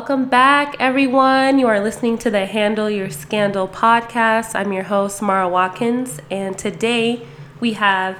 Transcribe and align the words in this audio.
Welcome 0.00 0.30
back, 0.30 0.76
everyone. 0.80 1.58
You 1.58 1.66
are 1.66 1.78
listening 1.78 2.16
to 2.18 2.30
the 2.30 2.46
Handle 2.46 2.88
Your 2.88 3.10
Scandal 3.10 3.68
podcast. 3.68 4.54
I'm 4.54 4.72
your 4.72 4.84
host, 4.84 5.20
Mara 5.20 5.46
Watkins, 5.46 6.20
and 6.30 6.56
today 6.56 7.26
we 7.60 7.74
have 7.74 8.18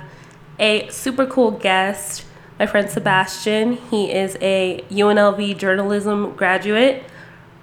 a 0.59 0.87
super 0.91 1.25
cool 1.25 1.53
guest, 1.53 2.27
my 2.59 2.67
friend 2.67 2.91
Sebastian. 2.91 3.79
He 3.91 4.13
is 4.13 4.37
a 4.43 4.85
UNLV 4.91 5.57
journalism 5.57 6.35
graduate, 6.37 7.03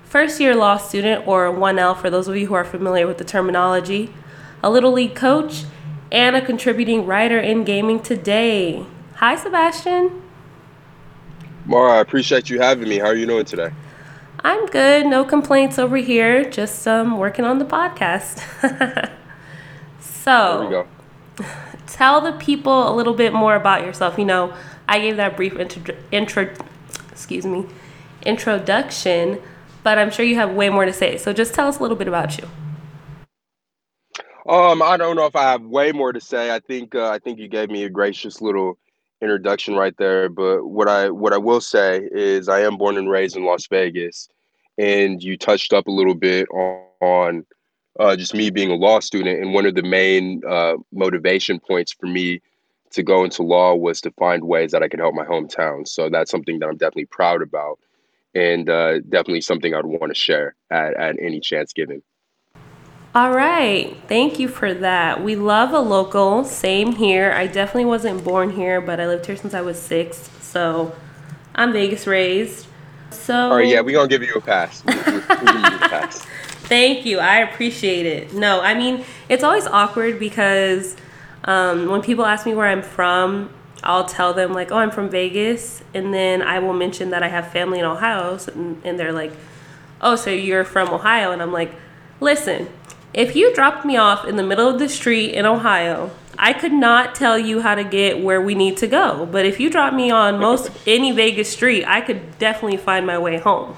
first 0.04 0.40
year 0.40 0.56
law 0.56 0.78
student, 0.78 1.28
or 1.28 1.52
1L 1.52 1.96
for 1.96 2.10
those 2.10 2.28
of 2.28 2.36
you 2.36 2.48
who 2.48 2.56
are 2.56 2.66
familiar 2.66 3.06
with 3.06 3.20
the 3.20 3.24
terminology, 3.24 4.12
a 4.64 4.72
Little 4.72 4.94
League 4.94 5.14
coach, 5.14 5.66
and 6.12 6.36
a 6.36 6.44
contributing 6.44 7.06
writer 7.06 7.40
in 7.40 7.64
Gaming 7.64 8.00
Today. 8.00 8.84
Hi, 9.18 9.36
Sebastian. 9.36 10.24
Mara, 11.68 11.98
I 11.98 12.00
appreciate 12.00 12.50
you 12.50 12.60
having 12.60 12.90
me. 12.90 12.98
How 12.98 13.10
are 13.10 13.16
you 13.16 13.28
doing 13.28 13.46
today? 13.46 13.70
I'm 14.48 14.66
good. 14.68 15.08
No 15.08 15.26
complaints 15.26 15.78
over 15.78 15.98
here. 15.98 16.50
Just 16.50 16.88
um, 16.88 17.18
working 17.18 17.44
on 17.44 17.60
the 17.60 17.66
podcast. 17.66 18.40
so, 20.00 20.70
There 20.70 20.70
we 20.70 20.70
go. 20.70 20.88
tell 21.86 22.22
the 22.22 22.32
people 22.32 22.90
a 22.90 22.96
little 22.96 23.14
bit 23.14 23.34
more 23.34 23.56
about 23.56 23.86
yourself. 23.86 24.18
You 24.18 24.24
know, 24.24 24.54
I 24.88 25.02
gave 25.02 25.18
that 25.18 25.36
brief 25.36 25.58
intro, 25.58 25.94
intro 26.14 26.50
excuse 27.12 27.46
me, 27.46 27.66
introduction, 28.26 29.42
but 29.84 29.98
I'm 29.98 30.10
sure 30.10 30.24
you 30.24 30.36
have 30.36 30.54
way 30.54 30.70
more 30.70 30.86
to 30.86 30.94
say. 30.94 31.18
So 31.18 31.34
just 31.34 31.54
tell 31.54 31.68
us 31.68 31.80
a 31.80 31.82
little 31.82 31.98
bit 31.98 32.08
about 32.08 32.38
you. 32.38 32.48
Um, 34.48 34.82
I 34.82 34.96
don't 34.96 35.18
know 35.18 35.26
if 35.26 35.36
I 35.36 35.44
have 35.44 35.64
way 35.64 35.92
more 35.92 36.14
to 36.14 36.22
say. 36.22 36.56
I 36.56 36.62
think 36.62 36.96
uh, 36.96 37.10
I 37.10 37.20
think 37.20 37.38
you 37.38 37.50
gave 37.50 37.70
me 37.70 37.84
a 37.84 37.90
gracious 37.90 38.42
little 38.42 38.78
introduction 39.22 39.76
right 39.76 39.96
there. 39.98 40.30
But 40.30 40.66
what 40.66 40.88
I 40.88 41.10
what 41.10 41.34
I 41.34 41.38
will 41.38 41.60
say 41.60 42.08
is 42.14 42.48
I 42.48 42.62
am 42.62 42.78
born 42.78 42.98
and 42.98 43.10
raised 43.10 43.36
in 43.36 43.44
Las 43.44 43.68
Vegas, 43.68 44.30
and 44.78 45.22
you 45.22 45.38
touched 45.38 45.74
up 45.74 45.88
a 45.88 45.92
little 45.92 46.16
bit 46.16 46.48
on, 46.50 46.84
on 47.02 47.46
uh, 48.00 48.16
just 48.16 48.34
me 48.34 48.50
being 48.50 48.72
a 48.72 48.76
law 48.76 49.00
student. 49.00 49.42
And 49.42 49.54
one 49.54 49.66
of 49.66 49.76
the 49.76 49.84
main 49.84 50.42
uh, 50.48 50.76
motivation 50.92 51.60
points 51.60 51.94
for 51.94 52.06
me 52.06 52.42
to 52.92 53.04
go 53.04 53.24
into 53.24 53.44
law 53.44 53.76
was 53.76 54.02
to 54.02 54.12
find 54.12 54.44
ways 54.44 54.72
that 54.72 54.84
I 54.84 54.88
could 54.88 55.00
help 55.00 55.14
my 55.14 55.26
hometown. 55.26 55.88
So 55.88 56.10
that's 56.10 56.32
something 56.32 56.60
that 56.60 56.68
I'm 56.68 56.78
definitely 56.78 57.06
proud 57.06 57.42
about, 57.42 57.80
and 58.34 58.70
uh, 58.70 59.00
definitely 59.00 59.42
something 59.42 59.74
I'd 59.74 59.86
want 59.86 60.10
to 60.10 60.16
share 60.16 60.56
at, 60.72 60.94
at 60.96 61.16
any 61.22 61.40
chance 61.40 61.74
given. 61.74 62.02
All 63.16 63.32
right. 63.32 63.98
Thank 64.08 64.38
you 64.38 64.48
for 64.48 64.74
that. 64.76 65.24
We 65.24 65.36
love 65.36 65.74
a 65.74 65.80
local. 65.80 66.44
Same 66.44 66.96
here. 66.96 67.32
I 67.32 67.48
definitely 67.48 67.86
wasn't 67.86 68.24
born 68.24 68.52
here, 68.52 68.80
but 68.80 69.00
I 69.00 69.08
lived 69.08 69.26
here 69.26 69.36
since 69.36 69.54
I 69.56 69.62
was 69.62 69.82
six. 69.82 70.30
So 70.40 70.96
I'm 71.56 71.74
Vegas 71.74 72.06
raised. 72.06 72.68
So 73.12 73.34
All 73.52 73.56
right, 73.58 73.68
yeah, 73.68 73.82
we're 73.82 73.96
gonna 73.96 74.08
give 74.08 74.24
you 74.24 74.34
a 74.36 74.42
pass. 74.42 74.84
We're, 74.86 74.94
we're 74.96 75.20
you 75.20 75.24
a 75.26 75.90
pass. 75.90 76.20
Thank 76.68 77.06
you. 77.06 77.20
I 77.20 77.38
appreciate 77.40 78.06
it. 78.06 78.34
No, 78.34 78.62
I 78.62 78.74
mean, 78.74 79.06
it's 79.30 79.44
always 79.44 79.66
awkward 79.68 80.20
because 80.20 80.96
um, 81.46 81.88
when 81.88 82.02
people 82.02 82.26
ask 82.26 82.46
me 82.46 82.54
where 82.54 82.68
I'm 82.68 82.82
from, 82.82 83.50
I'll 83.84 84.04
tell 84.06 84.34
them, 84.34 84.54
like, 84.54 84.72
oh, 84.72 84.78
I'm 84.78 84.92
from 84.92 85.10
Vegas. 85.10 85.82
And 85.94 86.14
then 86.14 86.42
I 86.42 86.60
will 86.60 86.74
mention 86.74 87.12
that 87.12 87.24
I 87.24 87.30
have 87.30 87.52
family 87.52 87.80
in 87.80 87.86
Ohio. 87.86 88.38
so- 88.38 88.52
And, 88.54 88.82
and 88.84 89.00
they're 89.00 89.14
like, 89.14 89.32
oh, 90.02 90.16
so 90.18 90.30
you're 90.30 90.66
from 90.66 90.90
Ohio. 90.90 91.32
And 91.32 91.42
I'm 91.42 91.54
like, 91.54 91.74
listen, 92.20 92.68
if 93.14 93.34
you 93.36 93.54
dropped 93.56 93.86
me 93.86 93.96
off 93.96 94.26
in 94.26 94.36
the 94.36 94.44
middle 94.44 94.68
of 94.68 94.78
the 94.80 94.90
street 94.90 95.34
in 95.34 95.46
Ohio, 95.46 96.12
I 96.40 96.54
could 96.54 96.74
not 96.74 97.16
tell 97.16 97.38
you 97.38 97.62
how 97.62 97.76
to 97.76 97.84
get 97.84 98.24
where 98.24 98.42
we 98.42 98.56
need 98.56 98.78
to 98.78 98.88
go. 98.88 99.26
But 99.26 99.46
if 99.46 99.60
you 99.60 99.70
drop 99.70 99.94
me 99.94 100.12
on 100.12 100.40
most 100.40 100.70
any 100.86 101.12
Vegas 101.12 101.50
street, 101.50 101.84
I 101.86 102.02
could 102.02 102.38
definitely 102.38 102.78
find 102.78 103.06
my 103.08 103.18
way 103.18 103.38
home. 103.38 103.76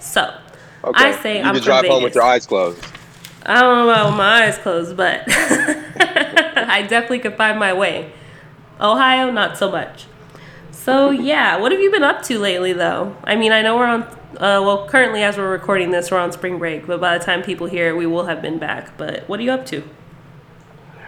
So 0.00 0.32
Okay. 0.84 1.04
I 1.04 1.20
say 1.20 1.38
you 1.38 1.44
I'm 1.44 1.54
can 1.54 1.64
drive 1.64 1.84
home 1.86 2.02
with 2.04 2.14
your 2.14 2.22
eyes 2.22 2.46
closed. 2.46 2.84
I 3.44 3.60
don't 3.60 3.76
know 3.76 3.90
about 3.90 4.16
my 4.16 4.44
eyes 4.44 4.56
closed, 4.58 4.96
but 4.96 5.24
I 5.28 6.86
definitely 6.88 7.18
could 7.20 7.36
find 7.36 7.58
my 7.58 7.72
way. 7.72 8.12
Ohio, 8.80 9.30
not 9.30 9.58
so 9.58 9.70
much. 9.70 10.06
So 10.70 11.10
yeah, 11.10 11.56
what 11.56 11.72
have 11.72 11.80
you 11.80 11.90
been 11.90 12.04
up 12.04 12.22
to 12.24 12.38
lately, 12.38 12.72
though? 12.72 13.16
I 13.24 13.34
mean, 13.34 13.50
I 13.50 13.62
know 13.62 13.76
we're 13.76 13.86
on. 13.86 14.02
Uh, 14.36 14.60
well, 14.62 14.86
currently, 14.88 15.22
as 15.22 15.36
we're 15.36 15.50
recording 15.50 15.90
this, 15.90 16.10
we're 16.10 16.18
on 16.18 16.30
spring 16.30 16.58
break. 16.58 16.86
But 16.86 17.00
by 17.00 17.18
the 17.18 17.24
time 17.24 17.42
people 17.42 17.66
hear 17.66 17.88
it, 17.88 17.96
we 17.96 18.06
will 18.06 18.26
have 18.26 18.40
been 18.42 18.58
back. 18.58 18.96
But 18.96 19.28
what 19.28 19.40
are 19.40 19.42
you 19.42 19.50
up 19.50 19.66
to? 19.66 19.82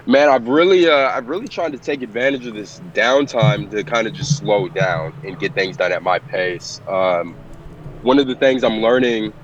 Man, 0.09 0.31
I've 0.31 0.49
really, 0.49 0.89
uh, 0.89 1.11
I've 1.11 1.29
really 1.29 1.49
tried 1.49 1.73
to 1.73 1.79
take 1.79 2.01
advantage 2.01 2.47
of 2.47 2.55
this 2.55 2.81
downtime 2.95 3.71
to 3.71 3.85
kind 3.85 4.07
of 4.07 4.15
just 4.15 4.39
slow 4.39 4.67
down 4.71 5.13
and 5.23 5.39
get 5.39 5.55
things 5.55 5.77
done 5.77 5.93
at 5.93 6.03
my 6.03 6.19
pace. 6.19 6.81
Um, 6.89 7.37
one 8.01 8.19
of 8.19 8.27
the 8.27 8.35
things 8.37 8.65
I'm 8.65 8.79
learning 8.79 9.35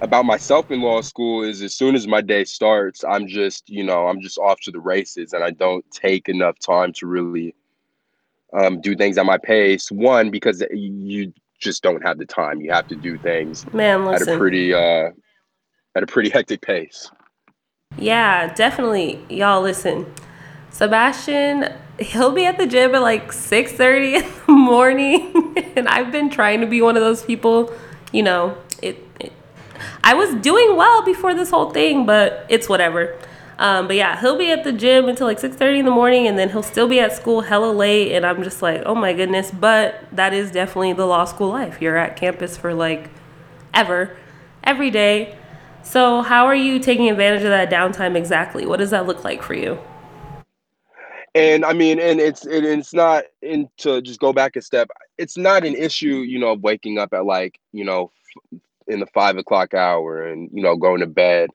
about 0.00 0.24
myself 0.24 0.72
in 0.72 0.80
law 0.80 1.02
school 1.02 1.44
is 1.44 1.62
as 1.62 1.72
soon 1.72 1.94
as 1.94 2.08
my 2.08 2.20
day 2.20 2.42
starts, 2.42 3.04
I'm 3.04 3.28
just, 3.28 3.70
you 3.70 3.84
know, 3.84 4.08
I'm 4.08 4.20
just 4.20 4.38
off 4.38 4.58
to 4.62 4.72
the 4.72 4.80
races, 4.80 5.34
and 5.34 5.44
I 5.44 5.52
don't 5.52 5.88
take 5.92 6.28
enough 6.28 6.58
time 6.58 6.92
to 6.94 7.06
really 7.06 7.54
um, 8.52 8.80
do 8.80 8.96
things 8.96 9.18
at 9.18 9.24
my 9.24 9.38
pace. 9.38 9.88
One, 9.88 10.32
because 10.32 10.64
you 10.72 11.32
just 11.60 11.84
don't 11.84 12.04
have 12.04 12.18
the 12.18 12.26
time. 12.26 12.60
You 12.60 12.72
have 12.72 12.88
to 12.88 12.96
do 12.96 13.18
things 13.18 13.64
Man, 13.72 14.08
at 14.08 14.22
a 14.22 14.36
pretty, 14.36 14.74
uh, 14.74 15.10
at 15.94 16.02
a 16.02 16.08
pretty 16.08 16.30
hectic 16.30 16.60
pace. 16.60 17.08
Yeah, 17.98 18.52
definitely. 18.54 19.24
Y'all 19.28 19.62
listen. 19.62 20.06
Sebastian, 20.70 21.72
he'll 21.98 22.30
be 22.32 22.44
at 22.44 22.58
the 22.58 22.66
gym 22.66 22.94
at 22.94 23.02
like 23.02 23.32
6:30 23.32 24.14
in 24.22 24.30
the 24.46 24.52
morning, 24.52 25.54
and 25.76 25.88
I've 25.88 26.12
been 26.12 26.30
trying 26.30 26.60
to 26.60 26.66
be 26.66 26.80
one 26.80 26.96
of 26.96 27.02
those 27.02 27.24
people, 27.24 27.72
you 28.12 28.22
know, 28.22 28.56
it, 28.82 28.98
it 29.18 29.32
I 30.04 30.14
was 30.14 30.34
doing 30.36 30.76
well 30.76 31.02
before 31.04 31.34
this 31.34 31.50
whole 31.50 31.70
thing, 31.70 32.06
but 32.06 32.46
it's 32.48 32.68
whatever. 32.68 33.16
Um, 33.58 33.88
but 33.88 33.96
yeah, 33.96 34.20
he'll 34.20 34.38
be 34.38 34.52
at 34.52 34.62
the 34.62 34.72
gym 34.72 35.08
until 35.08 35.26
like 35.26 35.38
6:30 35.40 35.80
in 35.80 35.84
the 35.84 35.90
morning 35.90 36.28
and 36.28 36.38
then 36.38 36.50
he'll 36.50 36.62
still 36.62 36.86
be 36.88 37.00
at 37.00 37.12
school 37.12 37.40
hella 37.40 37.72
late 37.72 38.12
and 38.12 38.24
I'm 38.24 38.44
just 38.44 38.62
like, 38.62 38.82
"Oh 38.86 38.94
my 38.94 39.12
goodness." 39.12 39.50
But 39.50 40.04
that 40.12 40.32
is 40.32 40.52
definitely 40.52 40.92
the 40.92 41.06
law 41.06 41.24
school 41.24 41.48
life. 41.50 41.82
You're 41.82 41.96
at 41.96 42.14
campus 42.16 42.56
for 42.56 42.72
like 42.74 43.10
ever 43.74 44.16
every 44.62 44.90
day. 44.90 45.36
So, 45.88 46.20
how 46.20 46.44
are 46.44 46.54
you 46.54 46.78
taking 46.78 47.08
advantage 47.08 47.44
of 47.44 47.48
that 47.48 47.70
downtime 47.70 48.14
exactly? 48.14 48.66
What 48.66 48.78
does 48.78 48.90
that 48.90 49.06
look 49.06 49.24
like 49.24 49.42
for 49.42 49.54
you? 49.54 49.80
And 51.34 51.64
I 51.64 51.72
mean, 51.72 51.98
and 51.98 52.20
it's 52.20 52.44
it, 52.44 52.62
it's 52.62 52.92
not 52.92 53.24
and 53.42 53.70
to 53.78 54.02
just 54.02 54.20
go 54.20 54.34
back 54.34 54.56
a 54.56 54.60
step. 54.60 54.90
It's 55.16 55.38
not 55.38 55.64
an 55.64 55.74
issue, 55.74 56.16
you 56.16 56.38
know, 56.38 56.52
of 56.52 56.60
waking 56.60 56.98
up 56.98 57.14
at 57.14 57.24
like 57.24 57.58
you 57.72 57.84
know 57.84 58.10
in 58.86 59.00
the 59.00 59.06
five 59.06 59.38
o'clock 59.38 59.72
hour 59.72 60.26
and 60.26 60.50
you 60.52 60.62
know 60.62 60.76
going 60.76 61.00
to 61.00 61.06
bed 61.06 61.48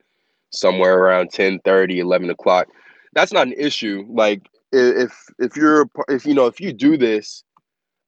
somewhere 0.50 0.98
around 0.98 1.30
10 1.30 1.60
30 1.60 2.00
11 2.00 2.28
o'clock. 2.30 2.66
That's 3.12 3.32
not 3.32 3.46
an 3.46 3.54
issue. 3.56 4.04
Like 4.08 4.48
if 4.72 5.14
if 5.38 5.56
you're 5.56 5.88
if 6.08 6.26
you 6.26 6.34
know 6.34 6.46
if 6.46 6.60
you 6.60 6.72
do 6.72 6.96
this, 6.96 7.44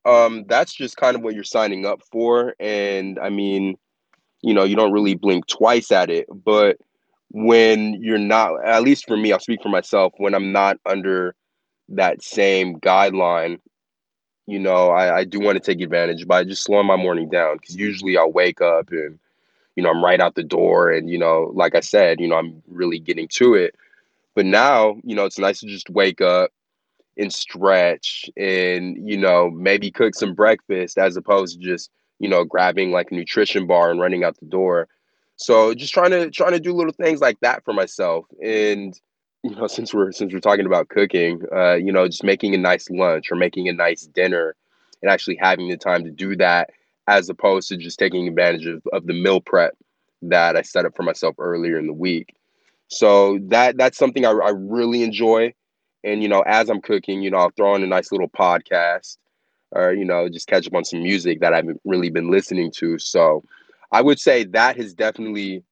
um, 0.05 0.45
that's 0.49 0.75
just 0.75 0.97
kind 0.97 1.15
of 1.15 1.23
what 1.23 1.37
you're 1.37 1.45
signing 1.45 1.87
up 1.87 2.01
for. 2.11 2.57
And 2.59 3.17
I 3.21 3.31
mean, 3.31 3.77
you 4.47 4.55
know, 4.55 4.62
you 4.62 4.77
don't 4.77 4.93
really 4.93 5.17
blink 5.17 5.45
twice 5.49 5.91
at 5.91 6.09
it. 6.09 6.29
But 6.33 6.79
when 7.33 8.01
you're 8.01 8.17
not, 8.17 8.65
at 8.65 8.84
least 8.84 9.09
for 9.09 9.17
me, 9.17 9.33
I'll 9.33 9.41
speak 9.41 9.61
for 9.61 9.69
myself. 9.69 10.12
When 10.19 10.37
I'm 10.37 10.53
not 10.53 10.79
under 10.87 11.34
that 11.89 12.23
same 12.23 12.78
guideline, 12.78 13.59
you 14.47 14.60
know, 14.60 14.91
I, 14.91 15.16
I 15.16 15.25
do 15.25 15.41
want 15.41 15.57
to 15.57 15.60
take 15.60 15.83
advantage 15.83 16.28
by 16.28 16.45
just 16.45 16.63
slowing 16.63 16.87
my 16.87 16.95
morning 16.95 17.28
down 17.28 17.57
because 17.57 17.75
usually 17.75 18.16
I'll 18.16 18.31
wake 18.31 18.60
up 18.60 18.93
and, 18.93 19.19
you 19.75 19.83
know, 19.83 19.91
I'm 19.91 20.04
right 20.04 20.21
out 20.21 20.37
the 20.37 20.45
door. 20.45 20.93
And, 20.93 21.10
you 21.10 21.19
know, 21.19 21.51
like 21.53 21.75
I 21.75 21.81
said, 21.81 22.21
you 22.21 22.28
know, 22.28 22.37
I'm 22.37 22.63
really 22.69 23.01
getting 23.01 23.27
to 23.27 23.54
it. 23.54 23.75
But 24.37 24.47
now, 24.47 24.95
you 25.03 25.16
know, 25.16 25.25
it's 25.25 25.41
nice 25.41 25.59
to 25.59 25.66
just 25.66 25.91
wake 25.91 26.21
up 26.21 26.53
and 27.19 27.33
stretch 27.33 28.31
and, 28.37 28.97
you 29.09 29.16
know, 29.16 29.51
maybe 29.51 29.91
cook 29.91 30.15
some 30.15 30.34
breakfast 30.34 30.98
as 30.98 31.16
opposed 31.16 31.59
to 31.59 31.66
just, 31.66 31.91
you 32.18 32.28
know, 32.28 32.45
grabbing 32.45 32.91
like 32.91 33.10
a 33.10 33.15
nutrition 33.15 33.66
bar 33.66 33.91
and 33.91 34.01
running 34.01 34.24
out 34.24 34.39
the 34.39 34.47
door. 34.47 34.89
So 35.36 35.74
just 35.74 35.92
trying 35.92 36.10
to 36.10 36.30
trying 36.30 36.53
to 36.53 36.60
do 36.60 36.72
little 36.72 36.92
things 36.92 37.21
like 37.21 37.39
that 37.41 37.65
for 37.65 37.72
myself. 37.72 38.27
And 38.42 38.98
you 39.42 39.54
know, 39.54 39.66
since 39.66 39.92
we're 39.92 40.13
since 40.13 40.33
we're 40.33 40.41
talking 40.41 40.66
about 40.66 40.89
cooking, 40.89 41.42
uh, 41.54 41.74
you 41.74 41.92
know, 41.92 42.07
just 42.07 42.24
making 42.24 42.54
a 42.54 42.59
nice 42.59 42.89
lunch 42.91 43.30
or 43.30 43.36
making 43.36 43.68
a 43.68 43.72
nice 43.72 44.03
dinner 44.03 44.57
and 45.03 45.10
actually 45.10 45.36
having 45.36 45.68
the 45.68 45.77
time 45.77 46.04
to 46.04 46.10
do 46.10 46.36
that 46.36 46.71
as 47.07 47.28
opposed 47.28 47.68
to 47.68 47.77
just 47.77 47.98
taking 47.98 48.27
advantage 48.27 48.66
of, 48.66 48.83
of 48.92 49.07
the 49.07 49.12
meal 49.12 49.41
prep 49.41 49.77
that 50.22 50.57
I 50.57 50.62
set 50.62 50.84
up 50.84 50.97
for 50.97 51.04
myself 51.04 51.36
earlier 51.39 51.78
in 51.78 51.86
the 51.86 51.92
week. 51.92 52.34
So 52.89 53.39
that 53.42 53.77
that's 53.77 53.98
something 53.98 54.24
I, 54.24 54.30
I 54.30 54.51
really 54.51 55.03
enjoy. 55.03 55.53
And 56.03 56.22
you 56.22 56.28
know, 56.28 56.41
as 56.41 56.71
I'm 56.71 56.80
cooking, 56.80 57.22
you 57.22 57.30
know, 57.30 57.39
I'll 57.39 57.51
throw 57.51 57.74
in 57.74 57.83
a 57.83 57.86
nice 57.86 58.10
little 58.10 58.28
podcast 58.28 59.19
or 59.72 59.92
you 59.92 60.04
know, 60.04 60.28
just 60.28 60.48
catch 60.48 60.66
up 60.66 60.74
on 60.74 60.84
some 60.84 61.03
music 61.03 61.41
that 61.41 61.53
I 61.53 61.57
haven't 61.57 61.80
really 61.84 62.10
been 62.10 62.30
listening 62.30 62.71
to. 62.77 62.98
So 62.98 63.42
I 63.92 64.03
would 64.03 64.18
say 64.18 64.45
that 64.45 64.77
has 64.77 64.95
definitely 64.95 65.63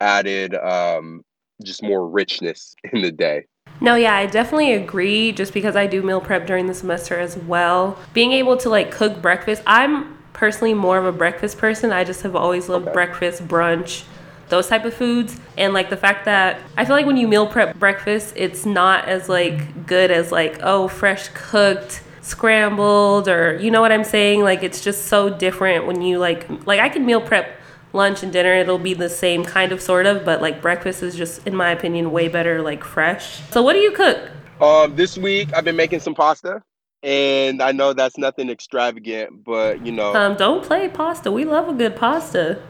added 0.00 0.54
um, 0.54 1.22
just 1.62 1.82
more 1.82 2.08
richness 2.08 2.74
in 2.92 3.02
the 3.02 3.12
day. 3.12 3.46
No, 3.82 3.94
yeah, 3.94 4.14
I 4.14 4.26
definitely 4.26 4.74
agree 4.74 5.32
just 5.32 5.54
because 5.54 5.74
I 5.74 5.86
do 5.86 6.02
meal 6.02 6.20
prep 6.20 6.46
during 6.46 6.66
the 6.66 6.74
semester 6.74 7.18
as 7.18 7.36
well. 7.36 7.98
Being 8.12 8.32
able 8.32 8.56
to 8.58 8.68
like 8.68 8.90
cook 8.90 9.22
breakfast, 9.22 9.62
I'm 9.66 10.18
personally 10.32 10.74
more 10.74 10.98
of 10.98 11.06
a 11.06 11.12
breakfast 11.12 11.58
person. 11.58 11.92
I 11.92 12.04
just 12.04 12.22
have 12.22 12.36
always 12.36 12.68
loved 12.68 12.86
Okay. 12.86 12.92
breakfast, 12.92 13.46
brunch, 13.48 14.04
those 14.48 14.68
type 14.68 14.84
of 14.84 14.92
foods. 14.92 15.40
And 15.56 15.72
like 15.72 15.88
the 15.88 15.96
fact 15.96 16.26
that 16.26 16.60
I 16.76 16.84
feel 16.84 16.94
like 16.94 17.06
when 17.06 17.16
you 17.16 17.26
meal 17.26 17.46
prep 17.46 17.78
breakfast, 17.78 18.34
it's 18.36 18.66
not 18.66 19.06
as 19.06 19.28
like 19.30 19.86
good 19.86 20.10
as 20.10 20.30
like, 20.30 20.58
oh, 20.62 20.88
fresh 20.88 21.28
cooked, 21.28 22.02
scrambled 22.22 23.28
or 23.28 23.56
you 23.58 23.70
know 23.70 23.80
what 23.80 23.92
I'm 23.92 24.04
saying? 24.04 24.42
Like 24.42 24.62
it's 24.62 24.82
just 24.82 25.06
so 25.06 25.30
different 25.30 25.86
when 25.86 26.02
you 26.02 26.18
like 26.18 26.48
like 26.66 26.80
I 26.80 26.88
can 26.88 27.04
meal 27.06 27.20
prep 27.20 27.56
lunch 27.92 28.22
and 28.22 28.32
dinner 28.32 28.54
it'll 28.54 28.78
be 28.78 28.94
the 28.94 29.08
same 29.08 29.44
kind 29.44 29.72
of 29.72 29.82
sort 29.82 30.06
of 30.06 30.24
but 30.24 30.40
like 30.40 30.62
breakfast 30.62 31.02
is 31.02 31.16
just 31.16 31.44
in 31.44 31.56
my 31.56 31.70
opinion 31.70 32.12
way 32.12 32.28
better 32.28 32.62
like 32.62 32.84
fresh 32.84 33.40
so 33.50 33.60
what 33.62 33.72
do 33.72 33.80
you 33.80 33.90
cook 33.90 34.30
Um, 34.60 34.94
this 34.94 35.18
week 35.18 35.52
I've 35.56 35.64
been 35.64 35.74
making 35.74 35.98
some 35.98 36.14
pasta, 36.14 36.62
and 37.02 37.60
I 37.60 37.72
know 37.72 37.92
that's 37.92 38.16
nothing 38.16 38.48
extravagant, 38.48 39.42
but 39.42 39.84
you 39.84 39.90
know. 39.90 40.14
um 40.14 40.36
don't 40.36 40.62
play 40.62 40.88
pasta 40.88 41.32
we 41.32 41.44
love 41.44 41.68
a 41.68 41.72
good 41.72 41.96
pasta 41.96 42.62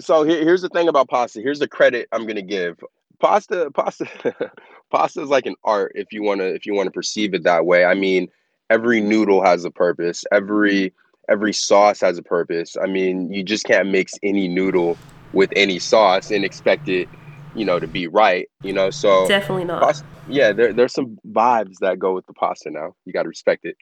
so 0.00 0.24
here, 0.24 0.42
here's 0.42 0.62
the 0.62 0.68
thing 0.68 0.88
about 0.88 1.08
pasta. 1.08 1.40
Here's 1.40 1.58
the 1.58 1.68
credit 1.68 2.08
I'm 2.12 2.26
gonna 2.26 2.42
give. 2.42 2.82
Pasta, 3.20 3.70
pasta, 3.72 4.06
pasta 4.90 5.22
is 5.22 5.28
like 5.28 5.46
an 5.46 5.54
art 5.64 5.92
if 5.94 6.12
you 6.12 6.22
wanna 6.22 6.44
if 6.44 6.66
you 6.66 6.74
wanna 6.74 6.90
perceive 6.90 7.34
it 7.34 7.44
that 7.44 7.66
way. 7.66 7.84
I 7.84 7.94
mean, 7.94 8.28
every 8.72 9.00
noodle 9.02 9.44
has 9.44 9.64
a 9.64 9.70
purpose. 9.70 10.24
Every 10.32 10.92
every 11.28 11.52
sauce 11.52 12.00
has 12.00 12.18
a 12.18 12.22
purpose. 12.22 12.76
I 12.82 12.86
mean, 12.86 13.32
you 13.32 13.42
just 13.44 13.64
can't 13.64 13.88
mix 13.88 14.14
any 14.22 14.48
noodle 14.48 14.96
with 15.32 15.50
any 15.54 15.78
sauce 15.78 16.30
and 16.30 16.44
expect 16.44 16.88
it, 16.88 17.08
you 17.54 17.64
know, 17.64 17.78
to 17.78 17.86
be 17.86 18.06
right. 18.06 18.48
You 18.62 18.72
know, 18.72 18.90
so 18.90 19.28
definitely 19.28 19.64
not 19.64 19.82
pasta, 19.82 20.06
yeah, 20.28 20.52
there, 20.52 20.72
there's 20.72 20.94
some 20.94 21.18
vibes 21.28 21.76
that 21.80 21.98
go 21.98 22.14
with 22.14 22.26
the 22.26 22.32
pasta 22.32 22.70
now. 22.70 22.94
You 23.04 23.12
got 23.12 23.24
to 23.24 23.28
respect 23.28 23.64
it. 23.64 23.76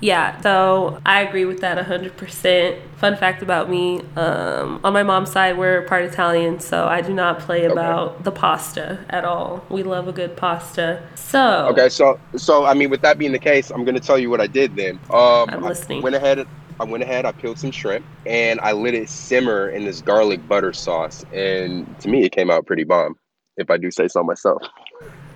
Yeah, 0.00 0.40
so 0.42 1.00
I 1.06 1.22
agree 1.22 1.46
with 1.46 1.60
that 1.60 1.78
100%. 1.84 2.80
Fun 2.96 3.16
fact 3.16 3.42
about 3.42 3.70
me 3.70 4.00
um, 4.16 4.80
on 4.84 4.92
my 4.92 5.02
mom's 5.02 5.30
side, 5.30 5.56
we're 5.56 5.82
part 5.82 6.04
Italian, 6.04 6.60
so 6.60 6.86
I 6.86 7.00
do 7.00 7.14
not 7.14 7.38
play 7.40 7.64
about 7.64 8.22
the 8.24 8.30
pasta 8.30 9.04
at 9.08 9.24
all. 9.24 9.64
We 9.70 9.82
love 9.82 10.06
a 10.06 10.12
good 10.12 10.36
pasta. 10.36 11.02
So, 11.14 11.68
Okay, 11.70 11.88
so 11.88 12.18
so 12.36 12.64
I 12.64 12.74
mean, 12.74 12.90
with 12.90 13.00
that 13.02 13.18
being 13.18 13.32
the 13.32 13.38
case, 13.38 13.70
I'm 13.70 13.84
gonna 13.84 14.00
tell 14.00 14.18
you 14.18 14.28
what 14.30 14.40
I 14.40 14.46
did 14.46 14.76
then. 14.76 14.98
Um, 15.10 15.48
I'm 15.50 15.62
listening. 15.62 16.00
I 16.00 16.02
went 16.02 16.16
ahead. 16.16 16.46
I 16.78 16.84
went 16.84 17.02
ahead. 17.02 17.24
I 17.24 17.32
peeled 17.32 17.58
some 17.58 17.70
shrimp 17.70 18.04
and 18.26 18.60
I 18.60 18.72
let 18.72 18.92
it 18.92 19.08
simmer 19.08 19.70
in 19.70 19.84
this 19.86 20.02
garlic 20.02 20.46
butter 20.46 20.72
sauce, 20.72 21.24
and 21.32 21.98
to 22.00 22.08
me, 22.08 22.24
it 22.24 22.32
came 22.32 22.50
out 22.50 22.66
pretty 22.66 22.84
bomb, 22.84 23.16
if 23.56 23.70
I 23.70 23.78
do 23.78 23.90
say 23.90 24.08
so 24.08 24.22
myself. 24.22 24.62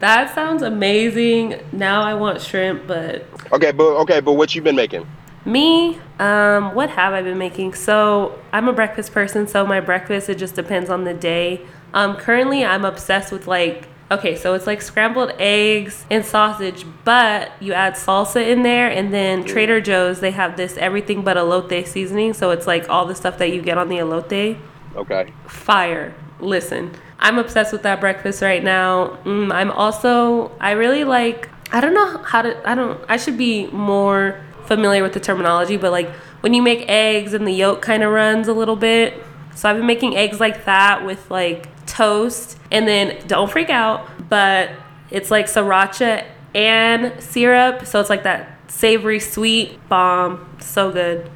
that 0.00 0.34
sounds 0.34 0.62
amazing. 0.62 1.60
Now 1.72 2.02
I 2.02 2.14
want 2.14 2.40
shrimp, 2.40 2.86
but 2.86 3.26
Okay, 3.52 3.72
but 3.72 3.96
okay, 4.02 4.20
but 4.20 4.32
what 4.34 4.54
you 4.54 4.62
been 4.62 4.76
making? 4.76 5.06
Me, 5.44 5.98
um, 6.18 6.74
what 6.74 6.90
have 6.90 7.14
I 7.14 7.22
been 7.22 7.38
making? 7.38 7.74
So 7.74 8.38
I'm 8.52 8.68
a 8.68 8.72
breakfast 8.72 9.12
person, 9.12 9.46
so 9.46 9.66
my 9.66 9.80
breakfast 9.80 10.28
it 10.28 10.36
just 10.36 10.54
depends 10.54 10.90
on 10.90 11.04
the 11.04 11.14
day. 11.14 11.62
Um, 11.94 12.16
currently 12.16 12.64
I'm 12.64 12.84
obsessed 12.84 13.32
with 13.32 13.46
like 13.46 13.88
okay, 14.10 14.34
so 14.36 14.54
it's 14.54 14.66
like 14.66 14.80
scrambled 14.80 15.32
eggs 15.38 16.06
and 16.10 16.24
sausage, 16.24 16.86
but 17.04 17.52
you 17.60 17.72
add 17.74 17.94
salsa 17.94 18.46
in 18.46 18.62
there, 18.62 18.88
and 18.88 19.12
then 19.12 19.44
Trader 19.44 19.80
Joe's 19.80 20.20
they 20.20 20.30
have 20.30 20.56
this 20.56 20.76
everything 20.78 21.22
but 21.22 21.36
elote 21.36 21.86
seasoning, 21.86 22.32
so 22.34 22.50
it's 22.50 22.66
like 22.66 22.88
all 22.88 23.04
the 23.06 23.14
stuff 23.14 23.38
that 23.38 23.52
you 23.52 23.62
get 23.62 23.78
on 23.78 23.88
the 23.88 23.96
elote 23.96 24.58
Okay. 24.96 25.32
fire. 25.46 26.14
Listen, 26.40 26.92
I'm 27.18 27.38
obsessed 27.38 27.72
with 27.72 27.82
that 27.82 28.00
breakfast 28.00 28.42
right 28.42 28.62
now. 28.62 29.18
Mm, 29.24 29.52
I'm 29.52 29.70
also, 29.70 30.52
I 30.60 30.72
really 30.72 31.04
like, 31.04 31.48
I 31.72 31.80
don't 31.80 31.94
know 31.94 32.18
how 32.18 32.42
to, 32.42 32.68
I 32.68 32.74
don't, 32.74 33.00
I 33.08 33.16
should 33.16 33.36
be 33.36 33.66
more 33.68 34.40
familiar 34.66 35.02
with 35.02 35.14
the 35.14 35.20
terminology, 35.20 35.76
but 35.76 35.92
like 35.92 36.10
when 36.40 36.54
you 36.54 36.62
make 36.62 36.88
eggs 36.88 37.34
and 37.34 37.46
the 37.46 37.52
yolk 37.52 37.82
kind 37.82 38.02
of 38.02 38.12
runs 38.12 38.48
a 38.48 38.52
little 38.52 38.76
bit. 38.76 39.14
So 39.54 39.68
I've 39.68 39.76
been 39.76 39.86
making 39.86 40.16
eggs 40.16 40.38
like 40.38 40.66
that 40.66 41.04
with 41.04 41.30
like 41.30 41.66
toast. 41.86 42.58
And 42.70 42.86
then 42.86 43.26
don't 43.26 43.50
freak 43.50 43.70
out, 43.70 44.08
but 44.28 44.70
it's 45.10 45.30
like 45.30 45.46
sriracha 45.46 46.24
and 46.54 47.20
syrup. 47.20 47.86
So 47.86 47.98
it's 48.00 48.10
like 48.10 48.22
that 48.22 48.70
savory 48.70 49.18
sweet 49.18 49.80
bomb. 49.88 50.48
So 50.60 50.92
good. 50.92 51.28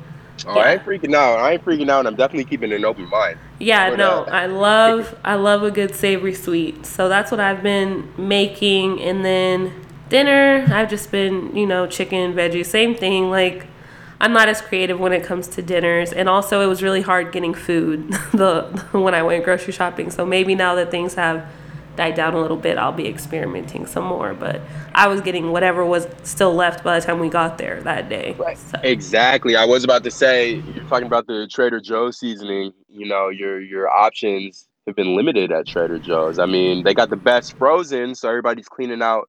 Oh, 0.47 0.59
I 0.59 0.75
ain't 0.75 0.85
freaking 0.85 1.15
out. 1.15 1.39
I 1.39 1.53
ain't 1.53 1.65
freaking 1.65 1.91
out. 1.91 2.01
And 2.01 2.09
I'm 2.09 2.17
definitely 2.17 2.45
keeping 2.45 2.73
an 2.73 2.85
open 2.85 3.09
mind. 3.09 3.39
Yeah, 3.63 3.91
But, 3.91 3.99
no, 3.99 4.25
uh, 4.25 4.31
I 4.31 4.47
love 4.47 5.19
I 5.25 5.37
love 5.37 5.63
a 5.63 5.71
good 5.71 5.95
savory 5.95 6.35
sweet. 6.35 6.85
So 6.85 7.09
that's 7.09 7.31
what 7.31 7.41
I've 7.41 7.63
been 7.63 8.13
making 8.17 9.01
and 9.01 9.25
then 9.25 9.73
dinner, 10.09 10.67
I've 10.69 10.91
just 10.91 11.11
been, 11.11 11.55
you 11.57 11.67
know, 11.67 11.87
chicken, 11.87 12.35
veggie, 12.35 12.67
same 12.67 12.95
thing. 12.95 13.31
Like 13.31 13.67
I'm 14.21 14.33
not 14.33 14.49
as 14.49 14.61
creative 14.61 14.99
when 15.01 15.13
it 15.13 15.25
comes 15.25 15.49
to 15.49 15.63
dinners 15.63 16.13
and 16.13 16.29
also 16.29 16.61
it 16.61 16.67
was 16.67 16.83
really 16.83 17.03
hard 17.03 17.33
getting 17.33 17.55
food 17.55 18.11
the 18.33 18.63
when 18.93 19.15
I 19.15 19.23
went 19.23 19.45
grocery 19.45 19.73
shopping. 19.73 20.11
So 20.11 20.27
maybe 20.27 20.55
now 20.55 20.75
that 20.75 20.91
things 20.91 21.15
have 21.15 21.47
died 21.97 22.15
down 22.15 22.35
a 22.35 22.41
little 22.41 22.57
bit, 22.57 22.79
I'll 22.79 22.93
be 22.93 23.07
experimenting 23.07 23.87
some 23.87 24.05
more, 24.05 24.33
but 24.35 24.61
I 24.95 25.09
was 25.09 25.21
getting 25.21 25.53
whatever 25.53 25.85
was 25.85 26.07
still 26.23 26.55
left 26.55 26.83
by 26.83 26.99
the 26.99 27.05
time 27.07 27.19
we 27.21 27.29
got 27.29 27.59
there 27.59 27.81
that 27.83 28.09
day. 28.09 28.35
So- 28.57 28.79
Exactly. 28.83 29.57
I 29.57 29.65
was 29.65 29.85
about 29.85 30.03
to 30.05 30.11
say 30.11 30.55
you're 30.75 30.85
talking 30.85 31.07
about 31.07 31.27
the 31.27 31.47
Trader 31.49 31.81
Joe's 31.81 32.19
seasoning. 32.19 32.73
You 32.89 33.07
know, 33.07 33.29
your 33.29 33.61
your 33.61 33.89
options 33.91 34.69
have 34.87 34.97
been 34.97 35.15
limited 35.17 35.53
at 35.53 35.67
Trader 35.67 35.99
Joe's. 35.99 36.39
I 36.39 36.47
mean, 36.47 36.83
they 36.83 36.95
got 36.95 37.11
the 37.11 37.17
best 37.17 37.57
frozen, 37.59 38.15
so 38.15 38.29
everybody's 38.29 38.69
cleaning 38.69 39.03
out 39.03 39.29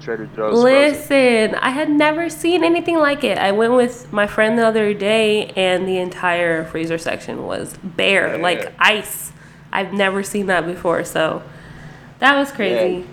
Trader 0.00 0.26
Joe's. 0.26 0.62
frozen. 0.62 0.64
Listen, 0.64 1.54
I 1.56 1.70
had 1.70 1.90
never 1.90 2.28
seen 2.30 2.62
anything 2.64 2.98
like 2.98 3.24
it. 3.24 3.36
I 3.38 3.50
went 3.52 3.72
with 3.74 4.12
my 4.12 4.26
friend 4.26 4.58
the 4.58 4.66
other 4.66 4.94
day, 4.94 5.46
and 5.56 5.86
the 5.88 5.98
entire 5.98 6.64
freezer 6.64 6.98
section 6.98 7.46
was 7.46 7.76
bare, 7.82 8.36
Yeah. 8.36 8.42
like 8.42 8.72
ice. 8.78 9.32
I've 9.72 9.92
never 9.92 10.22
seen 10.22 10.46
that 10.46 10.64
before, 10.66 11.04
so 11.04 11.42
that 12.18 12.36
was 12.36 12.50
crazy. 12.52 13.06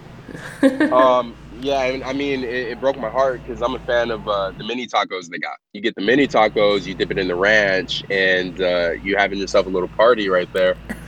um, 0.91 1.35
yeah, 1.59 1.83
and 1.83 2.03
I 2.03 2.13
mean, 2.13 2.43
it, 2.43 2.49
it 2.49 2.79
broke 2.79 2.97
my 2.97 3.09
heart 3.09 3.41
because 3.45 3.61
I'm 3.61 3.75
a 3.75 3.79
fan 3.79 4.11
of 4.11 4.27
uh, 4.27 4.51
the 4.57 4.63
mini 4.65 4.87
tacos 4.87 5.29
they 5.29 5.37
got. 5.37 5.57
You 5.73 5.81
get 5.81 5.95
the 5.95 6.01
mini 6.01 6.27
tacos, 6.27 6.85
you 6.85 6.95
dip 6.95 7.11
it 7.11 7.17
in 7.17 7.27
the 7.27 7.35
ranch, 7.35 8.03
and 8.09 8.59
uh, 8.59 8.91
you're 9.01 9.19
having 9.19 9.39
yourself 9.39 9.65
a 9.65 9.69
little 9.69 9.89
party 9.89 10.29
right 10.29 10.49
there. 10.53 10.75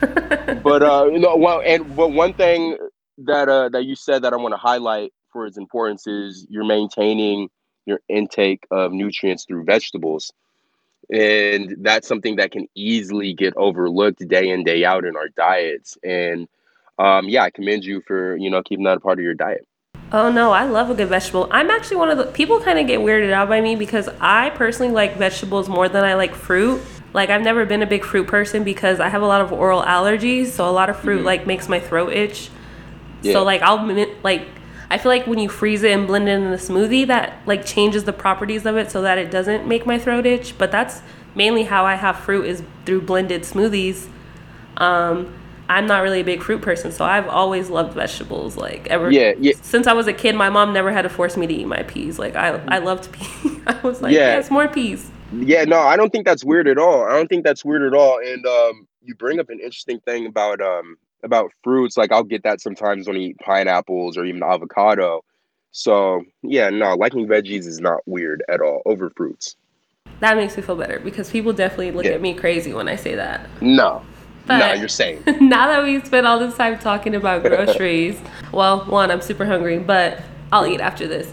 but 0.62 0.82
uh, 0.82 1.08
you 1.12 1.18
know, 1.18 1.36
well, 1.36 1.62
and 1.64 1.94
but 1.96 2.12
one 2.12 2.32
thing 2.34 2.76
that 3.18 3.48
uh, 3.48 3.68
that 3.70 3.84
you 3.84 3.96
said 3.96 4.22
that 4.22 4.32
I 4.32 4.36
want 4.36 4.52
to 4.52 4.58
highlight 4.58 5.12
for 5.32 5.46
its 5.46 5.58
importance 5.58 6.06
is 6.06 6.46
you're 6.48 6.64
maintaining 6.64 7.48
your 7.84 8.00
intake 8.08 8.66
of 8.70 8.92
nutrients 8.92 9.44
through 9.44 9.64
vegetables, 9.64 10.32
and 11.10 11.76
that's 11.80 12.08
something 12.08 12.36
that 12.36 12.50
can 12.50 12.68
easily 12.74 13.32
get 13.32 13.54
overlooked 13.56 14.26
day 14.28 14.48
in 14.48 14.64
day 14.64 14.84
out 14.84 15.04
in 15.04 15.16
our 15.16 15.28
diets. 15.28 15.98
And 16.02 16.48
um, 16.98 17.28
yeah, 17.28 17.42
I 17.42 17.50
commend 17.50 17.84
you 17.84 18.02
for 18.06 18.36
you 18.36 18.50
know 18.50 18.62
keeping 18.62 18.84
that 18.84 18.98
a 18.98 19.00
part 19.00 19.18
of 19.18 19.24
your 19.24 19.34
diet. 19.34 19.66
Oh 20.12 20.30
no, 20.30 20.52
I 20.52 20.64
love 20.64 20.88
a 20.90 20.94
good 20.94 21.08
vegetable. 21.08 21.48
I'm 21.50 21.70
actually 21.70 21.96
one 21.96 22.10
of 22.10 22.18
the 22.18 22.26
people 22.26 22.60
kind 22.60 22.78
of 22.78 22.86
get 22.86 23.00
weirded 23.00 23.32
out 23.32 23.48
by 23.48 23.60
me 23.60 23.74
because 23.74 24.08
I 24.20 24.50
personally 24.50 24.92
like 24.92 25.16
vegetables 25.16 25.68
more 25.68 25.88
than 25.88 26.04
I 26.04 26.14
like 26.14 26.34
fruit. 26.34 26.80
Like 27.12 27.28
I've 27.28 27.42
never 27.42 27.66
been 27.66 27.82
a 27.82 27.86
big 27.86 28.04
fruit 28.04 28.26
person 28.26 28.62
because 28.62 29.00
I 29.00 29.08
have 29.08 29.22
a 29.22 29.26
lot 29.26 29.40
of 29.40 29.52
oral 29.52 29.82
allergies, 29.82 30.48
so 30.48 30.68
a 30.68 30.70
lot 30.70 30.88
of 30.88 30.98
fruit 30.98 31.24
like 31.24 31.46
makes 31.46 31.68
my 31.68 31.80
throat 31.80 32.12
itch. 32.12 32.50
Yeah. 33.22 33.32
So 33.32 33.42
like 33.42 33.62
I'll 33.62 33.84
like 34.22 34.46
I 34.90 34.98
feel 34.98 35.10
like 35.10 35.26
when 35.26 35.40
you 35.40 35.48
freeze 35.48 35.82
it 35.82 35.90
and 35.90 36.06
blend 36.06 36.28
it 36.28 36.32
in 36.32 36.44
a 36.44 36.56
smoothie 36.56 37.06
that 37.08 37.40
like 37.44 37.66
changes 37.66 38.04
the 38.04 38.12
properties 38.12 38.64
of 38.64 38.76
it 38.76 38.90
so 38.90 39.02
that 39.02 39.18
it 39.18 39.30
doesn't 39.30 39.66
make 39.66 39.86
my 39.86 39.98
throat 39.98 40.24
itch, 40.24 40.56
but 40.56 40.70
that's 40.70 41.02
mainly 41.34 41.64
how 41.64 41.84
I 41.84 41.96
have 41.96 42.16
fruit 42.16 42.46
is 42.46 42.62
through 42.84 43.02
blended 43.02 43.42
smoothies. 43.42 44.06
Um 44.76 45.34
I'm 45.68 45.86
not 45.86 46.02
really 46.02 46.20
a 46.20 46.24
big 46.24 46.42
fruit 46.42 46.62
person, 46.62 46.92
so 46.92 47.04
I've 47.04 47.26
always 47.28 47.70
loved 47.70 47.92
vegetables 47.94 48.56
like 48.56 48.86
ever 48.88 49.10
Yeah, 49.10 49.34
yeah. 49.38 49.54
since 49.62 49.86
I 49.86 49.92
was 49.92 50.06
a 50.06 50.12
kid, 50.12 50.34
my 50.34 50.48
mom 50.50 50.72
never 50.72 50.92
had 50.92 51.02
to 51.02 51.08
force 51.08 51.36
me 51.36 51.46
to 51.46 51.52
eat 51.54 51.66
my 51.66 51.82
peas. 51.84 52.18
Like 52.18 52.36
I, 52.36 52.60
I 52.68 52.78
loved 52.78 53.10
peas. 53.42 53.60
I 53.66 53.78
was 53.82 54.00
like, 54.02 54.12
Yeah. 54.14 54.36
yes, 54.36 54.50
more 54.50 54.68
peas. 54.68 55.10
Yeah, 55.32 55.64
no, 55.64 55.78
I 55.80 55.96
don't 55.96 56.10
think 56.10 56.24
that's 56.24 56.44
weird 56.44 56.68
at 56.68 56.78
all. 56.78 57.04
I 57.04 57.10
don't 57.10 57.26
think 57.28 57.44
that's 57.44 57.64
weird 57.64 57.82
at 57.82 57.94
all. 57.98 58.20
And 58.24 58.46
um, 58.46 58.86
you 59.02 59.14
bring 59.16 59.40
up 59.40 59.50
an 59.50 59.58
interesting 59.58 59.98
thing 60.00 60.26
about 60.26 60.60
um 60.60 60.96
about 61.24 61.50
fruits. 61.64 61.96
Like 61.96 62.12
I'll 62.12 62.22
get 62.22 62.44
that 62.44 62.60
sometimes 62.60 63.08
when 63.08 63.16
I 63.16 63.20
eat 63.20 63.38
pineapples 63.38 64.16
or 64.16 64.24
even 64.24 64.42
avocado. 64.44 65.24
So 65.72 66.22
yeah, 66.42 66.70
no, 66.70 66.94
liking 66.94 67.26
veggies 67.26 67.66
is 67.66 67.80
not 67.80 68.00
weird 68.06 68.44
at 68.48 68.60
all 68.60 68.82
over 68.86 69.10
fruits. 69.16 69.56
That 70.20 70.36
makes 70.36 70.56
me 70.56 70.62
feel 70.62 70.76
better 70.76 71.00
because 71.00 71.30
people 71.30 71.52
definitely 71.52 71.90
look 71.90 72.04
Yeah. 72.06 72.12
at 72.12 72.20
me 72.22 72.32
crazy 72.32 72.72
when 72.72 72.88
I 72.88 72.96
say 72.96 73.14
that. 73.16 73.46
No, 73.60 74.02
no, 74.48 74.72
you're 74.72 74.88
saying. 74.88 75.22
now 75.40 75.68
that 75.68 75.82
we 75.82 76.00
spent 76.04 76.26
all 76.26 76.38
this 76.38 76.56
time 76.56 76.78
talking 76.78 77.14
about 77.14 77.42
groceries, 77.42 78.18
well, 78.52 78.84
one, 78.84 79.10
I'm 79.10 79.20
super 79.20 79.44
hungry, 79.44 79.78
but 79.78 80.22
I'll 80.52 80.66
eat 80.66 80.80
after 80.80 81.06
this. 81.06 81.32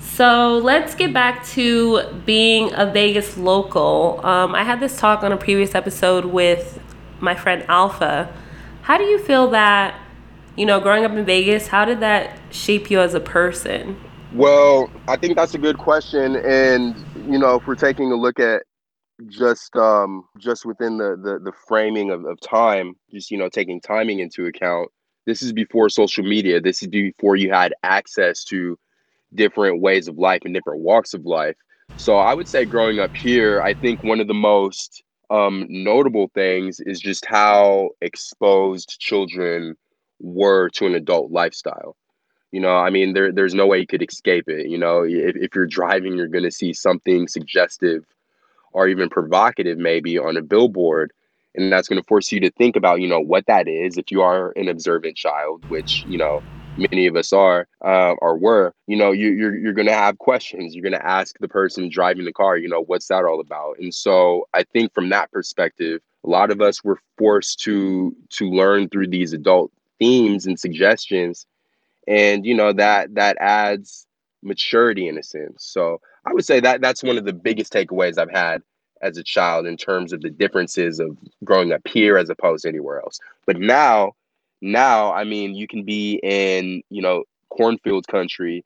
So 0.00 0.58
let's 0.58 0.94
get 0.94 1.12
back 1.12 1.44
to 1.48 2.10
being 2.24 2.72
a 2.74 2.86
Vegas 2.86 3.36
local. 3.36 4.20
Um, 4.24 4.54
I 4.54 4.62
had 4.62 4.80
this 4.80 4.98
talk 4.98 5.22
on 5.22 5.32
a 5.32 5.36
previous 5.36 5.74
episode 5.74 6.24
with 6.24 6.80
my 7.20 7.34
friend 7.34 7.64
Alpha. 7.68 8.32
How 8.82 8.96
do 8.96 9.04
you 9.04 9.18
feel 9.18 9.50
that, 9.50 9.98
you 10.56 10.64
know, 10.64 10.80
growing 10.80 11.04
up 11.04 11.12
in 11.12 11.24
Vegas, 11.24 11.68
how 11.68 11.84
did 11.84 12.00
that 12.00 12.38
shape 12.50 12.90
you 12.90 13.00
as 13.00 13.14
a 13.14 13.20
person? 13.20 14.00
Well, 14.32 14.90
I 15.08 15.16
think 15.16 15.36
that's 15.36 15.54
a 15.54 15.58
good 15.58 15.78
question, 15.78 16.36
and 16.36 16.94
you 17.26 17.38
know, 17.38 17.56
if 17.56 17.66
we're 17.66 17.74
taking 17.74 18.12
a 18.12 18.16
look 18.16 18.38
at 18.38 18.62
just 19.28 19.74
um 19.76 20.24
just 20.38 20.66
within 20.66 20.98
the 20.98 21.16
the, 21.16 21.38
the 21.38 21.52
framing 21.68 22.10
of, 22.10 22.24
of 22.24 22.40
time, 22.40 22.94
just 23.10 23.30
you 23.30 23.38
know, 23.38 23.48
taking 23.48 23.80
timing 23.80 24.20
into 24.20 24.46
account, 24.46 24.90
this 25.26 25.42
is 25.42 25.52
before 25.52 25.88
social 25.88 26.24
media. 26.24 26.60
This 26.60 26.82
is 26.82 26.88
before 26.88 27.36
you 27.36 27.50
had 27.52 27.74
access 27.82 28.44
to 28.44 28.78
different 29.34 29.80
ways 29.80 30.08
of 30.08 30.18
life 30.18 30.42
and 30.44 30.54
different 30.54 30.80
walks 30.80 31.14
of 31.14 31.26
life. 31.26 31.56
So 31.96 32.18
I 32.18 32.34
would 32.34 32.48
say 32.48 32.64
growing 32.64 32.98
up 32.98 33.16
here, 33.16 33.62
I 33.62 33.74
think 33.74 34.02
one 34.04 34.20
of 34.20 34.28
the 34.28 34.34
most 34.34 35.02
um, 35.30 35.66
notable 35.68 36.30
things 36.34 36.80
is 36.80 37.00
just 37.00 37.26
how 37.26 37.90
exposed 38.00 39.00
children 39.00 39.76
were 40.20 40.68
to 40.70 40.86
an 40.86 40.94
adult 40.94 41.30
lifestyle. 41.32 41.96
You 42.52 42.60
know, 42.60 42.76
I 42.76 42.90
mean, 42.90 43.12
there, 43.12 43.32
there's 43.32 43.54
no 43.54 43.66
way 43.66 43.80
you 43.80 43.86
could 43.86 44.02
escape 44.02 44.48
it. 44.48 44.68
You 44.68 44.78
know, 44.78 45.02
if, 45.02 45.36
if 45.36 45.54
you're 45.54 45.66
driving, 45.66 46.16
you're 46.16 46.28
going 46.28 46.44
to 46.44 46.50
see 46.50 46.72
something 46.72 47.28
suggestive 47.28 48.04
or 48.76 48.88
even 48.88 49.08
provocative, 49.08 49.78
maybe 49.78 50.18
on 50.18 50.36
a 50.36 50.42
billboard. 50.42 51.10
And 51.54 51.72
that's 51.72 51.88
going 51.88 52.00
to 52.00 52.06
force 52.06 52.30
you 52.30 52.40
to 52.40 52.50
think 52.50 52.76
about, 52.76 53.00
you 53.00 53.08
know, 53.08 53.20
what 53.20 53.46
that 53.46 53.66
is 53.66 53.96
if 53.96 54.10
you 54.10 54.20
are 54.20 54.52
an 54.54 54.68
observant 54.68 55.16
child, 55.16 55.62
which, 55.66 56.02
you 56.06 56.18
know, 56.18 56.42
many 56.76 57.06
of 57.06 57.16
us 57.16 57.32
are 57.32 57.66
uh, 57.82 58.12
or 58.20 58.36
were, 58.36 58.74
you 58.86 58.94
know, 58.94 59.12
you, 59.12 59.30
you're 59.30 59.56
you're 59.56 59.72
going 59.72 59.86
to 59.86 59.94
have 59.94 60.18
questions. 60.18 60.74
You're 60.74 60.82
going 60.82 60.92
to 60.92 61.06
ask 61.06 61.38
the 61.40 61.48
person 61.48 61.88
driving 61.88 62.26
the 62.26 62.34
car, 62.34 62.58
you 62.58 62.68
know, 62.68 62.82
what's 62.82 63.08
that 63.08 63.24
all 63.24 63.40
about? 63.40 63.78
And 63.78 63.94
so 63.94 64.46
I 64.52 64.62
think 64.62 64.92
from 64.92 65.08
that 65.08 65.32
perspective, 65.32 66.02
a 66.22 66.28
lot 66.28 66.50
of 66.50 66.60
us 66.60 66.84
were 66.84 66.98
forced 67.16 67.60
to 67.60 68.14
to 68.32 68.50
learn 68.50 68.90
through 68.90 69.08
these 69.08 69.32
adult 69.32 69.72
themes 69.98 70.44
and 70.44 70.60
suggestions, 70.60 71.46
and 72.06 72.44
you 72.44 72.54
know 72.54 72.74
that 72.74 73.14
that 73.14 73.38
adds 73.40 74.06
maturity 74.42 75.08
in 75.08 75.16
a 75.16 75.22
sense. 75.22 75.64
So 75.64 76.02
I 76.26 76.32
would 76.32 76.44
say 76.44 76.60
that 76.60 76.80
that's 76.80 77.02
one 77.02 77.18
of 77.18 77.24
the 77.24 77.32
biggest 77.32 77.72
takeaways 77.72 78.18
I've 78.18 78.30
had 78.30 78.62
as 79.02 79.16
a 79.16 79.22
child 79.22 79.66
in 79.66 79.76
terms 79.76 80.12
of 80.12 80.20
the 80.22 80.30
differences 80.30 80.98
of 80.98 81.16
growing 81.44 81.72
up 81.72 81.86
here 81.86 82.16
as 82.16 82.30
opposed 82.30 82.62
to 82.62 82.68
anywhere 82.68 83.00
else. 83.00 83.18
But 83.46 83.58
now 83.58 84.12
now, 84.62 85.12
I 85.12 85.24
mean, 85.24 85.54
you 85.54 85.66
can 85.66 85.84
be 85.84 86.18
in, 86.22 86.82
you 86.90 87.02
know, 87.02 87.24
cornfield 87.50 88.06
country 88.08 88.64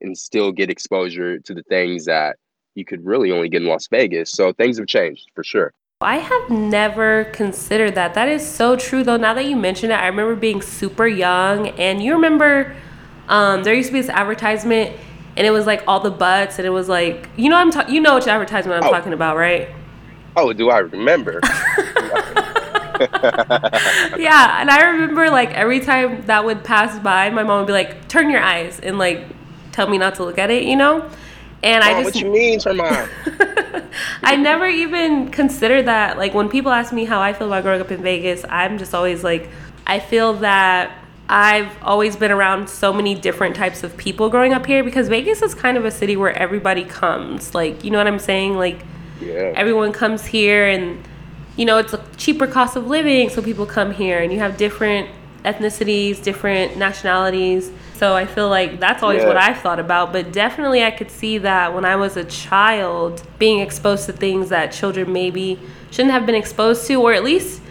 and 0.00 0.16
still 0.16 0.52
get 0.52 0.70
exposure 0.70 1.38
to 1.38 1.54
the 1.54 1.62
things 1.64 2.04
that 2.06 2.36
you 2.74 2.84
could 2.84 3.04
really 3.04 3.30
only 3.30 3.48
get 3.48 3.62
in 3.62 3.68
Las 3.68 3.88
Vegas. 3.88 4.30
So 4.30 4.52
things 4.52 4.78
have 4.78 4.86
changed 4.86 5.30
for 5.34 5.44
sure. 5.44 5.72
I 6.00 6.16
have 6.16 6.50
never 6.50 7.24
considered 7.26 7.94
that. 7.94 8.14
That 8.14 8.28
is 8.28 8.46
so 8.46 8.76
true, 8.76 9.04
though. 9.04 9.16
Now 9.16 9.34
that 9.34 9.44
you 9.44 9.56
mention 9.56 9.90
it, 9.92 9.94
I 9.94 10.06
remember 10.08 10.34
being 10.34 10.60
super 10.60 11.06
young, 11.06 11.68
and 11.78 12.02
you 12.02 12.14
remember 12.14 12.74
um, 13.28 13.62
there 13.62 13.74
used 13.74 13.88
to 13.88 13.92
be 13.92 14.00
this 14.00 14.10
advertisement, 14.10 14.96
and 15.36 15.46
it 15.46 15.50
was 15.50 15.66
like 15.66 15.82
all 15.86 16.00
the 16.00 16.10
butts, 16.10 16.58
and 16.58 16.66
it 16.66 16.70
was 16.70 16.88
like 16.88 17.28
you 17.36 17.48
know 17.48 17.56
I'm 17.56 17.70
ta- 17.70 17.86
you 17.88 18.00
know 18.00 18.16
which 18.16 18.26
advertisement 18.26 18.82
I'm 18.82 18.88
oh. 18.88 18.92
talking 18.92 19.12
about, 19.12 19.36
right? 19.36 19.68
Oh, 20.36 20.52
do 20.52 20.70
I 20.70 20.78
remember? 20.78 21.40
yeah, 23.12 24.60
and 24.60 24.70
I 24.70 24.90
remember 24.92 25.28
like 25.30 25.50
every 25.54 25.80
time 25.80 26.22
that 26.26 26.44
would 26.44 26.62
pass 26.62 26.98
by, 27.00 27.30
my 27.30 27.42
mom 27.42 27.60
would 27.60 27.66
be 27.66 27.72
like, 27.72 28.08
"Turn 28.08 28.30
your 28.30 28.40
eyes," 28.40 28.78
and 28.80 28.98
like 28.98 29.24
tell 29.72 29.88
me 29.88 29.98
not 29.98 30.14
to 30.16 30.24
look 30.24 30.38
at 30.38 30.50
it, 30.50 30.64
you 30.64 30.76
know. 30.76 31.08
And 31.62 31.84
I 31.84 32.02
just 32.02 32.14
what 32.14 32.22
you 32.22 32.30
mean, 32.30 32.58
turn 32.58 32.76
my 32.76 33.08
I 34.22 34.36
never 34.36 34.66
even 34.66 35.30
considered 35.30 35.86
that. 35.86 36.18
Like 36.18 36.34
when 36.34 36.48
people 36.48 36.72
ask 36.72 36.92
me 36.92 37.04
how 37.04 37.20
I 37.20 37.32
feel 37.32 37.46
about 37.46 37.62
growing 37.62 37.80
up 37.80 37.90
in 37.90 38.02
Vegas, 38.02 38.44
I'm 38.48 38.78
just 38.78 38.94
always 38.94 39.22
like, 39.22 39.48
I 39.86 39.98
feel 39.98 40.34
that 40.34 40.96
I've 41.28 41.70
always 41.82 42.16
been 42.16 42.30
around 42.30 42.68
so 42.68 42.92
many 42.92 43.14
different 43.14 43.56
types 43.56 43.82
of 43.82 43.96
people 43.96 44.28
growing 44.28 44.52
up 44.52 44.66
here 44.66 44.84
because 44.84 45.08
Vegas 45.08 45.40
is 45.40 45.54
kind 45.54 45.76
of 45.78 45.84
a 45.84 45.90
city 45.90 46.16
where 46.16 46.32
everybody 46.32 46.84
comes. 46.84 47.54
Like, 47.54 47.84
you 47.84 47.90
know 47.90 47.98
what 47.98 48.06
I'm 48.06 48.18
saying? 48.18 48.56
Like, 48.56 48.84
yeah. 49.20 49.52
everyone 49.54 49.92
comes 49.92 50.26
here 50.26 50.68
and 50.68 51.02
you 51.56 51.64
know, 51.64 51.78
it's 51.78 51.92
a 51.92 52.02
cheaper 52.16 52.46
cost 52.46 52.76
of 52.76 52.86
living, 52.86 53.28
so 53.28 53.42
people 53.42 53.66
come 53.66 53.92
here, 53.92 54.20
and 54.20 54.32
you 54.32 54.38
have 54.38 54.56
different 54.56 55.08
ethnicities, 55.44 56.22
different 56.22 56.76
nationalities. 56.76 57.70
So 57.96 58.14
I 58.14 58.26
feel 58.26 58.48
like 58.48 58.80
that's 58.80 59.02
always 59.02 59.22
yeah. 59.22 59.28
what 59.28 59.36
I've 59.36 59.58
thought 59.58 59.78
about. 59.78 60.12
But 60.12 60.32
definitely, 60.32 60.82
I 60.82 60.90
could 60.90 61.10
see 61.10 61.38
that 61.38 61.74
when 61.74 61.84
I 61.84 61.96
was 61.96 62.16
a 62.16 62.24
child, 62.24 63.22
being 63.38 63.60
exposed 63.60 64.06
to 64.06 64.12
things 64.12 64.48
that 64.48 64.72
children 64.72 65.12
maybe 65.12 65.58
shouldn't 65.90 66.12
have 66.12 66.26
been 66.26 66.34
exposed 66.34 66.86
to, 66.86 66.94
or 66.94 67.12
at 67.12 67.22
least 67.22 67.61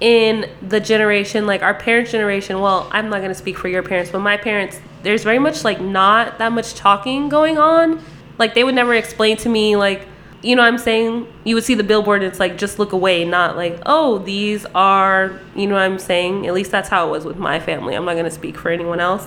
in 0.00 0.50
the 0.66 0.80
generation, 0.80 1.46
like 1.46 1.62
our 1.62 1.74
parents' 1.74 2.10
generation. 2.10 2.60
Well, 2.60 2.88
I'm 2.92 3.08
not 3.08 3.18
going 3.18 3.30
to 3.30 3.34
speak 3.34 3.56
for 3.56 3.68
your 3.68 3.82
parents, 3.82 4.10
but 4.10 4.20
my 4.20 4.36
parents, 4.36 4.80
there's 5.02 5.22
very 5.22 5.38
much 5.38 5.64
like 5.64 5.80
not 5.80 6.38
that 6.38 6.52
much 6.52 6.74
talking 6.74 7.28
going 7.28 7.58
on. 7.58 8.02
Like 8.38 8.54
they 8.54 8.64
would 8.64 8.74
never 8.74 8.94
explain 8.94 9.36
to 9.38 9.48
me, 9.48 9.76
like, 9.76 10.06
you 10.42 10.54
know 10.54 10.62
I'm 10.62 10.78
saying? 10.78 11.26
You 11.44 11.54
would 11.54 11.64
see 11.64 11.74
the 11.74 11.82
billboard 11.82 12.22
and 12.22 12.30
it's 12.30 12.38
like 12.38 12.58
just 12.58 12.78
look 12.78 12.92
away, 12.92 13.24
not 13.24 13.56
like, 13.56 13.80
oh, 13.86 14.18
these 14.18 14.66
are, 14.74 15.40
you 15.54 15.66
know 15.66 15.76
I'm 15.76 15.98
saying? 15.98 16.46
At 16.46 16.54
least 16.54 16.70
that's 16.70 16.88
how 16.88 17.08
it 17.08 17.10
was 17.10 17.24
with 17.24 17.38
my 17.38 17.58
family. 17.58 17.94
I'm 17.94 18.04
not 18.04 18.12
going 18.12 18.26
to 18.26 18.30
speak 18.30 18.56
for 18.58 18.70
anyone 18.70 19.00
else. 19.00 19.26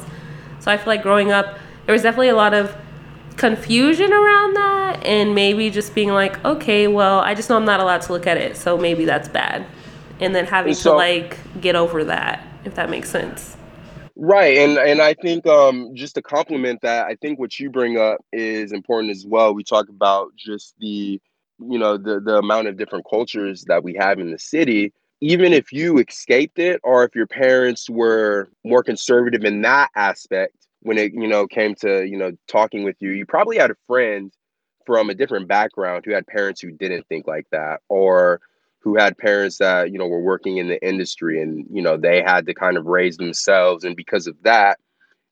So 0.60 0.72
I 0.72 0.78
feel 0.78 0.88
like 0.88 1.02
growing 1.02 1.32
up, 1.32 1.58
there 1.86 1.94
was 1.94 2.04
definitely 2.04 2.30
a 2.30 2.36
lot 2.36 2.54
of 2.54 2.76
confusion 3.38 4.14
around 4.14 4.54
that 4.54 5.04
and 5.06 5.34
maybe 5.34 5.70
just 5.70 5.96
being 5.96 6.10
like, 6.10 6.44
okay, 6.46 6.88
well, 6.88 7.20
I 7.20 7.34
just 7.34 7.50
know 7.50 7.56
I'm 7.56 7.66
not 7.66 7.80
allowed 7.80 8.02
to 8.04 8.14
look 8.14 8.28
at 8.28 8.38
it, 8.38 8.56
so 8.56 8.78
maybe 8.78 9.06
that's 9.06 9.28
bad. 9.28 9.66
And 10.20 10.36
then 10.36 10.46
having 10.46 10.74
so, 10.74 10.92
to 10.92 10.98
like 10.98 11.38
get 11.62 11.76
over 11.76 12.04
that, 12.06 12.46
if 12.66 12.76
that 12.76 12.90
makes 12.90 13.10
sense. 13.10 13.56
Right, 14.22 14.58
and 14.58 14.78
and 14.78 15.02
I 15.02 15.14
think 15.14 15.48
um, 15.48 15.92
just 15.94 16.16
to 16.16 16.22
complement 16.22 16.82
that, 16.82 17.06
I 17.06 17.16
think 17.16 17.40
what 17.40 17.58
you 17.58 17.70
bring 17.70 17.98
up 17.98 18.20
is 18.34 18.74
important 18.74 19.12
as 19.12 19.26
well. 19.26 19.54
We 19.54 19.64
talk 19.64 19.88
about 19.88 20.36
just 20.36 20.76
the 20.80 21.22
you 21.60 21.80
know 21.80 21.98
the 21.98 22.20
the 22.20 22.38
amount 22.38 22.68
of 22.68 22.76
different 22.76 23.06
cultures 23.10 23.64
that 23.70 23.82
we 23.82 23.96
have 23.96 24.20
in 24.20 24.30
the 24.30 24.38
city. 24.38 24.92
Even 25.22 25.54
if 25.54 25.72
you 25.72 26.00
escaped 26.00 26.60
it, 26.60 26.82
or 26.84 27.06
if 27.06 27.16
your 27.16 27.28
parents 27.28 27.90
were 27.90 28.50
more 28.66 28.84
conservative 28.84 29.46
in 29.46 29.62
that 29.62 29.90
aspect, 29.96 30.68
when 30.82 30.98
it 30.98 31.14
you 31.14 31.28
know 31.28 31.48
came 31.48 31.74
to 31.76 32.06
you 32.06 32.18
know 32.18 32.34
talking 32.46 32.84
with 32.84 32.98
you, 33.00 33.12
you 33.12 33.26
probably 33.26 33.58
had 33.58 33.72
a 33.72 33.78
friend 33.88 34.34
from 34.86 35.10
a 35.10 35.16
different 35.16 35.48
background 35.48 36.04
who 36.06 36.12
had 36.12 36.28
parents 36.28 36.60
who 36.60 36.72
didn't 36.72 37.08
think 37.08 37.26
like 37.26 37.46
that, 37.54 37.80
or 37.88 38.42
who 38.82 38.98
had 38.98 39.18
parents 39.18 39.58
that 39.58 39.92
you 39.92 40.00
know 40.00 40.08
were 40.08 40.22
working 40.22 40.58
in 40.58 40.68
the 40.68 40.86
industry 40.88 41.42
and 41.42 41.66
you 41.72 41.82
know 41.82 41.98
they 41.98 42.22
had 42.22 42.46
to 42.46 42.54
kind 42.54 42.78
of 42.78 42.86
raise 42.86 43.18
themselves. 43.18 43.84
And 43.84 43.96
because 43.96 44.28
of 44.28 44.36
that 44.44 44.80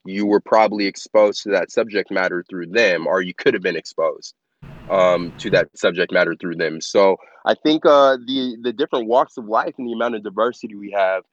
you 0.06 0.26
were 0.26 0.40
probably 0.40 0.86
exposed 0.86 1.44
to 1.44 1.50
that 1.50 1.70
subject 1.70 2.10
matter 2.10 2.44
through 2.50 2.68
them 2.68 3.06
or 3.06 3.22
you 3.22 3.34
could 3.34 3.54
have 3.54 3.64
been 3.64 3.76
exposed 3.76 4.34
um, 4.90 5.34
to 5.38 5.50
that 5.50 5.68
subject 5.76 6.14
matter 6.14 6.34
through 6.40 6.56
them. 6.56 6.82
So 6.82 7.18
i 7.46 7.54
think 7.54 7.86
uh, 7.86 8.18
the 8.28 8.58
the 8.62 8.74
different 8.74 9.08
walks 9.08 9.38
of 9.38 9.46
life 9.46 9.74
and 9.78 9.88
the 9.88 9.94
amount 9.94 10.16
of 10.16 10.24
diversity 10.24 10.76
we 10.76 10.92
have 10.92 11.24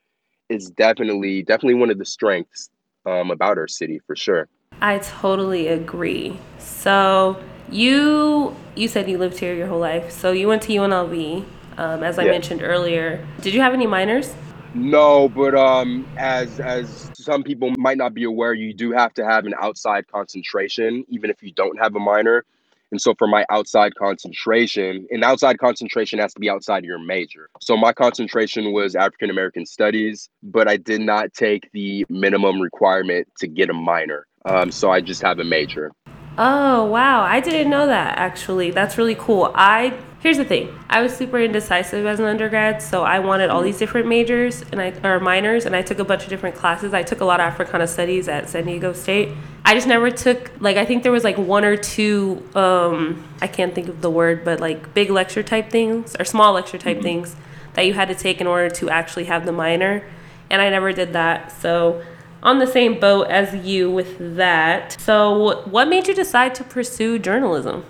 is 0.49 0.69
definitely 0.71 1.43
definitely 1.43 1.75
one 1.75 1.91
of 1.91 1.97
the 1.97 2.05
strengths 2.05 2.69
um, 3.05 3.31
about 3.31 3.57
our 3.57 3.67
city 3.67 3.99
for 4.07 4.15
sure. 4.15 4.47
I 4.81 4.99
totally 4.99 5.67
agree. 5.67 6.39
So 6.57 7.41
you 7.69 8.55
you 8.75 8.87
said 8.87 9.09
you 9.09 9.17
lived 9.17 9.37
here 9.39 9.53
your 9.53 9.67
whole 9.67 9.79
life. 9.79 10.11
So 10.11 10.31
you 10.31 10.47
went 10.47 10.63
to 10.63 10.73
unlv 10.73 11.45
um, 11.77 12.03
as 12.03 12.19
I 12.19 12.25
yeah. 12.25 12.31
mentioned 12.31 12.61
earlier. 12.63 13.25
Did 13.41 13.53
you 13.53 13.61
have 13.61 13.73
any 13.73 13.87
minors? 13.87 14.33
No, 14.73 15.29
but 15.29 15.55
um, 15.55 16.05
as 16.17 16.59
as 16.59 17.09
some 17.13 17.43
people 17.43 17.71
might 17.77 17.97
not 17.97 18.13
be 18.13 18.25
aware, 18.25 18.53
you 18.53 18.73
do 18.73 18.91
have 18.91 19.13
to 19.13 19.25
have 19.25 19.45
an 19.45 19.53
outside 19.61 20.05
concentration, 20.11 21.05
even 21.07 21.29
if 21.29 21.41
you 21.41 21.53
don't 21.53 21.77
have 21.79 21.95
a 21.95 21.99
minor. 21.99 22.43
And 22.91 23.01
so 23.01 23.15
for 23.17 23.27
my 23.27 23.45
outside 23.49 23.95
concentration, 23.95 25.07
an 25.09 25.23
outside 25.23 25.57
concentration 25.59 26.19
has 26.19 26.33
to 26.33 26.39
be 26.39 26.49
outside 26.49 26.79
of 26.79 26.85
your 26.85 26.99
major. 26.99 27.49
So 27.61 27.75
my 27.75 27.93
concentration 27.93 28.73
was 28.73 28.95
African 28.95 29.29
American 29.29 29.65
studies, 29.65 30.29
but 30.43 30.67
I 30.67 30.77
did 30.77 31.01
not 31.01 31.33
take 31.33 31.69
the 31.71 32.05
minimum 32.09 32.61
requirement 32.61 33.27
to 33.39 33.47
get 33.47 33.69
a 33.69 33.73
minor. 33.73 34.27
Um, 34.45 34.71
so 34.71 34.91
I 34.91 35.01
just 35.01 35.21
have 35.23 35.39
a 35.39 35.43
major. 35.43 35.91
Oh, 36.37 36.85
wow. 36.85 37.21
I 37.21 37.39
didn't 37.39 37.69
know 37.69 37.87
that 37.87 38.17
actually. 38.17 38.71
That's 38.71 38.97
really 38.97 39.15
cool. 39.15 39.51
I 39.55 39.97
here's 40.25 40.37
the 40.37 40.43
thing 40.43 40.75
i 40.89 41.03
was 41.03 41.15
super 41.15 41.37
indecisive 41.37 42.03
as 42.03 42.19
an 42.19 42.25
undergrad 42.25 42.81
so 42.81 43.03
i 43.03 43.19
wanted 43.19 43.51
all 43.51 43.61
these 43.61 43.77
different 43.77 44.07
majors 44.07 44.63
and 44.71 44.81
i 44.81 44.91
or 45.03 45.19
minors 45.19 45.67
and 45.67 45.75
i 45.75 45.83
took 45.83 45.99
a 45.99 46.03
bunch 46.03 46.23
of 46.23 46.29
different 46.29 46.55
classes 46.55 46.95
i 46.95 47.03
took 47.03 47.21
a 47.21 47.25
lot 47.25 47.39
of 47.39 47.45
africana 47.45 47.85
studies 47.85 48.27
at 48.27 48.49
san 48.49 48.65
diego 48.65 48.91
state 48.91 49.29
i 49.65 49.75
just 49.75 49.87
never 49.87 50.09
took 50.09 50.49
like 50.59 50.77
i 50.77 50.83
think 50.83 51.03
there 51.03 51.11
was 51.11 51.23
like 51.23 51.37
one 51.37 51.63
or 51.63 51.77
two 51.77 52.43
um 52.55 53.23
i 53.39 53.45
can't 53.45 53.75
think 53.75 53.87
of 53.87 54.01
the 54.01 54.09
word 54.09 54.43
but 54.43 54.59
like 54.59 54.95
big 54.95 55.11
lecture 55.11 55.43
type 55.43 55.69
things 55.69 56.15
or 56.19 56.25
small 56.25 56.53
lecture 56.53 56.79
type 56.79 56.97
mm-hmm. 56.97 57.03
things 57.03 57.35
that 57.75 57.85
you 57.85 57.93
had 57.93 58.07
to 58.07 58.15
take 58.15 58.41
in 58.41 58.47
order 58.47 58.67
to 58.67 58.89
actually 58.89 59.25
have 59.25 59.45
the 59.45 59.51
minor 59.51 60.03
and 60.49 60.59
i 60.59 60.71
never 60.71 60.91
did 60.91 61.13
that 61.13 61.51
so 61.51 62.03
on 62.45 62.59
the 62.59 62.67
same 62.67 62.99
boat 62.99 63.27
as 63.27 63.53
you 63.65 63.91
with 63.91 64.37
that 64.37 64.93
so 64.99 65.63
what 65.65 65.87
made 65.87 66.07
you 66.07 66.15
decide 66.15 66.55
to 66.55 66.63
pursue 66.63 67.19
journalism 67.19 67.83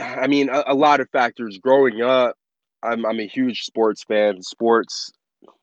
I 0.00 0.26
mean, 0.26 0.48
a, 0.48 0.64
a, 0.68 0.74
lot 0.74 1.00
of 1.00 1.08
factors. 1.10 1.58
Growing 1.58 2.02
up, 2.02 2.36
I'm 2.82 3.04
I'm 3.04 3.20
a 3.20 3.26
huge 3.26 3.62
sports 3.62 4.04
fan. 4.04 4.42
Sports, 4.42 5.12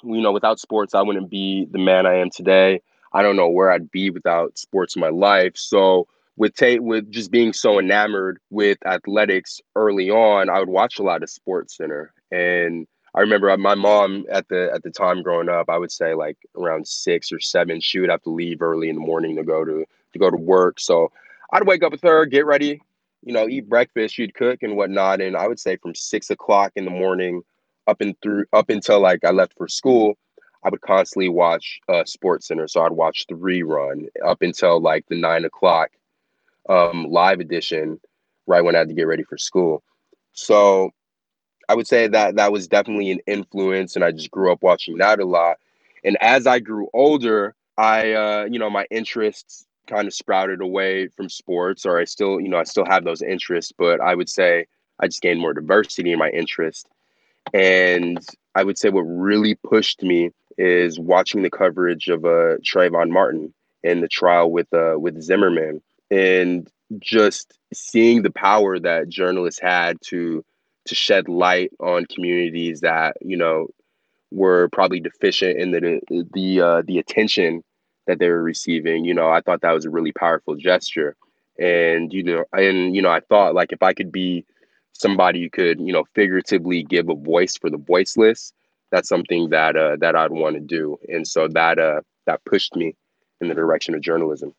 you 0.04 0.22
know, 0.22 0.32
without 0.32 0.60
sports, 0.60 0.94
I 0.94 1.01
wouldn't 1.01 1.30
be 1.30 1.68
the 1.72 1.80
man 1.80 2.06
I 2.06 2.15
am 2.15 2.30
today. 2.30 2.82
I 3.13 3.22
don't 3.22 3.36
know 3.36 3.50
where 3.50 3.72
I'd 3.72 3.92
be 3.92 4.10
without 4.10 4.58
sports 4.58 4.96
in 4.96 5.00
my 5.00 5.10
life. 5.10 5.54
So 5.56 6.08
with 6.38 6.54
Tate, 6.56 6.84
with 6.84 7.10
just 7.12 7.32
being 7.32 7.54
so 7.54 7.80
enamored 7.80 8.39
with 8.50 8.77
athletics 8.86 9.62
early 9.75 10.10
on, 10.10 10.50
I 10.50 10.60
would 10.60 10.70
watch 10.70 11.00
a 11.00 11.04
lot 11.04 11.24
of 11.24 11.30
Sports 11.30 11.77
Center, 11.77 12.13
and 12.32 12.88
I 13.15 13.22
remember 13.22 13.55
my 13.57 13.75
mom 13.75 14.25
at 14.29 14.48
the 14.50 14.69
at 14.74 14.84
the 14.84 14.91
time 14.91 15.24
growing 15.24 15.48
up, 15.48 15.69
I 15.69 15.77
would 15.77 15.91
say 15.91 16.13
like 16.13 16.38
around 16.57 16.86
six 16.86 17.31
or 17.31 17.39
seven, 17.39 17.79
she 17.79 18.00
would 18.00 18.10
have 18.10 18.22
to 18.24 18.29
leave 18.29 18.62
early 18.62 18.89
in 18.89 18.95
the 18.95 19.01
morning 19.01 19.38
to 19.38 19.43
go 19.43 19.63
to 19.63 19.86
to 20.13 20.19
go 20.19 20.29
to 20.29 20.38
work. 20.38 20.79
So 20.81 21.12
I'd 21.53 21.65
wake 21.65 21.81
up 21.81 21.93
with 21.93 22.01
her, 22.01 22.25
get 22.25 22.45
ready, 22.45 22.81
you 23.24 23.34
know, 23.34 23.48
eat 23.48 23.69
breakfast, 23.69 24.15
she'd 24.15 24.36
cook 24.36 24.63
and 24.63 24.75
whatnot, 24.75 25.22
and 25.22 25.38
I 25.38 25.48
would 25.48 25.60
say 25.60 25.77
from 25.77 25.95
six 25.95 26.29
o'clock 26.29 26.74
in 26.75 26.84
the 26.84 26.91
morning 26.91 27.41
up 27.88 28.01
and 28.01 28.19
through 28.22 28.45
up 28.51 28.69
until 28.69 29.00
like 29.00 29.24
I 29.24 29.31
left 29.31 29.53
for 29.57 29.67
school. 29.67 30.17
I 30.63 30.69
would 30.69 30.81
constantly 30.81 31.29
watch 31.29 31.79
uh, 31.88 32.03
Sports 32.05 32.48
Center, 32.48 32.67
so 32.67 32.81
I'd 32.81 32.91
watch 32.91 33.27
the 33.29 33.36
rerun 33.36 34.07
up 34.25 34.41
until 34.41 34.81
like 34.81 35.05
the 35.07 35.15
nine 35.15 35.45
o'clock 35.45 35.91
um, 36.67 37.05
live 37.10 37.39
edition, 37.39 38.01
right 38.48 38.63
when 38.63 38.75
I 38.75 38.79
had 38.79 38.89
to 38.89 38.95
get 38.95 39.07
ready 39.07 39.24
for 39.24 39.38
school. 39.38 39.84
So 40.34 40.91
I 41.67 41.75
would 41.75 41.88
say 41.88 42.07
that 42.07 42.36
that 42.36 42.51
was 42.51 42.67
definitely 42.67 43.12
an 43.12 43.19
influence, 43.27 43.95
and 43.95 44.05
I 44.05 44.12
just 44.12 44.31
grew 44.31 44.51
up 44.51 44.62
watching 44.62 44.98
that 44.98 45.19
a 45.19 45.25
lot. 45.25 45.57
And 46.03 46.17
as 46.22 46.45
I 46.45 46.60
grew 46.60 46.89
older, 46.93 47.55
I, 47.77 48.13
uh, 48.13 48.48
you 48.50 48.60
know, 48.60 48.69
my 48.69 48.86
interests 48.91 49.65
kind 49.88 50.07
of 50.07 50.13
sprouted 50.13 50.62
away 50.62 51.07
from 51.07 51.29
sports, 51.29 51.86
or 51.86 52.00
I 52.00 52.05
still, 52.05 52.39
you 52.39 52.50
know, 52.50 52.57
I 52.57 52.63
still 52.63 52.86
have 52.86 53.03
those 53.03 53.22
interests, 53.22 53.72
but 53.77 54.01
I 54.01 54.15
would 54.15 54.29
say 54.29 54.65
I 55.00 55.07
just 55.07 55.22
gained 55.22 55.39
more 55.39 55.53
diversity 55.53 56.12
in 56.12 56.19
my 56.19 56.29
interest. 56.29 56.88
And 57.53 58.19
I 58.55 58.63
would 58.63 58.77
say 58.77 58.89
what 58.89 59.01
really 59.01 59.55
pushed 59.55 60.01
me 60.01 60.31
is 60.57 61.00
watching 61.00 61.43
the 61.43 61.50
coverage 61.50 62.07
of 62.07 62.25
uh, 62.25 62.57
Trayvon 62.63 63.10
Martin 63.10 63.53
and 63.84 64.01
the 64.01 64.07
trial 64.07 64.51
with 64.51 64.74
uh, 64.74 64.95
with 64.98 65.22
Zimmerman, 65.22 65.81
and 66.10 66.69
just 67.00 67.57
seeing 67.74 68.22
the 68.22 68.31
power 68.31 68.79
that 68.79 69.10
journalists 69.10 69.62
had 69.62 69.98
to 70.05 70.43
to 70.86 70.96
shed 70.96 71.27
light 71.30 71.72
on 71.80 72.06
communities 72.06 72.82
that 72.82 73.18
you 73.22 73.38
know 73.38 73.68
were 74.32 74.70
probably 74.70 75.00
deficient 75.00 75.60
in 75.60 75.72
the 75.72 76.01
the 76.34 76.62
uh, 76.62 76.82
the 76.86 77.00
attention 77.00 77.63
that 78.08 78.20
they 78.20 78.30
were 78.30 78.44
receiving. 78.44 79.06
You 79.06 79.13
know, 79.13 79.30
I 79.30 79.42
thought 79.42 79.62
that 79.62 79.72
was 79.72 79.86
a 79.86 79.89
really 79.89 80.12
powerful 80.12 80.56
gesture, 80.56 81.15
and 81.60 82.12
you 82.13 82.24
know, 82.24 82.46
and 82.54 82.96
you 82.96 83.01
know, 83.01 83.10
I 83.10 83.22
thought 83.22 83.56
like 83.56 83.72
if 83.72 83.82
I 83.84 83.94
could 83.94 84.12
be 84.12 84.46
somebody 84.94 85.42
who 85.42 85.50
could 85.50 85.80
you 85.80 85.94
know 85.94 86.04
figuratively 86.13 86.84
give 86.84 87.10
a 87.10 87.15
voice 87.15 87.58
for 87.58 87.70
the 87.70 87.77
voiceless, 87.77 88.54
that's 88.92 89.10
something 89.10 89.50
that 89.50 89.75
uh, 89.75 89.98
that 90.01 90.15
I'd 90.15 90.32
want 90.32 90.56
to 90.56 90.62
do, 90.62 90.98
and 91.08 91.27
so 91.27 91.48
that 91.50 91.80
uh, 91.80 92.01
that 92.25 92.44
pushed 92.46 92.75
me 92.75 92.96
in 93.42 93.48
the 93.48 93.56
direction 93.56 93.96
of 93.96 94.01
journalism. 94.01 94.54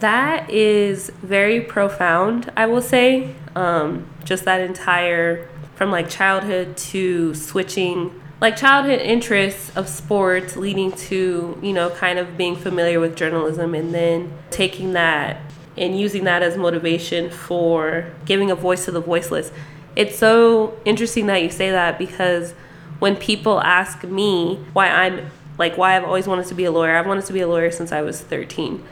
That 0.00 0.50
is 0.50 1.10
very 1.22 1.60
profound, 1.60 2.50
I 2.56 2.66
will 2.66 2.82
say. 2.82 3.34
Um, 3.54 4.08
just 4.24 4.44
that 4.44 4.60
entire, 4.60 5.48
from 5.76 5.92
like 5.92 6.10
childhood 6.10 6.76
to 6.76 7.32
switching, 7.34 8.20
like 8.40 8.56
childhood 8.56 9.00
interests 9.00 9.70
of 9.76 9.88
sports 9.88 10.56
leading 10.56 10.90
to, 10.92 11.58
you 11.62 11.72
know, 11.72 11.90
kind 11.90 12.18
of 12.18 12.36
being 12.36 12.56
familiar 12.56 12.98
with 12.98 13.14
journalism 13.14 13.74
and 13.74 13.94
then 13.94 14.32
taking 14.50 14.94
that 14.94 15.40
and 15.76 15.98
using 15.98 16.24
that 16.24 16.42
as 16.42 16.56
motivation 16.56 17.30
for 17.30 18.12
giving 18.24 18.50
a 18.50 18.56
voice 18.56 18.86
to 18.86 18.90
the 18.90 19.00
voiceless. 19.00 19.52
It's 19.94 20.18
so 20.18 20.76
interesting 20.84 21.26
that 21.26 21.40
you 21.40 21.50
say 21.50 21.70
that 21.70 21.98
because 21.98 22.52
when 22.98 23.14
people 23.14 23.60
ask 23.60 24.02
me 24.02 24.56
why 24.72 24.88
I'm 24.88 25.30
like 25.56 25.78
why 25.78 25.96
I've 25.96 26.04
always 26.04 26.26
wanted 26.26 26.46
to 26.46 26.54
be 26.54 26.64
a 26.64 26.72
lawyer, 26.72 26.96
I've 26.96 27.06
wanted 27.06 27.26
to 27.26 27.32
be 27.32 27.40
a 27.40 27.46
lawyer 27.46 27.70
since 27.70 27.92
I 27.92 28.02
was 28.02 28.20
13 28.20 28.84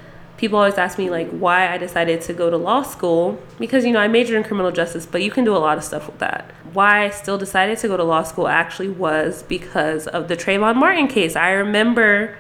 people 0.43 0.59
always 0.59 0.77
ask 0.77 0.99
me 0.99 1.09
like 1.09 1.31
why 1.31 1.73
I 1.73 1.79
decided 1.79 2.21
to 2.23 2.33
go 2.33 2.51
to 2.51 2.57
law 2.57 2.83
school 2.83 3.41
because 3.61 3.85
you 3.85 3.93
know 3.93 4.01
I 4.01 4.09
majored 4.09 4.35
in 4.37 4.43
criminal 4.43 4.73
justice, 4.73 5.07
but 5.07 5.23
you 5.23 5.31
can 5.31 5.45
do 5.45 5.57
a 5.57 5.63
lot 5.69 5.79
of 5.79 5.85
stuff 5.85 6.09
with 6.09 6.19
that. 6.19 6.51
Why 6.73 7.05
I 7.05 7.11
still 7.11 7.39
decided 7.39 7.79
to 7.79 7.87
go 7.87 7.97
to 7.97 8.03
law 8.03 8.25
school 8.25 8.49
actually 8.49 8.89
was 8.89 9.45
because 9.45 10.09
of 10.09 10.27
the 10.27 10.37
Trayvon 10.37 10.75
Martin 10.75 11.07
case. 11.07 11.37
I 11.37 11.53
remember 11.53 12.37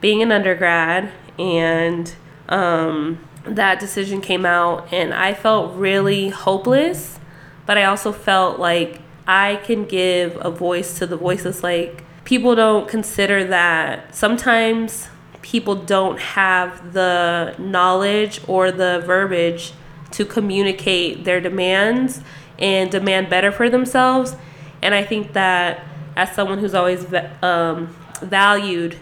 being 0.00 0.22
an 0.22 0.30
undergrad 0.30 1.10
and 1.40 2.14
um, 2.48 3.18
that 3.42 3.80
decision 3.80 4.20
came 4.20 4.46
out, 4.46 4.92
and 4.92 5.12
I 5.12 5.34
felt 5.34 5.74
really 5.74 6.28
hopeless, 6.28 7.18
but 7.66 7.76
I 7.76 7.82
also 7.82 8.12
felt 8.12 8.60
like 8.60 9.00
I 9.26 9.56
can 9.56 9.86
give 9.86 10.38
a 10.40 10.52
voice 10.52 10.98
to 11.00 11.06
the 11.06 11.16
voices 11.16 11.64
Like 11.64 12.04
people 12.22 12.54
don't 12.54 12.86
consider 12.86 13.42
that 13.42 14.14
sometimes 14.14 15.08
people 15.42 15.74
don't 15.74 16.18
have 16.18 16.92
the 16.92 17.54
knowledge 17.58 18.40
or 18.46 18.70
the 18.70 19.02
verbiage 19.06 19.72
to 20.12 20.24
communicate 20.24 21.24
their 21.24 21.40
demands 21.40 22.20
and 22.58 22.90
demand 22.90 23.30
better 23.30 23.50
for 23.50 23.70
themselves. 23.70 24.36
And 24.82 24.94
I 24.94 25.04
think 25.04 25.32
that 25.32 25.84
as 26.16 26.32
someone 26.32 26.58
who's 26.58 26.74
always 26.74 27.06
um, 27.42 27.94
valued 28.22 28.96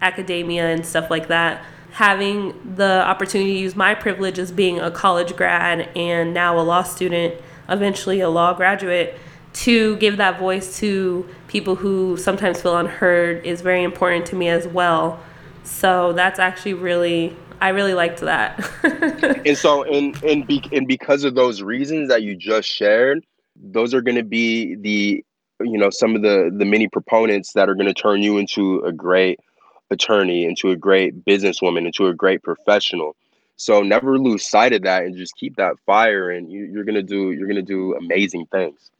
academia 0.00 0.66
and 0.66 0.84
stuff 0.84 1.10
like 1.10 1.28
that, 1.28 1.64
having 1.92 2.74
the 2.76 3.04
opportunity 3.04 3.52
to 3.52 3.58
use 3.58 3.76
my 3.76 3.94
privilege 3.94 4.38
as 4.38 4.50
being 4.50 4.80
a 4.80 4.90
college 4.90 5.36
grad 5.36 5.90
and 5.94 6.32
now 6.32 6.58
a 6.58 6.62
law 6.62 6.82
student, 6.82 7.34
eventually 7.68 8.20
a 8.20 8.28
law 8.28 8.54
graduate, 8.54 9.18
to 9.52 9.96
give 9.96 10.16
that 10.16 10.38
voice 10.38 10.78
to 10.78 11.28
people 11.48 11.74
who 11.74 12.16
sometimes 12.16 12.62
feel 12.62 12.76
unheard 12.78 13.44
is 13.44 13.60
very 13.60 13.82
important 13.82 14.24
to 14.24 14.34
me 14.34 14.48
as 14.48 14.66
well. 14.66 15.20
So 15.64 16.12
that's 16.12 16.38
actually 16.38 16.74
really 16.74 17.36
I 17.62 17.68
really 17.68 17.94
liked 17.94 18.20
that. 18.22 18.68
and 19.46 19.56
so 19.56 19.84
and 19.84 20.20
and 20.24 20.44
be, 20.46 20.62
and 20.72 20.88
because 20.88 21.22
of 21.22 21.36
those 21.36 21.62
reasons 21.62 22.08
that 22.08 22.22
you 22.22 22.34
just 22.34 22.68
shared, 22.68 23.24
those 23.54 23.94
are 23.94 24.00
going 24.00 24.16
to 24.16 24.24
be 24.24 24.74
the 24.74 25.24
you 25.60 25.78
know 25.78 25.88
some 25.88 26.16
of 26.16 26.22
the 26.22 26.50
the 26.52 26.64
many 26.64 26.88
proponents 26.88 27.52
that 27.52 27.68
are 27.68 27.76
going 27.76 27.86
to 27.86 27.94
turn 27.94 28.20
you 28.20 28.36
into 28.38 28.80
a 28.80 28.92
great 28.92 29.38
attorney, 29.90 30.44
into 30.44 30.72
a 30.72 30.76
great 30.76 31.24
businesswoman, 31.24 31.86
into 31.86 32.08
a 32.08 32.14
great 32.14 32.42
professional. 32.42 33.14
So 33.54 33.82
never 33.82 34.18
lose 34.18 34.44
sight 34.44 34.72
of 34.72 34.82
that 34.82 35.04
and 35.04 35.16
just 35.16 35.36
keep 35.36 35.54
that 35.54 35.76
fire 35.86 36.30
and 36.30 36.50
you, 36.50 36.64
you're 36.64 36.82
going 36.82 36.96
to 36.96 37.02
do 37.02 37.30
you're 37.30 37.46
going 37.46 37.54
to 37.54 37.62
do 37.62 37.94
amazing 37.94 38.46
things. 38.46 38.90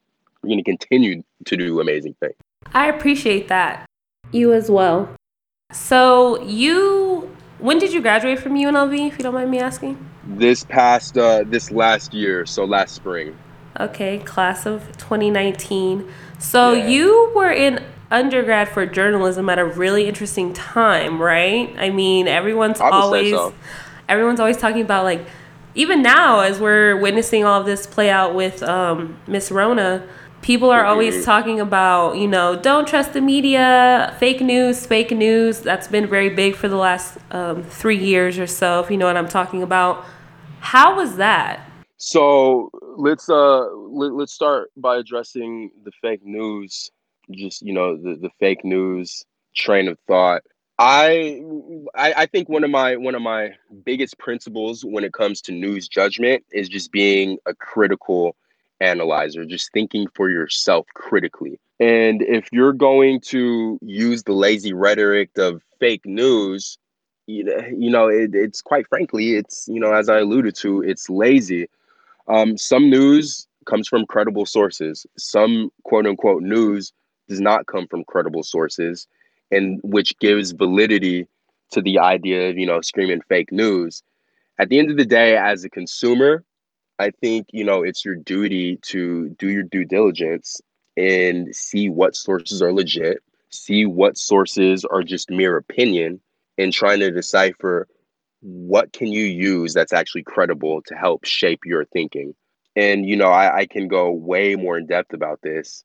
You're 0.45 0.51
going 0.51 0.63
to 0.63 0.71
continue 0.71 1.25
to 1.47 1.57
do 1.57 1.81
amazing 1.81 2.15
things. 2.21 2.37
I 2.75 2.87
appreciate 2.87 3.49
that. 3.49 3.87
You 4.31 4.53
as 4.53 4.71
well. 4.71 5.13
So 5.73 6.41
you, 6.43 7.35
when 7.59 7.79
did 7.79 7.93
you 7.93 8.01
graduate 8.01 8.39
from 8.39 8.55
UNLV, 8.55 9.09
if 9.09 9.19
you 9.19 9.25
don't 9.25 9.35
mind 9.35 9.51
me 9.51 9.59
asking? 9.59 10.09
This 10.25 10.65
past, 10.65 11.19
uh, 11.19 11.45
this 11.47 11.71
last 11.71 12.15
year, 12.15 12.47
so 12.47 12.65
last 12.65 12.95
spring. 12.95 13.37
Okay, 13.81 14.19
class 14.19 14.67
of 14.67 14.87
2019. 14.99 16.09
So 16.39 16.73
yeah. 16.73 16.87
you 16.89 17.33
were 17.35 17.51
in 17.51 17.83
undergrad 18.11 18.69
for 18.69 18.85
journalism 18.85 19.49
at 19.49 19.59
a 19.59 19.65
really 19.65 20.07
interesting 20.07 20.53
time, 20.53 21.21
right? 21.21 21.75
I 21.79 21.91
mean, 21.91 22.29
everyone's 22.29 22.81
always 22.81 23.31
so. 23.31 23.55
everyone's 24.09 24.39
always 24.39 24.59
talking 24.59 24.83
about 24.83 25.05
like 25.05 25.27
even 25.75 26.03
now 26.03 26.41
as 26.41 26.61
we're 26.61 26.97
witnessing 26.97 27.45
all 27.45 27.61
of 27.61 27.67
this 27.67 27.87
play 27.87 28.11
out 28.11 28.35
with 28.35 28.63
um, 28.63 29.17
Miss 29.27 29.51
Rona 29.51 30.07
people 30.43 30.71
are 30.71 30.85
always 30.85 31.15
mm-hmm. 31.15 31.25
talking 31.25 31.61
about, 31.61 32.17
you 32.17 32.29
know, 32.29 32.57
don't 32.57 32.87
trust 32.87 33.15
the 33.15 33.21
media, 33.21 34.15
fake 34.19 34.41
news, 34.41 34.85
fake 34.85 35.13
news. 35.13 35.61
That's 35.61 35.89
been 35.89 36.07
very 36.07 36.29
big 36.29 36.57
for 36.57 36.69
the 36.69 36.77
last 36.77 37.17
um, 37.31 37.63
three 37.63 37.99
years 37.99 38.39
or 38.39 38.47
so, 38.47 38.81
if 38.81 38.91
you 38.91 38.99
know 38.99 39.07
what 39.07 39.17
I'm 39.17 39.29
talking 39.29 39.63
about. 39.63 40.05
How 40.61 40.97
was 40.97 41.17
that? 41.17 41.61
So 41.97 42.71
let's 42.97 43.29
uh 43.29 43.69
let, 43.71 44.13
let's 44.13 44.33
start 44.33 44.71
by 44.77 44.97
addressing 44.97 45.71
the 45.85 45.93
fake 46.03 46.25
news, 46.25 46.91
just 47.31 47.63
you 47.63 47.73
know 47.73 47.97
the 47.97 48.17
the 48.17 48.31
fake 48.41 48.65
news 48.65 49.25
train 49.55 49.87
of 49.87 49.99
thought. 50.09 50.43
I, 50.79 51.41
I 51.95 52.13
I 52.15 52.27
think 52.27 52.49
one 52.49 52.65
of 52.65 52.71
my 52.71 52.97
one 52.97 53.15
of 53.15 53.23
my 53.23 53.51
biggest 53.85 54.19
principles 54.19 54.85
when 54.85 55.05
it 55.05 55.13
comes 55.13 55.41
to 55.43 55.53
news 55.53 55.87
judgment 55.87 56.45
is 56.53 56.69
just 56.69 56.91
being 56.91 57.39
a 57.47 57.55
critical 57.55 58.35
analyzer, 58.83 59.45
just 59.45 59.73
thinking 59.73 60.07
for 60.15 60.29
yourself 60.29 60.87
critically. 60.95 61.59
And 61.81 62.23
if 62.23 62.49
you're 62.53 62.73
going 62.73 63.21
to 63.23 63.79
use 63.83 64.23
the 64.25 64.33
lazy 64.33 64.73
rhetoric 64.73 65.31
of 65.39 65.63
fake 65.81 66.05
news, 66.05 66.79
you 67.27 67.91
know, 67.91 68.09
it, 68.09 68.35
it's 68.35 68.61
quite 68.61 68.87
frankly, 68.89 69.37
it's, 69.37 69.67
you 69.69 69.81
know, 69.81 69.93
as 69.93 70.09
I 70.09 70.19
alluded 70.19 70.57
to, 70.57 70.83
it's 70.83 71.09
lazy. 71.09 71.69
Um, 72.29 72.57
some 72.57 72.91
news 72.91 73.47
comes 73.65 73.89
from 73.89 74.07
credible 74.07 74.47
sources. 74.47 75.07
Some 75.17 75.71
quote 75.85 76.07
unquote 76.07 76.43
news 76.43 76.93
does 77.29 77.41
not 77.41 77.67
come 77.67 77.87
from 77.87 78.05
credible 78.05 78.43
sources, 78.43 79.07
and 79.51 79.81
which 79.83 80.19
gives 80.19 80.53
validity 80.53 81.27
to 81.71 81.81
the 81.81 81.99
idea 81.99 82.51
of, 82.51 82.59
you 82.59 82.67
know, 82.67 82.81
screaming 82.81 83.23
fake 83.29 83.53
news. 83.53 84.03
At 84.59 84.69
the 84.69 84.79
end 84.79 84.91
of 84.91 84.97
the 84.97 85.07
day, 85.07 85.37
as 85.37 85.65
a 85.65 85.71
consumer, 85.71 86.45
I 86.99 87.11
think, 87.11 87.49
you 87.53 87.65
know, 87.65 87.83
it's 87.83 88.05
your 88.05 88.17
duty 88.17 88.79
to 88.83 89.31
do 89.31 89.49
your 89.49 89.63
due 89.63 89.85
diligence 89.85 90.61
and 90.97 91.55
see 91.55 91.89
what 91.89 92.15
sources 92.15 92.63
are 92.63 92.73
legit, 92.73 93.19
see 93.51 93.87
what 93.87 94.19
sources 94.19 94.85
are 94.85 95.03
just 95.03 95.31
mere 95.31 95.57
opinion, 95.57 96.21
and 96.59 96.73
trying 96.73 97.01
to 97.01 97.11
decipher 97.11 97.89
what 98.41 98.93
can 98.93 99.09
you 99.09 99.25
use 99.25 99.73
that's 99.73 99.93
actually 99.93 100.25
credible 100.25 100.83
to 100.83 100.95
help 100.95 101.25
shape 101.25 101.61
your 101.65 101.85
thinking? 101.87 102.35
And 102.77 103.09
you 103.09 103.17
know, 103.17 103.29
I, 103.29 103.59
I 103.59 103.67
can 103.67 103.89
go 103.89 104.11
way 104.11 104.57
more 104.57 104.79
in 104.79 104.87
depth 104.87 105.13
about 105.13 105.41
this, 105.43 105.85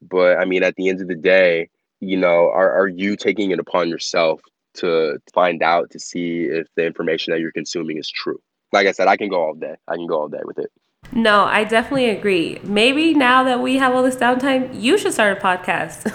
but 0.00 0.38
I 0.38 0.44
mean, 0.44 0.62
at 0.62 0.76
the 0.76 0.88
end 0.88 1.00
of 1.00 1.08
the 1.08 1.14
day, 1.14 1.68
you 2.00 2.16
know, 2.16 2.50
are, 2.50 2.72
are 2.80 2.88
you 2.88 3.16
taking 3.16 3.50
it 3.50 3.58
upon 3.58 3.88
yourself 3.88 4.40
to 4.74 5.18
find 5.34 5.62
out 5.62 5.90
to 5.90 5.98
see 5.98 6.44
if 6.44 6.68
the 6.76 6.86
information 6.86 7.32
that 7.32 7.40
you're 7.40 7.52
consuming 7.52 7.98
is 7.98 8.08
true? 8.08 8.40
Like 8.72 8.86
I 8.86 8.92
said, 8.92 9.08
I 9.08 9.16
can 9.16 9.28
go 9.28 9.42
all 9.42 9.54
day. 9.54 9.76
I 9.86 9.96
can 9.96 10.06
go 10.06 10.20
all 10.20 10.28
day 10.28 10.40
with 10.44 10.58
it. 10.58 10.70
No, 11.12 11.44
I 11.44 11.64
definitely 11.64 12.10
agree. 12.10 12.60
Maybe 12.62 13.14
now 13.14 13.42
that 13.44 13.60
we 13.60 13.76
have 13.76 13.94
all 13.94 14.02
this 14.02 14.16
downtime, 14.16 14.80
you 14.80 14.98
should 14.98 15.12
start 15.12 15.38
a 15.38 15.40
podcast. 15.40 16.12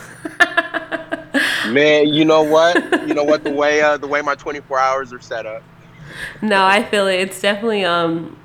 Man, 1.73 2.09
you 2.09 2.25
know 2.25 2.43
what? 2.43 2.75
You 3.07 3.13
know 3.13 3.23
what? 3.23 3.43
The 3.43 3.49
way 3.49 3.81
uh, 3.81 3.97
the 3.97 4.07
way 4.07 4.21
my 4.21 4.35
24 4.35 4.77
hours 4.77 5.11
are 5.11 5.19
set 5.19 5.45
up. 5.45 5.63
No, 6.41 6.63
I 6.63 6.83
feel 6.83 7.07
it. 7.07 7.15
It's 7.21 7.41
definitely 7.41 7.83
um 7.85 8.37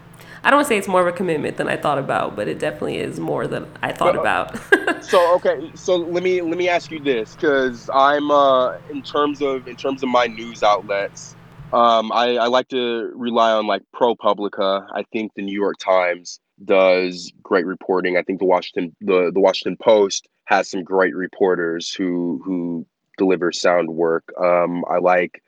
I 0.43 0.51
don't 0.51 0.59
want 0.59 0.67
to 0.67 0.69
say 0.69 0.79
it's 0.79 0.89
more 0.89 1.01
of 1.01 1.07
a 1.07 1.13
commitment 1.13 1.57
than 1.57 1.69
I 1.69 1.77
thought 1.77 1.99
about, 1.99 2.37
but 2.37 2.49
it 2.49 2.59
definitely 2.59 2.99
is 2.99 3.19
more 3.19 3.47
than 3.47 3.67
I 3.83 3.93
thought 3.93 4.15
but, 4.15 4.21
about. 4.21 5.05
so 5.05 5.35
okay, 5.37 5.71
so 5.75 5.97
let 5.97 6.23
me 6.23 6.41
let 6.41 6.57
me 6.57 6.69
ask 6.69 6.91
you 6.91 7.01
this 7.01 7.35
because 7.35 7.91
I'm 7.93 8.31
uh, 8.31 8.77
in 8.91 9.03
terms 9.03 9.43
of 9.43 9.69
in 9.69 9.77
terms 9.77 10.03
of 10.03 10.09
my 10.09 10.27
news 10.27 10.63
outlets, 10.63 11.35
um, 11.73 12.11
I, 12.13 12.37
I 12.37 12.47
like 12.47 12.69
to 12.69 13.13
rely 13.15 13.53
on 13.53 13.67
like 13.67 13.83
ProPublica. 13.95 14.87
I 14.91 15.03
think 15.13 15.35
the 15.35 15.43
New 15.43 15.59
York 15.59 15.77
Times 15.79 16.41
does 16.65 17.33
great 17.43 17.67
reporting. 17.67 18.17
I 18.17 18.23
think 18.23 18.39
the 18.39 18.47
Washington 18.47 18.97
the 19.01 19.31
the 19.33 19.41
Washington 19.41 19.77
Post 19.77 20.29
has 20.45 20.71
some 20.71 20.83
great 20.83 21.15
reporters 21.15 21.93
who 21.93 22.41
who 22.45 22.87
deliver 23.19 23.53
sound 23.53 23.91
work. 23.91 24.33
Um, 24.41 24.85
I 24.89 24.99
like 24.99 25.43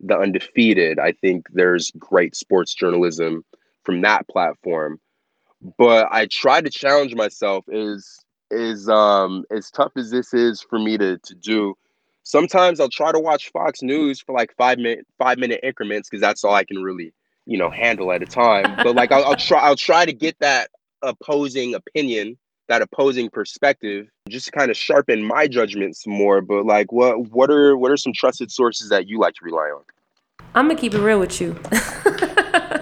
the 0.00 0.18
Undefeated. 0.18 0.98
I 0.98 1.12
think 1.12 1.46
there's 1.52 1.90
great 1.98 2.34
sports 2.34 2.74
journalism 2.74 3.44
from 3.84 4.00
that 4.02 4.28
platform. 4.28 4.98
But 5.78 6.08
I 6.10 6.26
try 6.26 6.60
to 6.60 6.70
challenge 6.70 7.14
myself 7.14 7.64
is 7.68 8.24
is 8.50 8.88
um 8.88 9.44
as 9.50 9.70
tough 9.70 9.92
as 9.96 10.10
this 10.10 10.32
is 10.32 10.62
for 10.62 10.78
me 10.78 10.96
to 10.96 11.18
to 11.18 11.34
do. 11.34 11.74
Sometimes 12.26 12.80
I'll 12.80 12.88
try 12.88 13.12
to 13.12 13.20
watch 13.20 13.52
Fox 13.52 13.82
News 13.82 14.20
for 14.20 14.34
like 14.34 14.52
five 14.56 14.78
minute 14.78 15.06
five 15.16 15.38
minute 15.38 15.60
increments 15.62 16.08
because 16.08 16.20
that's 16.20 16.42
all 16.42 16.54
I 16.54 16.64
can 16.64 16.82
really 16.82 17.12
you 17.46 17.56
know 17.56 17.70
handle 17.70 18.10
at 18.10 18.20
a 18.20 18.26
time. 18.26 18.74
But 18.82 18.96
like 18.96 19.12
I'll, 19.12 19.24
I'll 19.24 19.36
try 19.36 19.60
I'll 19.60 19.76
try 19.76 20.04
to 20.04 20.12
get 20.12 20.36
that 20.40 20.70
opposing 21.02 21.74
opinion 21.74 22.36
that 22.68 22.82
opposing 22.82 23.30
perspective 23.30 24.08
just 24.28 24.46
to 24.46 24.50
kind 24.50 24.72
of 24.72 24.76
sharpen 24.76 25.22
my 25.22 25.46
judgments 25.46 26.04
more 26.04 26.40
but 26.40 26.66
like 26.66 26.90
what 26.90 27.30
what 27.30 27.48
are 27.48 27.76
what 27.76 27.92
are 27.92 27.96
some 27.96 28.12
trusted 28.12 28.50
sources 28.50 28.88
that 28.88 29.06
you 29.06 29.20
like 29.20 29.34
to 29.34 29.44
rely 29.44 29.70
on 29.72 29.82
i'm 30.54 30.66
gonna 30.66 30.80
keep 30.80 30.94
it 30.94 31.00
real 31.00 31.20
with 31.20 31.40
you 31.40 31.56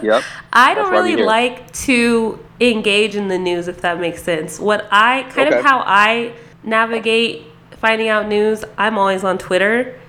Yep. 0.03 0.23
I 0.53 0.75
don't 0.75 0.93
really 0.93 1.17
like 1.17 1.73
to 1.73 2.39
engage 2.61 3.17
in 3.17 3.29
the 3.29 3.39
news 3.39 3.69
if 3.69 3.81
that 3.81 3.99
makes 3.99 4.23
sense. 4.23 4.61
What 4.61 4.87
I 4.91 5.23
kind 5.31 5.49
okay. 5.49 5.59
of 5.59 5.65
how 5.65 5.83
I 5.87 6.35
navigate 6.63 7.47
finding 7.85 8.09
out 8.09 8.27
news, 8.27 8.65
I'm 8.79 8.97
always 8.97 9.25
on 9.25 9.37
Twitter. 9.37 10.01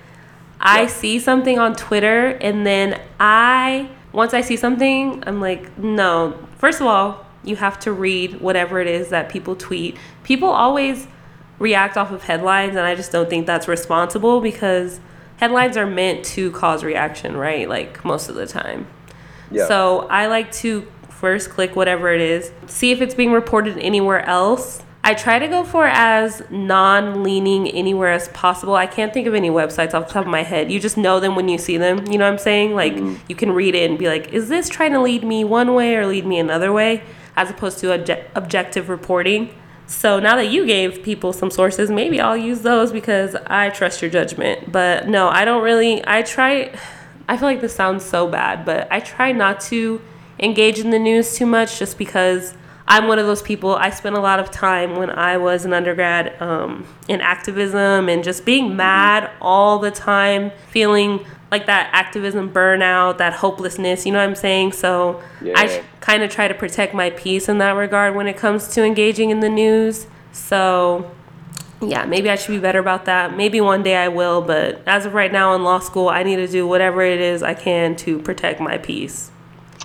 I 0.58 0.86
see 0.86 1.18
something 1.18 1.58
on 1.58 1.76
Twitter 1.76 2.28
and 2.40 2.66
then 2.66 2.98
I 3.20 3.90
once 4.12 4.32
I 4.32 4.40
see 4.40 4.56
something, 4.56 5.22
I'm 5.26 5.42
like, 5.42 5.76
no. 5.76 6.38
First 6.56 6.80
of 6.80 6.86
all, 6.86 7.26
you 7.44 7.54
have 7.56 7.78
to 7.80 7.92
read 7.92 8.40
whatever 8.40 8.80
it 8.80 8.86
is 8.86 9.10
that 9.10 9.28
people 9.28 9.54
tweet. 9.54 9.98
People 10.24 10.48
always 10.48 11.06
react 11.58 11.98
off 11.98 12.12
of 12.12 12.22
headlines 12.22 12.76
and 12.76 12.86
I 12.86 12.94
just 12.94 13.12
don't 13.12 13.28
think 13.28 13.46
that's 13.46 13.68
responsible 13.68 14.40
because 14.40 14.98
headlines 15.36 15.76
are 15.76 15.86
meant 15.86 16.24
to 16.36 16.50
cause 16.52 16.82
reaction, 16.82 17.36
right? 17.36 17.68
Like 17.68 18.02
most 18.06 18.30
of 18.30 18.36
the 18.36 18.46
time. 18.46 18.86
Yeah. 19.50 19.68
So 19.68 20.06
I 20.08 20.28
like 20.28 20.50
to 20.64 20.90
first 21.10 21.50
click 21.50 21.76
whatever 21.76 22.10
it 22.10 22.22
is, 22.22 22.52
see 22.68 22.90
if 22.90 23.02
it's 23.02 23.14
being 23.14 23.32
reported 23.32 23.76
anywhere 23.76 24.24
else. 24.24 24.82
I 25.06 25.14
try 25.14 25.38
to 25.38 25.46
go 25.46 25.62
for 25.62 25.86
as 25.86 26.42
non 26.50 27.22
leaning 27.22 27.68
anywhere 27.68 28.10
as 28.10 28.26
possible. 28.30 28.74
I 28.74 28.88
can't 28.88 29.14
think 29.14 29.28
of 29.28 29.34
any 29.34 29.50
websites 29.50 29.94
off 29.94 30.08
the 30.08 30.14
top 30.14 30.24
of 30.24 30.30
my 30.32 30.42
head. 30.42 30.72
You 30.72 30.80
just 30.80 30.96
know 30.96 31.20
them 31.20 31.36
when 31.36 31.48
you 31.48 31.58
see 31.58 31.76
them. 31.76 32.04
You 32.10 32.18
know 32.18 32.24
what 32.24 32.32
I'm 32.32 32.38
saying? 32.38 32.74
Like 32.74 32.94
mm-hmm. 32.94 33.14
you 33.28 33.36
can 33.36 33.52
read 33.52 33.76
it 33.76 33.88
and 33.88 33.96
be 34.00 34.08
like, 34.08 34.32
is 34.32 34.48
this 34.48 34.68
trying 34.68 34.90
to 34.94 35.00
lead 35.00 35.22
me 35.22 35.44
one 35.44 35.74
way 35.74 35.94
or 35.94 36.08
lead 36.08 36.26
me 36.26 36.40
another 36.40 36.72
way? 36.72 37.04
As 37.36 37.48
opposed 37.48 37.78
to 37.78 37.96
obje- 37.96 38.24
objective 38.34 38.88
reporting. 38.88 39.54
So 39.86 40.18
now 40.18 40.34
that 40.34 40.46
you 40.46 40.66
gave 40.66 41.04
people 41.04 41.32
some 41.32 41.52
sources, 41.52 41.88
maybe 41.88 42.20
I'll 42.20 42.36
use 42.36 42.62
those 42.62 42.90
because 42.90 43.36
I 43.46 43.70
trust 43.70 44.02
your 44.02 44.10
judgment. 44.10 44.72
But 44.72 45.06
no, 45.06 45.28
I 45.28 45.44
don't 45.44 45.62
really. 45.62 46.02
I 46.04 46.22
try. 46.22 46.76
I 47.28 47.36
feel 47.36 47.46
like 47.46 47.60
this 47.60 47.76
sounds 47.76 48.04
so 48.04 48.26
bad, 48.26 48.64
but 48.64 48.88
I 48.90 48.98
try 48.98 49.30
not 49.30 49.60
to 49.70 50.00
engage 50.40 50.80
in 50.80 50.90
the 50.90 50.98
news 50.98 51.36
too 51.36 51.46
much 51.46 51.78
just 51.78 51.96
because 51.96 52.56
I'm 52.88 53.08
one 53.08 53.18
of 53.18 53.26
those 53.26 53.42
people. 53.42 53.74
I 53.74 53.90
spent 53.90 54.16
a 54.16 54.20
lot 54.20 54.38
of 54.38 54.50
time 54.50 54.96
when 54.96 55.10
I 55.10 55.38
was 55.38 55.64
an 55.64 55.72
undergrad 55.72 56.40
um, 56.40 56.86
in 57.08 57.20
activism 57.20 58.08
and 58.08 58.22
just 58.22 58.44
being 58.44 58.76
mad 58.76 59.30
all 59.40 59.80
the 59.80 59.90
time, 59.90 60.52
feeling 60.68 61.24
like 61.50 61.66
that 61.66 61.90
activism 61.92 62.52
burnout, 62.52 63.18
that 63.18 63.32
hopelessness, 63.32 64.06
you 64.06 64.12
know 64.12 64.18
what 64.18 64.28
I'm 64.28 64.36
saying? 64.36 64.72
So 64.72 65.20
yeah. 65.42 65.54
I 65.56 65.82
kind 66.00 66.22
of 66.22 66.30
try 66.30 66.48
to 66.48 66.54
protect 66.54 66.94
my 66.94 67.10
peace 67.10 67.48
in 67.48 67.58
that 67.58 67.72
regard 67.72 68.14
when 68.14 68.26
it 68.28 68.36
comes 68.36 68.68
to 68.74 68.84
engaging 68.84 69.30
in 69.30 69.40
the 69.40 69.48
news. 69.48 70.06
So 70.32 71.10
yeah, 71.80 72.04
maybe 72.04 72.30
I 72.30 72.36
should 72.36 72.52
be 72.52 72.58
better 72.58 72.78
about 72.78 73.04
that. 73.06 73.36
Maybe 73.36 73.60
one 73.60 73.82
day 73.82 73.96
I 73.96 74.08
will, 74.08 74.42
but 74.42 74.80
as 74.86 75.06
of 75.06 75.14
right 75.14 75.30
now 75.30 75.54
in 75.54 75.64
law 75.64 75.78
school, 75.78 76.08
I 76.08 76.22
need 76.22 76.36
to 76.36 76.48
do 76.48 76.66
whatever 76.66 77.02
it 77.02 77.20
is 77.20 77.42
I 77.42 77.54
can 77.54 77.96
to 77.96 78.18
protect 78.20 78.60
my 78.60 78.78
peace. 78.78 79.30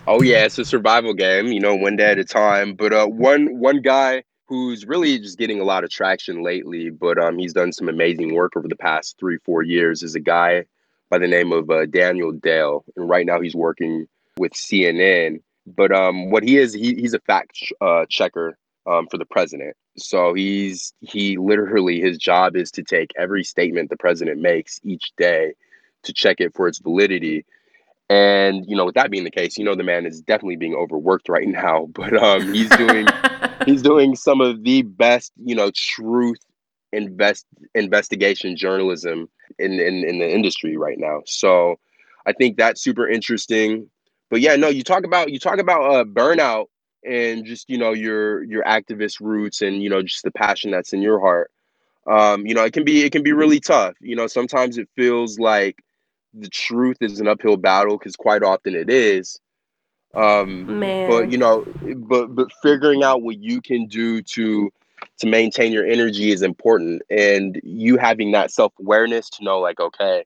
Oh 0.08 0.22
yeah, 0.22 0.46
it's 0.46 0.58
a 0.58 0.66
survival 0.66 1.14
game, 1.14 1.48
you 1.48 1.60
know, 1.60 1.76
one 1.76 1.96
day 1.96 2.12
at 2.12 2.20
a 2.20 2.24
time. 2.24 2.74
But 2.74 2.92
uh, 2.92 3.08
one 3.08 3.60
one 3.60 3.82
guy 3.82 4.24
who's 4.48 4.86
really 4.86 5.20
just 5.20 5.38
getting 5.38 5.60
a 5.62 5.64
lot 5.64 5.84
of 5.84 5.90
traction 5.90 6.44
lately, 6.44 6.90
but 6.90 7.18
um, 7.18 7.38
he's 7.38 7.54
done 7.54 7.72
some 7.72 7.88
amazing 7.88 8.34
work 8.34 8.58
over 8.58 8.68
the 8.68 8.76
past 8.76 9.18
three 9.20 9.38
four 9.46 9.62
years. 9.62 10.02
Is 10.04 10.16
a 10.16 10.20
guy 10.20 10.66
by 11.10 11.20
the 11.20 11.28
name 11.28 11.52
of 11.52 11.70
uh, 11.70 11.86
Daniel 11.86 12.32
Dale, 12.32 12.84
and 12.96 13.08
right 13.08 13.26
now 13.26 13.40
he's 13.40 13.56
working 13.56 14.08
with 14.38 14.54
CNN. 14.54 15.42
But 15.68 15.92
um, 15.92 16.32
what 16.32 16.44
he 16.44 16.58
is, 16.58 16.74
he, 16.74 16.96
he's 16.96 17.14
a 17.14 17.20
fact 17.20 17.60
uh, 17.82 18.06
checker 18.10 18.58
um, 18.88 19.08
for 19.08 19.18
the 19.18 19.26
president. 19.26 19.76
So 19.98 20.34
he's 20.34 20.94
he 21.02 21.38
literally 21.38 22.02
his 22.02 22.18
job 22.18 22.56
is 22.56 22.72
to 22.72 22.84
take 22.84 23.12
every 23.18 23.44
statement 23.44 23.90
the 23.90 23.98
president 23.98 24.42
makes 24.42 24.80
each 24.84 25.12
day 25.18 25.54
to 26.04 26.14
check 26.14 26.38
it 26.40 26.56
for 26.56 26.68
its 26.68 26.80
validity. 26.80 27.46
And 28.12 28.66
you 28.68 28.76
know, 28.76 28.84
with 28.84 28.96
that 28.96 29.10
being 29.10 29.24
the 29.24 29.32
case, 29.32 29.58
you 29.58 29.64
know 29.64 29.74
the 29.74 29.84
man 29.84 30.06
is 30.06 30.20
definitely 30.20 30.58
being 30.58 30.76
overworked 30.76 31.30
right 31.30 31.48
now. 31.48 31.88
But 31.94 32.22
um, 32.22 32.54
he's 32.54 32.70
doing 32.72 33.08
he's 33.66 33.82
doing 33.82 34.16
some 34.18 34.42
of 34.42 34.64
the 34.64 34.82
best, 34.82 35.32
you 35.42 35.56
know, 35.56 35.72
truth 35.74 36.40
invest 36.92 37.46
investigation 37.74 38.58
journalism 38.58 39.30
in, 39.60 39.80
in 39.80 40.04
in 40.04 40.20
the 40.20 40.30
industry 40.30 40.76
right 40.76 41.00
now. 41.00 41.22
So 41.26 41.80
I 42.26 42.34
think 42.34 42.58
that's 42.58 42.82
super 42.82 43.08
interesting. 43.08 43.90
But 44.30 44.42
yeah, 44.42 44.58
no, 44.58 44.68
you 44.68 44.84
talk 44.84 45.06
about 45.06 45.32
you 45.32 45.40
talk 45.40 45.60
about 45.60 45.84
uh, 45.84 46.04
burnout 46.04 46.66
and 47.06 47.46
just 47.46 47.70
you 47.70 47.78
know 47.78 47.94
your 47.94 48.44
your 48.44 48.64
activist 48.66 49.22
roots 49.22 49.62
and 49.62 49.82
you 49.82 49.90
know 49.90 50.02
just 50.02 50.24
the 50.24 50.32
passion 50.32 50.70
that's 50.70 50.94
in 50.94 51.02
your 51.02 51.20
heart 51.20 51.50
um 52.06 52.46
you 52.46 52.54
know 52.54 52.64
it 52.64 52.74
can 52.74 52.84
be 52.84 53.04
it 53.04 53.12
can 53.12 53.24
be 53.24 53.32
really 53.32 53.60
tough 53.60 53.96
you 54.02 54.16
know 54.16 54.28
sometimes 54.28 54.78
it 54.78 54.88
feels 54.96 55.40
like 55.40 55.82
the 56.34 56.50
truth 56.50 56.98
is 57.02 57.20
an 57.20 57.28
uphill 57.28 57.58
battle 57.58 57.98
because 57.98 58.16
quite 58.16 58.44
often 58.44 58.76
it 58.76 58.90
is. 58.90 59.40
Um 60.14 60.80
Man. 60.80 61.10
but 61.10 61.32
you 61.32 61.38
know 61.38 61.64
but 62.08 62.36
but 62.36 62.52
figuring 62.62 63.04
out 63.04 63.22
what 63.22 63.40
you 63.40 63.62
can 63.62 63.88
do 63.88 64.22
to 64.22 64.72
to 65.20 65.28
maintain 65.28 65.72
your 65.72 65.86
energy 65.86 66.32
is 66.32 66.42
important. 66.42 67.02
And 67.10 67.60
you 67.64 67.98
having 67.98 68.32
that 68.32 68.52
self-awareness 68.52 69.30
to 69.32 69.44
know 69.44 69.60
like 69.60 69.80
okay 69.80 70.26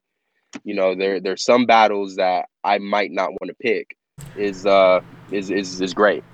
you 0.64 0.74
know 0.74 0.94
there 0.94 1.20
there's 1.20 1.44
some 1.44 1.66
battles 1.66 2.16
that 2.16 2.46
i 2.64 2.78
might 2.78 3.10
not 3.10 3.30
want 3.32 3.48
to 3.48 3.54
pick 3.54 3.96
is 4.36 4.64
uh 4.64 5.00
is 5.30 5.50
is 5.50 5.80
is 5.80 5.94
great. 5.94 6.24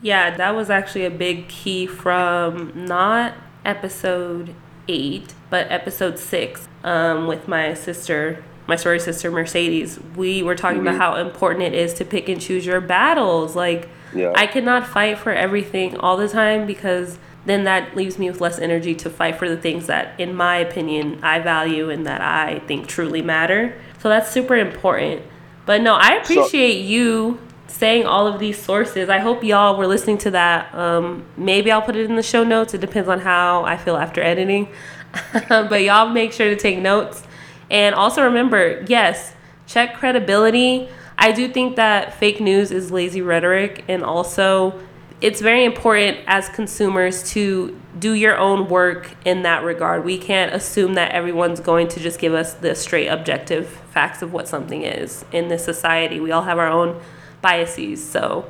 Yeah, 0.00 0.36
that 0.36 0.54
was 0.54 0.70
actually 0.70 1.04
a 1.04 1.10
big 1.10 1.48
key 1.48 1.86
from 1.86 2.72
not 2.74 3.34
episode 3.64 4.54
eight, 4.86 5.34
but 5.50 5.66
episode 5.70 6.18
six 6.18 6.68
um, 6.84 7.26
with 7.26 7.48
my 7.48 7.74
sister, 7.74 8.44
my 8.68 8.76
sorry 8.76 9.00
sister 9.00 9.30
Mercedes. 9.30 9.98
We 10.14 10.42
were 10.42 10.54
talking 10.54 10.78
mm-hmm. 10.78 10.88
about 10.88 11.00
how 11.00 11.16
important 11.16 11.64
it 11.64 11.74
is 11.74 11.94
to 11.94 12.04
pick 12.04 12.28
and 12.28 12.40
choose 12.40 12.64
your 12.64 12.80
battles. 12.80 13.56
Like, 13.56 13.88
yeah. 14.14 14.32
I 14.36 14.46
cannot 14.46 14.86
fight 14.86 15.18
for 15.18 15.32
everything 15.32 15.96
all 15.96 16.16
the 16.16 16.28
time 16.28 16.66
because 16.66 17.18
then 17.46 17.64
that 17.64 17.96
leaves 17.96 18.18
me 18.18 18.30
with 18.30 18.40
less 18.42 18.58
energy 18.58 18.94
to 18.96 19.08
fight 19.08 19.36
for 19.36 19.48
the 19.48 19.56
things 19.56 19.86
that, 19.86 20.18
in 20.20 20.34
my 20.34 20.58
opinion, 20.58 21.18
I 21.22 21.38
value 21.38 21.88
and 21.88 22.06
that 22.06 22.20
I 22.20 22.60
think 22.66 22.86
truly 22.86 23.22
matter. 23.22 23.80
So 24.00 24.10
that's 24.10 24.30
super 24.30 24.54
important. 24.54 25.22
But 25.64 25.80
no, 25.80 25.94
I 25.94 26.16
appreciate 26.16 26.82
so, 26.82 26.88
you 26.88 27.40
saying 27.68 28.06
all 28.06 28.26
of 28.26 28.38
these 28.38 28.60
sources. 28.60 29.08
I 29.08 29.18
hope 29.18 29.42
y'all 29.44 29.76
were 29.76 29.86
listening 29.86 30.18
to 30.18 30.30
that. 30.32 30.74
Um, 30.74 31.24
maybe 31.36 31.72
I'll 31.72 31.82
put 31.82 31.96
it 31.96 32.04
in 32.04 32.16
the 32.16 32.22
show 32.22 32.44
notes. 32.44 32.74
It 32.74 32.80
depends 32.80 33.08
on 33.08 33.20
how 33.20 33.64
I 33.64 33.78
feel 33.78 33.96
after 33.96 34.22
editing. 34.22 34.68
but 35.48 35.82
y'all 35.82 36.10
make 36.10 36.32
sure 36.32 36.50
to 36.50 36.56
take 36.56 36.78
notes. 36.78 37.22
And 37.70 37.94
also 37.94 38.22
remember, 38.22 38.84
yes, 38.88 39.34
check 39.66 39.94
credibility. 39.94 40.88
I 41.18 41.32
do 41.32 41.48
think 41.48 41.76
that 41.76 42.14
fake 42.14 42.40
news 42.40 42.70
is 42.70 42.90
lazy 42.90 43.22
rhetoric, 43.22 43.84
and 43.88 44.04
also 44.04 44.78
it's 45.20 45.40
very 45.40 45.64
important 45.64 46.18
as 46.28 46.48
consumers 46.48 47.28
to 47.32 47.78
do 47.98 48.12
your 48.12 48.38
own 48.38 48.68
work 48.68 49.10
in 49.24 49.42
that 49.42 49.64
regard. 49.64 50.04
We 50.04 50.16
can't 50.16 50.54
assume 50.54 50.94
that 50.94 51.10
everyone's 51.10 51.58
going 51.58 51.88
to 51.88 52.00
just 52.00 52.20
give 52.20 52.34
us 52.34 52.54
the 52.54 52.74
straight 52.74 53.08
objective 53.08 53.68
facts 53.90 54.22
of 54.22 54.32
what 54.32 54.46
something 54.46 54.82
is. 54.82 55.24
In 55.32 55.48
this 55.48 55.64
society, 55.64 56.20
we 56.20 56.30
all 56.30 56.42
have 56.42 56.58
our 56.58 56.68
own 56.68 57.00
biases. 57.40 58.08
So 58.08 58.48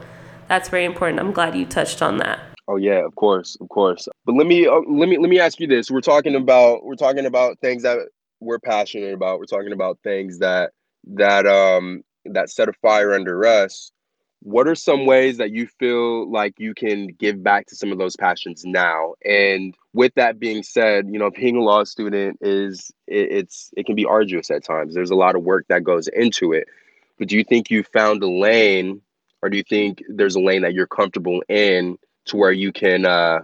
that's 0.49 0.69
very 0.69 0.85
important. 0.85 1.21
I'm 1.21 1.33
glad 1.33 1.57
you 1.57 1.65
touched 1.65 2.03
on 2.03 2.19
that. 2.19 2.41
Oh 2.71 2.77
yeah, 2.77 3.03
of 3.05 3.15
course, 3.15 3.57
of 3.63 3.69
course. 3.71 4.07
But 4.27 4.35
let 4.35 4.47
me 4.47 4.67
uh, 4.67 4.81
let 4.87 5.09
me 5.09 5.17
let 5.17 5.31
me 5.31 5.41
ask 5.41 5.59
you 5.59 5.67
this. 5.67 5.91
We're 5.91 6.03
talking 6.03 6.35
about 6.35 6.85
we're 6.85 6.97
talking 6.97 7.25
about 7.25 7.59
things 7.61 7.83
that 7.83 7.97
we're 8.40 8.59
passionate 8.59 9.14
about. 9.14 9.38
We're 9.38 9.46
talking 9.46 9.72
about 9.72 9.98
things 10.03 10.38
that 10.40 10.72
that 11.14 11.46
um 11.46 12.03
that 12.27 12.51
set 12.51 12.68
a 12.68 12.72
fire 12.74 13.14
under 13.14 13.46
us 13.46 13.92
what 14.40 14.68
are 14.68 14.74
some 14.74 15.05
ways 15.05 15.38
that 15.38 15.51
you 15.51 15.66
feel 15.66 16.31
like 16.31 16.55
you 16.59 16.74
can 16.74 17.09
give 17.09 17.42
back 17.42 17.66
to 17.66 17.77
some 17.77 17.90
of 17.90 17.98
those 17.98 18.16
passions 18.16 18.64
now? 18.64 19.14
And 19.24 19.74
with 19.92 20.14
that 20.14 20.38
being 20.38 20.62
said 20.62 21.07
you 21.11 21.18
know 21.18 21.31
being 21.31 21.57
a 21.57 21.62
law 21.62 21.85
student 21.85 22.38
is 22.40 22.90
it, 23.07 23.33
it's 23.33 23.70
it 23.77 23.87
can 23.87 23.96
be 23.96 24.05
arduous 24.05 24.51
at 24.51 24.64
times. 24.64 24.94
There's 24.94 25.11
a 25.11 25.16
lot 25.16 25.37
of 25.37 25.42
work 25.42 25.66
that 25.68 25.85
goes 25.85 26.09
into 26.09 26.53
it. 26.53 26.68
But 27.18 27.29
do 27.29 27.37
you 27.37 27.44
think 27.44 27.70
you 27.70 27.83
found 27.83 28.22
a 28.22 28.29
lane 28.29 29.01
or 29.42 29.51
do 29.51 29.57
you 29.57 29.64
think 29.64 30.03
there's 30.09 30.37
a 30.37 30.40
lane 30.40 30.62
that 30.62 30.74
you're 30.74 30.87
comfortable 30.87 31.42
in 31.48 31.98
to 32.27 32.37
where 32.37 32.53
you 32.53 32.72
can 32.72 33.05
uh 33.07 33.40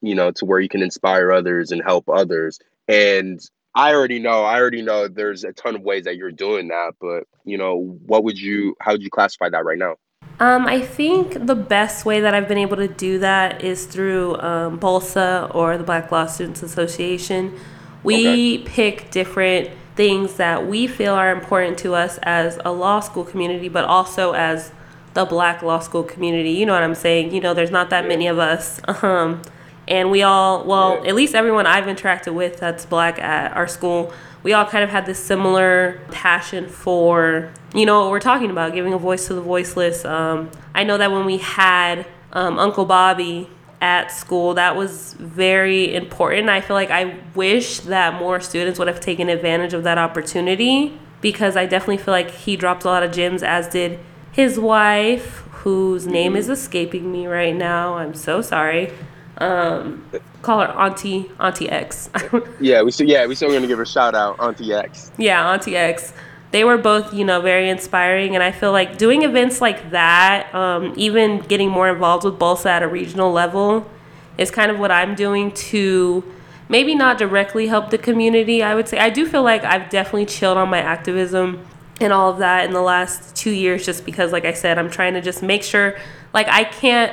you 0.00 0.14
know 0.14 0.30
to 0.32 0.44
where 0.44 0.60
you 0.60 0.68
can 0.68 0.82
inspire 0.82 1.32
others 1.32 1.72
and 1.72 1.82
help 1.82 2.08
others? 2.08 2.60
And 2.86 3.40
I 3.76 3.94
already 3.94 4.18
know. 4.18 4.42
I 4.42 4.58
already 4.58 4.80
know. 4.80 5.06
There's 5.06 5.44
a 5.44 5.52
ton 5.52 5.76
of 5.76 5.82
ways 5.82 6.04
that 6.04 6.16
you're 6.16 6.32
doing 6.32 6.68
that, 6.68 6.94
but 6.98 7.24
you 7.44 7.58
know, 7.58 7.98
what 8.06 8.24
would 8.24 8.38
you? 8.38 8.74
How 8.80 8.92
would 8.92 9.02
you 9.02 9.10
classify 9.10 9.50
that 9.50 9.64
right 9.64 9.78
now? 9.78 9.96
Um, 10.40 10.66
I 10.66 10.80
think 10.80 11.46
the 11.46 11.54
best 11.54 12.04
way 12.04 12.20
that 12.20 12.34
I've 12.34 12.48
been 12.48 12.58
able 12.58 12.76
to 12.78 12.88
do 12.88 13.18
that 13.20 13.62
is 13.62 13.86
through 13.86 14.38
um, 14.40 14.80
BLSA 14.80 15.54
or 15.54 15.76
the 15.78 15.84
Black 15.84 16.10
Law 16.10 16.26
Students 16.26 16.62
Association. 16.62 17.54
We 18.02 18.60
okay. 18.60 18.64
pick 18.64 19.10
different 19.10 19.70
things 19.94 20.34
that 20.34 20.66
we 20.66 20.86
feel 20.86 21.14
are 21.14 21.30
important 21.30 21.78
to 21.78 21.94
us 21.94 22.18
as 22.22 22.58
a 22.64 22.72
law 22.72 23.00
school 23.00 23.24
community, 23.24 23.68
but 23.68 23.84
also 23.84 24.32
as 24.32 24.72
the 25.14 25.24
black 25.24 25.62
law 25.62 25.80
school 25.80 26.02
community. 26.02 26.50
You 26.50 26.66
know 26.66 26.74
what 26.74 26.82
I'm 26.82 26.94
saying? 26.94 27.34
You 27.34 27.40
know, 27.40 27.54
there's 27.54 27.70
not 27.70 27.90
that 27.90 28.06
many 28.06 28.26
of 28.26 28.38
us. 28.38 28.80
Um, 29.02 29.42
and 29.88 30.10
we 30.10 30.22
all, 30.22 30.64
well, 30.64 31.00
yeah. 31.02 31.10
at 31.10 31.14
least 31.14 31.34
everyone 31.34 31.66
I've 31.66 31.84
interacted 31.84 32.34
with 32.34 32.58
that's 32.58 32.84
black 32.86 33.18
at 33.18 33.56
our 33.56 33.68
school, 33.68 34.12
we 34.42 34.52
all 34.52 34.64
kind 34.64 34.84
of 34.84 34.90
had 34.90 35.06
this 35.06 35.18
similar 35.18 36.00
passion 36.10 36.68
for, 36.68 37.52
you 37.74 37.86
know, 37.86 38.02
what 38.02 38.10
we're 38.10 38.20
talking 38.20 38.50
about, 38.50 38.74
giving 38.74 38.92
a 38.92 38.98
voice 38.98 39.26
to 39.26 39.34
the 39.34 39.40
voiceless. 39.40 40.04
Um, 40.04 40.50
I 40.74 40.84
know 40.84 40.98
that 40.98 41.10
when 41.10 41.24
we 41.24 41.38
had 41.38 42.06
um, 42.32 42.58
Uncle 42.58 42.84
Bobby 42.84 43.48
at 43.80 44.12
school, 44.12 44.54
that 44.54 44.76
was 44.76 45.14
very 45.14 45.94
important. 45.94 46.48
I 46.48 46.60
feel 46.60 46.74
like 46.74 46.90
I 46.90 47.18
wish 47.34 47.80
that 47.80 48.14
more 48.20 48.40
students 48.40 48.78
would 48.78 48.88
have 48.88 49.00
taken 49.00 49.28
advantage 49.28 49.74
of 49.74 49.84
that 49.84 49.98
opportunity 49.98 50.98
because 51.20 51.56
I 51.56 51.66
definitely 51.66 51.98
feel 51.98 52.12
like 52.12 52.30
he 52.30 52.56
dropped 52.56 52.84
a 52.84 52.88
lot 52.88 53.02
of 53.02 53.12
gems, 53.12 53.42
as 53.42 53.68
did 53.68 53.98
his 54.30 54.58
wife, 54.58 55.42
whose 55.62 56.06
name 56.06 56.32
mm-hmm. 56.32 56.38
is 56.38 56.48
escaping 56.48 57.10
me 57.10 57.26
right 57.26 57.54
now. 57.54 57.94
I'm 57.94 58.14
so 58.14 58.42
sorry. 58.42 58.92
Um, 59.38 60.04
call 60.42 60.60
her 60.60 60.72
Auntie 60.72 61.30
Auntie 61.38 61.68
X. 61.68 62.08
yeah, 62.60 62.82
we 62.82 62.90
still 62.90 63.06
yeah 63.06 63.26
we 63.26 63.34
still 63.34 63.50
gonna 63.50 63.66
give 63.66 63.78
her 63.78 63.84
a 63.84 63.86
shout 63.86 64.14
out, 64.14 64.38
Auntie 64.40 64.72
X. 64.72 65.12
Yeah, 65.18 65.50
Auntie 65.50 65.76
X. 65.76 66.12
They 66.52 66.64
were 66.64 66.78
both 66.78 67.12
you 67.12 67.24
know 67.24 67.40
very 67.40 67.68
inspiring, 67.68 68.34
and 68.34 68.42
I 68.42 68.50
feel 68.50 68.72
like 68.72 68.96
doing 68.96 69.22
events 69.22 69.60
like 69.60 69.90
that, 69.90 70.54
um, 70.54 70.94
even 70.96 71.40
getting 71.40 71.68
more 71.68 71.88
involved 71.88 72.24
with 72.24 72.38
BLSA 72.38 72.66
at 72.66 72.82
a 72.82 72.88
regional 72.88 73.30
level, 73.30 73.90
is 74.38 74.50
kind 74.50 74.70
of 74.70 74.78
what 74.78 74.90
I'm 74.90 75.14
doing 75.14 75.52
to 75.52 76.24
maybe 76.68 76.94
not 76.94 77.18
directly 77.18 77.66
help 77.66 77.90
the 77.90 77.98
community. 77.98 78.62
I 78.62 78.74
would 78.74 78.88
say 78.88 78.98
I 78.98 79.10
do 79.10 79.26
feel 79.26 79.42
like 79.42 79.64
I've 79.64 79.90
definitely 79.90 80.26
chilled 80.26 80.56
on 80.56 80.70
my 80.70 80.80
activism 80.80 81.66
and 82.00 82.12
all 82.12 82.30
of 82.30 82.38
that 82.38 82.64
in 82.64 82.72
the 82.72 82.82
last 82.82 83.36
two 83.36 83.50
years, 83.50 83.84
just 83.84 84.06
because, 84.06 84.32
like 84.32 84.46
I 84.46 84.52
said, 84.52 84.78
I'm 84.78 84.90
trying 84.90 85.14
to 85.14 85.20
just 85.20 85.42
make 85.42 85.62
sure 85.62 85.98
like 86.32 86.48
I 86.48 86.64
can't 86.64 87.12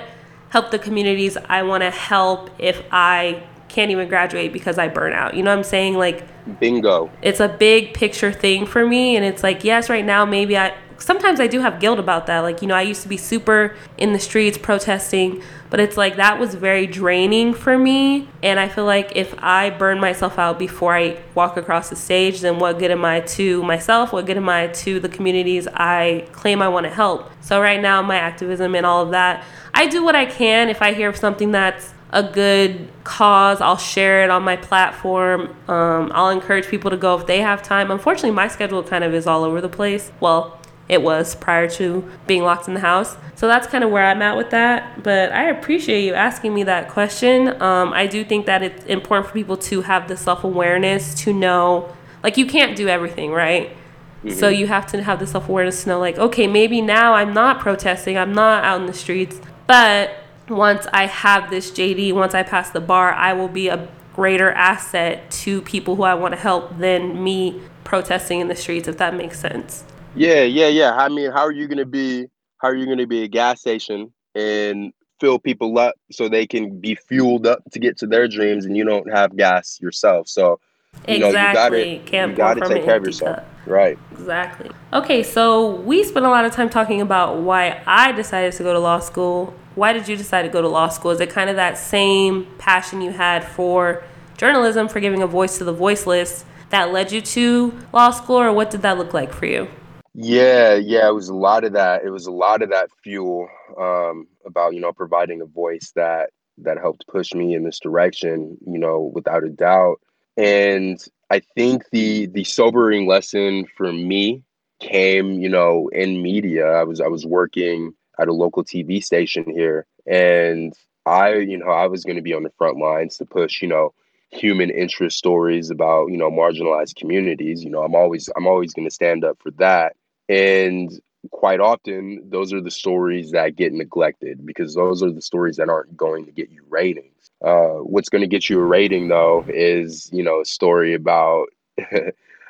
help 0.54 0.70
the 0.70 0.78
communities 0.78 1.36
I 1.50 1.64
want 1.64 1.82
to 1.82 1.90
help 1.90 2.52
if 2.60 2.84
I 2.92 3.42
can't 3.70 3.90
even 3.90 4.08
graduate 4.08 4.54
because 4.54 4.78
I 4.78 4.88
burn 4.88 5.12
out. 5.12 5.34
You 5.34 5.42
know 5.42 5.50
what 5.50 5.58
I'm 5.58 5.64
saying? 5.64 5.96
Like 5.96 6.28
bingo. 6.60 7.10
It's 7.24 7.40
a 7.40 7.48
big 7.48 7.96
picture 7.96 8.32
thing 8.32 8.68
for 8.68 8.86
me 8.86 9.16
and 9.16 9.26
it's 9.26 9.42
like 9.42 9.64
yes, 9.64 9.90
right 9.90 10.06
now 10.06 10.26
maybe 10.26 10.56
I 10.56 10.76
sometimes 11.04 11.42
I 11.42 11.48
do 11.48 11.60
have 11.60 11.82
guilt 11.82 12.00
about 12.00 12.28
that. 12.28 12.40
Like, 12.40 12.62
you 12.62 12.68
know, 12.68 12.76
I 12.76 12.82
used 12.82 13.02
to 13.02 13.10
be 13.10 13.18
super 13.18 13.76
in 13.98 14.14
the 14.14 14.20
streets 14.20 14.58
protesting, 14.58 15.44
but 15.70 15.82
it's 15.82 15.98
like 15.98 16.16
that 16.16 16.40
was 16.40 16.56
very 16.56 16.88
draining 16.88 17.54
for 17.54 17.78
me. 17.78 18.30
And 18.42 18.58
I 18.58 18.70
feel 18.70 18.86
like 18.86 19.12
if 19.14 19.36
I 19.40 19.70
burn 19.70 20.00
myself 20.00 20.40
out 20.40 20.58
before 20.58 20.96
I 20.96 21.22
walk 21.36 21.58
across 21.58 21.90
the 21.90 21.98
stage, 21.98 22.40
then 22.40 22.58
what 22.58 22.80
good 22.80 22.90
am 22.90 23.04
I 23.04 23.20
to 23.20 23.62
myself? 23.64 24.14
What 24.14 24.26
good 24.26 24.38
am 24.38 24.48
I 24.48 24.68
to 24.68 25.00
the 25.02 25.10
communities 25.10 25.68
I 25.74 26.26
claim 26.32 26.62
I 26.62 26.70
want 26.70 26.86
to 26.86 26.94
help? 26.94 27.30
So, 27.42 27.62
right 27.62 27.82
now, 27.82 28.02
my 28.02 28.16
activism 28.16 28.74
and 28.74 28.86
all 28.86 29.04
of 29.04 29.12
that, 29.12 29.44
I 29.74 29.88
do 29.88 30.06
what 30.06 30.16
I 30.16 30.26
can. 30.26 30.70
If 30.70 30.82
I 30.82 30.94
hear 30.94 31.10
of 31.10 31.18
something 31.18 31.52
that's 31.52 31.94
a 32.12 32.24
good 32.24 32.88
cause, 33.04 33.60
I'll 33.60 33.76
share 33.76 34.24
it 34.24 34.30
on 34.30 34.44
my 34.44 34.56
platform. 34.56 35.54
Um, 35.68 36.12
I'll 36.14 36.30
encourage 36.30 36.68
people 36.68 36.92
to 36.92 36.98
go 36.98 37.20
if 37.20 37.26
they 37.26 37.42
have 37.42 37.62
time. 37.62 37.92
Unfortunately, 37.92 38.32
my 38.32 38.48
schedule 38.48 38.84
kind 38.84 39.04
of 39.04 39.14
is 39.14 39.28
all 39.28 39.44
over 39.44 39.60
the 39.60 39.68
place. 39.70 40.12
Well, 40.22 40.60
it 40.94 41.02
was 41.02 41.36
prior 41.36 41.70
to 41.72 42.10
being 42.28 42.44
locked 42.44 42.68
in 42.68 42.74
the 42.74 42.80
house. 42.80 43.18
So 43.36 43.48
that's 43.48 43.68
kind 43.68 43.84
of 43.84 43.90
where 43.90 44.06
I'm 44.06 44.22
at 44.22 44.38
with 44.38 44.52
that. 44.52 45.04
But 45.04 45.32
I 45.32 45.50
appreciate 45.50 46.06
you 46.06 46.14
asking 46.14 46.54
me 46.54 46.64
that 46.64 46.90
question. 46.90 47.62
Um, 47.62 47.92
I 47.94 48.08
do 48.08 48.24
think 48.24 48.46
that 48.46 48.64
it's 48.64 48.86
important 48.86 49.28
for 49.28 49.34
people 49.34 49.58
to 49.58 49.82
have 49.82 50.08
the 50.08 50.16
self 50.16 50.44
awareness 50.44 51.14
to 51.24 51.34
know, 51.34 51.94
like, 52.24 52.38
you 52.38 52.46
can't 52.46 52.76
do 52.78 52.88
everything, 52.88 53.32
right? 53.32 53.76
Mm-hmm. 54.24 54.38
So 54.38 54.48
you 54.48 54.68
have 54.68 54.88
to 54.88 55.04
have 55.04 55.20
the 55.20 55.28
self 55.28 55.50
awareness 55.50 55.84
to 55.84 55.90
know, 55.90 56.00
like, 56.00 56.18
okay, 56.18 56.48
maybe 56.48 56.80
now 56.80 57.14
I'm 57.14 57.34
not 57.34 57.60
protesting, 57.60 58.18
I'm 58.18 58.34
not 58.34 58.64
out 58.64 58.80
in 58.80 58.88
the 58.88 58.94
streets, 58.94 59.42
but 59.68 60.12
once 60.48 60.88
I 60.94 61.08
have 61.08 61.50
this 61.50 61.72
JD, 61.72 62.14
once 62.14 62.34
I 62.34 62.44
pass 62.44 62.70
the 62.70 62.82
bar, 62.82 63.12
I 63.14 63.34
will 63.34 63.48
be 63.48 63.68
a 63.68 63.90
greater 64.14 64.52
asset 64.52 65.30
to 65.32 65.62
people 65.64 65.96
who 65.96 66.04
I 66.04 66.14
want 66.14 66.34
to 66.34 66.40
help 66.40 66.78
than 66.78 67.24
me 67.24 67.62
protesting 67.84 68.40
in 68.40 68.48
the 68.48 68.56
streets, 68.56 68.88
if 68.88 68.98
that 68.98 69.16
makes 69.16 69.40
sense. 69.40 69.84
Yeah, 70.16 70.44
yeah, 70.44 70.68
yeah. 70.68 70.96
I 70.96 71.10
mean, 71.10 71.32
how 71.32 71.42
are 71.42 71.52
you 71.52 71.68
gonna 71.68 71.86
be? 71.86 72.28
How 72.60 72.70
are 72.70 72.76
you 72.76 72.86
gonna 72.86 73.08
be 73.08 73.24
a 73.24 73.28
gas 73.28 73.62
station 73.62 74.14
and 74.36 74.94
fill 75.20 75.40
people 75.40 75.78
up 75.80 75.96
so 76.12 76.30
they 76.30 76.46
can 76.46 76.80
be 76.80 76.96
fueled 76.96 77.48
up 77.48 77.64
to 77.72 77.80
get 77.80 77.98
to 78.00 78.08
their 78.08 78.28
dreams, 78.28 78.66
and 78.66 78.78
you 78.78 78.84
don't 78.84 79.12
have 79.12 79.36
gas 79.36 79.80
yourself? 79.82 80.28
So 80.28 80.60
you 81.08 81.20
know, 81.20 81.28
exactly. 81.28 81.80
you 81.80 81.98
gotta, 81.98 82.10
Can't 82.10 82.32
you 82.32 82.38
gotta 82.38 82.68
take 82.68 82.86
care 82.86 82.98
of 82.98 83.06
yourself. 83.06 83.38
Cup. 83.38 83.48
Right. 83.66 83.98
Exactly. 84.12 84.70
Okay, 84.92 85.24
so 85.24 85.76
we 85.78 86.04
spent 86.04 86.26
a 86.26 86.30
lot 86.30 86.46
of 86.46 86.54
time 86.54 86.70
talking 86.70 87.02
about 87.02 87.38
why 87.38 87.82
I 87.88 88.12
decided 88.12 88.54
to 88.54 88.64
go 88.64 88.74
to 88.74 88.80
law 88.80 89.00
school. 89.00 89.54
Why 89.76 89.94
did 89.94 90.08
you 90.08 90.16
decide 90.16 90.44
to 90.44 90.50
go 90.50 90.62
to 90.62 90.68
law 90.68 90.90
school? 90.90 91.12
Is 91.12 91.20
it 91.20 91.30
kind 91.30 91.50
of 91.50 91.56
that 91.56 91.78
same 91.78 92.48
passion 92.58 93.02
you 93.02 93.12
had 93.12 93.44
for 93.44 94.04
journalism, 94.38 94.88
for 94.88 95.00
giving 95.00 95.22
a 95.22 95.28
voice 95.28 95.58
to 95.58 95.64
the 95.64 95.74
voiceless, 95.74 96.46
that 96.70 96.92
led 96.92 97.12
you 97.12 97.22
to 97.22 97.80
law 97.94 98.12
school, 98.12 98.40
or 98.40 98.52
what 98.52 98.70
did 98.70 98.82
that 98.82 98.98
look 98.98 99.14
like 99.14 99.34
for 99.34 99.46
you? 99.46 99.68
Yeah, 100.16 100.76
yeah, 100.76 101.08
it 101.08 101.14
was 101.16 101.30
a 101.30 101.34
lot 101.36 101.64
of 101.64 101.74
that. 101.74 102.04
It 102.04 102.12
was 102.12 102.28
a 102.28 102.32
lot 102.32 102.62
of 102.62 102.70
that 102.70 102.90
fuel 103.04 103.48
um, 103.80 104.28
about 104.46 104.74
you 104.76 104.80
know 104.80 104.94
providing 104.94 105.42
a 105.42 105.46
voice 105.46 105.92
that 105.96 106.30
that 106.60 106.78
helped 106.78 107.08
push 107.08 107.34
me 107.34 107.56
in 107.56 107.64
this 107.64 107.80
direction. 107.80 108.58
You 108.66 108.78
know, 108.80 109.12
without 109.14 109.44
a 109.44 109.50
doubt. 109.50 110.00
And 110.38 111.04
I 111.32 111.42
think 111.56 111.90
the 111.92 112.28
the 112.28 112.44
sobering 112.44 113.08
lesson 113.08 113.66
for 113.76 113.92
me 113.92 114.44
came, 114.80 115.34
you 115.42 115.50
know, 115.50 115.90
in 115.92 116.22
media. 116.22 116.68
I 116.68 116.84
was 116.84 117.02
I 117.02 117.08
was 117.08 117.26
working 117.26 117.94
at 118.20 118.28
a 118.28 118.34
local 118.34 118.64
TV 118.64 119.04
station 119.04 119.46
here, 119.50 119.88
and 120.06 120.74
I, 121.08 121.36
you 121.36 121.58
know, 121.58 121.70
I 121.72 121.88
was 121.88 122.04
going 122.04 122.18
to 122.18 122.22
be 122.22 122.34
on 122.36 122.44
the 122.44 122.52
front 122.58 122.78
lines 122.78 123.18
to 123.18 123.26
push, 123.26 123.62
you 123.64 123.68
know, 123.68 123.94
human 124.32 124.70
interest 124.70 125.18
stories 125.18 125.70
about 125.72 126.08
you 126.12 126.18
know 126.18 126.30
marginalized 126.32 126.96
communities. 126.96 127.64
You 127.64 127.72
know, 127.72 127.82
I'm 127.84 127.96
always 127.96 128.30
I'm 128.38 128.46
always 128.48 128.74
going 128.74 128.88
to 128.88 128.94
stand 128.94 129.24
up 129.26 129.38
for 129.42 129.52
that. 129.54 129.96
And 130.30 130.92
quite 131.32 131.60
often, 131.60 132.22
those 132.30 132.54
are 132.54 132.62
the 132.62 132.72
stories 132.72 133.32
that 133.32 133.56
get 133.56 133.74
neglected 133.74 134.46
because 134.46 134.76
those 134.76 135.04
are 135.04 135.12
the 135.12 135.22
stories 135.22 135.58
that 135.58 135.70
aren't 135.70 135.96
going 135.96 136.26
to 136.26 136.32
get 136.32 136.50
you 136.50 136.64
ratings. 136.70 137.32
Uh, 137.44 137.80
what's 137.82 138.10
going 138.10 138.22
to 138.22 138.28
get 138.28 138.50
you 138.50 138.60
a 138.60 138.64
rating, 138.66 139.10
though, 139.10 139.46
is 139.48 140.10
you 140.14 140.24
know 140.24 140.42
a 140.42 140.46
story 140.46 140.94
about. 140.94 141.48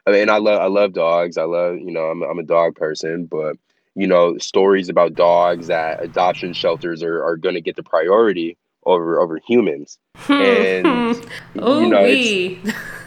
I 0.05 0.11
mean, 0.11 0.29
I 0.29 0.37
love 0.37 0.59
I 0.61 0.67
love 0.67 0.93
dogs. 0.93 1.37
I 1.37 1.43
love 1.43 1.77
you 1.77 1.91
know 1.91 2.05
I'm 2.05 2.23
I'm 2.23 2.39
a 2.39 2.43
dog 2.43 2.75
person, 2.75 3.25
but 3.25 3.57
you 3.95 4.07
know 4.07 4.37
stories 4.37 4.89
about 4.89 5.13
dogs 5.13 5.67
that 5.67 6.03
adoption 6.03 6.53
shelters 6.53 7.03
are, 7.03 7.23
are 7.23 7.37
going 7.37 7.55
to 7.55 7.61
get 7.61 7.75
the 7.75 7.83
priority 7.83 8.57
over 8.85 9.19
over 9.19 9.39
humans 9.47 9.97
and 10.27 11.15
you 11.55 11.87
know 11.87 12.03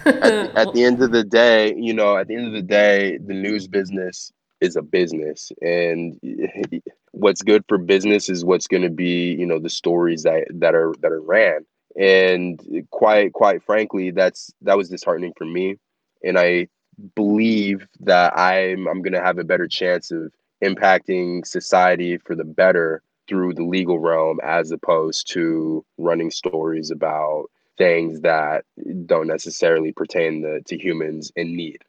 at, 0.06 0.56
at, 0.56 0.72
the 0.72 0.84
end 0.84 1.02
of 1.02 1.10
the 1.10 1.24
day 1.24 1.74
you 1.76 1.92
know 1.92 2.16
at 2.16 2.28
the 2.28 2.34
end 2.34 2.46
of 2.46 2.52
the 2.52 2.62
day 2.62 3.18
the 3.18 3.34
news 3.34 3.66
business 3.66 4.32
is 4.60 4.76
a 4.76 4.82
business. 4.82 5.52
And 5.62 6.20
what's 7.12 7.42
good 7.42 7.64
for 7.68 7.78
business 7.78 8.28
is 8.28 8.44
what's 8.44 8.66
going 8.66 8.82
to 8.82 8.90
be 8.90 9.34
you 9.34 9.46
know 9.46 9.58
the 9.58 9.70
stories 9.70 10.22
that 10.24 10.46
that 10.50 10.74
are 10.74 10.94
that 11.00 11.12
are 11.12 11.20
ran. 11.20 11.64
And 11.98 12.86
quite 12.90 13.32
quite 13.32 13.62
frankly 13.62 14.10
that's 14.10 14.52
that 14.62 14.76
was 14.76 14.88
disheartening 14.88 15.32
for 15.36 15.46
me. 15.46 15.76
And 16.24 16.38
i 16.38 16.68
believe 17.14 17.86
that 18.00 18.36
i'm 18.38 18.86
i'm 18.88 19.02
going 19.02 19.12
to 19.12 19.22
have 19.22 19.38
a 19.38 19.44
better 19.44 19.68
chance 19.68 20.10
of 20.10 20.32
impacting 20.64 21.46
society 21.46 22.16
for 22.18 22.34
the 22.34 22.44
better 22.44 23.02
through 23.28 23.52
the 23.52 23.64
legal 23.64 23.98
realm 23.98 24.38
as 24.42 24.70
opposed 24.70 25.30
to 25.30 25.84
running 25.98 26.30
stories 26.30 26.90
about 26.90 27.46
things 27.76 28.20
that 28.22 28.64
don't 29.04 29.26
necessarily 29.26 29.92
pertain 29.92 30.42
to, 30.42 30.62
to 30.62 30.78
humans 30.78 31.30
in 31.36 31.54
need 31.54 31.84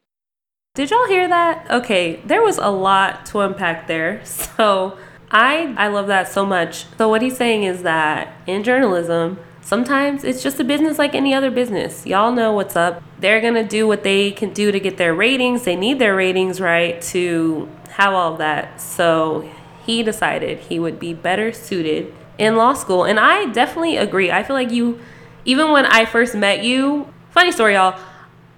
did 0.78 0.92
y'all 0.92 1.08
hear 1.08 1.26
that? 1.26 1.68
Okay, 1.68 2.22
there 2.24 2.40
was 2.40 2.56
a 2.56 2.68
lot 2.68 3.26
to 3.26 3.40
unpack 3.40 3.88
there. 3.88 4.22
So 4.58 4.96
I 5.28 5.74
I 5.76 5.88
love 5.88 6.06
that 6.06 6.28
so 6.28 6.46
much. 6.46 6.86
So 6.96 7.08
what 7.08 7.20
he's 7.20 7.36
saying 7.36 7.64
is 7.64 7.82
that 7.82 8.32
in 8.46 8.62
journalism, 8.62 9.40
sometimes 9.60 10.22
it's 10.22 10.40
just 10.40 10.60
a 10.60 10.64
business 10.64 10.96
like 10.96 11.16
any 11.16 11.34
other 11.34 11.50
business. 11.50 12.06
Y'all 12.06 12.30
know 12.30 12.52
what's 12.52 12.76
up. 12.76 13.02
They're 13.18 13.40
gonna 13.40 13.66
do 13.66 13.88
what 13.88 14.04
they 14.04 14.30
can 14.30 14.52
do 14.52 14.70
to 14.70 14.78
get 14.78 14.98
their 14.98 15.14
ratings. 15.14 15.64
They 15.64 15.74
need 15.74 15.98
their 15.98 16.14
ratings 16.14 16.60
right 16.60 17.02
to 17.12 17.68
have 17.90 18.14
all 18.14 18.34
of 18.34 18.38
that. 18.38 18.80
So 18.80 19.50
he 19.84 20.04
decided 20.04 20.60
he 20.60 20.78
would 20.78 21.00
be 21.00 21.12
better 21.12 21.52
suited 21.52 22.14
in 22.38 22.54
law 22.54 22.74
school. 22.74 23.02
And 23.02 23.18
I 23.18 23.46
definitely 23.46 23.96
agree. 23.96 24.30
I 24.30 24.44
feel 24.44 24.54
like 24.54 24.70
you 24.70 25.00
even 25.44 25.72
when 25.72 25.86
I 25.86 26.04
first 26.04 26.36
met 26.36 26.62
you, 26.62 27.12
funny 27.30 27.50
story, 27.50 27.74
y'all. 27.74 27.98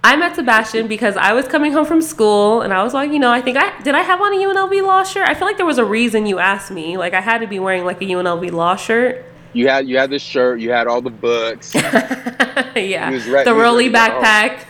I 0.03 0.15
met 0.15 0.35
Sebastian 0.35 0.87
because 0.87 1.15
I 1.15 1.33
was 1.33 1.47
coming 1.47 1.73
home 1.73 1.85
from 1.85 2.01
school 2.01 2.61
and 2.61 2.73
I 2.73 2.83
was 2.83 2.93
like, 2.93 3.11
you 3.11 3.19
know, 3.19 3.31
I 3.31 3.41
think 3.41 3.57
I 3.57 3.79
did 3.81 3.93
I 3.93 4.01
have 4.01 4.19
on 4.19 4.33
a 4.33 4.37
UNLV 4.37 4.83
law 4.83 5.03
shirt? 5.03 5.27
I 5.27 5.35
feel 5.35 5.47
like 5.47 5.57
there 5.57 5.65
was 5.65 5.77
a 5.77 5.85
reason 5.85 6.25
you 6.25 6.39
asked 6.39 6.71
me. 6.71 6.97
Like 6.97 7.13
I 7.13 7.21
had 7.21 7.39
to 7.39 7.47
be 7.47 7.59
wearing 7.59 7.85
like 7.85 8.01
a 8.01 8.05
UNLV 8.05 8.51
law 8.51 8.75
shirt. 8.75 9.23
You 9.53 9.67
had 9.67 9.87
you 9.87 9.97
had 9.97 10.09
the 10.09 10.17
shirt, 10.17 10.59
you 10.59 10.71
had 10.71 10.87
all 10.87 11.01
the 11.01 11.11
books. 11.11 11.75
yeah. 11.75 13.11
Re- 13.11 13.43
the 13.43 13.53
Rolly 13.53 13.89
backpack. 13.89 14.65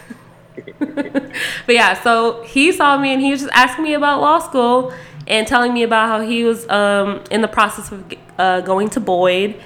but 0.80 1.76
yeah, 1.76 2.02
so 2.02 2.44
he 2.44 2.74
saw 2.74 2.98
me 2.98 3.14
and 3.14 3.22
he 3.22 3.32
was 3.32 3.42
just 3.42 3.54
asking 3.54 3.86
me 3.86 3.94
about 3.94 4.20
law 4.20 4.40
school 4.40 4.94
and 5.28 5.48
telling 5.48 5.74
me 5.74 5.84
about 5.84 6.10
how 6.10 6.20
he 6.20 6.44
was 6.44 6.68
um, 6.68 7.24
in 7.32 7.42
the 7.42 7.48
process 7.48 7.90
of 7.92 8.04
uh, 8.38 8.60
going 8.62 8.90
to 8.90 9.00
Boyd 9.00 9.62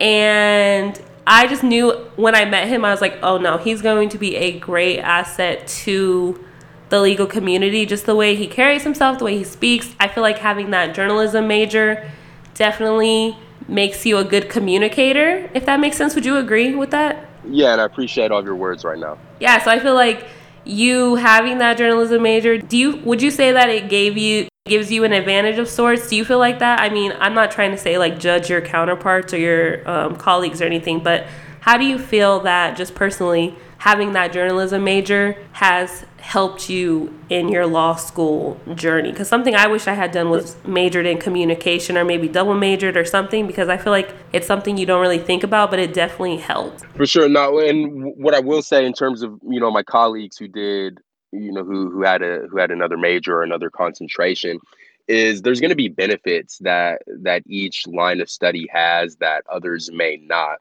and 0.00 1.00
I 1.26 1.46
just 1.46 1.62
knew 1.62 1.92
when 2.16 2.34
I 2.34 2.44
met 2.44 2.68
him, 2.68 2.84
I 2.84 2.90
was 2.90 3.00
like, 3.00 3.18
oh 3.22 3.38
no, 3.38 3.56
he's 3.56 3.80
going 3.80 4.10
to 4.10 4.18
be 4.18 4.36
a 4.36 4.58
great 4.58 5.00
asset 5.00 5.66
to 5.68 6.44
the 6.90 7.00
legal 7.00 7.26
community. 7.26 7.86
Just 7.86 8.06
the 8.06 8.14
way 8.14 8.34
he 8.34 8.46
carries 8.46 8.82
himself, 8.82 9.18
the 9.18 9.24
way 9.24 9.38
he 9.38 9.44
speaks. 9.44 9.94
I 9.98 10.08
feel 10.08 10.22
like 10.22 10.38
having 10.38 10.70
that 10.70 10.94
journalism 10.94 11.48
major 11.48 12.10
definitely 12.54 13.36
makes 13.66 14.04
you 14.04 14.18
a 14.18 14.24
good 14.24 14.50
communicator, 14.50 15.50
if 15.54 15.64
that 15.66 15.80
makes 15.80 15.96
sense. 15.96 16.14
Would 16.14 16.26
you 16.26 16.36
agree 16.36 16.74
with 16.74 16.90
that? 16.90 17.26
Yeah, 17.48 17.72
and 17.72 17.80
I 17.80 17.84
appreciate 17.84 18.30
all 18.30 18.44
your 18.44 18.56
words 18.56 18.84
right 18.84 18.98
now. 18.98 19.18
Yeah, 19.40 19.62
so 19.62 19.70
I 19.70 19.78
feel 19.78 19.94
like 19.94 20.26
you 20.64 21.16
having 21.16 21.58
that 21.58 21.78
journalism 21.78 22.22
major, 22.22 22.58
do 22.58 22.76
you 22.76 22.96
would 22.98 23.22
you 23.22 23.30
say 23.30 23.52
that 23.52 23.68
it 23.68 23.88
gave 23.88 24.16
you 24.16 24.48
gives 24.66 24.90
you 24.90 25.04
an 25.04 25.12
advantage 25.12 25.58
of 25.58 25.68
sorts. 25.68 26.08
Do 26.08 26.16
you 26.16 26.24
feel 26.24 26.38
like 26.38 26.60
that? 26.60 26.80
I 26.80 26.88
mean, 26.88 27.12
I'm 27.18 27.34
not 27.34 27.50
trying 27.50 27.72
to 27.72 27.76
say 27.76 27.98
like 27.98 28.18
judge 28.18 28.48
your 28.48 28.62
counterparts 28.62 29.34
or 29.34 29.36
your 29.36 29.86
um, 29.86 30.16
colleagues 30.16 30.62
or 30.62 30.64
anything, 30.64 31.00
but 31.00 31.26
how 31.60 31.76
do 31.76 31.84
you 31.84 31.98
feel 31.98 32.40
that 32.40 32.74
just 32.74 32.94
personally 32.94 33.54
having 33.76 34.14
that 34.14 34.32
journalism 34.32 34.82
major 34.82 35.36
has 35.52 36.06
helped 36.16 36.70
you 36.70 37.12
in 37.28 37.50
your 37.50 37.66
law 37.66 37.94
school 37.94 38.58
journey? 38.74 39.10
Because 39.10 39.28
something 39.28 39.54
I 39.54 39.66
wish 39.66 39.86
I 39.86 39.92
had 39.92 40.12
done 40.12 40.30
was 40.30 40.56
majored 40.64 41.04
in 41.04 41.18
communication 41.18 41.98
or 41.98 42.04
maybe 42.06 42.26
double 42.26 42.54
majored 42.54 42.96
or 42.96 43.04
something 43.04 43.46
because 43.46 43.68
I 43.68 43.76
feel 43.76 43.92
like 43.92 44.14
it's 44.32 44.46
something 44.46 44.78
you 44.78 44.86
don't 44.86 45.02
really 45.02 45.18
think 45.18 45.42
about, 45.42 45.68
but 45.68 45.78
it 45.78 45.92
definitely 45.92 46.38
helped. 46.38 46.86
For 46.96 47.04
sure. 47.04 47.28
No, 47.28 47.58
and 47.58 48.14
what 48.16 48.34
I 48.34 48.40
will 48.40 48.62
say 48.62 48.86
in 48.86 48.94
terms 48.94 49.20
of, 49.20 49.38
you 49.46 49.60
know, 49.60 49.70
my 49.70 49.82
colleagues 49.82 50.38
who 50.38 50.48
did 50.48 51.00
you 51.34 51.52
know 51.52 51.64
who 51.64 51.90
who 51.90 52.02
had 52.02 52.22
a 52.22 52.46
who 52.50 52.58
had 52.58 52.70
another 52.70 52.96
major 52.96 53.36
or 53.36 53.42
another 53.42 53.70
concentration 53.70 54.60
is 55.06 55.42
there's 55.42 55.60
going 55.60 55.70
to 55.70 55.76
be 55.76 55.88
benefits 55.88 56.58
that 56.58 57.02
that 57.06 57.42
each 57.46 57.86
line 57.86 58.20
of 58.20 58.30
study 58.30 58.66
has 58.72 59.16
that 59.16 59.44
others 59.50 59.90
may 59.92 60.16
not. 60.16 60.58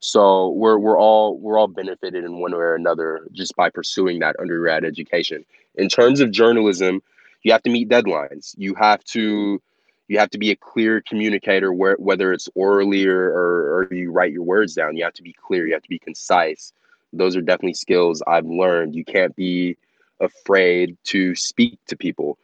So 0.00 0.50
we're 0.50 0.78
we're 0.78 0.98
all 0.98 1.38
we're 1.38 1.58
all 1.58 1.68
benefited 1.68 2.24
in 2.24 2.38
one 2.38 2.52
way 2.52 2.58
or 2.58 2.74
another 2.74 3.26
just 3.32 3.56
by 3.56 3.70
pursuing 3.70 4.18
that 4.20 4.36
undergrad 4.38 4.84
education. 4.84 5.44
In 5.74 5.88
terms 5.88 6.20
of 6.20 6.30
journalism 6.30 7.02
you 7.42 7.52
have 7.52 7.62
to 7.62 7.70
meet 7.70 7.88
deadlines. 7.88 8.54
You 8.56 8.74
have 8.74 9.02
to 9.04 9.62
you 10.08 10.18
have 10.18 10.30
to 10.30 10.38
be 10.38 10.50
a 10.50 10.56
clear 10.56 11.02
communicator 11.02 11.72
where, 11.72 11.96
whether 11.96 12.32
it's 12.32 12.48
orally 12.54 13.06
or, 13.06 13.28
or, 13.28 13.88
or 13.90 13.94
you 13.94 14.10
write 14.10 14.32
your 14.32 14.42
words 14.42 14.74
down. 14.74 14.96
You 14.96 15.04
have 15.04 15.12
to 15.14 15.22
be 15.22 15.34
clear. 15.34 15.66
You 15.66 15.74
have 15.74 15.82
to 15.82 15.88
be 15.88 15.98
concise. 15.98 16.72
Those 17.12 17.36
are 17.36 17.42
definitely 17.42 17.74
skills 17.74 18.22
i've 18.26 18.46
learned. 18.46 18.94
You 18.94 19.04
can't 19.04 19.34
be 19.36 19.76
afraid 20.20 20.96
to 21.04 21.34
speak 21.34 21.78
to 21.86 21.96
people. 21.96 22.38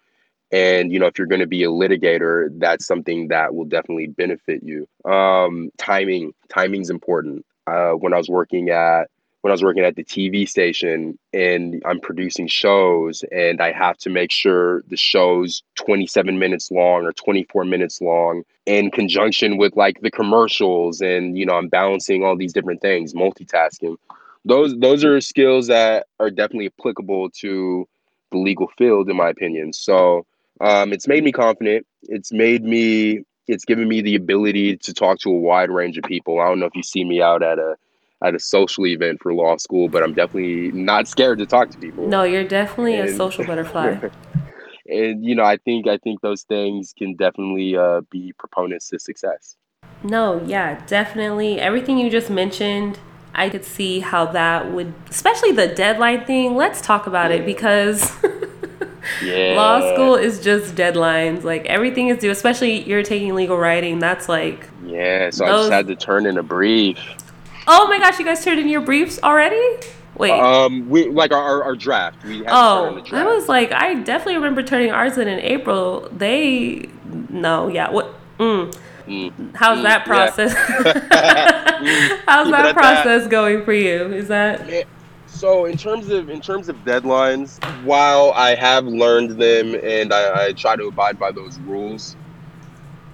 And 0.50 0.92
you 0.92 0.98
know, 0.98 1.06
if 1.06 1.18
you're 1.18 1.26
going 1.26 1.40
to 1.40 1.46
be 1.46 1.64
a 1.64 1.68
litigator, 1.68 2.48
that's 2.58 2.86
something 2.86 3.28
that 3.28 3.54
will 3.54 3.64
definitely 3.64 4.06
benefit 4.06 4.62
you. 4.62 4.86
Um, 5.10 5.70
timing, 5.78 6.32
timing's 6.48 6.90
important. 6.90 7.44
Uh, 7.66 7.92
when 7.92 8.12
I 8.12 8.18
was 8.18 8.28
working 8.28 8.68
at 8.68 9.08
when 9.44 9.50
I 9.50 9.52
was 9.52 9.62
working 9.62 9.84
at 9.84 9.94
the 9.94 10.04
TV 10.04 10.48
station 10.48 11.18
and 11.34 11.82
I'm 11.84 12.00
producing 12.00 12.46
shows 12.46 13.24
and 13.30 13.60
I 13.60 13.72
have 13.72 13.98
to 13.98 14.08
make 14.08 14.30
sure 14.30 14.82
the 14.88 14.96
show's 14.96 15.62
27 15.74 16.38
minutes 16.38 16.70
long 16.70 17.04
or 17.04 17.12
24 17.12 17.66
minutes 17.66 18.00
long 18.00 18.44
in 18.64 18.90
conjunction 18.90 19.58
with 19.58 19.76
like 19.76 20.00
the 20.00 20.10
commercials 20.10 21.02
and 21.02 21.36
you 21.36 21.44
know 21.44 21.56
I'm 21.56 21.68
balancing 21.68 22.24
all 22.24 22.38
these 22.38 22.54
different 22.54 22.80
things 22.80 23.12
multitasking 23.12 23.96
those 24.44 24.76
those 24.78 25.04
are 25.04 25.20
skills 25.20 25.66
that 25.68 26.06
are 26.20 26.30
definitely 26.30 26.70
applicable 26.78 27.30
to 27.30 27.88
the 28.30 28.38
legal 28.38 28.68
field 28.78 29.08
in 29.08 29.16
my 29.16 29.28
opinion. 29.28 29.72
So 29.72 30.26
um, 30.60 30.92
it's 30.92 31.08
made 31.08 31.24
me 31.24 31.32
confident. 31.32 31.86
It's 32.02 32.32
made 32.32 32.64
me 32.64 33.24
it's 33.46 33.64
given 33.64 33.88
me 33.88 34.00
the 34.00 34.14
ability 34.14 34.76
to 34.78 34.94
talk 34.94 35.18
to 35.20 35.30
a 35.30 35.38
wide 35.38 35.70
range 35.70 35.98
of 35.98 36.04
people. 36.04 36.40
I 36.40 36.46
don't 36.46 36.60
know 36.60 36.66
if 36.66 36.74
you 36.74 36.82
see 36.82 37.04
me 37.04 37.20
out 37.20 37.42
at 37.42 37.58
a 37.58 37.76
at 38.22 38.34
a 38.34 38.38
social 38.38 38.86
event 38.86 39.20
for 39.20 39.34
law 39.34 39.56
school 39.56 39.88
but 39.88 40.02
i'm 40.02 40.14
definitely 40.14 40.72
not 40.72 41.06
scared 41.06 41.38
to 41.38 41.46
talk 41.46 41.70
to 41.70 41.78
people. 41.78 42.06
No 42.08 42.22
you're 42.22 42.46
definitely 42.46 42.96
and, 42.96 43.08
a 43.08 43.12
social 43.14 43.44
butterfly. 43.44 43.98
And 44.86 45.24
you 45.24 45.34
know 45.34 45.44
i 45.44 45.56
think 45.56 45.88
i 45.88 45.96
think 45.96 46.20
those 46.20 46.42
things 46.42 46.92
can 46.96 47.16
definitely 47.16 47.74
uh, 47.74 48.02
be 48.10 48.34
proponents 48.38 48.90
to 48.90 48.98
success. 48.98 49.56
No 50.02 50.42
yeah 50.44 50.84
definitely. 50.86 51.58
Everything 51.58 51.98
you 51.98 52.10
just 52.10 52.28
mentioned 52.28 52.98
I 53.34 53.48
could 53.48 53.64
see 53.64 54.00
how 54.00 54.26
that 54.26 54.70
would, 54.72 54.94
especially 55.10 55.52
the 55.52 55.68
deadline 55.68 56.24
thing. 56.24 56.54
Let's 56.54 56.80
talk 56.80 57.06
about 57.06 57.30
yeah. 57.30 57.38
it 57.38 57.46
because 57.46 58.12
yeah. 59.22 59.54
law 59.56 59.80
school 59.92 60.14
is 60.14 60.40
just 60.40 60.74
deadlines. 60.74 61.42
Like 61.42 61.66
everything 61.66 62.08
is 62.08 62.18
due, 62.18 62.30
especially 62.30 62.82
you're 62.82 63.02
taking 63.02 63.34
legal 63.34 63.58
writing. 63.58 63.98
That's 63.98 64.28
like 64.28 64.68
yeah. 64.84 65.30
So 65.30 65.46
those... 65.46 65.54
I 65.54 65.58
just 65.58 65.72
had 65.72 65.86
to 65.88 65.96
turn 65.96 66.26
in 66.26 66.38
a 66.38 66.42
brief. 66.42 66.98
Oh 67.66 67.88
my 67.88 67.98
gosh, 67.98 68.18
you 68.18 68.24
guys 68.24 68.44
turned 68.44 68.60
in 68.60 68.68
your 68.68 68.82
briefs 68.82 69.18
already? 69.22 69.78
Wait. 70.16 70.30
Um, 70.30 70.88
we 70.88 71.08
like 71.08 71.32
our, 71.32 71.64
our 71.64 71.74
draft. 71.74 72.22
We 72.24 72.38
had 72.38 72.48
oh, 72.50 73.00
draft. 73.00 73.14
I 73.14 73.24
was 73.24 73.48
like, 73.48 73.72
I 73.72 73.94
definitely 73.94 74.36
remember 74.36 74.62
turning 74.62 74.92
ours 74.92 75.18
in 75.18 75.26
in 75.26 75.40
April. 75.40 76.08
They 76.12 76.88
no, 77.30 77.68
yeah. 77.68 77.90
What? 77.90 78.14
Mm. 78.38 78.76
Mm. 79.06 79.54
How's 79.54 79.78
mm, 79.78 79.82
that 79.82 80.04
process? 80.06 80.54
Yeah. 80.54 82.22
How's 82.26 82.46
Keep 82.46 82.52
that 82.52 82.74
process 82.74 83.22
that. 83.22 83.30
going 83.30 83.64
for 83.64 83.72
you? 83.72 84.12
Is 84.12 84.28
that 84.28 84.86
so? 85.26 85.66
In 85.66 85.76
terms 85.76 86.08
of 86.08 86.30
in 86.30 86.40
terms 86.40 86.68
of 86.68 86.76
deadlines, 86.84 87.62
while 87.84 88.32
I 88.34 88.54
have 88.54 88.86
learned 88.86 89.32
them 89.32 89.74
and 89.74 90.12
I, 90.12 90.46
I 90.46 90.52
try 90.52 90.76
to 90.76 90.86
abide 90.86 91.18
by 91.18 91.32
those 91.32 91.58
rules, 91.60 92.16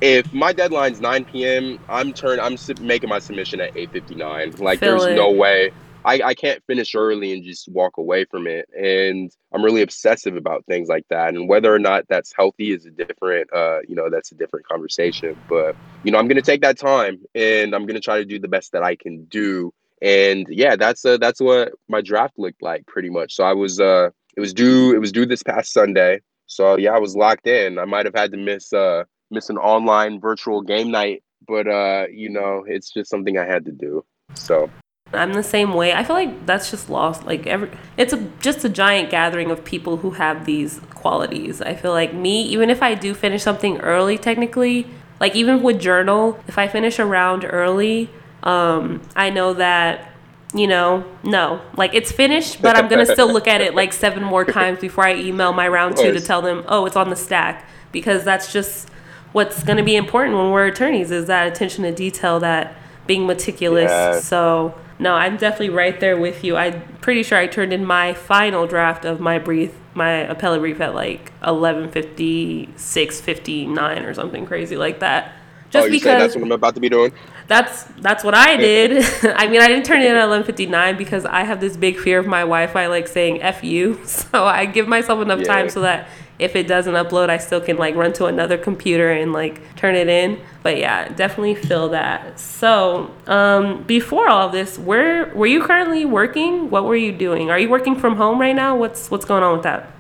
if 0.01 0.33
my 0.33 0.53
deadline's 0.53 1.01
9 1.01 1.25
p.m., 1.27 1.79
I'm 1.89 2.13
turn 2.13 2.39
I'm 2.41 2.57
making 2.81 3.09
my 3.09 3.19
submission 3.19 3.61
at 3.61 3.75
8:59. 3.75 4.61
Like, 4.61 4.81
Feel 4.81 4.99
there's 4.99 5.13
it. 5.13 5.17
no 5.17 5.31
way 5.31 5.73
I, 6.05 6.21
I 6.25 6.35
can't 6.35 6.65
finish 6.67 6.95
early 6.95 7.33
and 7.33 7.45
just 7.45 7.69
walk 7.69 7.99
away 7.99 8.25
from 8.25 8.47
it. 8.47 8.69
And 8.77 9.31
I'm 9.53 9.63
really 9.63 9.83
obsessive 9.83 10.37
about 10.37 10.65
things 10.67 10.89
like 10.89 11.07
that. 11.11 11.35
And 11.35 11.49
whether 11.49 11.75
or 11.75 11.79
not 11.79 12.07
that's 12.09 12.33
healthy 12.35 12.73
is 12.73 12.87
a 12.87 12.91
different, 12.91 13.53
uh, 13.53 13.81
you 13.87 13.95
know, 13.95 14.09
that's 14.09 14.33
a 14.33 14.35
different 14.35 14.67
conversation. 14.67 15.37
But, 15.49 15.77
you 16.03 16.11
know, 16.11 16.19
I'm 16.19 16.29
going 16.29 16.37
to 16.37 16.43
take 16.43 16.63
that 16.63 16.79
time 16.79 17.21
and 17.35 17.75
I'm 17.75 17.83
going 17.83 17.97
to 17.97 18.01
try 18.01 18.19
to 18.19 18.25
do 18.25 18.39
the 18.39 18.49
best 18.49 18.73
that 18.73 18.83
I 18.83 18.97
can 18.97 19.25
do. 19.25 19.73
And 20.01 20.47
yeah, 20.49 20.77
that's 20.77 21.05
uh, 21.05 21.19
that's 21.19 21.41
what 21.41 21.73
my 21.89 22.01
draft 22.01 22.39
looked 22.39 22.63
like 22.63 22.87
pretty 22.87 23.11
much. 23.11 23.35
So 23.35 23.45
I 23.45 23.53
was, 23.53 23.79
uh, 23.79 24.09
it 24.37 24.41
was 24.41 24.55
due, 24.55 24.95
it 24.95 24.99
was 24.99 25.13
due 25.13 25.27
this 25.27 25.43
past 25.43 25.73
Sunday. 25.73 26.21
So 26.47 26.79
yeah, 26.79 26.93
I 26.93 26.99
was 26.99 27.15
locked 27.15 27.47
in. 27.47 27.79
I 27.79 27.85
might 27.85 28.07
have 28.07 28.15
had 28.15 28.31
to 28.31 28.39
miss, 28.39 28.73
uh, 28.73 29.05
miss 29.31 29.51
an 29.51 29.59
online 29.59 30.19
virtual 30.19 30.63
game 30.63 30.91
night, 30.91 31.23
but, 31.47 31.69
uh, 31.69 32.07
you 32.11 32.31
know, 32.31 32.65
it's 32.67 32.91
just 32.91 33.11
something 33.11 33.37
I 33.37 33.45
had 33.45 33.67
to 33.67 33.73
do. 33.73 34.03
So 34.35 34.71
I'm 35.13 35.33
the 35.33 35.43
same 35.43 35.75
way. 35.75 35.93
I 35.93 36.05
feel 36.05 36.15
like 36.15 36.47
that's 36.47 36.71
just 36.71 36.89
lost. 36.89 37.25
Like 37.25 37.47
every, 37.47 37.71
it's 37.97 38.13
a, 38.13 38.19
just 38.41 38.65
a 38.65 38.69
giant 38.69 39.11
gathering 39.11 39.51
of 39.51 39.65
people 39.65 39.99
who 39.99 40.13
have 40.13 40.47
these 40.47 40.81
qualities. 40.91 41.61
I 41.61 41.75
feel 41.75 41.93
like 41.93 42.15
me, 42.15 42.43
even 42.43 42.71
if 42.71 42.83
I 42.83 42.95
do 42.95 43.15
finish 43.15 43.43
something 43.43 43.81
early, 43.81 44.19
technically, 44.19 44.87
like 45.19 45.35
even 45.35 45.63
with 45.63 45.81
journal, 45.81 46.39
if 46.47 46.59
I 46.59 46.69
finish 46.69 46.99
a 46.99 47.05
round 47.05 47.45
early, 47.49 48.09
um, 48.43 49.03
I 49.17 49.31
know 49.31 49.53
that 49.55 50.07
you 50.53 50.67
know, 50.67 51.05
no, 51.23 51.61
like 51.77 51.95
it's 51.95 52.11
finished, 52.11 52.61
but 52.61 52.77
I'm 52.77 52.89
gonna 52.89 53.07
still 53.07 53.33
look 53.33 53.47
at 53.47 53.61
it 53.61 53.75
like 53.75 53.93
seven 53.93 54.25
more 54.25 54.45
times 54.59 54.81
before 54.81 55.07
I 55.07 55.15
email 55.15 55.53
my 55.53 55.69
round 55.69 55.97
two 55.97 56.13
to 56.13 56.21
tell 56.21 56.43
them, 56.43 56.65
oh, 56.67 56.87
it's 56.87 56.97
on 56.97 57.09
the 57.09 57.17
stack, 57.17 57.65
because 57.93 58.25
that's 58.25 58.53
just 58.53 58.89
what's 59.33 59.63
gonna 59.63 59.85
be 59.85 59.95
important 59.95 60.37
when 60.37 60.51
we're 60.51 60.67
attorneys 60.67 61.13
is 61.13 61.27
that 61.27 61.47
attention 61.47 61.85
to 61.85 61.93
detail, 61.93 62.41
that 62.41 62.75
being 63.07 63.27
meticulous. 63.27 63.91
Yeah. 63.91 64.19
So 64.19 64.75
no, 65.01 65.15
I'm 65.15 65.39
definitely 65.39 65.71
right 65.71 65.99
there 65.99 66.19
with 66.19 66.45
you. 66.45 66.57
I'm 66.57 66.83
pretty 67.01 67.23
sure 67.23 67.39
I 67.39 67.47
turned 67.47 67.73
in 67.73 67.87
my 67.87 68.13
final 68.13 68.67
draft 68.67 69.07
of 69.07 69.19
my 69.19 69.39
brief, 69.39 69.73
my 69.95 70.11
appellate 70.11 70.61
brief 70.61 70.79
at 70.81 70.95
like 70.95 71.33
11:56, 71.41 73.21
59 73.21 74.03
or 74.05 74.13
something 74.13 74.45
crazy 74.45 74.77
like 74.77 75.01
that. 75.01 75.33
Oh, 75.33 75.71
Just 75.71 75.85
oh, 75.85 75.87
you 75.87 75.93
because 75.93 76.19
that's 76.21 76.35
what 76.37 76.45
I'm 76.45 76.53
about 76.53 76.75
to 76.75 76.81
be 76.81 76.91
doing. 76.91 77.13
That's 77.47 77.85
that's 78.03 78.23
what 78.23 78.35
I 78.35 78.59
did. 78.59 79.03
I 79.23 79.49
mean, 79.49 79.63
I 79.63 79.69
didn't 79.69 79.87
turn 79.87 80.03
it 80.03 80.11
in 80.11 80.17
at 80.17 80.29
11:59 80.29 80.99
because 80.99 81.25
I 81.25 81.45
have 81.45 81.63
this 81.63 81.79
big 81.79 81.99
fear 81.99 82.19
of 82.19 82.27
my 82.27 82.41
Wi-Fi 82.41 82.87
like 82.87 83.09
saying 83.09 83.41
"f 83.41 83.65
you," 83.65 83.99
so 84.05 84.45
I 84.45 84.67
give 84.67 84.87
myself 84.87 85.23
enough 85.23 85.41
yeah. 85.41 85.47
time 85.47 85.71
so 85.71 85.81
that 85.81 86.09
if 86.41 86.57
it 86.57 86.67
doesn't 86.67 86.95
upload, 86.95 87.29
I 87.29 87.37
still 87.37 87.61
can 87.61 87.77
like 87.77 87.95
run 87.95 88.13
to 88.15 88.27
another 88.27 88.57
computer 88.57 89.13
and 89.13 89.33
like 89.33 89.77
turn 89.77 89.95
it 89.95 90.09
in. 90.09 90.41
But 90.63 90.79
yeah, 90.79 91.09
definitely 91.09 91.55
feel 91.55 91.89
that. 91.91 92.41
So 92.41 93.15
um, 93.27 93.83
before 93.85 94.29
all 94.29 94.47
of 94.47 94.53
this, 94.53 94.79
where 94.79 95.33
were 95.35 95.47
you 95.47 95.63
currently 95.63 96.05
working? 96.05 96.71
What 96.71 96.85
were 96.85 96.97
you 96.97 97.13
doing? 97.13 97.51
Are 97.51 97.59
you 97.59 97.69
working 97.69 97.95
from 97.95 98.17
home 98.17 98.41
right 98.41 98.57
now? 98.57 98.75
What's 98.77 99.11
what's 99.11 99.25
going 99.25 99.43
on 99.43 99.55
with 99.55 99.65
that? 99.65 99.91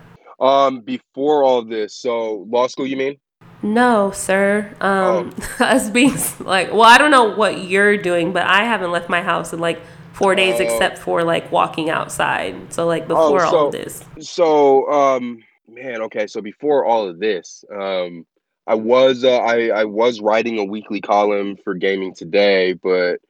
Um, 0.40 0.80
before 0.80 1.44
all 1.44 1.62
this, 1.62 1.94
so 1.94 2.46
law 2.48 2.66
school, 2.66 2.86
you 2.86 2.96
mean? 2.96 3.16
No, 3.62 4.10
sir. 4.10 4.74
Um, 4.80 5.34
oh. 5.38 5.56
us 5.64 5.90
being 5.90 6.16
like, 6.40 6.72
well, 6.72 6.84
I 6.84 6.96
don't 6.96 7.10
know 7.10 7.36
what 7.36 7.64
you're 7.64 7.98
doing, 7.98 8.32
but 8.32 8.44
I 8.44 8.64
haven't 8.64 8.90
left 8.90 9.10
my 9.10 9.20
house 9.20 9.52
in 9.52 9.58
like 9.58 9.80
four 10.14 10.34
days, 10.34 10.58
uh, 10.58 10.64
except 10.64 10.96
for 10.96 11.22
like 11.22 11.52
walking 11.52 11.90
outside. 11.90 12.72
So 12.72 12.86
like 12.86 13.06
before 13.06 13.44
oh, 13.44 13.50
so, 13.50 13.58
all 13.58 13.70
this. 13.70 14.02
So, 14.20 14.90
um, 14.90 15.42
man, 15.70 16.02
okay. 16.02 16.26
So 16.26 16.40
before 16.40 16.84
all 16.84 17.08
of 17.08 17.18
this, 17.18 17.64
um, 17.74 18.26
I 18.66 18.74
was 18.74 19.24
uh, 19.24 19.38
I 19.38 19.68
I 19.68 19.84
was 19.84 20.20
writing 20.20 20.58
a 20.58 20.64
weekly 20.64 21.00
column 21.00 21.56
for 21.56 21.74
Gaming 21.74 22.14
Today, 22.14 22.74
but 22.74 23.20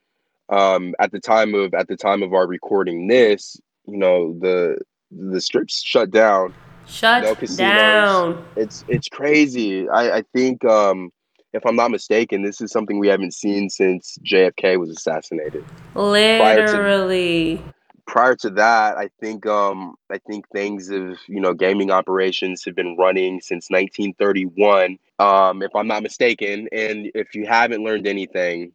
um, 0.49 0.95
at 0.99 1.13
the 1.13 1.21
time 1.21 1.55
of 1.55 1.73
at 1.75 1.89
the 1.89 1.97
time 1.97 2.23
of 2.23 2.35
our 2.35 2.47
recording 2.47 3.07
this, 3.07 3.59
you 3.87 3.97
know, 3.97 4.37
the 4.39 4.79
the 5.11 5.41
strips 5.41 5.83
shut 5.83 6.11
down. 6.11 6.55
Shut 6.87 7.23
no 7.23 7.35
down. 7.57 8.45
It's 8.57 8.85
it's 8.89 9.09
crazy. 9.09 9.89
I 9.89 10.19
I 10.19 10.23
think 10.35 10.65
um, 10.65 11.11
if 11.53 11.65
I'm 11.65 11.77
not 11.77 11.91
mistaken, 11.91 12.43
this 12.43 12.61
is 12.61 12.71
something 12.73 12.99
we 12.99 13.09
haven't 13.09 13.35
seen 13.35 13.71
since 13.71 14.19
JFK 14.25 14.79
was 14.79 14.91
assassinated. 14.91 15.65
Literally. 15.95 16.39
Prior 16.39 17.63
to, 17.63 17.80
prior 18.11 18.35
to 18.35 18.51
that, 18.51 18.99
I 18.99 19.09
think 19.21 19.47
um, 19.47 19.95
I 20.11 20.19
think 20.19 20.45
things 20.53 20.91
of 20.91 21.19
you 21.29 21.41
know 21.41 21.55
gaming 21.55 21.91
operations 21.93 22.65
have 22.65 22.75
been 22.75 22.97
running 22.99 23.41
since 23.41 23.71
1931, 23.71 24.99
um, 25.21 25.63
if 25.63 25.75
I'm 25.77 25.87
not 25.87 26.03
mistaken. 26.03 26.69
And 26.73 27.11
if 27.15 27.35
you 27.37 27.47
haven't 27.47 27.85
learned 27.85 28.09
anything, 28.09 28.73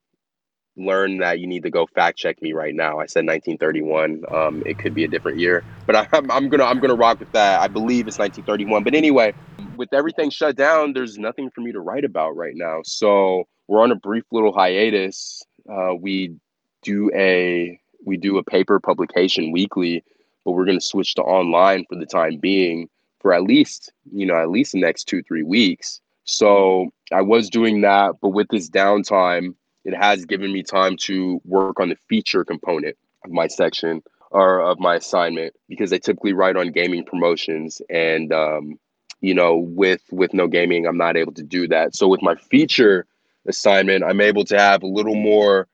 learn 0.78 1.18
that 1.18 1.40
you 1.40 1.48
need 1.48 1.64
to 1.64 1.70
go 1.70 1.86
fact 1.86 2.18
check 2.18 2.42
me 2.42 2.54
right 2.54 2.74
now. 2.74 3.00
I 3.00 3.08
said 3.08 3.26
1931. 3.28 4.24
Um, 4.34 4.64
it 4.66 4.78
could 4.78 4.94
be 4.94 5.04
a 5.04 5.10
different 5.10 5.40
year, 5.40 5.66
but 5.86 5.96
I'm, 6.14 6.32
I'm 6.32 6.50
gonna 6.50 6.66
I'm 6.66 6.80
gonna 6.80 6.96
rock 6.96 7.20
with 7.20 7.32
that. 7.34 7.60
I 7.62 7.68
believe 7.68 8.08
it's 8.08 8.18
1931. 8.20 8.86
But 8.86 8.96
anyway, 8.96 9.34
with 9.76 9.90
everything 9.94 10.30
shut 10.30 10.56
down, 10.56 10.94
there's 10.94 11.18
nothing 11.18 11.52
for 11.54 11.62
me 11.62 11.74
to 11.74 11.82
write 11.82 12.06
about 12.06 12.38
right 12.38 12.56
now. 12.56 12.80
So 12.86 13.44
we're 13.68 13.84
on 13.84 13.92
a 13.92 13.96
brief 13.96 14.24
little 14.32 14.54
hiatus. 14.54 15.44
Uh, 15.70 15.94
we 16.00 16.36
do 16.84 17.12
a 17.14 17.80
we 18.06 18.18
do 18.18 18.38
a 18.38 18.44
paper 18.44 18.80
publication 18.80 19.52
weekly, 19.52 20.04
but 20.44 20.52
we're 20.52 20.66
gonna 20.66 20.82
switch 20.82 21.16
to 21.16 21.22
online 21.22 21.86
for 21.90 21.96
the 21.96 22.06
time 22.06 22.38
being 22.38 22.90
for 23.20 23.34
at 23.34 23.44
least 23.44 23.92
you 24.12 24.26
know 24.26 24.36
at 24.36 24.50
least 24.50 24.72
the 24.72 24.80
next 24.80 25.06
two 25.06 25.22
three 25.24 25.44
weeks. 25.44 26.00
So 26.24 26.92
I 27.12 27.22
was 27.22 27.50
doing 27.50 27.82
that, 27.82 28.16
but 28.22 28.30
with 28.30 28.48
this 28.50 28.70
downtime, 28.70 29.56
it 29.84 29.96
has 29.96 30.26
given 30.26 30.52
me 30.52 30.64
time 30.64 30.98
to 31.02 31.42
work 31.46 31.80
on 31.80 31.90
the 31.90 31.98
feature 32.10 32.44
component 32.44 32.98
of 33.24 33.32
my 33.32 33.48
section 33.48 34.02
or 34.32 34.60
of 34.60 34.80
my 34.80 34.96
assignment 34.96 35.54
because 35.70 35.94
I 35.94 35.98
typically 35.98 36.34
write 36.34 36.58
on 36.58 36.72
gaming 36.72 37.06
promotions 37.06 37.82
and 37.90 38.34
um, 38.34 38.80
you 39.22 39.34
know 39.34 39.56
with 39.58 40.02
with 40.12 40.34
no 40.34 40.48
gaming 40.48 40.86
I'm 40.86 40.98
not 40.98 41.18
able 41.18 41.34
to 41.34 41.44
do 41.44 41.68
that. 41.70 41.96
So 41.96 42.08
with 42.08 42.22
my 42.22 42.36
feature 42.36 43.06
assignment, 43.48 44.04
I'm 44.04 44.22
able 44.22 44.44
to 44.46 44.58
have 44.58 44.84
a 44.84 44.88
little 44.88 45.16
more 45.16 45.68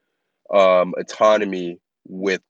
um, 0.54 0.94
autonomy 0.98 1.80
with 2.12 2.42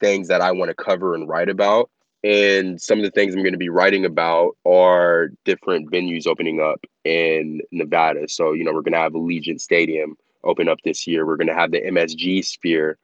things 0.00 0.28
that 0.28 0.40
I 0.40 0.52
want 0.52 0.70
to 0.70 0.74
cover 0.74 1.14
and 1.14 1.28
write 1.28 1.48
about. 1.50 1.90
And 2.24 2.80
some 2.80 2.98
of 2.98 3.04
the 3.04 3.10
things 3.10 3.34
I'm 3.34 3.42
going 3.42 3.52
to 3.52 3.58
be 3.58 3.68
writing 3.68 4.04
about 4.04 4.56
are 4.64 5.28
different 5.44 5.90
venues 5.90 6.26
opening 6.26 6.60
up 6.60 6.84
in 7.04 7.60
Nevada. 7.70 8.28
So, 8.28 8.52
you 8.52 8.64
know, 8.64 8.72
we're 8.72 8.82
going 8.82 8.92
to 8.92 8.98
have 8.98 9.12
Allegiant 9.12 9.60
Stadium 9.60 10.16
open 10.42 10.68
up 10.68 10.78
this 10.84 11.06
year. 11.06 11.26
We're 11.26 11.36
going 11.36 11.48
to 11.48 11.54
have 11.54 11.70
the 11.70 11.80
MSG 11.80 12.44
Sphere 12.44 12.98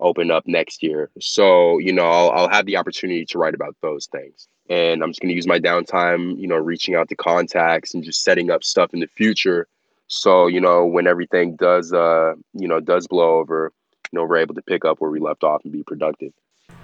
open 0.00 0.30
up 0.30 0.44
next 0.46 0.82
year. 0.82 1.10
So, 1.20 1.78
you 1.78 1.92
know, 1.92 2.06
I'll, 2.06 2.30
I'll 2.30 2.48
have 2.48 2.66
the 2.66 2.76
opportunity 2.76 3.24
to 3.26 3.38
write 3.38 3.54
about 3.54 3.76
those 3.82 4.06
things. 4.06 4.48
And 4.68 5.02
I'm 5.02 5.10
just 5.10 5.20
going 5.20 5.30
to 5.30 5.34
use 5.34 5.46
my 5.46 5.58
downtime, 5.58 6.38
you 6.38 6.46
know, 6.46 6.56
reaching 6.56 6.94
out 6.94 7.08
to 7.08 7.16
contacts 7.16 7.92
and 7.92 8.04
just 8.04 8.22
setting 8.22 8.50
up 8.50 8.62
stuff 8.62 8.94
in 8.94 9.00
the 9.00 9.08
future. 9.08 9.66
So, 10.06 10.46
you 10.46 10.60
know, 10.60 10.86
when 10.86 11.06
everything 11.06 11.56
does, 11.56 11.92
uh, 11.92 12.34
you 12.54 12.68
know, 12.68 12.80
does 12.80 13.06
blow 13.08 13.38
over, 13.38 13.72
you 14.12 14.18
know, 14.18 14.24
we're 14.24 14.38
able 14.38 14.54
to 14.54 14.62
pick 14.62 14.84
up 14.84 15.00
where 15.00 15.10
we 15.10 15.20
left 15.20 15.44
off 15.44 15.62
and 15.64 15.72
be 15.72 15.82
productive. 15.82 16.32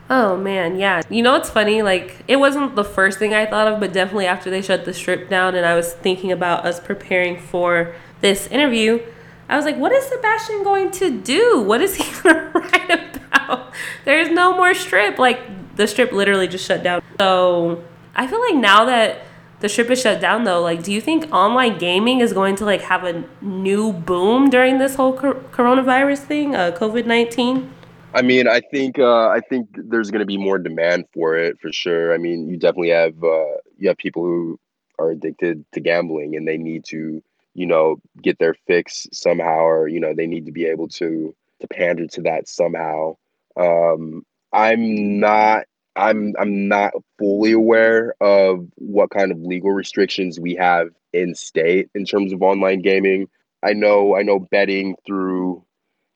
Oh 0.09 0.37
man, 0.37 0.79
yeah. 0.79 1.03
You 1.11 1.23
know 1.23 1.33
what's 1.33 1.51
funny? 1.51 1.83
Like 1.83 2.23
it 2.29 2.37
wasn't 2.37 2.77
the 2.77 2.85
first 2.85 3.19
thing 3.19 3.35
I 3.35 3.47
thought 3.47 3.67
of, 3.67 3.81
but 3.81 3.93
definitely 3.93 4.27
after 4.27 4.51
they 4.51 4.63
shut 4.63 4.85
the 4.85 4.95
strip 4.95 5.29
down 5.29 5.55
and 5.55 5.67
I 5.67 5.75
was 5.75 5.95
thinking 5.95 6.31
about 6.31 6.65
us 6.65 6.79
preparing 6.79 7.41
for 7.41 7.95
this 8.21 8.47
interview, 8.47 9.01
I 9.49 9.57
was 9.57 9.65
like, 9.65 9.77
what 9.77 9.93
is 9.93 10.05
Sebastian 10.07 10.63
going 10.63 10.91
to 10.93 11.11
do? 11.11 11.63
What 11.63 11.81
is 11.81 11.97
he 11.97 12.05
to 12.23 12.51
write 12.55 12.91
about? 12.91 13.73
There's 14.05 14.29
no 14.29 14.57
more 14.57 14.75
strip. 14.75 15.19
Like, 15.19 15.77
the 15.77 15.87
strip 15.87 16.13
literally 16.13 16.49
just 16.49 16.67
shut 16.67 16.83
down. 16.83 17.03
So, 17.19 17.85
I 18.15 18.27
feel 18.27 18.41
like 18.41 18.57
now 18.57 18.87
that 18.87 19.23
the 19.61 19.69
ship 19.69 19.91
is 19.91 20.01
shut 20.01 20.21
down, 20.21 20.45
though, 20.45 20.63
like, 20.63 20.83
do 20.83 20.93
you 20.93 21.01
think 21.01 21.33
online 21.33 21.79
gaming 21.79 22.21
is 22.21 22.33
going 22.33 22.57
to, 22.57 22.65
like, 22.65 22.83
have 22.83 23.05
a 23.05 23.25
new 23.41 23.93
boom 23.93 24.51
during 24.51 24.79
this 24.79 24.95
whole 24.95 25.17
coronavirus 25.17 26.19
thing, 26.19 26.55
uh, 26.55 26.73
COVID 26.73 27.07
19? 27.07 27.73
I 28.15 28.23
mean, 28.23 28.49
I 28.49 28.61
think 28.61 28.99
uh, 28.99 29.29
I 29.29 29.41
think 29.41 29.69
there's 29.75 30.11
going 30.11 30.21
to 30.21 30.27
be 30.27 30.39
more 30.39 30.59
demand 30.59 31.05
for 31.13 31.37
it 31.37 31.61
for 31.61 31.71
sure. 31.71 32.15
I 32.15 32.19
mean, 32.19 32.49
you 32.49 32.57
definitely 32.57 32.91
have 32.91 33.23
uh, 33.23 33.57
you 33.79 33.89
have 33.89 33.99
people 33.99 34.23
who 34.23 34.59
are 34.99 35.11
addicted 35.11 35.65
to 35.73 35.81
gambling 35.81 36.35
and 36.35 36.49
they 36.49 36.57
need 36.57 36.85
to 36.87 37.23
you 37.57 37.67
know, 37.67 37.97
get 38.23 38.39
their 38.39 38.55
fix 38.67 39.09
somehow, 39.13 39.65
or 39.65 39.89
you 39.89 39.99
know, 39.99 40.15
they 40.15 40.27
need 40.27 40.45
to 40.45 40.53
be 40.53 40.67
able 40.67 40.89
to 40.89 41.35
to 41.61 41.67
pander 41.69 42.07
to 42.07 42.21
that 42.21 42.47
somehow. 42.47 43.17
Um, 43.57 44.25
I'm 44.53 45.19
not. 45.19 45.65
I'm 45.97 46.35
I'm 46.39 46.69
not 46.69 46.93
fully 47.19 47.53
aware 47.53 48.15
of 48.21 48.69
what 48.77 49.11
kind 49.11 49.33
of 49.33 49.41
legal 49.41 49.71
restrictions 49.71 50.39
we 50.39 50.55
have 50.57 50.89
in 51.13 51.35
state 51.35 51.89
in 51.95 52.05
terms 52.05 52.33
of 52.33 52.43
online 52.43 52.83
gaming. 52.83 53.29
I 53.63 53.73
know 53.73 54.15
I 54.17 54.23
know 54.23 54.39
betting 54.39 54.97
through 55.07 55.65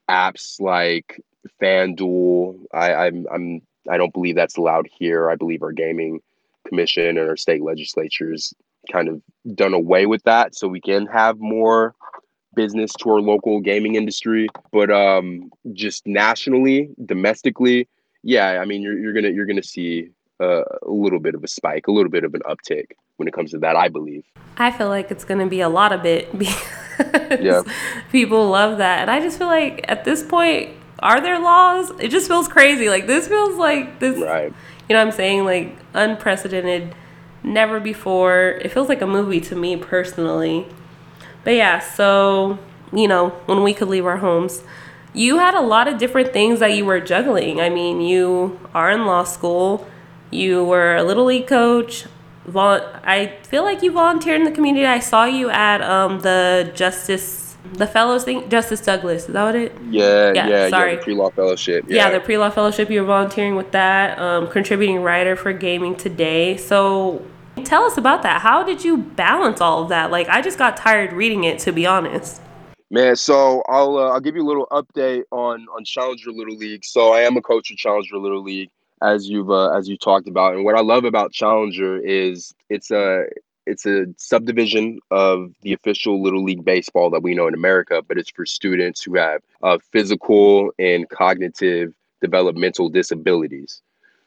apps 0.09 0.61
like 0.61 1.21
FanDuel. 1.61 2.65
I, 2.75 2.95
I'm 2.95 3.27
I'm 3.33 3.63
I 3.89 3.97
don't 3.97 4.13
believe 4.13 4.37
that's 4.37 4.59
allowed 4.59 4.89
here. 4.93 5.31
I 5.31 5.37
believe 5.37 5.63
our 5.63 5.73
gaming 5.73 6.21
commission 6.67 7.17
and 7.19 7.29
our 7.29 7.37
state 7.37 7.63
legislatures 7.63 8.53
kind 8.93 9.09
of 9.09 9.23
done 9.55 9.75
away 9.75 10.07
with 10.07 10.23
that 10.25 10.55
so 10.55 10.69
we 10.69 10.81
can 10.81 11.07
have 11.07 11.39
more 11.39 11.95
business 12.55 12.93
to 12.93 13.11
our 13.11 13.21
local 13.21 13.61
gaming 13.61 13.95
industry 13.95 14.49
but 14.73 14.91
um 14.91 15.51
just 15.73 16.07
nationally 16.07 16.91
domestically 17.05 17.87
yeah 18.23 18.61
i 18.61 18.65
mean 18.65 18.83
you're, 18.83 18.99
you're 18.99 19.13
gonna 19.13 19.31
you're 19.31 19.47
gonna 19.47 19.63
see 19.63 20.11
a, 20.41 20.63
a 20.83 20.91
little 20.91 21.21
bit 21.21 21.35
of 21.35 21.45
a 21.45 21.49
spike 21.49 21.87
a 21.87 21.93
little 21.93 22.11
bit 22.11 22.25
of 22.25 22.35
an 22.35 22.43
uptick 22.43 22.93
when 23.17 23.29
it 23.29 23.35
comes 23.35 23.51
to 23.51 23.59
that 23.59 23.77
i 23.77 23.89
believe 23.89 24.25
i 24.57 24.71
feel 24.71 24.89
like 24.89 25.11
it's 25.11 25.25
gonna 25.25 25.47
be 25.47 25.61
a 25.61 25.69
lot 25.69 25.93
of 25.93 26.05
it 26.05 26.31
because 26.39 27.41
yeah. 27.41 27.63
people 28.11 28.49
love 28.49 28.79
that 28.79 29.01
and 29.01 29.11
i 29.11 29.21
just 29.21 29.39
feel 29.39 29.47
like 29.47 29.85
at 29.89 30.05
this 30.05 30.23
point 30.23 30.71
are 31.01 31.21
there 31.21 31.39
laws 31.39 31.91
it 31.99 32.09
just 32.09 32.29
feels 32.29 32.47
crazy 32.47 32.89
like 32.89 33.07
this 33.07 33.27
feels 33.29 33.57
like 33.57 34.01
this 34.01 34.19
right 34.19 34.53
you 34.89 34.95
know 34.95 34.99
what 34.99 35.07
i'm 35.07 35.13
saying 35.13 35.45
like 35.45 35.77
unprecedented 35.95 36.95
never 37.43 37.81
before. 37.81 38.59
It 38.63 38.71
feels 38.73 38.89
like 38.89 39.03
a 39.03 39.07
movie 39.07 39.41
to 39.43 39.57
me 39.57 39.77
personally. 39.77 40.67
But 41.45 41.55
yeah, 41.55 41.79
so, 41.79 42.59
you 42.93 43.09
know, 43.09 43.31
when 43.47 43.63
we 43.63 43.75
could 43.75 43.89
leave 43.89 44.07
our 44.07 44.19
homes. 44.19 44.63
You 45.13 45.39
had 45.39 45.55
a 45.55 45.61
lot 45.61 45.89
of 45.89 45.99
different 45.99 46.33
things 46.33 46.61
that 46.61 46.77
you 46.77 46.85
were 46.85 47.01
juggling. 47.01 47.61
I 47.61 47.69
mean, 47.69 48.01
you 48.01 48.61
are 48.75 48.91
in 48.91 49.07
law 49.07 49.25
school, 49.25 49.87
you 50.31 50.65
were 50.65 50.97
a 50.97 51.03
little 51.03 51.25
league 51.25 51.47
coach. 51.47 52.07
Vol- 52.47 52.87
I 53.05 53.37
feel 53.43 53.63
like 53.63 53.83
you 53.83 53.93
volunteered 53.93 54.41
in 54.41 54.45
the 54.45 54.53
community. 54.53 54.87
I 54.87 55.01
saw 55.01 55.25
you 55.25 55.51
at 55.51 55.83
um, 55.83 56.21
the 56.21 56.71
Justice, 56.75 57.57
the 57.75 57.87
Fellows 57.87 58.25
thing, 58.25 58.49
Justice 58.49 58.81
Douglas. 58.81 59.27
Is 59.27 59.35
that 59.35 59.45
what 59.45 59.55
it? 59.57 59.77
Yeah, 59.91 60.33
yeah, 60.33 60.49
yeah. 60.49 60.69
Sorry, 60.69 60.93
yeah, 60.93 60.97
the 60.97 61.03
pre-law 61.03 61.31
fellowship. 61.31 61.85
Yeah. 61.89 62.09
yeah, 62.09 62.11
the 62.11 62.21
pre-law 62.21 62.51
fellowship. 62.51 62.91
You 62.91 63.01
were 63.01 63.07
volunteering 63.07 63.57
with 63.57 63.73
that, 63.73 64.19
um, 64.19 64.49
contributing 64.49 65.03
writer 65.03 65.37
for 65.37 65.53
Gaming 65.53 65.97
Today. 65.97 66.57
So, 66.57 67.25
tell 67.65 67.85
us 67.85 67.99
about 67.99 68.23
that. 68.23 68.41
How 68.41 68.63
did 68.63 68.85
you 68.85 68.97
balance 68.97 69.61
all 69.61 69.83
of 69.83 69.89
that? 69.91 70.11
Like, 70.11 70.29
I 70.29 70.41
just 70.41 70.59
got 70.59 70.77
tired 70.77 71.13
reading 71.13 71.45
it, 71.45 71.59
to 71.61 71.73
be 71.73 71.87
honest. 71.87 72.41
Man, 72.93 73.15
so 73.15 73.63
I'll 73.69 73.97
uh, 73.97 74.09
I'll 74.09 74.21
give 74.21 74.35
you 74.35 74.43
a 74.43 74.49
little 74.49 74.67
update 74.73 75.23
on 75.31 75.67
on 75.77 75.85
Challenger 75.85 76.33
Little 76.33 76.57
League. 76.57 76.85
So 76.85 77.13
I 77.13 77.21
am 77.21 77.37
a 77.37 77.43
coach 77.43 77.71
of 77.71 77.77
Challenger 77.77 78.19
Little 78.19 78.43
League, 78.43 78.71
as 79.01 79.29
you've 79.29 79.51
uh, 79.51 79.71
as 79.71 79.89
you 79.89 79.97
talked 79.97 80.27
about, 80.27 80.55
and 80.55 80.65
what 80.65 80.75
I 80.75 80.81
love 80.81 81.05
about 81.05 81.33
Challenger 81.33 81.99
is 81.99 82.53
it's 82.69 82.91
a 82.91 83.27
it's 83.65 83.87
a 83.87 84.07
subdivision 84.17 84.99
of 85.13 85.55
the 85.63 85.73
official 85.73 86.21
Little 86.21 86.43
League 86.43 86.65
baseball 86.65 87.11
that 87.11 87.23
we 87.23 87.35
know 87.35 87.47
in 87.47 87.55
America, 87.55 88.03
but 88.07 88.19
it's 88.19 88.31
for 88.31 88.45
students 88.45 89.01
who 89.03 89.15
have 89.15 89.41
uh, 89.63 89.79
physical 89.93 90.73
and 90.81 91.09
cognitive 91.11 91.95
developmental 92.21 92.89
disabilities. 92.89 93.83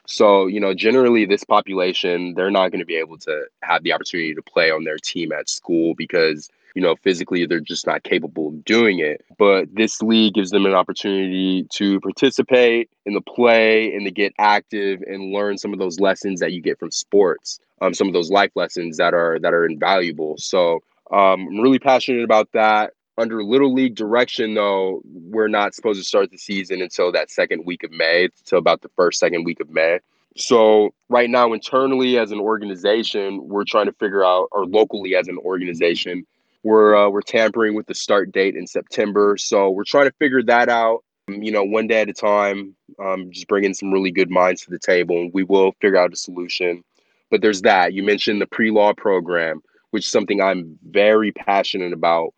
So, 0.05 0.47
you 0.47 0.59
know, 0.59 0.73
generally 0.73 1.25
this 1.25 1.43
population, 1.43 2.33
they're 2.35 2.51
not 2.51 2.71
going 2.71 2.79
to 2.79 2.85
be 2.85 2.95
able 2.95 3.17
to 3.19 3.45
have 3.61 3.83
the 3.83 3.93
opportunity 3.93 4.33
to 4.35 4.41
play 4.41 4.69
on 4.71 4.83
their 4.83 4.97
team 4.97 5.31
at 5.31 5.49
school 5.49 5.95
because 5.95 6.49
you 6.75 6.81
know, 6.81 6.95
physically 6.95 7.45
they're 7.45 7.59
just 7.59 7.85
not 7.85 8.03
capable 8.03 8.47
of 8.49 8.65
doing 8.65 8.99
it. 8.99 9.23
But 9.37 9.73
this 9.73 10.01
league 10.01 10.33
gives 10.33 10.51
them 10.51 10.65
an 10.65 10.73
opportunity 10.73 11.67
to 11.73 11.99
participate 11.99 12.89
in 13.05 13.13
the 13.13 13.21
play 13.21 13.93
and 13.93 14.05
to 14.05 14.11
get 14.11 14.33
active 14.39 15.01
and 15.01 15.31
learn 15.31 15.57
some 15.57 15.73
of 15.73 15.79
those 15.79 15.99
lessons 15.99 16.39
that 16.39 16.51
you 16.51 16.61
get 16.61 16.79
from 16.79 16.91
sports. 16.91 17.59
Um, 17.81 17.93
some 17.93 18.07
of 18.07 18.13
those 18.13 18.31
life 18.31 18.51
lessons 18.55 18.97
that 18.97 19.13
are 19.13 19.39
that 19.39 19.53
are 19.53 19.65
invaluable. 19.65 20.37
So 20.37 20.83
um, 21.11 21.47
I'm 21.47 21.59
really 21.59 21.79
passionate 21.79 22.23
about 22.23 22.49
that. 22.53 22.93
Under 23.17 23.43
little 23.43 23.71
league 23.71 23.93
direction, 23.93 24.55
though, 24.55 25.01
we're 25.05 25.47
not 25.47 25.75
supposed 25.75 25.99
to 25.99 26.05
start 26.05 26.31
the 26.31 26.37
season 26.37 26.81
until 26.81 27.11
that 27.11 27.29
second 27.29 27.65
week 27.65 27.83
of 27.83 27.91
May, 27.91 28.29
until 28.39 28.57
about 28.57 28.81
the 28.81 28.89
first 28.95 29.19
second 29.19 29.43
week 29.43 29.59
of 29.59 29.69
May. 29.69 29.99
So 30.35 30.95
right 31.09 31.29
now, 31.29 31.53
internally 31.53 32.17
as 32.17 32.31
an 32.31 32.39
organization, 32.39 33.47
we're 33.47 33.65
trying 33.65 33.85
to 33.85 33.91
figure 33.93 34.25
out, 34.25 34.47
or 34.51 34.65
locally 34.65 35.15
as 35.15 35.27
an 35.27 35.37
organization, 35.37 36.25
we're 36.63 36.95
uh, 36.95 37.09
we're 37.09 37.21
tampering 37.21 37.75
with 37.75 37.87
the 37.87 37.93
start 37.93 38.31
date 38.31 38.55
in 38.55 38.65
September, 38.65 39.37
so 39.37 39.69
we're 39.69 39.83
trying 39.83 40.05
to 40.05 40.15
figure 40.17 40.41
that 40.43 40.69
out. 40.69 41.03
Um, 41.27 41.43
you 41.43 41.51
know, 41.51 41.63
one 41.63 41.87
day 41.87 42.01
at 42.01 42.09
a 42.09 42.13
time. 42.13 42.75
Um, 42.99 43.31
just 43.31 43.47
bringing 43.47 43.73
some 43.73 43.91
really 43.91 44.11
good 44.11 44.29
minds 44.29 44.63
to 44.63 44.71
the 44.71 44.79
table, 44.79 45.17
and 45.17 45.31
we 45.33 45.43
will 45.43 45.73
figure 45.81 45.97
out 45.97 46.13
a 46.13 46.15
solution. 46.15 46.83
But 47.29 47.41
there's 47.41 47.63
that. 47.63 47.93
You 47.93 48.03
mentioned 48.03 48.41
the 48.41 48.47
pre-law 48.47 48.93
program, 48.93 49.61
which 49.91 50.05
is 50.05 50.11
something 50.11 50.41
I'm 50.41 50.77
very 50.89 51.31
passionate 51.31 51.93
about 51.93 52.33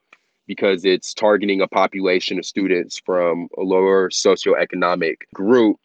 because 0.48 0.86
it's 0.86 1.14
targeting 1.14 1.62
a 1.62 1.68
population 1.68 2.38
of 2.38 2.46
students 2.46 3.02
from 3.04 3.48
a 3.58 3.62
lower 3.62 4.10
socioeconomic 4.10 5.18
group, 5.34 5.78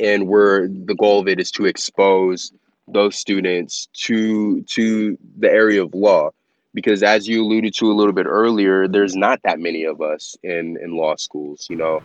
and 0.00 0.28
where 0.28 0.68
the 0.68 0.94
goal 0.94 1.20
of 1.20 1.28
it 1.28 1.38
is 1.38 1.50
to 1.52 1.66
expose 1.66 2.52
those 2.88 3.16
students 3.16 3.88
to 3.92 4.62
to 4.62 5.16
the 5.38 5.50
area 5.50 5.82
of 5.82 5.94
law 5.94 6.30
because 6.76 7.02
as 7.02 7.26
you 7.26 7.42
alluded 7.42 7.74
to 7.74 7.90
a 7.90 7.94
little 7.94 8.12
bit 8.12 8.26
earlier, 8.26 8.86
there's 8.86 9.16
not 9.16 9.40
that 9.44 9.58
many 9.58 9.84
of 9.84 10.02
us 10.02 10.36
in 10.42 10.76
in 10.80 10.94
law 10.94 11.16
schools, 11.16 11.66
you 11.70 11.74
know, 11.74 12.02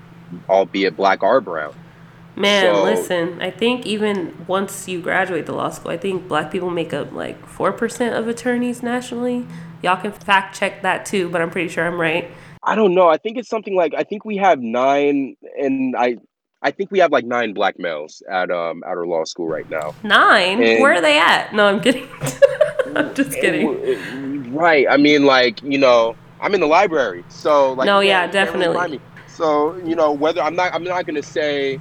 albeit 0.50 0.96
black 0.96 1.22
or 1.22 1.42
brown. 1.42 1.76
Man, 2.38 2.74
so, 2.74 2.84
listen, 2.84 3.42
I 3.42 3.52
think 3.52 3.86
even 3.86 4.46
once 4.48 4.88
you 4.88 5.02
graduate 5.02 5.46
the 5.46 5.52
law 5.52 5.70
school, 5.70 5.92
I 5.92 5.98
think 5.98 6.30
black 6.30 6.50
people 6.50 6.70
make 6.70 6.94
up 6.94 7.12
like 7.12 7.46
4% 7.46 8.18
of 8.18 8.30
attorneys 8.30 8.82
nationally. 8.82 9.46
Y'all 9.84 10.02
can 10.02 10.14
fact 10.14 10.58
check 10.58 10.82
that 10.84 11.06
too, 11.06 11.28
but 11.30 11.42
I'm 11.42 11.50
pretty 11.52 11.68
sure 11.68 11.86
I'm 11.86 12.00
right. 12.00 12.32
I 12.64 12.76
don't 12.76 12.96
know. 12.96 13.10
I 13.10 13.18
think 13.18 13.38
it's 13.38 13.50
something 13.50 13.76
like 13.76 13.94
I 13.94 14.04
think 14.04 14.24
we 14.24 14.38
have 14.38 14.62
9 14.62 15.36
and 15.60 15.96
I 15.98 16.18
I 16.62 16.72
think 16.72 16.92
we 16.92 17.00
have 17.00 17.12
like 17.12 17.26
9 17.26 17.54
black 17.54 17.78
males 17.78 18.24
at 18.32 18.50
um 18.50 18.84
at 18.86 18.92
our 18.92 19.06
law 19.06 19.26
school 19.26 19.50
right 19.50 19.70
now. 19.70 19.94
9? 20.04 20.64
And 20.64 20.82
Where 20.82 20.94
are 20.94 21.02
they 21.02 21.20
at? 21.20 21.54
No, 21.54 21.68
I'm 21.68 21.82
kidding. 21.82 22.08
I'm 22.96 23.14
just 23.14 23.32
kidding. 23.34 23.74
It, 23.74 23.90
it, 23.90 24.41
Right. 24.52 24.86
I 24.89 24.97
mean, 24.97 25.26
like 25.26 25.62
you 25.64 25.78
know, 25.78 26.16
I'm 26.39 26.54
in 26.54 26.62
the 26.62 26.68
library, 26.68 27.24
so 27.30 27.74
like. 27.74 27.86
No, 27.86 27.99
yeah, 27.99 28.28
definitely. 28.28 28.99
So 29.28 29.76
you 29.78 29.95
know, 29.95 30.12
whether 30.12 30.41
I'm 30.41 30.56
not, 30.56 30.74
I'm 30.74 30.84
not 30.84 31.06
gonna 31.06 31.24
say. 31.24 31.80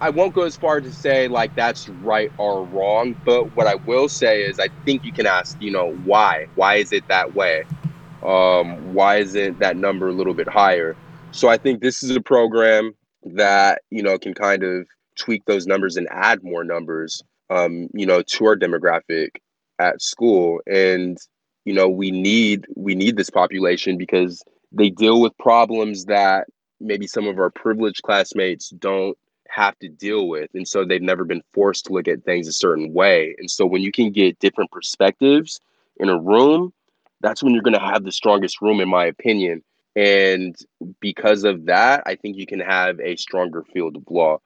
I 0.00 0.10
won't 0.10 0.34
go 0.34 0.42
as 0.42 0.56
far 0.56 0.80
to 0.80 0.92
say 0.92 1.28
like 1.28 1.54
that's 1.54 1.88
right 1.88 2.30
or 2.36 2.64
wrong, 2.64 3.16
but 3.24 3.56
what 3.56 3.66
I 3.66 3.76
will 3.76 4.08
say 4.08 4.42
is 4.42 4.58
I 4.58 4.68
think 4.84 5.04
you 5.04 5.12
can 5.12 5.26
ask, 5.26 5.56
you 5.62 5.70
know, 5.70 5.94
why? 6.04 6.48
Why 6.56 6.74
is 6.76 6.92
it 6.92 7.06
that 7.08 7.34
way? 7.34 7.64
Um, 8.22 8.92
why 8.92 9.18
isn't 9.18 9.60
that 9.60 9.76
number 9.76 10.08
a 10.08 10.12
little 10.12 10.34
bit 10.34 10.48
higher? 10.48 10.96
So 11.30 11.48
I 11.48 11.56
think 11.56 11.80
this 11.80 12.02
is 12.02 12.14
a 12.14 12.20
program 12.20 12.94
that 13.22 13.82
you 13.90 14.02
know 14.02 14.18
can 14.18 14.34
kind 14.34 14.62
of 14.62 14.86
tweak 15.16 15.44
those 15.46 15.66
numbers 15.66 15.96
and 15.96 16.08
add 16.10 16.42
more 16.42 16.64
numbers, 16.64 17.22
um, 17.50 17.88
you 17.94 18.06
know, 18.06 18.22
to 18.22 18.46
our 18.46 18.56
demographic 18.56 19.30
at 19.78 20.02
school. 20.02 20.60
And 20.66 21.18
you 21.64 21.72
know 21.74 21.88
we 21.88 22.10
need 22.10 22.66
we 22.76 22.94
need 22.94 23.16
this 23.16 23.30
population 23.30 23.96
because 23.96 24.42
they 24.72 24.90
deal 24.90 25.20
with 25.20 25.36
problems 25.38 26.06
that 26.06 26.46
maybe 26.80 27.06
some 27.06 27.26
of 27.26 27.38
our 27.38 27.50
privileged 27.50 28.02
classmates 28.02 28.70
don't 28.70 29.16
have 29.48 29.78
to 29.78 29.88
deal 29.88 30.26
with. 30.26 30.50
And 30.54 30.66
so 30.66 30.84
they've 30.84 31.00
never 31.00 31.24
been 31.24 31.42
forced 31.52 31.86
to 31.86 31.92
look 31.92 32.08
at 32.08 32.24
things 32.24 32.48
a 32.48 32.52
certain 32.52 32.92
way. 32.92 33.36
And 33.38 33.48
so 33.48 33.64
when 33.66 33.82
you 33.82 33.92
can 33.92 34.10
get 34.10 34.40
different 34.40 34.72
perspectives 34.72 35.60
in 35.98 36.08
a 36.08 36.18
room 36.18 36.72
that's 37.20 37.42
when 37.42 37.54
you're 37.54 37.62
going 37.62 37.72
to 37.72 37.80
have 37.80 38.04
the 38.04 38.12
strongest 38.12 38.60
room 38.60 38.80
in 38.80 38.88
my 38.88 39.06
opinion. 39.06 39.62
And 39.96 40.54
because 41.00 41.44
of 41.44 41.66
that 41.66 42.02
i 42.04 42.16
think 42.16 42.36
you 42.36 42.46
can 42.46 42.60
have 42.60 43.00
a 43.00 43.16
stronger 43.16 43.62
field 43.72 43.96
of 43.96 44.04
law. 44.10 44.38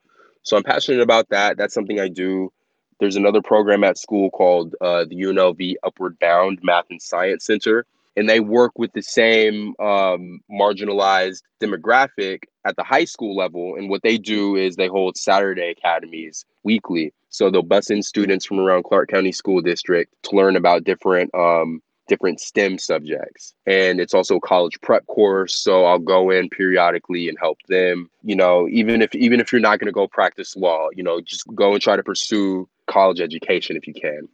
So 0.43 0.55
i'm 0.55 0.63
passionate 0.63 1.01
about 1.01 1.29
that. 1.29 1.57
That's 1.57 1.73
something 1.73 1.99
i 1.99 2.07
do 2.07 2.51
there's 2.99 3.15
another 3.15 3.41
program 3.41 3.83
at 3.83 3.97
school 3.97 4.29
called 4.29 4.75
uh, 4.81 5.05
the 5.05 5.15
UNLV 5.15 5.75
Upward 5.83 6.19
Bound 6.19 6.59
Math 6.61 6.85
and 6.89 7.01
Science 7.01 7.45
Center, 7.45 7.85
and 8.15 8.29
they 8.29 8.39
work 8.39 8.77
with 8.77 8.91
the 8.93 9.01
same 9.01 9.73
um, 9.79 10.41
marginalized 10.51 11.43
demographic 11.61 12.43
at 12.65 12.75
the 12.75 12.83
high 12.83 13.05
school 13.05 13.35
level. 13.35 13.75
And 13.75 13.89
what 13.89 14.03
they 14.03 14.17
do 14.17 14.55
is 14.55 14.75
they 14.75 14.87
hold 14.87 15.17
Saturday 15.17 15.69
academies 15.77 16.45
weekly. 16.63 17.13
So 17.29 17.49
they'll 17.49 17.63
bus 17.63 17.89
in 17.89 18.03
students 18.03 18.45
from 18.45 18.59
around 18.59 18.83
Clark 18.83 19.09
County 19.09 19.31
School 19.31 19.61
District 19.61 20.13
to 20.23 20.35
learn 20.35 20.55
about 20.55 20.83
different 20.83 21.33
um, 21.33 21.81
different 22.09 22.41
STEM 22.41 22.77
subjects. 22.77 23.53
And 23.65 24.01
it's 24.01 24.13
also 24.13 24.35
a 24.35 24.41
college 24.41 24.81
prep 24.81 25.07
course. 25.07 25.55
So 25.55 25.85
I'll 25.85 25.99
go 25.99 26.29
in 26.29 26.49
periodically 26.49 27.29
and 27.29 27.37
help 27.39 27.59
them, 27.69 28.09
you 28.23 28.35
know, 28.35 28.67
even 28.69 29.01
if 29.01 29.15
even 29.15 29.39
if 29.39 29.53
you're 29.53 29.61
not 29.61 29.79
gonna 29.79 29.93
go 29.93 30.07
practice 30.07 30.57
law, 30.57 30.89
you 30.93 31.03
know, 31.03 31.21
just 31.21 31.45
go 31.55 31.73
and 31.73 31.81
try 31.81 31.95
to 31.95 32.03
pursue 32.03 32.67
college 32.87 33.21
education 33.21 33.77
if 33.77 33.87
you 33.87 33.93
can. 33.93 34.27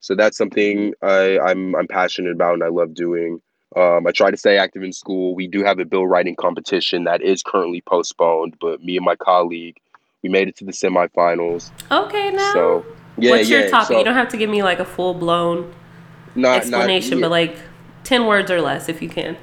So 0.00 0.14
that's 0.14 0.36
something 0.36 0.92
I, 1.02 1.38
I'm 1.38 1.74
I'm 1.76 1.86
passionate 1.86 2.32
about 2.32 2.54
and 2.54 2.64
I 2.64 2.68
love 2.68 2.92
doing. 2.92 3.40
Um, 3.76 4.04
I 4.06 4.10
try 4.10 4.32
to 4.32 4.36
stay 4.36 4.58
active 4.58 4.82
in 4.82 4.92
school. 4.92 5.34
We 5.34 5.46
do 5.46 5.62
have 5.62 5.78
a 5.78 5.84
bill 5.84 6.06
writing 6.06 6.34
competition 6.34 7.04
that 7.04 7.22
is 7.22 7.42
currently 7.42 7.82
postponed, 7.82 8.56
but 8.60 8.82
me 8.82 8.96
and 8.96 9.04
my 9.04 9.14
colleague, 9.14 9.76
we 10.24 10.28
made 10.28 10.48
it 10.48 10.56
to 10.56 10.64
the 10.64 10.72
semifinals. 10.72 11.70
Okay, 11.88 12.32
now. 12.32 12.52
So 12.52 12.86
yeah, 13.16 13.30
what's 13.30 13.48
your 13.48 13.68
topic? 13.70 13.88
So, 13.88 13.98
you 13.98 14.04
don't 14.04 14.14
have 14.14 14.28
to 14.30 14.36
give 14.36 14.50
me 14.50 14.64
like 14.64 14.80
a 14.80 14.84
full 14.84 15.14
blown 15.14 15.72
explanation, 16.36 17.10
not, 17.12 17.16
yeah. 17.16 17.20
but 17.22 17.30
like 17.30 17.56
ten 18.04 18.26
words 18.26 18.50
or 18.50 18.60
less 18.60 18.88
if 18.88 19.02
you 19.02 19.08
can. 19.08 19.36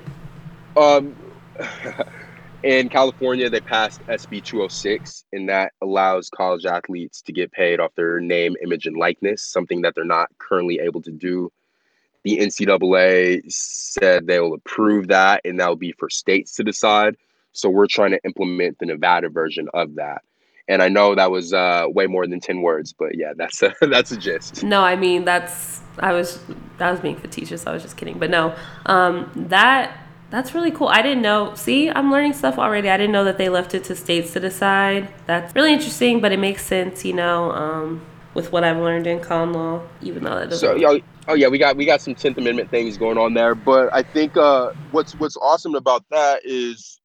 Um, 0.75 1.15
in 2.63 2.89
California, 2.89 3.49
they 3.49 3.61
passed 3.61 4.01
SB 4.07 4.43
206, 4.43 5.25
and 5.33 5.49
that 5.49 5.73
allows 5.81 6.29
college 6.29 6.65
athletes 6.65 7.21
to 7.23 7.31
get 7.31 7.51
paid 7.51 7.79
off 7.79 7.95
their 7.95 8.19
name, 8.19 8.55
image, 8.61 8.85
and 8.85 8.97
likeness, 8.97 9.43
something 9.43 9.81
that 9.81 9.95
they're 9.95 10.05
not 10.05 10.29
currently 10.37 10.79
able 10.79 11.01
to 11.01 11.11
do. 11.11 11.51
The 12.23 12.39
NCAA 12.39 13.51
said 13.51 14.27
they 14.27 14.39
will 14.39 14.53
approve 14.53 15.07
that, 15.07 15.41
and 15.45 15.59
that 15.59 15.69
will 15.69 15.75
be 15.75 15.93
for 15.93 16.09
states 16.09 16.55
to 16.55 16.63
decide. 16.63 17.15
So 17.53 17.69
we're 17.69 17.87
trying 17.87 18.11
to 18.11 18.19
implement 18.23 18.79
the 18.79 18.85
Nevada 18.85 19.29
version 19.29 19.67
of 19.73 19.95
that. 19.95 20.23
And 20.67 20.83
I 20.83 20.89
know 20.89 21.15
that 21.15 21.31
was 21.31 21.53
uh, 21.53 21.85
way 21.87 22.07
more 22.07 22.27
than 22.27 22.39
ten 22.39 22.61
words, 22.61 22.93
but 22.93 23.17
yeah, 23.17 23.33
that's 23.35 23.63
a, 23.63 23.73
that's 23.81 24.11
a 24.11 24.17
gist. 24.17 24.63
No, 24.63 24.81
I 24.81 24.95
mean 24.95 25.23
that's 25.23 25.81
I 25.99 26.13
was 26.13 26.39
that 26.77 26.91
was 26.91 26.99
being 26.99 27.15
facetious. 27.15 27.67
I 27.67 27.73
was 27.73 27.83
just 27.83 27.97
kidding, 27.97 28.19
but 28.19 28.29
no, 28.29 28.55
um, 28.85 29.31
that 29.35 29.97
that's 30.29 30.53
really 30.53 30.71
cool. 30.71 30.87
I 30.87 31.01
didn't 31.01 31.21
know. 31.21 31.53
See, 31.55 31.89
I'm 31.89 32.11
learning 32.11 32.33
stuff 32.33 32.57
already. 32.57 32.89
I 32.89 32.97
didn't 32.97 33.13
know 33.13 33.23
that 33.23 33.37
they 33.37 33.49
left 33.49 33.73
it 33.73 33.85
to 33.85 33.95
states 33.95 34.33
to 34.33 34.39
decide. 34.39 35.13
That's 35.25 35.55
really 35.55 35.73
interesting, 35.73 36.19
but 36.19 36.31
it 36.31 36.39
makes 36.39 36.65
sense, 36.65 37.05
you 37.05 37.13
know, 37.13 37.51
um, 37.51 38.05
with 38.33 38.51
what 38.51 38.63
I've 38.63 38.77
learned 38.77 39.07
in 39.07 39.21
con 39.21 39.53
law, 39.53 39.81
even 40.01 40.23
though 40.23 40.35
that 40.35 40.49
doesn't. 40.49 40.69
So, 40.69 40.75
yo, 40.75 40.99
oh 41.27 41.33
yeah, 41.33 41.47
we 41.47 41.57
got 41.57 41.77
we 41.77 41.85
got 41.85 42.01
some 42.01 42.13
Tenth 42.13 42.37
Amendment 42.37 42.69
things 42.69 42.97
going 42.97 43.17
on 43.17 43.33
there, 43.33 43.55
but 43.55 43.93
I 43.93 44.03
think 44.03 44.35
uh, 44.35 44.73
what's 44.91 45.13
what's 45.15 45.37
awesome 45.37 45.75
about 45.75 46.03
that 46.11 46.41
is 46.43 46.99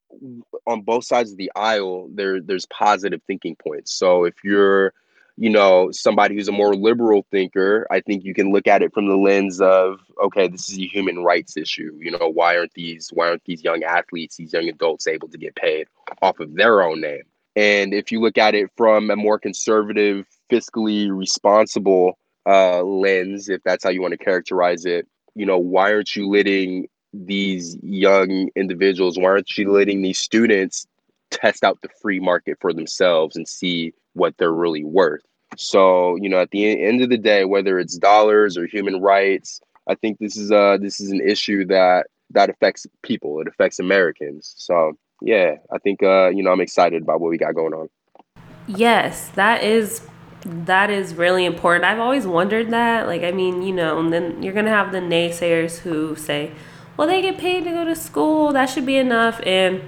on 0.66 0.82
both 0.82 1.05
sides 1.05 1.32
of 1.32 1.38
the 1.38 1.51
aisle 1.57 2.09
there 2.14 2.40
there's 2.40 2.66
positive 2.66 3.20
thinking 3.26 3.57
points 3.57 3.95
so 3.95 4.24
if 4.24 4.34
you're 4.45 4.93
you 5.37 5.51
know 5.51 5.91
somebody 5.91 6.35
who's 6.35 6.49
a 6.49 6.53
more 6.53 6.74
liberal 6.74 7.24
thinker 7.30 7.87
i 7.91 8.01
think 8.01 8.24
you 8.24 8.35
can 8.35 8.53
look 8.53 8.66
at 8.66 8.83
it 8.83 8.93
from 8.93 9.09
the 9.09 9.16
lens 9.16 9.61
of 9.61 10.01
okay 10.22 10.47
this 10.49 10.68
is 10.68 10.78
a 10.78 10.87
human 10.87 11.24
rights 11.24 11.57
issue 11.57 11.93
you 11.99 12.11
know 12.11 12.28
why 12.28 12.57
aren't 12.57 12.74
these 12.74 13.11
why 13.12 13.28
aren't 13.28 13.45
these 13.45 13.64
young 13.64 13.83
athletes 13.83 14.37
these 14.37 14.53
young 14.53 14.68
adults 14.68 15.07
able 15.07 15.28
to 15.28 15.39
get 15.39 15.55
paid 15.57 15.87
off 16.20 16.41
of 16.41 16.55
their 16.55 16.83
own 16.83 17.01
name? 17.01 17.22
And 17.55 17.93
if 17.93 18.11
you 18.11 18.20
look 18.20 18.39
at 18.39 18.55
it 18.55 18.70
from 18.76 19.11
a 19.11 19.16
more 19.16 19.39
conservative 19.39 20.26
fiscally 20.51 21.14
responsible 21.14 22.18
uh, 22.47 22.83
lens 22.83 23.49
if 23.49 23.62
that's 23.62 23.85
how 23.85 23.91
you 23.91 24.03
want 24.03 24.12
to 24.12 24.18
characterize 24.18 24.85
it 24.85 25.07
you 25.35 25.47
know 25.47 25.59
why 25.59 25.93
aren't 25.93 26.16
you 26.16 26.28
letting 26.28 26.89
these 27.14 27.76
young 27.83 28.49
individuals 28.57 29.16
why 29.16 29.30
aren't 29.30 29.57
you 29.57 29.70
letting 29.70 30.03
these 30.03 30.18
students 30.18 30.87
test 31.30 31.62
out 31.62 31.80
the 31.83 31.89
free 32.01 32.18
market 32.18 32.59
for 32.61 32.72
themselves 32.72 33.37
and 33.37 33.47
see 33.47 33.95
what 34.14 34.36
they're 34.38 34.52
really 34.52 34.84
worth. 34.84 35.22
So, 35.56 36.16
you 36.16 36.28
know, 36.28 36.40
at 36.40 36.50
the 36.50 36.82
end 36.82 37.02
of 37.02 37.10
the 37.10 37.18
day, 37.18 37.44
whether 37.44 37.78
it's 37.78 37.98
dollars 37.98 38.56
or 38.56 38.66
human 38.66 39.00
rights, 39.00 39.60
I 39.88 39.94
think 39.94 40.18
this 40.18 40.36
is 40.36 40.50
a 40.50 40.78
this 40.80 41.00
is 41.00 41.10
an 41.10 41.20
issue 41.20 41.66
that 41.66 42.06
that 42.30 42.48
affects 42.48 42.86
people. 43.02 43.40
It 43.40 43.48
affects 43.48 43.78
Americans. 43.78 44.54
So, 44.56 44.92
yeah, 45.20 45.56
I 45.70 45.78
think 45.78 46.02
uh, 46.02 46.30
you 46.30 46.42
know, 46.42 46.52
I'm 46.52 46.60
excited 46.60 47.02
about 47.02 47.20
what 47.20 47.30
we 47.30 47.38
got 47.38 47.54
going 47.54 47.74
on. 47.74 47.88
Yes, 48.66 49.28
that 49.30 49.62
is 49.62 50.06
that 50.44 50.90
is 50.90 51.14
really 51.14 51.44
important. 51.44 51.84
I've 51.84 52.00
always 52.00 52.26
wondered 52.26 52.70
that. 52.70 53.06
Like, 53.06 53.22
I 53.22 53.32
mean, 53.32 53.62
you 53.62 53.72
know, 53.72 53.98
and 53.98 54.12
then 54.12 54.42
you're 54.42 54.54
gonna 54.54 54.70
have 54.70 54.92
the 54.92 55.00
naysayers 55.00 55.78
who 55.78 56.16
say, 56.16 56.52
"Well, 56.96 57.06
they 57.06 57.20
get 57.20 57.38
paid 57.38 57.64
to 57.64 57.70
go 57.70 57.84
to 57.84 57.94
school. 57.94 58.52
That 58.52 58.66
should 58.66 58.86
be 58.86 58.96
enough," 58.96 59.40
and 59.44 59.82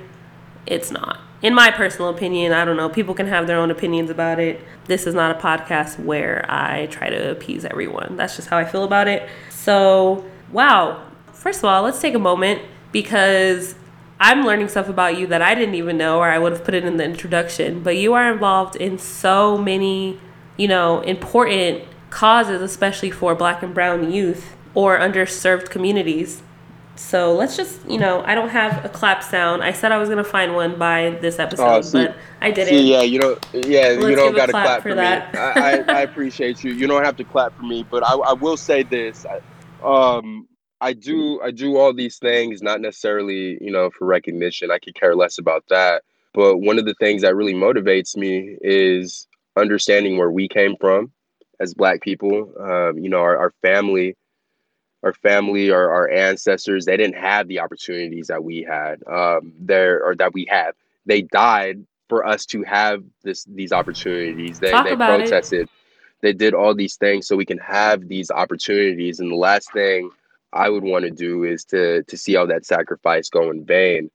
it's 0.66 0.90
not 0.90 1.20
in 1.44 1.54
my 1.54 1.70
personal 1.70 2.08
opinion, 2.08 2.52
I 2.52 2.64
don't 2.64 2.78
know, 2.78 2.88
people 2.88 3.12
can 3.12 3.26
have 3.26 3.46
their 3.46 3.58
own 3.58 3.70
opinions 3.70 4.08
about 4.08 4.40
it. 4.40 4.64
This 4.86 5.06
is 5.06 5.14
not 5.14 5.36
a 5.36 5.38
podcast 5.38 5.98
where 6.02 6.46
I 6.48 6.86
try 6.86 7.10
to 7.10 7.32
appease 7.32 7.66
everyone. 7.66 8.16
That's 8.16 8.34
just 8.34 8.48
how 8.48 8.56
I 8.56 8.64
feel 8.64 8.82
about 8.82 9.08
it. 9.08 9.28
So, 9.50 10.24
wow. 10.50 11.06
First 11.34 11.58
of 11.58 11.66
all, 11.66 11.82
let's 11.82 12.00
take 12.00 12.14
a 12.14 12.18
moment 12.18 12.62
because 12.92 13.74
I'm 14.18 14.46
learning 14.46 14.68
stuff 14.68 14.88
about 14.88 15.18
you 15.18 15.26
that 15.26 15.42
I 15.42 15.54
didn't 15.54 15.74
even 15.74 15.98
know 15.98 16.18
or 16.18 16.30
I 16.30 16.38
would 16.38 16.52
have 16.52 16.64
put 16.64 16.72
it 16.72 16.86
in 16.86 16.96
the 16.96 17.04
introduction. 17.04 17.82
But 17.82 17.98
you 17.98 18.14
are 18.14 18.32
involved 18.32 18.76
in 18.76 18.98
so 18.98 19.58
many, 19.58 20.18
you 20.56 20.66
know, 20.66 21.02
important 21.02 21.84
causes, 22.08 22.62
especially 22.62 23.10
for 23.10 23.34
black 23.34 23.62
and 23.62 23.74
brown 23.74 24.10
youth 24.10 24.56
or 24.72 24.98
underserved 24.98 25.68
communities. 25.68 26.42
So 26.96 27.34
let's 27.34 27.56
just, 27.56 27.88
you 27.88 27.98
know, 27.98 28.22
I 28.24 28.34
don't 28.34 28.50
have 28.50 28.84
a 28.84 28.88
clap 28.88 29.22
sound. 29.22 29.64
I 29.64 29.72
said 29.72 29.90
I 29.90 29.98
was 29.98 30.08
gonna 30.08 30.22
find 30.22 30.54
one 30.54 30.78
by 30.78 31.18
this 31.20 31.38
episode, 31.38 31.64
oh, 31.64 31.80
see, 31.80 32.06
but 32.06 32.16
I 32.40 32.50
didn't. 32.50 32.68
See, 32.68 32.92
yeah, 32.92 33.02
you 33.02 33.18
know, 33.18 33.36
yeah, 33.52 33.88
let's 33.88 34.08
you 34.08 34.16
don't 34.16 34.36
got 34.36 34.46
to 34.46 34.52
clap, 34.52 34.64
clap, 34.66 34.82
for, 34.82 34.90
for 34.90 34.94
that. 34.94 35.32
me. 35.32 35.38
I, 35.40 35.52
I, 35.52 35.98
I, 35.98 36.00
appreciate 36.08 36.62
you. 36.62 36.72
You 36.72 36.86
don't 36.86 37.04
have 37.04 37.16
to 37.16 37.24
clap 37.24 37.56
for 37.56 37.64
me, 37.64 37.84
but 37.90 38.06
I, 38.06 38.14
I 38.14 38.32
will 38.32 38.56
say 38.56 38.84
this. 38.84 39.26
I, 39.26 39.40
um, 39.84 40.46
I 40.80 40.92
do, 40.92 41.40
I 41.42 41.50
do 41.50 41.76
all 41.78 41.92
these 41.92 42.18
things, 42.18 42.62
not 42.62 42.80
necessarily, 42.80 43.58
you 43.60 43.72
know, 43.72 43.90
for 43.90 44.06
recognition. 44.06 44.70
I 44.70 44.78
could 44.78 44.94
care 44.94 45.16
less 45.16 45.38
about 45.38 45.64
that. 45.70 46.02
But 46.32 46.58
one 46.58 46.78
of 46.78 46.84
the 46.84 46.94
things 47.00 47.22
that 47.22 47.34
really 47.34 47.54
motivates 47.54 48.16
me 48.16 48.56
is 48.60 49.26
understanding 49.56 50.16
where 50.18 50.30
we 50.30 50.48
came 50.48 50.76
from 50.80 51.12
as 51.60 51.74
Black 51.74 52.02
people. 52.02 52.52
Um, 52.60 52.98
you 52.98 53.08
know, 53.08 53.20
our, 53.20 53.36
our 53.36 53.52
family 53.62 54.16
our 55.04 55.12
family 55.12 55.70
or 55.70 55.90
our 55.90 56.10
ancestors 56.10 56.84
they 56.84 56.96
didn't 56.96 57.16
have 57.16 57.46
the 57.46 57.60
opportunities 57.60 58.26
that 58.26 58.42
we 58.42 58.62
had 58.62 59.02
um, 59.06 59.52
there 59.60 60.02
or 60.02 60.16
that 60.16 60.34
we 60.34 60.46
have 60.50 60.74
they 61.06 61.22
died 61.22 61.84
for 62.08 62.26
us 62.26 62.46
to 62.46 62.62
have 62.62 63.02
this 63.22 63.44
these 63.44 63.72
opportunities. 63.72 64.58
They, 64.60 64.70
Talk 64.70 64.86
they 64.86 64.96
protested 64.96 65.62
it. 65.62 65.70
they 66.20 66.32
did 66.32 66.54
all 66.54 66.74
these 66.74 66.96
things 66.96 67.26
so 67.26 67.36
we 67.36 67.46
can 67.46 67.58
have 67.58 68.08
these 68.08 68.30
opportunities. 68.30 69.20
And 69.20 69.30
the 69.30 69.36
last 69.36 69.72
thing 69.72 70.10
i 70.52 70.68
would 70.68 70.84
want 70.84 71.04
to 71.04 71.10
do 71.10 71.42
is 71.42 71.64
to 71.64 72.04
to 72.04 72.16
see 72.16 72.36
all 72.36 72.46
that 72.46 72.64
sacrifice 72.64 73.28
go 73.28 73.50
in 73.50 73.64
vain. 73.64 74.10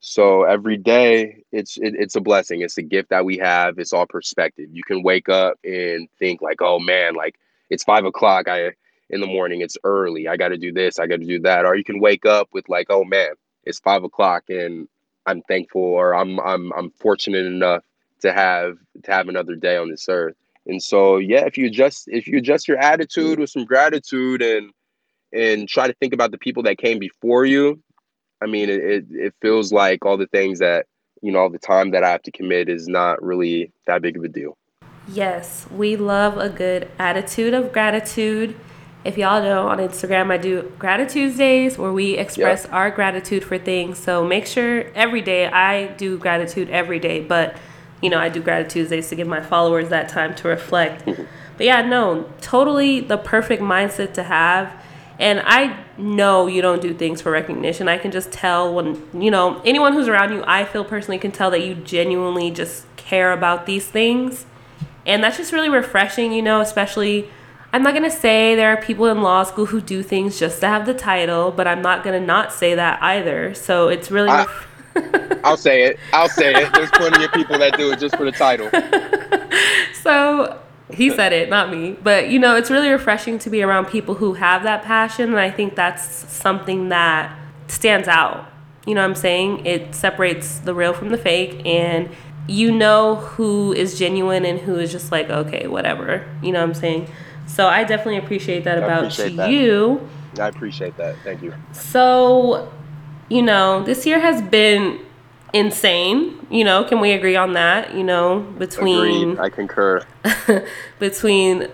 So 0.00 0.42
every 0.42 0.76
day 0.76 1.44
it's 1.52 1.76
it, 1.76 1.94
it's 1.96 2.16
a 2.16 2.20
blessing. 2.20 2.62
It's 2.62 2.78
a 2.78 2.82
gift 2.82 3.10
that 3.10 3.24
we 3.24 3.38
have. 3.38 3.78
It's 3.78 3.92
all 3.92 4.06
perspective. 4.06 4.68
You 4.72 4.82
can 4.82 5.02
wake 5.02 5.28
up 5.28 5.58
and 5.64 6.08
think 6.18 6.42
like 6.42 6.60
oh 6.60 6.78
man 6.78 7.14
like 7.14 7.36
it's 7.70 7.84
five 7.84 8.04
o'clock. 8.04 8.48
I 8.48 8.72
in 9.14 9.20
the 9.20 9.26
morning. 9.26 9.60
It's 9.60 9.78
early. 9.84 10.28
I 10.28 10.36
got 10.36 10.48
to 10.48 10.58
do 10.58 10.72
this. 10.72 10.98
I 10.98 11.06
got 11.06 11.20
to 11.20 11.26
do 11.26 11.38
that. 11.40 11.64
Or 11.64 11.76
you 11.76 11.84
can 11.84 12.00
wake 12.00 12.26
up 12.26 12.48
with 12.52 12.68
like, 12.68 12.88
oh 12.90 13.04
man, 13.04 13.30
it's 13.64 13.78
five 13.78 14.04
o'clock, 14.04 14.44
and 14.48 14.88
I'm 15.24 15.40
thankful, 15.42 15.80
or 15.80 16.14
I'm 16.14 16.38
I'm 16.40 16.72
I'm 16.72 16.90
fortunate 16.90 17.46
enough 17.46 17.84
to 18.20 18.32
have 18.32 18.76
to 19.04 19.10
have 19.10 19.28
another 19.28 19.54
day 19.54 19.76
on 19.76 19.88
this 19.88 20.06
earth. 20.08 20.36
And 20.66 20.82
so, 20.82 21.18
yeah, 21.18 21.44
if 21.46 21.56
you 21.56 21.66
adjust 21.66 22.08
if 22.08 22.26
you 22.26 22.38
adjust 22.38 22.68
your 22.68 22.78
attitude 22.78 23.38
with 23.38 23.50
some 23.50 23.64
gratitude 23.64 24.42
and 24.42 24.72
and 25.32 25.68
try 25.68 25.86
to 25.86 25.94
think 25.94 26.12
about 26.12 26.30
the 26.30 26.38
people 26.38 26.62
that 26.64 26.78
came 26.78 26.98
before 26.98 27.44
you, 27.44 27.80
I 28.42 28.46
mean, 28.46 28.68
it, 28.68 28.84
it, 28.84 29.04
it 29.10 29.34
feels 29.40 29.72
like 29.72 30.04
all 30.04 30.16
the 30.16 30.26
things 30.26 30.58
that 30.58 30.86
you 31.22 31.32
know, 31.32 31.38
all 31.38 31.50
the 31.50 31.58
time 31.58 31.92
that 31.92 32.04
I 32.04 32.10
have 32.10 32.22
to 32.24 32.30
commit 32.30 32.68
is 32.68 32.86
not 32.86 33.22
really 33.22 33.72
that 33.86 34.02
big 34.02 34.18
of 34.18 34.24
a 34.24 34.28
deal. 34.28 34.58
Yes, 35.08 35.66
we 35.70 35.96
love 35.96 36.36
a 36.36 36.50
good 36.50 36.90
attitude 36.98 37.54
of 37.54 37.72
gratitude. 37.72 38.54
If 39.04 39.18
y'all 39.18 39.42
know 39.42 39.68
on 39.68 39.78
Instagram, 39.78 40.30
I 40.30 40.38
do 40.38 40.72
gratitude 40.78 41.36
days 41.36 41.76
where 41.76 41.92
we 41.92 42.14
express 42.14 42.64
yep. 42.64 42.72
our 42.72 42.90
gratitude 42.90 43.44
for 43.44 43.58
things. 43.58 43.98
So 43.98 44.24
make 44.24 44.46
sure 44.46 44.86
every 44.94 45.20
day 45.20 45.46
I 45.46 45.88
do 45.88 46.16
gratitude 46.18 46.70
every 46.70 46.98
day, 46.98 47.20
but 47.20 47.54
you 48.00 48.08
know, 48.08 48.18
I 48.18 48.30
do 48.30 48.42
gratitude 48.42 48.88
days 48.88 49.08
to 49.10 49.14
give 49.14 49.28
my 49.28 49.42
followers 49.42 49.90
that 49.90 50.08
time 50.08 50.34
to 50.36 50.48
reflect. 50.48 51.04
but 51.56 51.66
yeah, 51.66 51.82
no, 51.82 52.30
totally 52.40 53.00
the 53.00 53.18
perfect 53.18 53.62
mindset 53.62 54.14
to 54.14 54.22
have. 54.22 54.72
And 55.18 55.40
I 55.44 55.84
know 55.96 56.46
you 56.46 56.60
don't 56.60 56.82
do 56.82 56.92
things 56.92 57.20
for 57.20 57.30
recognition. 57.30 57.88
I 57.88 57.98
can 57.98 58.10
just 58.10 58.32
tell 58.32 58.74
when, 58.74 59.02
you 59.14 59.30
know, 59.30 59.60
anyone 59.64 59.92
who's 59.92 60.08
around 60.08 60.32
you, 60.32 60.42
I 60.46 60.64
feel 60.64 60.84
personally 60.84 61.18
can 61.18 61.30
tell 61.30 61.50
that 61.50 61.64
you 61.64 61.74
genuinely 61.74 62.50
just 62.50 62.84
care 62.96 63.32
about 63.32 63.66
these 63.66 63.86
things. 63.86 64.46
And 65.06 65.22
that's 65.22 65.36
just 65.36 65.52
really 65.52 65.68
refreshing, 65.68 66.32
you 66.32 66.42
know, 66.42 66.60
especially 66.60 67.28
I'm 67.74 67.82
not 67.82 67.92
going 67.92 68.08
to 68.08 68.16
say 68.16 68.54
there 68.54 68.68
are 68.68 68.80
people 68.80 69.06
in 69.06 69.20
law 69.20 69.42
school 69.42 69.66
who 69.66 69.80
do 69.80 70.04
things 70.04 70.38
just 70.38 70.60
to 70.60 70.68
have 70.68 70.86
the 70.86 70.94
title, 70.94 71.50
but 71.50 71.66
I'm 71.66 71.82
not 71.82 72.04
going 72.04 72.20
to 72.20 72.24
not 72.24 72.52
say 72.52 72.76
that 72.76 73.02
either. 73.02 73.52
So 73.52 73.88
it's 73.88 74.12
really. 74.12 74.30
I, 74.30 74.46
I'll 75.42 75.56
say 75.56 75.82
it. 75.82 75.98
I'll 76.12 76.28
say 76.28 76.54
it. 76.54 76.72
There's 76.72 76.92
plenty 76.92 77.24
of 77.24 77.32
people 77.32 77.58
that 77.58 77.76
do 77.76 77.90
it 77.90 77.98
just 77.98 78.14
for 78.16 78.24
the 78.24 78.30
title. 78.30 78.70
so 79.92 80.60
he 80.92 81.10
said 81.10 81.32
it, 81.32 81.50
not 81.50 81.68
me. 81.68 81.96
But 82.00 82.28
you 82.28 82.38
know, 82.38 82.54
it's 82.54 82.70
really 82.70 82.90
refreshing 82.90 83.40
to 83.40 83.50
be 83.50 83.60
around 83.60 83.86
people 83.86 84.14
who 84.14 84.34
have 84.34 84.62
that 84.62 84.84
passion, 84.84 85.30
and 85.30 85.40
I 85.40 85.50
think 85.50 85.74
that's 85.74 86.04
something 86.32 86.90
that 86.90 87.36
stands 87.66 88.06
out. 88.06 88.48
You 88.86 88.94
know 88.94 89.00
what 89.00 89.08
I'm 89.08 89.16
saying? 89.16 89.66
It 89.66 89.96
separates 89.96 90.60
the 90.60 90.74
real 90.74 90.92
from 90.92 91.08
the 91.08 91.18
fake, 91.18 91.66
and 91.66 92.08
you 92.46 92.70
know 92.70 93.16
who 93.16 93.72
is 93.72 93.98
genuine 93.98 94.44
and 94.44 94.60
who 94.60 94.78
is 94.78 94.92
just 94.92 95.10
like, 95.10 95.28
okay, 95.28 95.66
whatever. 95.66 96.24
You 96.40 96.52
know 96.52 96.60
what 96.60 96.68
I'm 96.68 96.74
saying? 96.74 97.10
So 97.46 97.68
I 97.68 97.84
definitely 97.84 98.18
appreciate 98.18 98.64
that 98.64 98.78
about 98.78 99.04
appreciate 99.04 99.50
you. 99.50 100.08
I 100.38 100.48
appreciate 100.48 100.96
that. 100.96 101.16
Thank 101.22 101.42
you. 101.42 101.54
So, 101.72 102.72
you 103.28 103.42
know, 103.42 103.82
this 103.84 104.06
year 104.06 104.20
has 104.20 104.42
been 104.42 105.00
insane. 105.52 106.46
You 106.50 106.64
know, 106.64 106.84
can 106.84 107.00
we 107.00 107.12
agree 107.12 107.36
on 107.36 107.52
that? 107.52 107.94
You 107.94 108.04
know, 108.04 108.40
between 108.58 109.32
Agreed. 109.32 109.38
I 109.38 109.48
concur. 109.50 110.04
between 110.98 111.68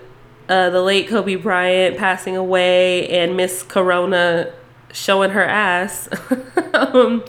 uh, 0.48 0.70
the 0.70 0.82
late 0.82 1.08
Kobe 1.08 1.36
Bryant 1.36 1.96
passing 1.96 2.36
away 2.36 3.08
and 3.08 3.36
Miss 3.36 3.62
Corona 3.62 4.52
showing 4.92 5.30
her 5.30 5.44
ass. 5.44 6.08
um, 6.74 7.24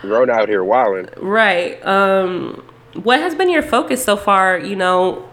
Corona 0.00 0.32
out 0.32 0.48
here 0.48 0.64
wilding. 0.64 1.08
Right. 1.16 1.84
Um, 1.86 2.64
what 2.94 3.20
has 3.20 3.34
been 3.34 3.50
your 3.50 3.62
focus 3.62 4.04
so 4.04 4.16
far? 4.16 4.58
You 4.58 4.76
know, 4.76 5.28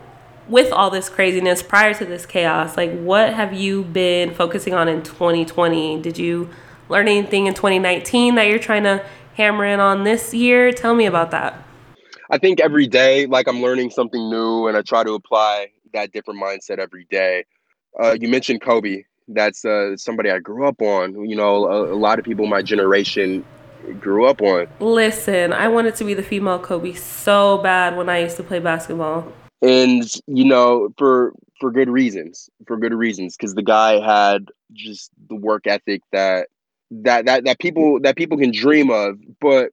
with 0.48 0.72
all 0.72 0.90
this 0.90 1.10
craziness 1.10 1.64
prior 1.64 1.94
to 1.94 2.06
this 2.06 2.26
chaos, 2.26 2.78
like 2.78 2.98
what 3.00 3.34
have 3.34 3.54
you 3.54 3.84
been 3.84 4.34
focusing 4.34 4.74
on 4.74 4.88
in 4.88 5.04
2020? 5.04 6.02
Did 6.02 6.18
you 6.18 6.50
learn 6.90 7.08
anything 7.08 7.48
in 7.48 7.54
2019 7.54 8.36
that 8.36 8.48
you're 8.48 8.60
trying 8.60 8.84
to 8.84 9.06
hammer 9.36 9.66
in 9.66 9.80
on 9.80 10.04
this 10.04 10.34
year? 10.34 10.72
Tell 10.72 10.94
me 10.94 11.06
about 11.06 11.32
that. 11.32 11.56
I 12.30 12.38
think 12.38 12.60
every 12.60 12.88
day, 12.88 13.26
like 13.26 13.48
I'm 13.48 13.62
learning 13.62 13.92
something 13.92 14.30
new 14.30 14.68
and 14.68 14.78
I 14.78 14.82
try 14.82 15.04
to 15.04 15.14
apply 15.14 15.68
that 15.94 16.12
different 16.12 16.42
mindset 16.42 16.80
every 16.80 17.06
day. 17.10 17.46
Uh, 18.02 18.16
you 18.20 18.30
mentioned 18.30 18.62
Kobe. 18.62 19.04
That's 19.28 19.64
uh, 19.64 19.96
somebody 19.98 20.30
I 20.30 20.40
grew 20.40 20.66
up 20.66 20.82
on. 20.82 21.30
You 21.30 21.36
know, 21.36 21.66
a, 21.66 21.94
a 21.94 21.96
lot 21.96 22.20
of 22.20 22.26
people 22.26 22.48
my 22.48 22.62
generation 22.62 23.46
grew 24.00 24.26
up 24.26 24.42
on. 24.42 24.68
Listen, 24.80 25.54
I 25.54 25.68
wanted 25.68 25.96
to 25.96 26.04
be 26.04 26.14
the 26.14 26.24
female 26.24 26.60
Kobe 26.60 26.94
so 26.94 27.58
bad 27.58 27.98
when 27.98 28.10
I 28.10 28.20
used 28.20 28.38
to 28.38 28.44
play 28.44 28.60
basketball 28.60 29.32
and 29.62 30.12
you 30.28 30.46
know 30.46 30.90
for 30.98 31.34
for 31.60 31.72
good 31.72 31.90
reasons 31.90 32.50
for 32.66 32.78
good 32.78 32.94
reasons 32.94 33.36
because 33.36 33.54
the 33.54 33.64
guy 33.64 34.00
had 34.00 34.50
just 34.74 35.12
the 35.30 35.36
work 35.36 35.68
ethic 35.68 36.02
that 36.12 36.48
that 36.90 37.26
that 37.26 37.46
that 37.46 37.60
people 37.60 38.00
that 38.02 38.16
people 38.16 38.38
can 38.38 38.52
dream 38.52 38.90
of 38.90 39.18
but 39.40 39.72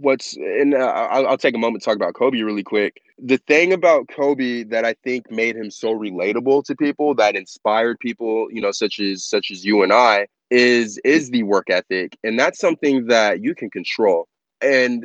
what's 0.00 0.36
and 0.36 0.74
uh, 0.74 0.78
I'll, 0.78 1.26
I'll 1.28 1.38
take 1.38 1.54
a 1.54 1.58
moment 1.58 1.82
to 1.82 1.86
talk 1.86 1.96
about 1.96 2.14
Kobe 2.14 2.42
really 2.42 2.62
quick. 2.62 3.02
The 3.18 3.38
thing 3.38 3.72
about 3.72 4.08
Kobe 4.08 4.64
that 4.64 4.84
I 4.84 4.94
think 5.04 5.30
made 5.30 5.56
him 5.56 5.70
so 5.70 5.94
relatable 5.94 6.64
to 6.64 6.76
people, 6.76 7.14
that 7.14 7.36
inspired 7.36 7.98
people, 7.98 8.48
you 8.50 8.60
know, 8.60 8.72
such 8.72 9.00
as 9.00 9.24
such 9.24 9.50
as 9.50 9.64
you 9.64 9.82
and 9.82 9.92
I, 9.92 10.26
is 10.50 10.98
is 10.98 11.30
the 11.30 11.42
work 11.42 11.70
ethic, 11.70 12.16
and 12.22 12.38
that's 12.38 12.58
something 12.58 13.06
that 13.06 13.42
you 13.42 13.54
can 13.54 13.70
control. 13.70 14.28
And 14.60 15.04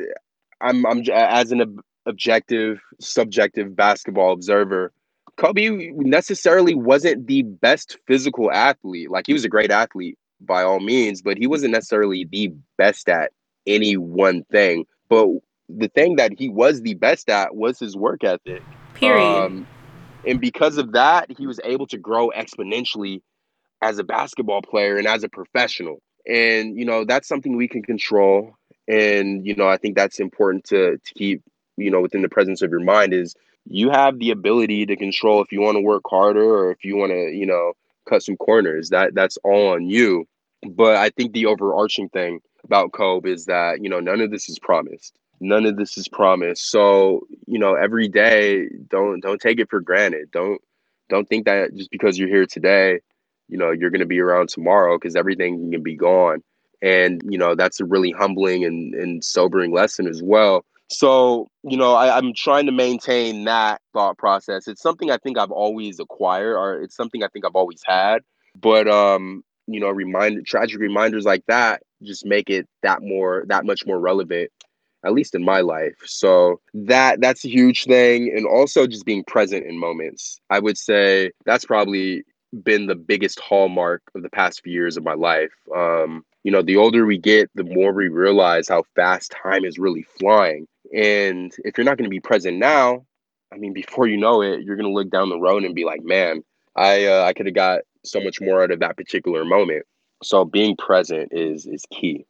I'm 0.59 0.85
I'm 0.85 1.03
as 1.11 1.51
an 1.51 1.79
objective, 2.05 2.81
subjective 2.99 3.75
basketball 3.75 4.33
observer. 4.33 4.91
Kobe 5.37 5.91
necessarily 5.95 6.75
wasn't 6.75 7.27
the 7.27 7.43
best 7.43 7.97
physical 8.07 8.51
athlete. 8.51 9.09
Like 9.09 9.27
he 9.27 9.33
was 9.33 9.45
a 9.45 9.49
great 9.49 9.71
athlete 9.71 10.17
by 10.39 10.63
all 10.63 10.79
means, 10.79 11.21
but 11.21 11.37
he 11.37 11.47
wasn't 11.47 11.71
necessarily 11.71 12.25
the 12.25 12.53
best 12.77 13.07
at 13.09 13.31
any 13.65 13.97
one 13.97 14.43
thing. 14.45 14.85
But 15.09 15.27
the 15.69 15.87
thing 15.87 16.15
that 16.17 16.33
he 16.37 16.49
was 16.49 16.81
the 16.81 16.95
best 16.95 17.29
at 17.29 17.55
was 17.55 17.79
his 17.79 17.95
work 17.95 18.23
ethic. 18.23 18.63
Period. 18.93 19.45
Um, 19.45 19.67
and 20.25 20.39
because 20.39 20.77
of 20.77 20.91
that, 20.91 21.31
he 21.37 21.47
was 21.47 21.59
able 21.63 21.87
to 21.87 21.97
grow 21.97 22.29
exponentially 22.35 23.21
as 23.81 23.97
a 23.97 24.03
basketball 24.03 24.61
player 24.61 24.97
and 24.97 25.07
as 25.07 25.23
a 25.23 25.29
professional. 25.29 26.01
And 26.27 26.77
you 26.77 26.85
know, 26.85 27.05
that's 27.05 27.27
something 27.27 27.55
we 27.55 27.67
can 27.67 27.81
control. 27.81 28.53
And 28.87 29.45
you 29.45 29.55
know, 29.55 29.67
I 29.67 29.77
think 29.77 29.95
that's 29.95 30.19
important 30.19 30.65
to 30.65 30.97
to 30.97 31.13
keep, 31.15 31.41
you 31.77 31.91
know, 31.91 32.01
within 32.01 32.21
the 32.21 32.29
presence 32.29 32.61
of 32.61 32.71
your 32.71 32.79
mind 32.81 33.13
is 33.13 33.35
you 33.65 33.89
have 33.89 34.19
the 34.19 34.31
ability 34.31 34.85
to 34.87 34.95
control 34.95 35.41
if 35.41 35.51
you 35.51 35.61
want 35.61 35.75
to 35.75 35.81
work 35.81 36.03
harder 36.09 36.43
or 36.43 36.71
if 36.71 36.83
you 36.83 36.97
want 36.97 37.11
to, 37.11 37.31
you 37.31 37.45
know, 37.45 37.73
cut 38.07 38.23
some 38.23 38.37
corners. 38.37 38.89
That 38.89 39.13
that's 39.13 39.37
all 39.43 39.69
on 39.69 39.87
you. 39.87 40.25
But 40.67 40.97
I 40.97 41.09
think 41.09 41.33
the 41.33 41.47
overarching 41.47 42.09
thing 42.09 42.41
about 42.63 42.91
Kobe 42.91 43.31
is 43.31 43.45
that, 43.45 43.83
you 43.83 43.89
know, 43.89 43.99
none 43.99 44.21
of 44.21 44.31
this 44.31 44.49
is 44.49 44.59
promised. 44.59 45.15
None 45.39 45.65
of 45.65 45.75
this 45.75 45.97
is 45.97 46.07
promised. 46.07 46.69
So, 46.69 47.21
you 47.47 47.57
know, 47.57 47.73
every 47.73 48.07
day 48.07 48.67
don't 48.87 49.21
don't 49.21 49.41
take 49.41 49.59
it 49.59 49.69
for 49.69 49.79
granted. 49.81 50.29
Don't 50.31 50.61
don't 51.09 51.27
think 51.27 51.45
that 51.45 51.75
just 51.75 51.91
because 51.91 52.17
you're 52.17 52.29
here 52.29 52.45
today, 52.45 52.99
you 53.47 53.57
know, 53.57 53.71
you're 53.71 53.89
gonna 53.89 54.05
be 54.05 54.19
around 54.19 54.49
tomorrow 54.49 54.97
because 54.97 55.15
everything 55.15 55.71
can 55.71 55.83
be 55.83 55.95
gone. 55.95 56.43
And, 56.83 57.21
you 57.29 57.37
know, 57.37 57.53
that's 57.55 57.79
a 57.79 57.85
really 57.85 58.11
humbling 58.11 58.65
and, 58.65 58.95
and 58.95 59.23
sobering 59.23 59.71
lesson 59.71 60.07
as 60.07 60.21
well. 60.23 60.65
So, 60.91 61.47
you 61.63 61.77
know, 61.77 61.93
I, 61.93 62.17
I'm 62.17 62.33
trying 62.33 62.65
to 62.65 62.71
maintain 62.71 63.45
that 63.45 63.81
thought 63.93 64.17
process. 64.17 64.67
It's 64.67 64.81
something 64.81 65.09
I 65.09 65.17
think 65.17 65.37
I've 65.37 65.51
always 65.51 65.99
acquired 65.99 66.57
or 66.57 66.81
it's 66.81 66.95
something 66.95 67.23
I 67.23 67.27
think 67.29 67.45
I've 67.45 67.55
always 67.55 67.81
had. 67.85 68.21
But 68.59 68.89
um, 68.89 69.43
you 69.67 69.79
know, 69.79 69.89
remind 69.89 70.45
tragic 70.45 70.79
reminders 70.79 71.25
like 71.25 71.43
that 71.47 71.81
just 72.03 72.25
make 72.25 72.49
it 72.49 72.67
that 72.83 73.01
more 73.01 73.45
that 73.47 73.65
much 73.65 73.85
more 73.85 73.99
relevant 73.99 74.51
at 75.03 75.13
least 75.13 75.33
in 75.33 75.43
my 75.43 75.61
life. 75.61 75.95
So 76.05 76.59
that 76.73 77.21
that's 77.21 77.45
a 77.45 77.49
huge 77.49 77.85
thing 77.85 78.31
and 78.35 78.45
also 78.45 78.85
just 78.85 79.05
being 79.05 79.23
present 79.23 79.65
in 79.65 79.79
moments. 79.79 80.39
I 80.49 80.59
would 80.59 80.77
say 80.77 81.31
that's 81.45 81.65
probably 81.65 82.23
been 82.63 82.87
the 82.87 82.95
biggest 82.95 83.39
hallmark 83.39 84.01
of 84.13 84.23
the 84.23 84.29
past 84.29 84.61
few 84.61 84.73
years 84.73 84.97
of 84.97 85.03
my 85.03 85.13
life. 85.13 85.53
Um, 85.75 86.23
you 86.43 86.51
know, 86.51 86.61
the 86.61 86.77
older 86.77 87.05
we 87.05 87.17
get, 87.17 87.49
the 87.55 87.63
more 87.63 87.93
we 87.93 88.09
realize 88.09 88.67
how 88.67 88.83
fast 88.95 89.33
time 89.43 89.63
is 89.63 89.79
really 89.79 90.05
flying. 90.19 90.67
And 90.93 91.53
if 91.63 91.77
you're 91.77 91.85
not 91.85 91.97
going 91.97 92.05
to 92.05 92.09
be 92.09 92.19
present 92.19 92.57
now, 92.57 93.05
I 93.53 93.57
mean, 93.57 93.73
before 93.73 94.07
you 94.07 94.17
know 94.17 94.41
it, 94.41 94.61
you're 94.61 94.75
going 94.75 94.89
to 94.89 94.93
look 94.93 95.09
down 95.09 95.29
the 95.29 95.39
road 95.39 95.63
and 95.63 95.75
be 95.75 95.85
like, 95.85 96.03
man, 96.03 96.43
I 96.75 97.05
uh, 97.05 97.25
I 97.25 97.33
could 97.33 97.45
have 97.45 97.55
got 97.55 97.81
so 98.03 98.21
much 98.21 98.39
more 98.41 98.63
out 98.63 98.71
of 98.71 98.79
that 98.79 98.97
particular 98.97 99.43
moment. 99.45 99.85
So 100.23 100.45
being 100.45 100.75
present 100.77 101.29
is 101.31 101.65
is 101.65 101.83
key. 101.91 102.25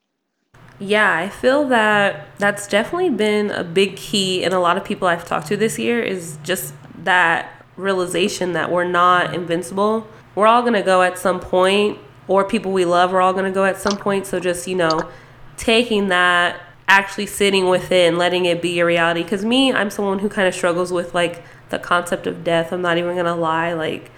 Yeah, 0.79 1.15
I 1.15 1.29
feel 1.29 1.67
that 1.67 2.35
that's 2.39 2.67
definitely 2.67 3.11
been 3.11 3.51
a 3.51 3.63
big 3.63 3.95
key 3.97 4.43
in 4.43 4.51
a 4.51 4.59
lot 4.59 4.77
of 4.77 4.83
people 4.83 5.07
I've 5.07 5.25
talked 5.25 5.47
to 5.47 5.57
this 5.57 5.77
year 5.77 6.01
is 6.01 6.39
just 6.43 6.73
that 7.03 7.63
realization 7.77 8.53
that 8.53 8.71
we're 8.71 8.85
not 8.85 9.35
invincible. 9.35 10.07
We're 10.33 10.47
all 10.47 10.61
going 10.61 10.73
to 10.73 10.81
go 10.81 11.03
at 11.03 11.19
some 11.19 11.39
point 11.39 11.99
or 12.27 12.43
people 12.43 12.71
we 12.71 12.85
love 12.85 13.13
are 13.13 13.21
all 13.21 13.33
going 13.33 13.45
to 13.45 13.51
go 13.51 13.65
at 13.65 13.79
some 13.79 13.97
point. 13.97 14.25
So 14.25 14.39
just, 14.39 14.67
you 14.67 14.75
know, 14.75 15.07
taking 15.57 16.07
that 16.07 16.59
actually 16.91 17.25
sitting 17.25 17.67
with 17.67 17.91
it 17.91 18.07
and 18.07 18.17
letting 18.17 18.45
it 18.45 18.61
be 18.61 18.79
a 18.79 18.85
reality 18.85 19.23
cuz 19.23 19.43
me, 19.45 19.71
I'm 19.73 19.89
someone 19.89 20.19
who 20.19 20.29
kind 20.29 20.47
of 20.47 20.53
struggles 20.53 20.91
with 20.91 21.13
like 21.13 21.43
the 21.69 21.79
concept 21.79 22.27
of 22.27 22.43
death. 22.43 22.71
I'm 22.71 22.81
not 22.81 22.97
even 22.97 23.13
going 23.13 23.25
to 23.25 23.35
lie 23.35 23.73
like 23.73 24.11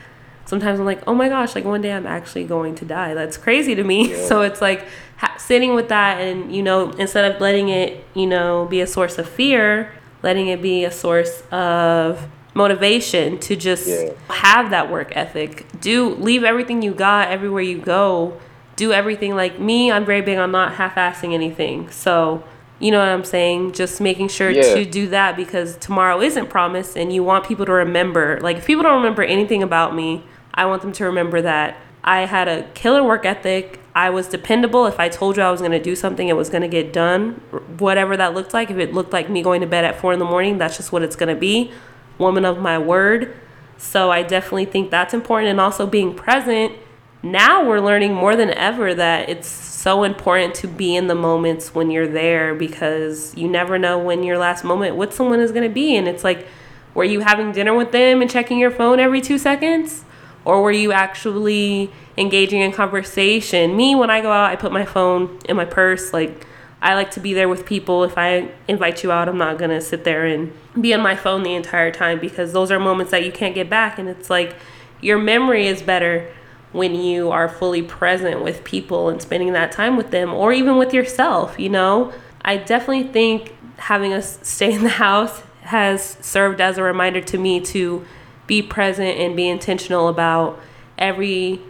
sometimes 0.45 0.79
I'm 0.79 0.85
like, 0.85 1.01
oh 1.07 1.15
my 1.15 1.29
gosh, 1.29 1.55
like 1.55 1.65
one 1.65 1.81
day 1.81 1.93
I'm 1.93 2.05
actually 2.05 2.43
going 2.43 2.75
to 2.75 2.85
die. 2.85 3.13
That's 3.13 3.37
crazy 3.37 3.75
to 3.75 3.83
me. 3.83 3.93
Yeah. 4.13 4.27
So 4.27 4.41
it's 4.41 4.61
like 4.61 4.85
ha- 5.17 5.35
sitting 5.37 5.73
with 5.75 5.89
that 5.89 6.19
and, 6.19 6.53
you 6.53 6.61
know, 6.61 6.91
instead 6.91 7.31
of 7.31 7.39
letting 7.41 7.69
it, 7.69 8.05
you 8.13 8.27
know, 8.27 8.65
be 8.69 8.81
a 8.81 8.87
source 8.87 9.17
of 9.17 9.27
fear, 9.27 9.91
letting 10.21 10.47
it 10.47 10.61
be 10.61 10.83
a 10.83 10.91
source 10.91 11.41
of 11.51 12.27
motivation 12.53 13.39
to 13.39 13.55
just 13.55 13.87
yeah. 13.87 14.11
have 14.29 14.69
that 14.69 14.91
work 14.91 15.15
ethic. 15.15 15.65
Do 15.79 16.15
leave 16.15 16.43
everything 16.43 16.81
you 16.81 16.93
got 16.93 17.29
everywhere 17.29 17.63
you 17.63 17.79
go. 17.79 18.39
Do 18.75 18.91
everything 18.91 19.35
like 19.35 19.59
me. 19.59 19.91
I'm 19.91 20.05
very 20.05 20.21
big 20.21 20.37
on 20.37 20.51
not 20.51 20.73
half 20.75 20.95
assing 20.95 21.33
anything. 21.33 21.89
So, 21.89 22.43
you 22.79 22.91
know 22.91 22.99
what 22.99 23.07
I'm 23.07 23.23
saying? 23.23 23.73
Just 23.73 24.01
making 24.01 24.27
sure 24.27 24.49
yeah. 24.49 24.73
to 24.73 24.85
do 24.85 25.07
that 25.09 25.35
because 25.35 25.77
tomorrow 25.77 26.21
isn't 26.21 26.49
promised 26.49 26.97
and 26.97 27.13
you 27.13 27.23
want 27.23 27.45
people 27.45 27.65
to 27.65 27.71
remember. 27.71 28.39
Like, 28.41 28.57
if 28.57 28.65
people 28.65 28.83
don't 28.83 28.97
remember 28.97 29.23
anything 29.23 29.63
about 29.63 29.95
me, 29.95 30.23
I 30.53 30.65
want 30.65 30.81
them 30.81 30.91
to 30.93 31.05
remember 31.05 31.41
that 31.41 31.77
I 32.03 32.25
had 32.25 32.47
a 32.47 32.63
killer 32.73 33.03
work 33.03 33.25
ethic. 33.25 33.79
I 33.95 34.09
was 34.09 34.27
dependable. 34.27 34.85
If 34.85 34.99
I 34.99 35.07
told 35.07 35.37
you 35.37 35.43
I 35.43 35.51
was 35.51 35.61
going 35.61 35.71
to 35.71 35.81
do 35.81 35.95
something, 35.95 36.27
it 36.27 36.35
was 36.35 36.49
going 36.49 36.61
to 36.63 36.67
get 36.67 36.91
done, 36.91 37.33
whatever 37.77 38.17
that 38.17 38.33
looked 38.33 38.53
like. 38.53 38.69
If 38.69 38.77
it 38.77 38.93
looked 38.93 39.13
like 39.13 39.29
me 39.29 39.41
going 39.41 39.61
to 39.61 39.67
bed 39.67 39.85
at 39.85 39.99
four 39.99 40.11
in 40.11 40.19
the 40.19 40.25
morning, 40.25 40.57
that's 40.57 40.75
just 40.75 40.91
what 40.91 41.03
it's 41.03 41.15
going 41.15 41.33
to 41.33 41.39
be. 41.39 41.71
Woman 42.17 42.43
of 42.43 42.59
my 42.59 42.77
word. 42.77 43.35
So 43.77 44.11
I 44.11 44.23
definitely 44.23 44.65
think 44.65 44.91
that's 44.91 45.13
important. 45.13 45.49
And 45.49 45.61
also 45.61 45.87
being 45.87 46.13
present. 46.13 46.73
Now 47.21 47.65
we're 47.65 47.79
learning 47.79 48.13
more 48.13 48.35
than 48.35 48.49
ever 48.49 48.93
that 48.93 49.29
it's 49.29 49.47
so 49.83 50.03
important 50.03 50.55
to 50.55 50.67
be 50.67 50.95
in 50.95 51.07
the 51.07 51.15
moments 51.15 51.75
when 51.75 51.91
you're 51.91 52.07
there 52.07 52.55
because 52.55 53.35
you 53.35 53.47
never 53.47 53.77
know 53.77 53.99
when 53.99 54.23
your 54.23 54.37
last 54.37 54.63
moment 54.63 54.95
with 54.95 55.13
someone 55.13 55.39
is 55.39 55.51
going 55.51 55.67
to 55.67 55.73
be. 55.73 55.95
And 55.95 56.07
it's 56.07 56.23
like, 56.23 56.47
were 56.93 57.03
you 57.03 57.19
having 57.19 57.51
dinner 57.51 57.75
with 57.75 57.91
them 57.91 58.21
and 58.21 58.29
checking 58.29 58.57
your 58.59 58.71
phone 58.71 58.99
every 58.99 59.21
two 59.21 59.37
seconds? 59.37 60.05
or 60.45 60.61
were 60.61 60.71
you 60.71 60.91
actually 60.91 61.91
engaging 62.17 62.61
in 62.61 62.71
conversation? 62.71 63.75
Me, 63.75 63.95
when 63.95 64.09
I 64.09 64.21
go 64.21 64.31
out, 64.31 64.51
I 64.51 64.55
put 64.55 64.71
my 64.71 64.85
phone 64.85 65.39
in 65.47 65.55
my 65.55 65.65
purse. 65.65 66.13
Like, 66.13 66.45
I 66.81 66.95
like 66.95 67.11
to 67.11 67.19
be 67.19 67.33
there 67.33 67.47
with 67.47 67.65
people. 67.65 68.03
If 68.03 68.17
I 68.17 68.51
invite 68.67 69.03
you 69.03 69.11
out, 69.11 69.29
I'm 69.29 69.37
not 69.37 69.57
gonna 69.57 69.79
sit 69.79 70.03
there 70.03 70.25
and 70.25 70.51
be 70.79 70.93
on 70.93 71.01
my 71.01 71.15
phone 71.15 71.43
the 71.43 71.55
entire 71.55 71.91
time 71.91 72.19
because 72.19 72.51
those 72.51 72.71
are 72.71 72.79
moments 72.79 73.11
that 73.11 73.23
you 73.25 73.31
can't 73.31 73.55
get 73.55 73.69
back. 73.69 73.97
And 73.97 74.09
it's 74.09 74.29
like 74.29 74.55
your 74.99 75.17
memory 75.17 75.67
is 75.67 75.81
better 75.81 76.29
when 76.73 76.95
you 76.95 77.31
are 77.31 77.47
fully 77.47 77.81
present 77.81 78.43
with 78.43 78.63
people 78.63 79.07
and 79.07 79.21
spending 79.21 79.53
that 79.53 79.71
time 79.71 79.95
with 79.95 80.11
them 80.11 80.33
or 80.33 80.51
even 80.51 80.75
with 80.77 80.93
yourself, 80.93 81.57
you 81.57 81.69
know? 81.69 82.11
I 82.41 82.57
definitely 82.57 83.11
think 83.11 83.55
having 83.77 84.11
us 84.11 84.39
stay 84.47 84.73
in 84.73 84.83
the 84.83 84.89
house 84.89 85.41
has 85.61 86.17
served 86.19 86.59
as 86.59 86.77
a 86.77 86.83
reminder 86.83 87.21
to 87.21 87.37
me 87.37 87.61
to 87.61 88.05
be 88.47 88.61
present 88.61 89.17
and 89.17 89.35
be 89.35 89.47
intentional 89.47 90.09
about 90.09 90.59
every 90.97 91.61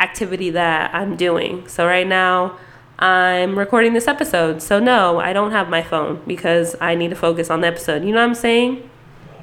activity 0.00 0.50
that 0.50 0.92
I'm 0.94 1.16
doing. 1.16 1.68
So 1.68 1.86
right 1.86 2.06
now, 2.06 2.58
I'm 2.98 3.58
recording 3.58 3.92
this 3.92 4.08
episode. 4.08 4.62
So 4.62 4.80
no, 4.80 5.20
I 5.20 5.32
don't 5.32 5.52
have 5.52 5.68
my 5.68 5.82
phone 5.82 6.22
because 6.26 6.74
I 6.80 6.94
need 6.94 7.10
to 7.10 7.16
focus 7.16 7.50
on 7.50 7.60
the 7.60 7.66
episode. 7.68 8.04
You 8.04 8.12
know 8.12 8.18
what 8.18 8.28
I'm 8.28 8.34
saying? 8.34 8.90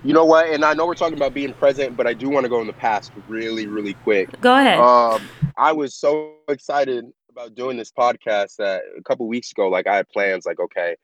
You 0.03 0.13
know 0.13 0.25
what? 0.25 0.49
And 0.49 0.65
I 0.65 0.73
know 0.73 0.85
we're 0.85 0.95
talking 0.95 1.17
about 1.17 1.33
being 1.33 1.53
present, 1.53 1.95
but 1.95 2.07
I 2.07 2.13
do 2.13 2.29
want 2.29 2.43
to 2.43 2.49
go 2.49 2.59
in 2.59 2.67
the 2.67 2.73
past 2.73 3.11
really, 3.27 3.67
really 3.67 3.93
quick. 3.93 4.39
Go 4.41 4.55
ahead. 4.55 4.79
Um, 4.79 5.21
I 5.57 5.71
was 5.71 5.95
so 5.95 6.33
excited 6.49 7.05
about 7.29 7.55
doing 7.55 7.77
this 7.77 7.91
podcast 7.91 8.57
that 8.57 8.83
a 8.97 9.01
couple 9.01 9.27
weeks 9.27 9.51
ago, 9.51 9.69
like 9.69 9.87
I 9.87 9.95
had 9.95 10.09
plans, 10.09 10.45
like, 10.45 10.59
okay, 10.59 10.95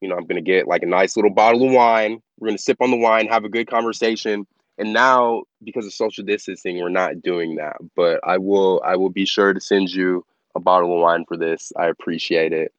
you 0.00 0.08
know, 0.08 0.16
I'm 0.16 0.26
gonna 0.26 0.42
get 0.42 0.66
like 0.66 0.82
a 0.82 0.86
nice 0.86 1.16
little 1.16 1.30
bottle 1.30 1.66
of 1.66 1.72
wine. 1.72 2.20
We're 2.38 2.48
gonna 2.48 2.58
sip 2.58 2.78
on 2.80 2.90
the 2.90 2.96
wine, 2.96 3.28
have 3.28 3.44
a 3.44 3.48
good 3.48 3.68
conversation. 3.68 4.46
And 4.76 4.92
now 4.92 5.44
because 5.64 5.86
of 5.86 5.92
social 5.92 6.24
distancing, 6.24 6.78
we're 6.78 6.88
not 6.88 7.22
doing 7.22 7.56
that. 7.56 7.76
But 7.94 8.20
I 8.24 8.38
will 8.38 8.82
I 8.84 8.96
will 8.96 9.10
be 9.10 9.24
sure 9.24 9.52
to 9.52 9.60
send 9.60 9.90
you 9.92 10.24
a 10.54 10.60
bottle 10.60 10.94
of 10.94 11.00
wine 11.00 11.24
for 11.26 11.36
this. 11.36 11.72
I 11.76 11.86
appreciate 11.86 12.52
it. 12.52 12.72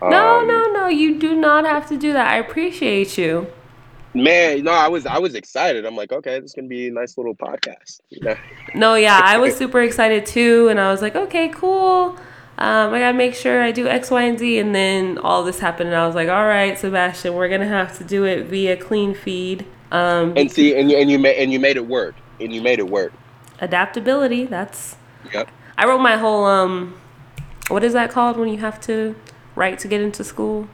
No, 0.00 0.38
um, 0.38 0.46
no, 0.46 0.72
no. 0.72 0.88
You 0.88 1.18
do 1.18 1.34
not 1.34 1.64
have 1.64 1.88
to 1.88 1.96
do 1.96 2.12
that. 2.12 2.28
I 2.28 2.36
appreciate 2.36 3.18
you. 3.18 3.48
Man, 4.14 4.62
no, 4.62 4.70
I 4.70 4.86
was 4.88 5.06
I 5.06 5.18
was 5.18 5.34
excited. 5.34 5.84
I'm 5.84 5.96
like, 5.96 6.12
okay, 6.12 6.38
this 6.38 6.50
is 6.50 6.54
gonna 6.54 6.68
be 6.68 6.88
a 6.88 6.90
nice 6.92 7.18
little 7.18 7.34
podcast. 7.34 8.00
no, 8.74 8.94
yeah, 8.94 9.20
I 9.22 9.38
was 9.38 9.56
super 9.58 9.82
excited 9.82 10.24
too, 10.24 10.68
and 10.68 10.80
I 10.80 10.92
was 10.92 11.02
like, 11.02 11.16
okay, 11.16 11.48
cool. 11.48 12.16
Um, 12.56 12.94
I 12.94 13.00
gotta 13.00 13.18
make 13.18 13.34
sure 13.34 13.60
I 13.60 13.72
do 13.72 13.88
X, 13.88 14.12
Y, 14.12 14.22
and 14.22 14.38
Z, 14.38 14.58
and 14.58 14.72
then 14.72 15.18
all 15.18 15.42
this 15.42 15.58
happened, 15.58 15.88
and 15.88 15.98
I 15.98 16.06
was 16.06 16.14
like, 16.14 16.28
all 16.28 16.46
right, 16.46 16.78
Sebastian, 16.78 17.34
we're 17.34 17.48
gonna 17.48 17.66
have 17.66 17.98
to 17.98 18.04
do 18.04 18.24
it 18.24 18.46
via 18.46 18.76
Cleanfeed. 18.76 19.66
Um, 19.90 20.34
and 20.36 20.50
see, 20.50 20.76
and 20.76 20.90
you 20.90 20.96
and 20.96 21.10
you 21.10 21.18
made 21.18 21.36
and 21.36 21.52
you 21.52 21.58
made 21.58 21.76
it 21.76 21.86
work, 21.86 22.14
and 22.38 22.52
you 22.52 22.62
made 22.62 22.78
it 22.78 22.88
work. 22.88 23.12
Adaptability. 23.60 24.46
That's. 24.46 24.96
Yep. 25.32 25.50
I 25.76 25.86
wrote 25.86 25.98
my 25.98 26.16
whole 26.16 26.44
um, 26.44 26.94
what 27.68 27.82
is 27.82 27.94
that 27.94 28.10
called 28.10 28.36
when 28.36 28.48
you 28.48 28.58
have 28.58 28.80
to 28.82 29.16
write 29.56 29.78
to 29.80 29.88
get 29.88 30.00
into 30.00 30.22
school? 30.22 30.68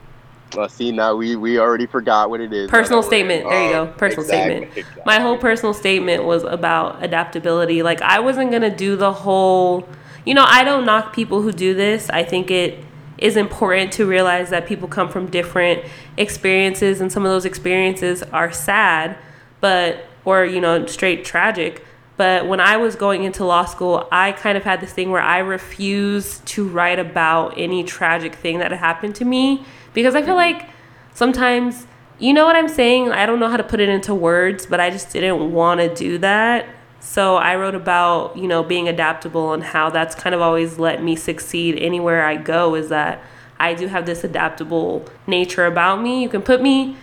Well, 0.57 0.68
see 0.68 0.92
now 0.92 1.14
we 1.14 1.36
we 1.36 1.59
already 1.59 1.86
forgot 1.86 2.30
what 2.30 2.40
it 2.40 2.53
is. 2.53 2.70
Personal 2.70 3.03
statement. 3.03 3.48
There 3.48 3.64
you 3.66 3.72
go. 3.72 3.82
Um, 3.82 3.92
personal 3.94 4.24
exactly, 4.24 4.51
statement. 4.51 4.78
Exactly. 4.78 5.03
My 5.07 5.20
whole 5.20 5.38
personal 5.38 5.74
statement 5.74 6.24
was 6.24 6.42
about 6.42 7.03
adaptability. 7.03 7.82
Like 7.82 8.03
I 8.03 8.20
wasn't 8.20 8.51
gonna 8.51 8.74
do 8.74 8.96
the 8.96 9.12
whole. 9.12 9.88
You 10.24 10.34
know, 10.34 10.44
I 10.46 10.64
don't 10.64 10.84
knock 10.84 11.14
people 11.14 11.42
who 11.42 11.53
do 11.53 11.74
this. 11.74 12.11
I 12.11 12.24
think 12.24 12.51
it 12.51 12.84
is 13.18 13.36
important 13.36 13.92
to 13.92 14.07
realize 14.07 14.51
that 14.51 14.66
people 14.66 14.88
come 14.88 15.09
from 15.09 15.26
different 15.26 15.84
experiences, 16.16 17.01
and 17.01 17.12
some 17.12 17.24
of 17.24 17.30
those 17.30 17.44
experiences 17.44 18.22
are 18.24 18.51
sad, 18.51 19.16
but 19.61 20.05
or 20.24 20.44
you 20.44 20.61
know 20.61 20.86
straight 20.86 21.24
tragic. 21.24 21.84
But 22.16 22.46
when 22.46 22.61
I 22.61 22.76
was 22.76 22.96
going 22.96 23.24
into 23.24 23.46
law 23.46 23.64
school, 23.64 24.07
I 24.12 24.32
kind 24.32 24.59
of 24.59 24.64
had 24.64 24.82
this 24.82 24.92
thing 24.92 25.11
where 25.11 25.22
I 25.22 25.38
refused 25.38 26.44
to 26.48 26.68
write 26.68 26.98
about 26.98 27.55
any 27.57 27.82
tragic 27.82 28.34
thing 28.34 28.59
that 28.59 28.72
had 28.72 28.80
happened 28.80 29.14
to 29.16 29.24
me 29.24 29.64
because 29.93 30.14
I 30.14 30.22
feel 30.22 30.36
mm-hmm. 30.36 30.59
like 30.59 30.68
sometimes, 31.14 31.86
you 32.18 32.32
know 32.32 32.45
what 32.45 32.57
I'm 32.57 32.68
saying? 32.68 33.12
I 33.12 33.26
don't 33.26 33.41
know 33.41 33.49
how 33.49 33.57
to 33.57 33.64
put 33.64 33.80
it 33.80 33.88
into 33.88 34.14
words, 34.14 34.66
but 34.66 34.80
I 34.80 34.91
just 34.91 35.12
didn't 35.12 35.53
want 35.53 35.80
to 35.80 35.95
do 35.95 36.18
that. 36.18 36.66
So 37.01 37.36
I 37.36 37.57
wrote 37.57 37.74
about, 37.74 38.36
you 38.36 38.47
know, 38.47 38.62
being 38.62 38.88
adaptable 38.88 39.53
and 39.53 39.62
how 39.62 39.91
that's 39.91 40.14
kind 40.14 40.34
of 40.34 40.41
always 40.41 40.78
let 40.78 41.03
me 41.03 41.16
succeed 41.16 41.78
anywhere 41.78 42.24
I 42.24 42.36
go 42.36 42.74
is 42.74 42.91
that 42.91 43.22
I 43.59 43.74
do 43.74 43.86
have 43.88 44.07
this 44.07 44.22
adaptable 44.22 45.07
nature 45.26 45.66
about 45.66 46.03
me. 46.03 46.22
You 46.22 46.28
can 46.28 46.43
put 46.43 46.62
me 46.62 46.97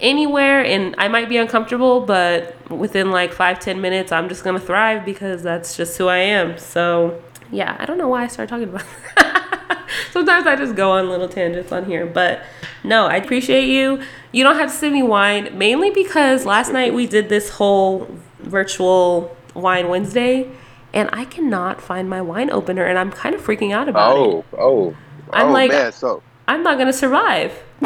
anywhere 0.00 0.64
and 0.64 0.94
I 0.98 1.08
might 1.08 1.28
be 1.28 1.36
uncomfortable, 1.36 2.00
but 2.00 2.70
within 2.70 3.10
like 3.10 3.32
five, 3.32 3.58
ten 3.58 3.80
minutes, 3.80 4.12
I'm 4.12 4.28
just 4.28 4.44
gonna 4.44 4.60
thrive 4.60 5.04
because 5.04 5.42
that's 5.42 5.76
just 5.76 5.98
who 5.98 6.08
I 6.08 6.18
am. 6.18 6.56
So 6.58 7.22
yeah, 7.50 7.76
I 7.78 7.86
don't 7.86 7.98
know 7.98 8.08
why 8.08 8.24
I 8.24 8.26
started 8.28 8.50
talking 8.50 8.68
about 8.68 8.84
that. 9.16 9.46
Sometimes 10.12 10.46
I 10.46 10.56
just 10.56 10.74
go 10.74 10.92
on 10.92 11.08
little 11.08 11.28
tangents 11.28 11.72
on 11.72 11.84
here, 11.84 12.06
but 12.06 12.42
no, 12.84 13.06
I 13.06 13.16
appreciate 13.16 13.68
you. 13.68 14.02
You 14.32 14.44
don't 14.44 14.56
have 14.56 14.70
to 14.70 14.76
send 14.76 14.94
me 14.94 15.02
wine, 15.02 15.56
mainly 15.56 15.90
because 15.90 16.44
last 16.44 16.72
night 16.72 16.94
we 16.94 17.06
did 17.06 17.28
this 17.28 17.50
whole 17.50 18.08
virtual 18.38 19.36
wine 19.54 19.88
Wednesday, 19.88 20.50
and 20.92 21.08
I 21.12 21.24
cannot 21.24 21.80
find 21.80 22.08
my 22.08 22.20
wine 22.20 22.50
opener, 22.50 22.84
and 22.84 22.98
I'm 22.98 23.10
kind 23.10 23.34
of 23.34 23.40
freaking 23.40 23.72
out 23.72 23.88
about 23.88 24.16
oh, 24.16 24.38
it. 24.38 24.44
Oh, 24.52 24.58
oh, 24.58 24.96
I'm 25.32 25.48
oh, 25.48 25.52
like, 25.52 25.70
man, 25.70 25.92
so 25.92 26.22
I'm 26.48 26.62
not 26.62 26.78
gonna 26.78 26.92
survive. 26.92 27.52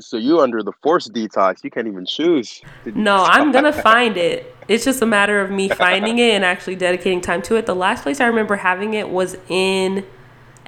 so 0.00 0.16
you 0.16 0.40
under 0.40 0.62
the 0.62 0.72
force 0.82 1.08
detox? 1.08 1.64
You 1.64 1.70
can't 1.70 1.86
even 1.86 2.06
choose. 2.06 2.62
No, 2.84 3.24
I'm 3.24 3.52
gonna 3.52 3.72
find 3.82 4.16
it. 4.16 4.54
It's 4.68 4.84
just 4.84 5.02
a 5.02 5.06
matter 5.06 5.40
of 5.40 5.50
me 5.50 5.68
finding 5.68 6.18
it 6.18 6.30
and 6.34 6.44
actually 6.44 6.76
dedicating 6.76 7.20
time 7.20 7.42
to 7.42 7.56
it. 7.56 7.66
The 7.66 7.74
last 7.74 8.02
place 8.02 8.20
I 8.20 8.26
remember 8.26 8.56
having 8.56 8.94
it 8.94 9.08
was 9.08 9.36
in 9.48 10.04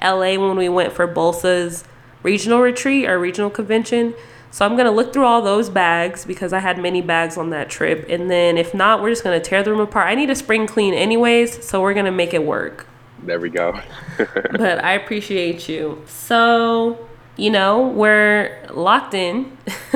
LA 0.01 0.37
when 0.37 0.57
we 0.57 0.69
went 0.69 0.93
for 0.93 1.07
BLSA's 1.07 1.83
regional 2.23 2.61
retreat 2.61 3.07
or 3.07 3.19
regional 3.19 3.49
convention. 3.49 4.13
So 4.49 4.65
I'm 4.65 4.75
gonna 4.75 4.91
look 4.91 5.13
through 5.13 5.25
all 5.25 5.41
those 5.41 5.69
bags 5.69 6.25
because 6.25 6.51
I 6.51 6.59
had 6.59 6.77
many 6.77 7.01
bags 7.01 7.37
on 7.37 7.51
that 7.51 7.69
trip. 7.69 8.05
And 8.09 8.29
then 8.29 8.57
if 8.57 8.73
not, 8.73 9.01
we're 9.01 9.09
just 9.09 9.23
gonna 9.23 9.39
tear 9.39 9.63
them 9.63 9.79
apart. 9.79 10.07
I 10.07 10.15
need 10.15 10.29
a 10.29 10.35
spring 10.35 10.67
clean 10.67 10.93
anyways, 10.93 11.65
so 11.65 11.81
we're 11.81 11.93
gonna 11.93 12.11
make 12.11 12.33
it 12.33 12.43
work. 12.43 12.85
There 13.23 13.39
we 13.39 13.49
go. 13.49 13.79
but 14.17 14.83
I 14.83 14.93
appreciate 14.93 15.69
you. 15.69 16.01
So, 16.07 17.07
you 17.41 17.49
know, 17.49 17.87
we're 17.87 18.55
locked 18.71 19.15
in. 19.15 19.57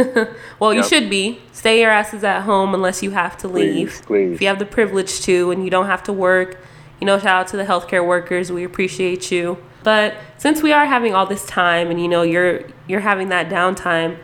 well, 0.60 0.74
yep. 0.74 0.84
you 0.84 0.84
should 0.84 1.12
be. 1.12 1.40
Stay 1.52 1.80
your 1.80 1.92
asses 1.92 2.24
at 2.24 2.42
home 2.42 2.74
unless 2.74 3.04
you 3.04 3.12
have 3.12 3.38
to 3.38 3.48
leave. 3.48 3.90
Please, 3.90 4.02
please. 4.02 4.34
If 4.34 4.42
you 4.42 4.48
have 4.48 4.58
the 4.58 4.66
privilege 4.66 5.22
to 5.22 5.52
and 5.52 5.64
you 5.64 5.70
don't 5.70 5.86
have 5.86 6.02
to 6.06 6.14
work, 6.14 6.58
you 7.00 7.06
know, 7.06 7.20
shout 7.20 7.42
out 7.42 7.48
to 7.50 7.58
the 7.58 7.66
healthcare 7.66 8.06
workers. 8.06 8.52
We 8.52 8.64
appreciate 8.64 9.30
you. 9.32 9.60
But 9.84 10.16
since 10.40 10.64
we 10.64 10.74
are 10.74 10.88
having 10.88 11.14
all 11.14 11.28
this 11.28 11.46
time 11.46 11.92
and 11.92 12.02
you 12.02 12.08
know 12.08 12.24
you're 12.24 12.64
you're 12.88 13.02
having 13.02 13.30
that 13.30 13.48
downtime, 13.48 14.18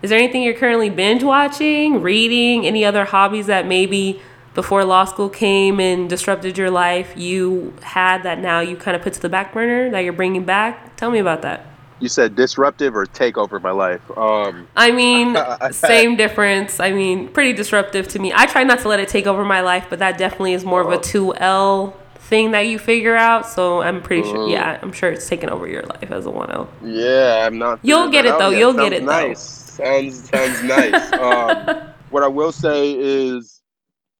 is 0.00 0.10
there 0.10 0.18
anything 0.18 0.42
you're 0.44 0.54
currently 0.54 0.88
binge 0.88 1.24
watching, 1.24 2.00
reading, 2.00 2.64
any 2.64 2.84
other 2.84 3.06
hobbies 3.06 3.46
that 3.46 3.66
maybe 3.66 4.22
before 4.54 4.84
law 4.84 5.04
school 5.04 5.28
came 5.28 5.80
and 5.80 6.08
disrupted 6.08 6.56
your 6.56 6.70
life 6.70 7.14
you 7.16 7.74
had 7.82 8.22
that 8.22 8.38
now 8.38 8.60
you 8.60 8.76
kind 8.76 8.94
of 8.94 9.02
put 9.02 9.14
to 9.14 9.20
the 9.20 9.28
back 9.28 9.52
burner 9.52 9.90
that 9.90 10.00
you're 10.00 10.12
bringing 10.12 10.44
back? 10.44 10.94
Tell 10.94 11.10
me 11.10 11.18
about 11.18 11.42
that. 11.42 11.71
You 12.02 12.08
said 12.08 12.34
disruptive 12.34 12.96
or 12.96 13.06
take 13.06 13.38
over 13.38 13.60
my 13.60 13.70
life? 13.70 14.00
Um, 14.18 14.66
I 14.74 14.90
mean, 14.90 15.36
same 15.72 16.16
difference. 16.16 16.80
I 16.80 16.90
mean, 16.90 17.28
pretty 17.28 17.52
disruptive 17.52 18.08
to 18.08 18.18
me. 18.18 18.32
I 18.34 18.46
try 18.46 18.64
not 18.64 18.80
to 18.80 18.88
let 18.88 18.98
it 18.98 19.08
take 19.08 19.28
over 19.28 19.44
my 19.44 19.60
life, 19.60 19.86
but 19.88 20.00
that 20.00 20.18
definitely 20.18 20.54
is 20.54 20.64
more 20.64 20.80
of 20.80 20.90
a 20.90 20.98
2L 20.98 21.94
thing 22.16 22.50
that 22.50 22.62
you 22.62 22.80
figure 22.80 23.14
out. 23.14 23.46
So 23.46 23.82
I'm 23.82 24.02
pretty 24.02 24.22
sure. 24.22 24.48
Yeah, 24.48 24.80
I'm 24.82 24.90
sure 24.90 25.12
it's 25.12 25.28
taken 25.28 25.48
over 25.48 25.68
your 25.68 25.82
life 25.82 26.10
as 26.10 26.26
a 26.26 26.30
one 26.30 26.50
L. 26.50 26.68
Yeah, 26.82 27.46
I'm 27.46 27.56
not. 27.56 27.78
You'll 27.82 28.10
get 28.10 28.24
it 28.24 28.36
though. 28.36 28.50
Yet. 28.50 28.58
You'll 28.58 28.72
get 28.72 28.92
it 28.92 29.04
nice. 29.04 29.76
though. 29.76 29.84
Sounds 29.84 30.28
sounds 30.28 30.62
nice. 30.64 31.12
um, 31.20 31.82
what 32.10 32.24
I 32.24 32.28
will 32.28 32.52
say 32.52 32.94
is. 32.94 33.60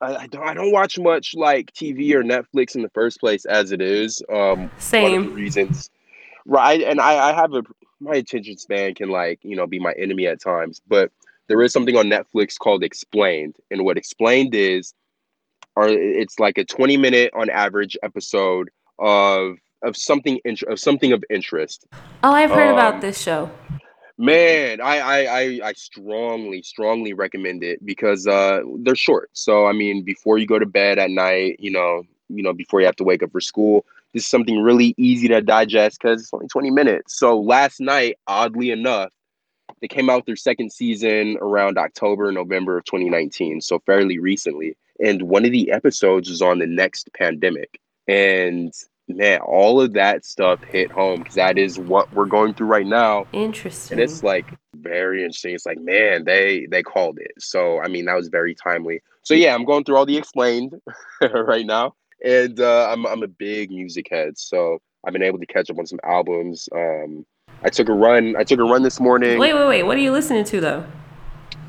I, 0.00 0.16
I, 0.16 0.26
don't. 0.28 0.46
I 0.46 0.54
don't 0.54 0.72
watch 0.72 0.98
much 0.98 1.34
like 1.34 1.72
TV 1.72 2.12
or 2.12 2.22
Netflix 2.22 2.76
in 2.76 2.82
the 2.82 2.90
first 2.90 3.18
place, 3.18 3.44
as 3.44 3.72
it 3.72 3.80
is. 3.80 4.22
Um, 4.32 4.70
Same 4.78 5.32
reasons, 5.32 5.90
right? 6.46 6.80
And 6.80 7.00
I, 7.00 7.30
I 7.30 7.32
have 7.32 7.54
a 7.54 7.62
my 8.00 8.16
attention 8.16 8.58
span 8.58 8.94
can 8.94 9.10
like 9.10 9.38
you 9.42 9.56
know 9.56 9.66
be 9.66 9.78
my 9.78 9.92
enemy 9.92 10.26
at 10.26 10.40
times, 10.40 10.80
but 10.86 11.10
there 11.48 11.62
is 11.62 11.72
something 11.72 11.96
on 11.96 12.06
Netflix 12.06 12.58
called 12.58 12.82
Explained, 12.82 13.56
and 13.70 13.84
what 13.84 13.96
Explained 13.96 14.54
is 14.54 14.94
are 15.76 15.88
it's 15.88 16.38
like 16.38 16.58
a 16.58 16.64
20 16.64 16.96
minute 16.96 17.30
on 17.34 17.48
average 17.50 17.96
episode 18.02 18.70
of 18.98 19.56
of 19.82 19.96
something 19.96 20.38
int- 20.44 20.62
of 20.64 20.78
something 20.78 21.12
of 21.12 21.24
interest. 21.30 21.86
Oh, 22.22 22.32
I've 22.32 22.50
heard 22.50 22.68
um, 22.68 22.74
about 22.74 23.00
this 23.00 23.20
show. 23.20 23.50
Man, 24.18 24.80
I, 24.80 24.98
I 24.98 25.18
I 25.24 25.60
I 25.64 25.72
strongly 25.72 26.62
strongly 26.62 27.12
recommend 27.12 27.64
it 27.64 27.84
because 27.84 28.26
uh 28.26 28.60
they're 28.80 28.94
short. 28.94 29.30
So 29.32 29.66
I 29.66 29.72
mean, 29.72 30.02
before 30.02 30.38
you 30.38 30.46
go 30.46 30.58
to 30.58 30.66
bed 30.66 30.98
at 30.98 31.10
night, 31.10 31.56
you 31.58 31.70
know, 31.70 32.02
you 32.28 32.42
know, 32.42 32.52
before 32.52 32.80
you 32.80 32.86
have 32.86 32.96
to 32.96 33.04
wake 33.04 33.22
up 33.22 33.32
for 33.32 33.40
school, 33.40 33.84
this 34.12 34.24
is 34.24 34.28
something 34.28 34.60
really 34.60 34.94
easy 34.96 35.28
to 35.28 35.40
digest 35.40 35.98
because 36.00 36.22
it's 36.22 36.34
only 36.34 36.48
20 36.48 36.70
minutes. 36.70 37.18
So 37.18 37.40
last 37.40 37.80
night, 37.80 38.18
oddly 38.26 38.70
enough, 38.70 39.10
they 39.80 39.88
came 39.88 40.10
out 40.10 40.18
with 40.18 40.26
their 40.26 40.36
second 40.36 40.72
season 40.72 41.38
around 41.40 41.78
October, 41.78 42.30
November 42.30 42.78
of 42.78 42.84
2019, 42.84 43.60
so 43.60 43.80
fairly 43.80 44.18
recently. 44.18 44.76
And 45.00 45.22
one 45.22 45.44
of 45.44 45.50
the 45.52 45.72
episodes 45.72 46.28
was 46.28 46.42
on 46.42 46.58
the 46.58 46.66
next 46.66 47.10
pandemic. 47.14 47.80
And 48.06 48.72
man, 49.08 49.40
all 49.40 49.80
of 49.80 49.94
that 49.94 50.24
stuff 50.24 50.62
hit 50.62 50.90
home 50.90 51.20
because 51.20 51.34
that 51.34 51.58
is 51.58 51.78
what 51.78 52.12
we're 52.12 52.26
going 52.26 52.54
through 52.54 52.68
right 52.68 52.86
now. 52.86 53.26
Interesting. 53.32 53.98
And 53.98 54.02
it's 54.02 54.22
like 54.22 54.46
very 54.76 55.22
interesting. 55.22 55.54
It's 55.54 55.66
like, 55.66 55.80
man, 55.80 56.24
they 56.24 56.66
they 56.70 56.82
called 56.82 57.18
it. 57.18 57.32
So 57.38 57.80
I 57.80 57.88
mean, 57.88 58.04
that 58.06 58.14
was 58.14 58.28
very 58.28 58.54
timely. 58.54 59.02
So 59.22 59.34
yeah, 59.34 59.54
I'm 59.54 59.64
going 59.64 59.84
through 59.84 59.96
all 59.96 60.06
the 60.06 60.16
explained 60.16 60.80
right 61.22 61.66
now. 61.66 61.94
And 62.24 62.60
uh, 62.60 62.88
I'm 62.90 63.06
I'm 63.06 63.22
a 63.22 63.28
big 63.28 63.70
music 63.70 64.08
head. 64.10 64.38
So 64.38 64.80
I've 65.04 65.12
been 65.12 65.22
able 65.22 65.38
to 65.38 65.46
catch 65.46 65.70
up 65.70 65.78
on 65.78 65.86
some 65.86 66.00
albums. 66.04 66.68
Um 66.74 67.26
I 67.64 67.68
took 67.68 67.88
a 67.88 67.92
run. 67.92 68.34
I 68.36 68.44
took 68.44 68.58
a 68.58 68.64
run 68.64 68.82
this 68.82 68.98
morning. 68.98 69.38
Wait, 69.38 69.54
wait, 69.54 69.66
wait. 69.66 69.82
What 69.84 69.96
are 69.96 70.00
you 70.00 70.12
listening 70.12 70.44
to 70.44 70.60
though? 70.60 70.84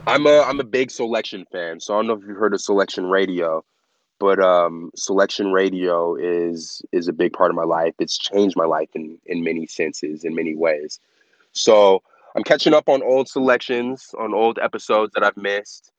I'm 0.06 0.26
a 0.26 0.42
I'm 0.42 0.60
a 0.60 0.64
big 0.64 0.90
Soulection 0.90 1.46
fan, 1.52 1.80
so 1.80 1.94
I 1.94 1.98
don't 1.98 2.08
know 2.08 2.14
if 2.14 2.24
you've 2.28 2.38
heard 2.38 2.54
of 2.54 2.60
Soulection 2.60 3.10
Radio, 3.10 3.64
but 4.20 4.40
um, 4.40 4.92
Soulection 4.98 5.54
Radio 5.54 6.16
is 6.16 6.82
is 6.92 7.08
a 7.08 7.14
big 7.14 7.32
part 7.32 7.52
of 7.52 7.56
my 7.56 7.64
life. 7.64 7.94
It's 8.00 8.18
changed 8.18 8.58
my 8.58 8.66
life 8.66 8.90
in 8.96 9.18
in 9.28 9.44
many 9.44 9.66
senses, 9.66 10.26
in 10.26 10.36
many 10.36 10.56
ways. 10.56 11.00
So 11.54 12.04
I'm 12.36 12.44
catching 12.44 12.74
up 12.74 12.90
on 12.90 13.02
old 13.02 13.30
selections, 13.30 14.14
on 14.20 14.34
old 14.34 14.60
episodes 14.62 15.14
that 15.14 15.24
I've 15.24 15.38
missed. 15.38 15.92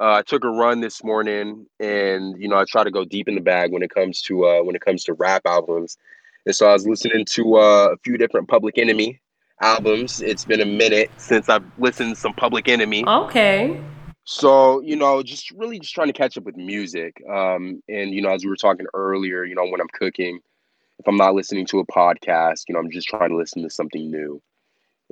Uh, 0.00 0.14
I 0.14 0.22
took 0.22 0.44
a 0.44 0.48
run 0.48 0.80
this 0.80 1.04
morning, 1.04 1.66
and 1.78 2.40
you 2.40 2.48
know 2.48 2.56
I 2.56 2.64
try 2.64 2.84
to 2.84 2.90
go 2.90 3.04
deep 3.04 3.28
in 3.28 3.34
the 3.34 3.42
bag 3.42 3.70
when 3.70 3.82
it 3.82 3.90
comes 3.90 4.22
to 4.22 4.46
uh, 4.46 4.62
when 4.62 4.74
it 4.74 4.80
comes 4.80 5.04
to 5.04 5.12
rap 5.12 5.42
albums. 5.44 5.98
And 6.46 6.54
so 6.54 6.68
I 6.68 6.72
was 6.72 6.86
listening 6.86 7.26
to 7.32 7.56
uh, 7.56 7.88
a 7.92 7.96
few 7.98 8.16
different 8.16 8.48
Public 8.48 8.78
Enemy 8.78 9.20
albums. 9.60 10.22
It's 10.22 10.46
been 10.46 10.62
a 10.62 10.66
minute 10.66 11.10
since 11.18 11.50
I've 11.50 11.64
listened 11.78 12.14
to 12.14 12.20
some 12.20 12.32
Public 12.32 12.66
Enemy. 12.66 13.04
Okay. 13.06 13.78
So, 14.24 14.80
you 14.80 14.96
know, 14.96 15.22
just 15.22 15.50
really 15.50 15.78
just 15.78 15.94
trying 15.94 16.06
to 16.06 16.14
catch 16.14 16.38
up 16.38 16.44
with 16.44 16.56
music. 16.56 17.22
Um, 17.28 17.82
and, 17.88 18.12
you 18.14 18.22
know, 18.22 18.30
as 18.30 18.44
we 18.44 18.48
were 18.48 18.56
talking 18.56 18.86
earlier, 18.94 19.44
you 19.44 19.54
know, 19.54 19.66
when 19.66 19.80
I'm 19.80 19.88
cooking, 19.88 20.40
if 20.98 21.06
I'm 21.08 21.16
not 21.16 21.34
listening 21.34 21.66
to 21.66 21.80
a 21.80 21.86
podcast, 21.86 22.64
you 22.68 22.74
know, 22.74 22.78
I'm 22.78 22.90
just 22.90 23.08
trying 23.08 23.30
to 23.30 23.36
listen 23.36 23.62
to 23.64 23.70
something 23.70 24.10
new. 24.10 24.40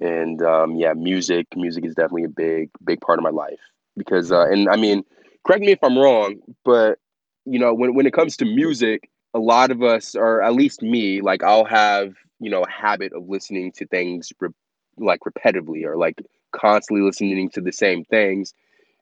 And 0.00 0.40
um, 0.42 0.76
yeah, 0.76 0.92
music, 0.94 1.48
music 1.56 1.84
is 1.84 1.94
definitely 1.94 2.24
a 2.24 2.28
big, 2.28 2.70
big 2.84 3.00
part 3.00 3.18
of 3.18 3.22
my 3.22 3.30
life 3.30 3.58
because, 3.98 4.32
uh, 4.32 4.46
and 4.46 4.68
I 4.68 4.76
mean, 4.76 5.04
correct 5.46 5.62
me 5.62 5.72
if 5.72 5.82
I'm 5.82 5.98
wrong, 5.98 6.36
but 6.64 6.98
you 7.44 7.58
know, 7.58 7.74
when 7.74 7.94
when 7.94 8.06
it 8.06 8.12
comes 8.12 8.36
to 8.38 8.44
music, 8.44 9.10
a 9.34 9.38
lot 9.38 9.70
of 9.70 9.82
us, 9.82 10.14
or 10.14 10.42
at 10.42 10.54
least 10.54 10.82
me, 10.82 11.20
like 11.20 11.42
I'll 11.42 11.64
have 11.64 12.14
you 12.40 12.50
know 12.50 12.62
a 12.62 12.70
habit 12.70 13.12
of 13.12 13.28
listening 13.28 13.72
to 13.72 13.86
things 13.86 14.32
re- 14.40 14.48
like 14.96 15.20
repetitively 15.20 15.84
or 15.84 15.96
like 15.96 16.22
constantly 16.52 17.04
listening 17.04 17.50
to 17.50 17.60
the 17.60 17.72
same 17.72 18.04
things 18.04 18.54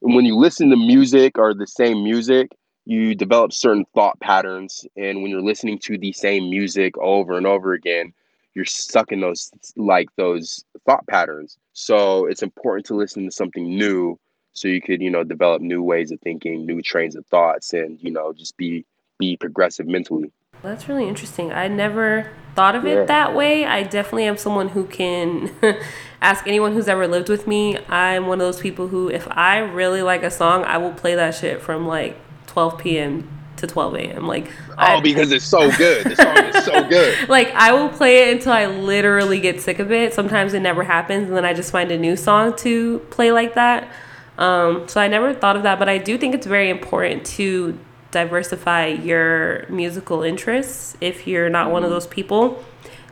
and 0.03 0.15
when 0.17 0.25
you 0.25 0.37
listen 0.37 0.69
to 0.69 0.77
music 0.77 1.39
or 1.39 1.55
the 1.55 1.67
same 1.67 2.03
music 2.03 2.51
you 2.87 3.15
develop 3.15 3.53
certain 3.53 3.85
thought 3.95 4.19
patterns 4.21 4.85
and 4.97 5.23
when 5.23 5.31
you're 5.31 5.41
listening 5.41 5.79
to 5.79 5.97
the 5.97 6.13
same 6.13 6.51
music 6.51 6.99
over 6.99 7.37
and 7.37 7.47
over 7.47 7.73
again 7.73 8.13
you're 8.57 8.65
stuck 8.65 9.13
in 9.13 9.21
those 9.21 9.51
like 9.77 10.09
those 10.17 10.65
thought 10.87 11.07
patterns. 11.07 11.59
So 11.75 12.25
it's 12.25 12.43
important 12.43 12.87
to 12.87 12.95
listen 12.95 13.27
to 13.27 13.31
something 13.31 13.69
new 13.69 14.19
so 14.57 14.69
you 14.69 14.81
could, 14.81 15.03
you 15.03 15.11
know, 15.11 15.23
develop 15.23 15.63
new 15.63 15.83
ways 15.83 16.11
of 16.11 16.21
thinking, 16.21 16.65
new 16.65 16.81
trains 16.81 17.15
of 17.15 17.27
thoughts 17.27 17.73
and, 17.73 18.01
you 18.01 18.11
know, 18.11 18.33
just 18.33 18.57
be 18.57 18.85
be 19.19 19.37
progressive 19.37 19.87
mentally. 19.87 20.31
That's 20.63 20.89
really 20.89 21.07
interesting. 21.07 21.53
I 21.53 21.69
never 21.69 22.31
thought 22.55 22.75
of 22.75 22.87
it 22.87 23.07
that 23.07 23.35
way. 23.35 23.67
I 23.67 23.83
definitely 23.83 24.25
am 24.25 24.37
someone 24.37 24.69
who 24.69 24.87
can 24.87 25.51
ask 26.23 26.47
anyone 26.47 26.73
who's 26.73 26.89
ever 26.89 27.07
lived 27.07 27.29
with 27.29 27.47
me. 27.47 27.79
I'm 27.89 28.27
one 28.27 28.41
of 28.41 28.47
those 28.47 28.61
people 28.61 28.89
who, 28.89 29.09
if 29.11 29.29
I 29.31 29.59
really 29.59 30.03
like 30.03 30.23
a 30.23 30.31
song, 30.31 30.65
I 30.65 30.79
will 30.79 30.93
play 30.93 31.15
that 31.15 31.35
shit 31.35 31.61
from 31.61 31.87
like 31.87 32.19
12 32.47 32.79
p.m. 32.79 33.29
to 33.59 33.67
12 33.67 33.95
a.m. 33.97 34.27
Like, 34.27 34.51
oh, 34.71 34.75
I, 34.79 35.01
because 35.01 35.31
it's 35.31 35.45
so 35.45 35.71
good. 35.77 36.07
The 36.07 36.17
song 36.17 36.37
is 36.39 36.65
so 36.65 36.83
good. 36.89 37.29
Like, 37.29 37.49
I 37.55 37.73
will 37.73 37.91
play 37.91 38.31
it 38.31 38.37
until 38.37 38.53
I 38.53 38.67
literally 38.67 39.41
get 39.41 39.61
sick 39.61 39.79
of 39.79 39.93
it. 39.93 40.15
Sometimes 40.15 40.55
it 40.55 40.61
never 40.61 40.83
happens, 40.83 41.29
and 41.29 41.37
then 41.37 41.45
I 41.45 41.53
just 41.53 41.71
find 41.71 41.91
a 41.91 41.99
new 41.99 42.17
song 42.17 42.57
to 42.57 43.01
play 43.11 43.31
like 43.31 43.55
that. 43.55 43.93
Um, 44.39 44.87
so 44.89 45.01
I 45.01 45.09
never 45.09 45.33
thought 45.33 45.57
of 45.57 45.63
that, 45.63 45.79
but 45.79 45.89
I 45.89 45.99
do 45.99 46.19
think 46.19 46.35
it's 46.35 46.47
very 46.47 46.71
important 46.71 47.25
to 47.27 47.79
diversify 48.11 48.87
your 48.87 49.67
musical 49.69 50.23
interests 50.23 50.97
if 51.01 51.27
you're 51.27 51.49
not 51.49 51.71
one 51.71 51.85
of 51.85 51.91
those 51.91 52.07
people. 52.07 52.65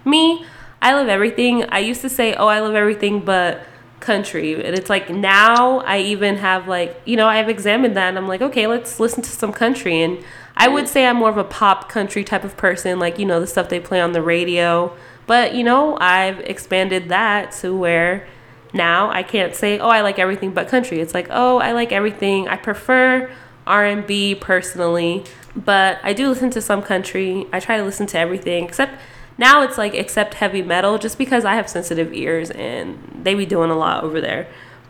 Me, 0.04 0.44
I 0.82 0.92
love 0.92 1.08
everything. 1.08 1.64
I 1.70 1.78
used 1.78 2.02
to 2.02 2.08
say, 2.08 2.34
"Oh, 2.34 2.46
I 2.46 2.60
love 2.60 2.74
everything 2.74 3.20
but 3.20 3.62
country." 4.00 4.54
And 4.54 4.76
it's 4.76 4.90
like 4.90 5.08
now 5.08 5.80
I 5.80 5.98
even 5.98 6.36
have 6.36 6.68
like, 6.68 7.00
you 7.06 7.16
know, 7.16 7.26
I've 7.26 7.48
examined 7.48 7.96
that 7.96 8.08
and 8.08 8.18
I'm 8.18 8.28
like, 8.28 8.42
"Okay, 8.42 8.66
let's 8.66 9.00
listen 9.00 9.22
to 9.22 9.30
some 9.30 9.52
country." 9.52 10.02
And 10.02 10.18
I 10.56 10.68
would 10.68 10.88
say 10.88 11.06
I'm 11.06 11.16
more 11.16 11.30
of 11.30 11.38
a 11.38 11.44
pop 11.44 11.88
country 11.88 12.22
type 12.22 12.44
of 12.44 12.56
person, 12.56 12.98
like, 12.98 13.18
you 13.18 13.26
know, 13.26 13.40
the 13.40 13.46
stuff 13.46 13.68
they 13.68 13.80
play 13.80 14.00
on 14.00 14.12
the 14.12 14.22
radio. 14.22 14.94
But, 15.26 15.54
you 15.54 15.64
know, 15.64 15.96
I've 16.00 16.40
expanded 16.40 17.08
that 17.08 17.52
to 17.60 17.74
where 17.74 18.26
now 18.74 19.10
I 19.10 19.22
can't 19.22 19.54
say, 19.54 19.78
"Oh, 19.78 19.88
I 19.88 20.02
like 20.02 20.18
everything 20.18 20.52
but 20.52 20.68
country." 20.68 21.00
It's 21.00 21.14
like, 21.14 21.28
"Oh, 21.30 21.58
I 21.58 21.72
like 21.72 21.92
everything. 21.92 22.48
I 22.48 22.56
prefer 22.56 23.30
R&B 23.66 24.34
personally, 24.36 25.24
but 25.56 25.98
I 26.02 26.12
do 26.12 26.28
listen 26.28 26.50
to 26.50 26.60
some 26.60 26.82
country. 26.82 27.46
I 27.52 27.60
try 27.60 27.76
to 27.76 27.84
listen 27.84 28.06
to 28.08 28.18
everything 28.18 28.64
except 28.64 29.00
now 29.38 29.62
it's 29.62 29.78
like 29.78 29.94
except 29.94 30.34
heavy 30.34 30.62
metal 30.62 30.98
just 30.98 31.18
because 31.18 31.44
I 31.44 31.54
have 31.54 31.68
sensitive 31.68 32.12
ears 32.12 32.50
and 32.50 32.98
they 33.22 33.34
be 33.34 33.46
doing 33.46 33.70
a 33.70 33.76
lot 33.76 34.04
over 34.04 34.20
there. 34.20 34.46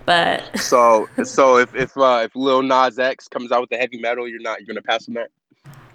But 0.06 0.58
so 0.58 1.08
so 1.22 1.58
if 1.58 1.74
if 1.74 1.96
uh, 1.96 2.22
if 2.24 2.34
Lil 2.36 2.62
Nas 2.62 2.98
X 2.98 3.28
comes 3.28 3.52
out 3.52 3.60
with 3.60 3.70
the 3.70 3.76
heavy 3.76 4.00
metal, 4.00 4.28
you're 4.28 4.40
not 4.40 4.60
you're 4.60 4.66
gonna 4.66 4.82
pass 4.82 5.08
on 5.08 5.14
that. 5.14 5.30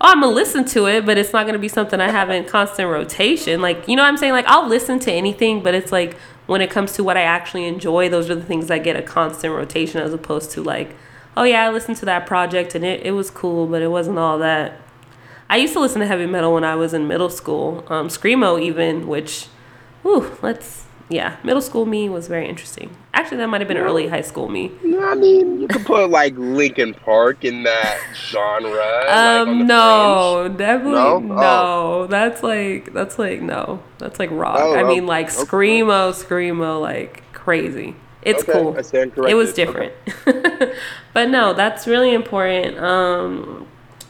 Oh, 0.01 0.11
I'm 0.11 0.21
gonna 0.21 0.33
listen 0.33 0.65
to 0.65 0.87
it, 0.87 1.05
but 1.05 1.17
it's 1.17 1.33
not 1.33 1.45
gonna 1.45 1.59
be 1.59 1.67
something 1.67 1.99
I 1.99 2.09
have 2.09 2.29
in 2.29 2.45
constant 2.45 2.89
rotation. 2.89 3.61
Like 3.61 3.87
you 3.87 3.95
know 3.95 4.03
what 4.03 4.09
I'm 4.09 4.17
saying? 4.17 4.33
Like 4.33 4.47
I'll 4.47 4.67
listen 4.67 4.99
to 4.99 5.11
anything, 5.11 5.61
but 5.61 5.75
it's 5.75 5.91
like 5.91 6.17
when 6.49 6.61
it 6.61 6.69
comes 6.69 6.93
to 6.93 7.03
what 7.03 7.15
I 7.15 7.21
actually 7.21 7.65
enjoy, 7.65 8.09
those 8.09 8.29
are 8.29 8.35
the 8.35 8.43
things 8.43 8.67
that 8.67 8.83
get 8.83 8.95
a 8.95 9.01
constant 9.01 9.53
rotation 9.53 10.01
as 10.01 10.13
opposed 10.13 10.51
to 10.51 10.63
like 10.63 10.95
oh 11.37 11.43
yeah, 11.43 11.65
I 11.65 11.69
listened 11.69 11.95
to 11.97 12.05
that 12.05 12.25
project 12.25 12.75
and 12.75 12.83
it, 12.83 13.05
it 13.05 13.11
was 13.11 13.31
cool, 13.31 13.65
but 13.65 13.81
it 13.81 13.87
wasn't 13.87 14.19
all 14.19 14.37
that. 14.39 14.79
I 15.49 15.55
used 15.55 15.73
to 15.73 15.79
listen 15.79 16.01
to 16.01 16.07
heavy 16.07 16.25
metal 16.25 16.53
when 16.53 16.65
I 16.65 16.75
was 16.75 16.93
in 16.93 17.07
middle 17.07 17.29
school, 17.29 17.85
um, 17.87 18.09
screamo 18.09 18.61
even, 18.61 19.07
which, 19.07 19.47
whew, 20.01 20.37
let's 20.41 20.85
yeah, 21.09 21.37
middle 21.43 21.61
school 21.61 21.87
me 21.87 22.07
was 22.07 22.27
very 22.27 22.47
interesting. 22.47 22.95
Actually, 23.15 23.37
that 23.37 23.47
might 23.47 23.61
have 23.61 23.67
been 23.67 23.77
yeah. 23.77 23.83
early 23.83 24.07
high 24.07 24.21
school 24.21 24.47
me. 24.47 24.71
No, 24.83 24.99
I 24.99 25.15
mean, 25.15 25.59
you 25.59 25.67
could 25.67 25.85
put 25.85 26.09
like 26.11 26.35
Linkin 26.37 26.93
Park 26.93 27.43
in 27.43 27.63
that 27.63 27.99
genre. 28.13 29.05
Um, 29.09 29.59
like 29.59 29.67
no, 29.67 30.43
fringe. 30.43 30.57
definitely 30.59 30.93
no. 30.93 31.19
no. 31.19 31.35
Oh. 31.39 32.07
That's 32.09 32.43
like 32.43 32.93
that's 32.93 33.17
like 33.17 33.41
no, 33.41 33.81
that's 33.97 34.19
like 34.19 34.29
rock. 34.31 34.59
Oh, 34.59 34.75
I 34.75 34.83
mean, 34.83 35.07
like 35.07 35.27
okay. 35.27 35.43
screamo, 35.43 36.11
screamo, 36.11 36.79
like 36.79 37.23
crazy. 37.33 37.95
It's 38.21 38.43
okay, 38.43 38.51
cool. 38.51 39.25
It 39.25 39.33
was 39.33 39.53
different. 39.53 39.93
Okay. 40.27 40.75
but 41.13 41.29
no, 41.29 41.53
that's 41.53 41.87
really 41.87 42.13
important. 42.13 42.77
Um, 42.77 43.65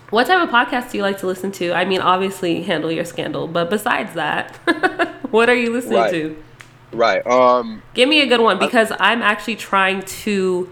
what 0.09 0.27
type 0.27 0.41
of 0.41 0.49
podcast 0.49 0.91
do 0.91 0.97
you 0.97 1.03
like 1.03 1.19
to 1.19 1.27
listen 1.27 1.51
to? 1.53 1.71
I 1.71 1.85
mean, 1.85 2.01
obviously, 2.01 2.63
handle 2.63 2.91
your 2.91 3.05
scandal, 3.05 3.47
but 3.47 3.69
besides 3.69 4.15
that, 4.15 4.55
what 5.31 5.49
are 5.49 5.55
you 5.55 5.71
listening 5.71 5.99
right. 5.99 6.11
to? 6.11 6.43
Right. 6.91 7.25
Um, 7.25 7.81
Give 7.93 8.09
me 8.09 8.21
a 8.21 8.27
good 8.27 8.41
one 8.41 8.59
because 8.59 8.91
I'm 8.99 9.21
actually 9.21 9.55
trying 9.55 10.01
to 10.01 10.69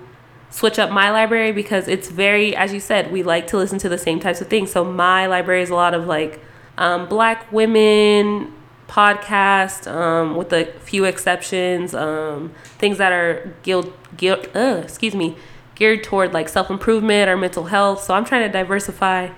switch 0.50 0.80
up 0.80 0.90
my 0.92 1.12
library 1.12 1.52
because 1.52 1.88
it's 1.88 2.10
very, 2.10 2.56
as 2.56 2.74
you 2.74 2.80
said, 2.80 3.12
we 3.12 3.24
like 3.24 3.48
to 3.48 3.58
listen 3.58 3.78
to 3.80 3.90
the 3.90 3.98
same 3.98 4.20
types 4.20 4.42
of 4.42 4.48
things. 4.48 4.72
So 4.72 4.84
my 4.84 5.28
library 5.28 5.62
is 5.62 5.70
a 5.70 5.76
lot 5.76 5.94
of 5.94 6.08
like 6.08 6.40
um, 6.78 7.08
black 7.08 7.52
women 7.52 8.54
podcast, 8.88 9.92
um, 9.92 10.36
with 10.36 10.52
a 10.54 10.66
few 10.80 11.04
exceptions. 11.04 11.94
Um, 11.94 12.54
things 12.78 12.98
that 12.98 13.12
are 13.12 13.54
guilt, 13.64 13.94
guilt, 14.16 14.48
uh, 14.56 14.82
excuse 14.84 15.14
me, 15.14 15.36
geared 15.76 16.04
toward 16.04 16.34
like 16.34 16.50
self 16.50 16.70
improvement 16.70 17.30
or 17.30 17.38
mental 17.38 17.66
health. 17.66 18.04
So 18.04 18.14
I'm 18.14 18.26
trying 18.26 18.44
to 18.44 18.52
diversify 18.52 19.30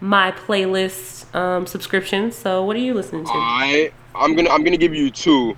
my 0.00 0.32
playlist 0.32 1.32
um, 1.34 1.66
subscriptions. 1.66 2.34
So 2.34 2.64
what 2.64 2.76
are 2.76 2.80
you 2.80 2.94
listening 2.94 3.24
to? 3.24 3.30
I 3.32 3.92
I'm 4.14 4.34
gonna 4.34 4.50
I'm 4.50 4.64
gonna 4.64 4.76
give 4.76 4.94
you 4.94 5.10
two. 5.10 5.56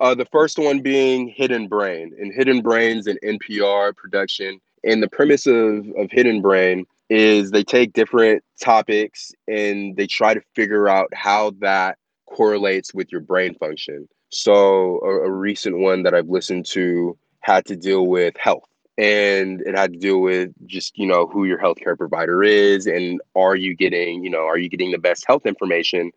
Uh, 0.00 0.14
the 0.14 0.26
first 0.26 0.58
one 0.58 0.80
being 0.80 1.28
Hidden 1.28 1.68
Brain, 1.68 2.14
and 2.20 2.32
Hidden 2.32 2.60
Brain's 2.60 3.06
an 3.06 3.18
NPR 3.24 3.96
production. 3.96 4.60
And 4.84 5.02
the 5.02 5.08
premise 5.08 5.46
of, 5.46 5.86
of 5.96 6.10
Hidden 6.10 6.42
Brain 6.42 6.86
is 7.08 7.50
they 7.50 7.64
take 7.64 7.92
different 7.92 8.44
topics 8.60 9.32
and 9.48 9.96
they 9.96 10.06
try 10.06 10.34
to 10.34 10.40
figure 10.54 10.88
out 10.88 11.12
how 11.14 11.52
that 11.60 11.98
correlates 12.26 12.92
with 12.92 13.10
your 13.10 13.20
brain 13.20 13.54
function. 13.54 14.08
So, 14.28 15.00
a, 15.02 15.26
a 15.26 15.30
recent 15.30 15.78
one 15.78 16.02
that 16.02 16.14
I've 16.14 16.28
listened 16.28 16.66
to 16.66 17.16
had 17.40 17.64
to 17.66 17.76
deal 17.76 18.06
with 18.06 18.36
health 18.36 18.68
and 18.98 19.60
it 19.62 19.76
had 19.76 19.92
to 19.92 19.98
do 19.98 20.18
with 20.18 20.50
just 20.66 20.96
you 20.98 21.06
know 21.06 21.26
who 21.26 21.44
your 21.44 21.58
healthcare 21.58 21.96
provider 21.96 22.42
is 22.42 22.86
and 22.86 23.20
are 23.34 23.54
you 23.54 23.74
getting 23.74 24.24
you 24.24 24.30
know 24.30 24.46
are 24.46 24.58
you 24.58 24.68
getting 24.68 24.90
the 24.90 24.98
best 24.98 25.24
health 25.26 25.44
information 25.44 26.10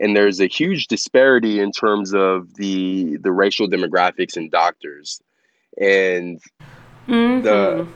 and 0.00 0.16
there's 0.16 0.40
a 0.40 0.46
huge 0.46 0.86
disparity 0.86 1.60
in 1.60 1.72
terms 1.72 2.14
of 2.14 2.54
the 2.54 3.16
the 3.18 3.32
racial 3.32 3.68
demographics 3.68 4.36
in 4.36 4.48
doctors 4.48 5.20
and 5.80 6.40
mm-hmm. 7.08 7.42
the 7.42 7.86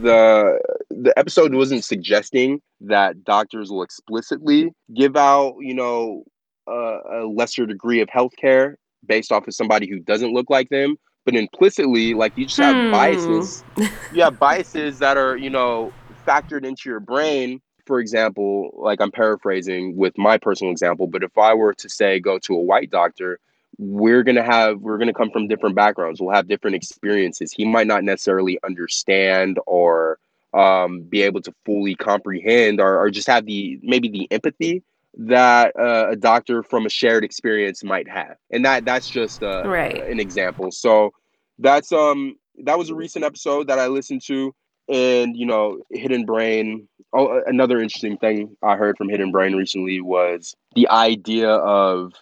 the 0.00 0.60
the 0.90 1.18
episode 1.18 1.54
wasn't 1.54 1.84
suggesting 1.84 2.60
that 2.80 3.24
doctors 3.24 3.70
will 3.70 3.82
explicitly 3.82 4.70
give 4.94 5.16
out 5.16 5.54
you 5.60 5.74
know 5.74 6.24
a, 6.68 6.98
a 7.12 7.26
lesser 7.26 7.66
degree 7.66 8.00
of 8.00 8.08
healthcare 8.08 8.74
based 9.06 9.32
off 9.32 9.46
of 9.46 9.54
somebody 9.54 9.88
who 9.88 9.98
doesn't 9.98 10.32
look 10.32 10.48
like 10.48 10.68
them 10.68 10.96
but 11.24 11.34
implicitly 11.34 12.14
like 12.14 12.36
you 12.36 12.46
just 12.46 12.58
have 12.58 12.76
hmm. 12.76 12.90
biases 12.90 13.64
you 14.12 14.22
have 14.22 14.38
biases 14.38 14.98
that 14.98 15.16
are 15.16 15.36
you 15.36 15.50
know 15.50 15.92
factored 16.26 16.64
into 16.64 16.88
your 16.88 17.00
brain 17.00 17.60
for 17.86 18.00
example 18.00 18.70
like 18.76 19.00
i'm 19.00 19.10
paraphrasing 19.10 19.96
with 19.96 20.16
my 20.16 20.38
personal 20.38 20.70
example 20.70 21.06
but 21.06 21.22
if 21.22 21.36
i 21.38 21.54
were 21.54 21.74
to 21.74 21.88
say 21.88 22.20
go 22.20 22.38
to 22.38 22.54
a 22.54 22.62
white 22.62 22.90
doctor 22.90 23.38
we're 23.78 24.22
going 24.22 24.36
to 24.36 24.42
have 24.42 24.80
we're 24.80 24.98
going 24.98 25.08
to 25.08 25.14
come 25.14 25.30
from 25.30 25.48
different 25.48 25.74
backgrounds. 25.74 26.20
We'll 26.20 26.34
have 26.34 26.48
different 26.48 26.76
experiences. 26.76 27.52
He 27.52 27.64
might 27.64 27.86
not 27.86 28.04
necessarily 28.04 28.58
understand 28.64 29.58
or 29.66 30.18
um, 30.54 31.02
be 31.02 31.22
able 31.22 31.40
to 31.42 31.54
fully 31.64 31.94
comprehend 31.94 32.80
or, 32.80 32.98
or 32.98 33.10
just 33.10 33.26
have 33.28 33.46
the 33.46 33.78
maybe 33.82 34.08
the 34.08 34.30
empathy 34.30 34.82
that 35.14 35.74
uh, 35.78 36.08
a 36.10 36.16
doctor 36.16 36.62
from 36.62 36.86
a 36.86 36.90
shared 36.90 37.24
experience 37.24 37.82
might 37.82 38.08
have. 38.08 38.36
And 38.50 38.64
that 38.64 38.84
that's 38.84 39.08
just 39.08 39.42
uh, 39.42 39.62
right. 39.66 40.02
an 40.06 40.20
example. 40.20 40.70
So 40.70 41.12
that's 41.58 41.92
um 41.92 42.36
that 42.64 42.78
was 42.78 42.90
a 42.90 42.94
recent 42.94 43.24
episode 43.24 43.66
that 43.66 43.78
i 43.78 43.86
listened 43.86 44.22
to 44.22 44.54
and 44.88 45.36
you 45.36 45.46
know 45.46 45.80
hidden 45.90 46.24
brain 46.24 46.88
oh 47.12 47.42
another 47.46 47.80
interesting 47.80 48.16
thing 48.18 48.56
i 48.62 48.76
heard 48.76 48.96
from 48.96 49.08
hidden 49.08 49.30
brain 49.30 49.54
recently 49.54 50.00
was 50.00 50.54
the 50.74 50.88
idea 50.88 51.50
of, 51.50 52.12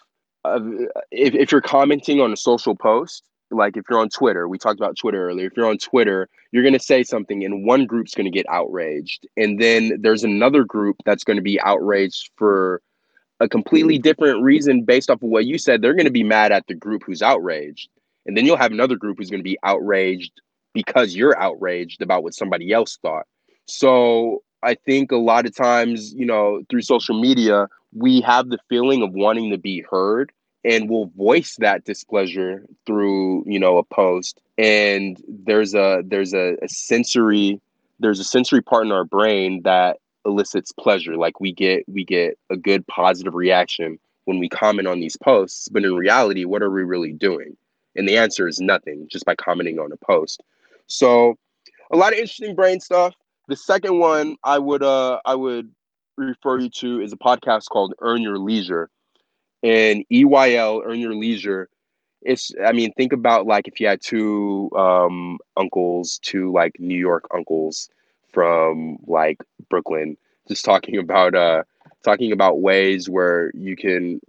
of 0.43 0.65
if, 1.11 1.33
if 1.33 1.51
you're 1.51 1.61
commenting 1.61 2.21
on 2.21 2.31
a 2.33 2.37
social 2.37 2.75
post 2.75 3.23
like 3.51 3.77
if 3.77 3.83
you're 3.89 3.99
on 3.99 4.09
Twitter, 4.09 4.47
we 4.47 4.57
talked 4.57 4.79
about 4.79 4.97
Twitter 4.97 5.27
earlier. 5.27 5.47
If 5.47 5.53
you're 5.55 5.69
on 5.69 5.77
Twitter, 5.77 6.29
you're 6.51 6.63
going 6.63 6.73
to 6.73 6.79
say 6.79 7.03
something 7.03 7.43
and 7.43 7.65
one 7.65 7.85
group's 7.85 8.15
going 8.15 8.25
to 8.25 8.31
get 8.31 8.45
outraged. 8.49 9.27
And 9.37 9.59
then 9.59 9.99
there's 10.01 10.23
another 10.23 10.63
group 10.63 10.97
that's 11.05 11.23
going 11.23 11.37
to 11.37 11.43
be 11.43 11.59
outraged 11.61 12.31
for 12.37 12.81
a 13.39 13.49
completely 13.49 13.97
different 13.97 14.43
reason 14.43 14.83
based 14.83 15.09
off 15.09 15.21
of 15.21 15.29
what 15.29 15.45
you 15.45 15.57
said. 15.57 15.81
They're 15.81 15.95
going 15.95 16.05
to 16.05 16.11
be 16.11 16.23
mad 16.23 16.51
at 16.51 16.67
the 16.67 16.75
group 16.75 17.03
who's 17.05 17.21
outraged. 17.21 17.89
And 18.25 18.37
then 18.37 18.45
you'll 18.45 18.57
have 18.57 18.71
another 18.71 18.95
group 18.95 19.17
who's 19.17 19.29
going 19.29 19.39
to 19.39 19.43
be 19.43 19.57
outraged 19.63 20.31
because 20.73 21.15
you're 21.15 21.37
outraged 21.39 22.01
about 22.01 22.23
what 22.23 22.35
somebody 22.35 22.71
else 22.71 22.97
thought. 23.01 23.25
So 23.67 24.43
I 24.63 24.75
think 24.75 25.11
a 25.11 25.17
lot 25.17 25.45
of 25.45 25.55
times, 25.55 26.13
you 26.13 26.25
know, 26.25 26.63
through 26.69 26.81
social 26.81 27.19
media, 27.19 27.67
we 27.93 28.21
have 28.21 28.49
the 28.49 28.59
feeling 28.69 29.01
of 29.01 29.11
wanting 29.13 29.51
to 29.51 29.57
be 29.57 29.83
heard 29.89 30.31
and 30.63 30.89
we'll 30.89 31.11
voice 31.17 31.55
that 31.57 31.85
displeasure 31.85 32.63
through 32.85 33.43
you 33.47 33.59
know 33.59 33.79
a 33.79 33.83
post 33.83 34.39
and 34.59 35.21
there's 35.27 35.73
a 35.73 36.03
there's 36.05 36.35
a, 36.35 36.55
a, 36.61 36.69
sensory 36.69 37.59
there's 37.99 38.19
a 38.19 38.23
sensory 38.23 38.61
part 38.61 38.85
in 38.85 38.91
our 38.91 39.03
brain 39.03 39.63
that 39.63 39.97
elicits 40.23 40.71
pleasure 40.71 41.17
like 41.17 41.39
we 41.39 41.51
get 41.51 41.83
we 41.89 42.05
get 42.05 42.37
a 42.51 42.55
good 42.55 42.85
positive 42.85 43.33
reaction 43.33 43.97
when 44.25 44.39
we 44.39 44.49
comment 44.49 44.87
on 44.87 44.99
these 44.99 45.17
posts, 45.17 45.67
but 45.69 45.83
in 45.83 45.95
reality, 45.95 46.45
what 46.45 46.61
are 46.61 46.69
we 46.69 46.83
really 46.83 47.11
doing? 47.11 47.57
And 47.95 48.07
the 48.07 48.17
answer 48.17 48.47
is 48.47 48.59
nothing 48.59 49.07
just 49.09 49.25
by 49.25 49.35
commenting 49.35 49.79
on 49.79 49.91
a 49.91 49.97
post. 49.97 50.41
So 50.87 51.37
a 51.91 51.97
lot 51.97 52.13
of 52.13 52.19
interesting 52.19 52.55
brain 52.55 52.79
stuff. 52.79 53.13
The 53.47 53.55
second 53.55 53.99
one 53.99 54.37
I 54.43 54.59
would 54.59 54.83
uh 54.83 55.19
I 55.25 55.35
would 55.35 55.71
refer 56.17 56.59
you 56.59 56.69
to 56.69 57.01
is 57.01 57.13
a 57.13 57.17
podcast 57.17 57.65
called 57.71 57.93
Earn 58.01 58.21
Your 58.21 58.37
Leisure. 58.37 58.89
And 59.63 60.05
EYL, 60.11 60.81
Earn 60.85 60.99
Your 60.99 61.13
Leisure, 61.13 61.69
it's 62.21 62.51
I 62.65 62.71
mean, 62.71 62.93
think 62.93 63.13
about 63.13 63.45
like 63.45 63.67
if 63.67 63.79
you 63.79 63.87
had 63.87 64.01
two 64.01 64.69
um 64.75 65.39
uncles, 65.57 66.19
two 66.23 66.51
like 66.51 66.79
New 66.79 66.97
York 66.97 67.25
uncles 67.33 67.89
from 68.31 68.97
like 69.07 69.37
Brooklyn, 69.69 70.17
just 70.47 70.63
talking 70.65 70.97
about 70.97 71.35
uh 71.35 71.63
talking 72.03 72.31
about 72.31 72.61
ways 72.61 73.09
where 73.09 73.51
you 73.53 73.75
can 73.75 74.19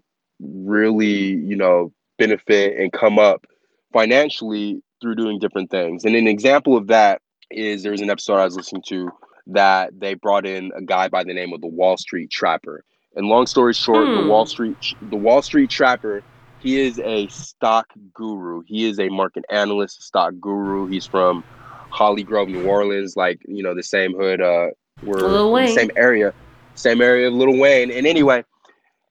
really, 0.41 1.07
you 1.07 1.57
know, 1.57 1.93
benefit 2.19 2.79
and 2.79 2.93
come 2.93 3.19
up 3.19 3.47
financially 3.93 4.83
through 5.01 5.15
doing 5.15 5.39
different 5.39 5.71
things. 5.71 6.05
And 6.05 6.15
an 6.15 6.27
example 6.27 6.77
of 6.77 6.87
that 6.89 7.21
is 7.53 7.83
there 7.83 7.93
was 7.93 8.01
an 8.01 8.11
episode 8.11 8.37
I 8.37 8.45
was 8.45 8.57
listening 8.57 8.83
to 8.89 9.11
that 9.49 9.99
they 9.99 10.15
brought 10.15 10.47
in 10.47 10.71
a 10.77 10.83
guy 10.83 11.09
by 11.09 11.25
the 11.25 11.35
name 11.35 11.53
of 11.53 11.61
the 11.61 11.67
Wall 11.67 11.97
Street 11.97 12.31
Trapper. 12.31 12.85
And 13.15 13.27
long 13.27 13.47
story 13.47 13.75
short, 13.75 14.07
hmm. 14.09 14.23
the 14.23 14.27
Wall 14.27 14.47
Street 14.47 14.77
the 15.03 15.17
Wall 15.17 15.43
Street 15.43 15.71
Trapper, 15.71 16.23
he 16.61 16.81
is 16.81 16.99
a 17.01 17.27
stock 17.29 17.89
guru. 18.15 18.63
He 18.67 18.89
is 18.89 18.99
a 18.99 19.09
market 19.09 19.45
analyst, 19.51 20.03
stock 20.03 20.35
guru. 20.41 20.87
He's 20.87 21.07
from 21.07 21.45
Holly 21.91 22.23
Grove, 22.23 22.49
New 22.49 22.67
Orleans, 22.67 23.17
like 23.17 23.41
you 23.47 23.63
know 23.63 23.75
the 23.75 23.83
same 23.83 24.15
hood. 24.15 24.41
Uh, 24.41 24.69
we're 25.03 25.19
in 25.19 25.67
the 25.67 25.75
same 25.75 25.91
area, 25.97 26.33
same 26.75 27.03
area 27.03 27.29
of 27.29 27.35
Lil 27.35 27.59
Wayne. 27.59 27.91
And 27.91 28.07
anyway, 28.07 28.45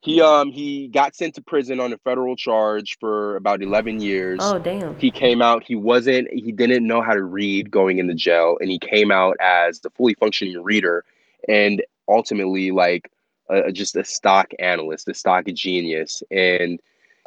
he 0.01 0.19
um 0.19 0.51
he 0.51 0.87
got 0.87 1.15
sent 1.15 1.35
to 1.35 1.41
prison 1.41 1.79
on 1.79 1.93
a 1.93 1.97
federal 1.99 2.35
charge 2.35 2.97
for 2.99 3.35
about 3.35 3.61
11 3.61 4.01
years. 4.01 4.39
Oh 4.41 4.57
damn. 4.59 4.97
He 4.97 5.11
came 5.11 5.41
out, 5.41 5.63
he 5.63 5.75
wasn't 5.75 6.27
he 6.31 6.51
didn't 6.51 6.85
know 6.85 7.01
how 7.01 7.13
to 7.13 7.23
read 7.23 7.71
going 7.71 7.99
into 7.99 8.15
jail 8.15 8.57
and 8.59 8.69
he 8.69 8.79
came 8.79 9.11
out 9.11 9.37
as 9.39 9.79
the 9.79 9.91
fully 9.91 10.15
functioning 10.15 10.61
reader 10.63 11.05
and 11.47 11.83
ultimately 12.07 12.71
like 12.71 13.11
a, 13.49 13.71
just 13.71 13.95
a 13.95 14.03
stock 14.03 14.51
analyst, 14.59 15.07
a 15.07 15.13
stock 15.13 15.45
genius 15.53 16.23
and 16.31 16.79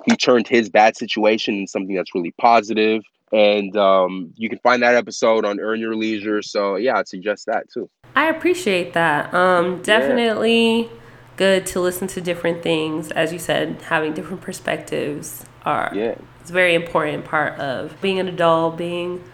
he 0.05 0.17
turned 0.17 0.49
his 0.49 0.69
bad 0.69 0.97
situation 0.97 1.55
into 1.55 1.71
something 1.71 1.95
that's 1.95 2.15
really 2.15 2.35
positive 2.39 3.03
and 3.33 3.77
um, 3.77 4.33
you 4.37 4.49
can 4.49 4.59
find 4.59 4.83
that 4.83 4.95
episode 4.95 5.45
on 5.45 5.59
Earn 5.59 5.81
Your 5.81 5.97
Leisure. 5.97 6.41
So 6.41 6.77
yeah, 6.77 6.99
I'd 6.99 7.09
suggest 7.09 7.47
that 7.47 7.69
too. 7.69 7.91
I 8.15 8.27
appreciate 8.27 8.93
that. 8.93 9.33
Um, 9.35 9.83
definitely 9.83 10.83
yeah 10.83 10.89
good 11.37 11.67
to 11.67 11.81
listen 11.81 12.09
to 12.09 12.21
different 12.21 12.63
things. 12.63 13.11
As 13.11 13.33
you 13.33 13.39
said, 13.39 13.83
having 13.83 14.15
different 14.15 14.41
perspectives 14.41 15.45
are 15.65 15.91
yeah. 15.95 16.15
it's 16.41 16.51
a 16.51 16.53
very 16.53 16.75
important 16.75 17.25
part 17.25 17.59
of 17.59 18.01
being 18.01 18.19
an 18.19 18.29
adult, 18.29 18.77
being 18.77 19.25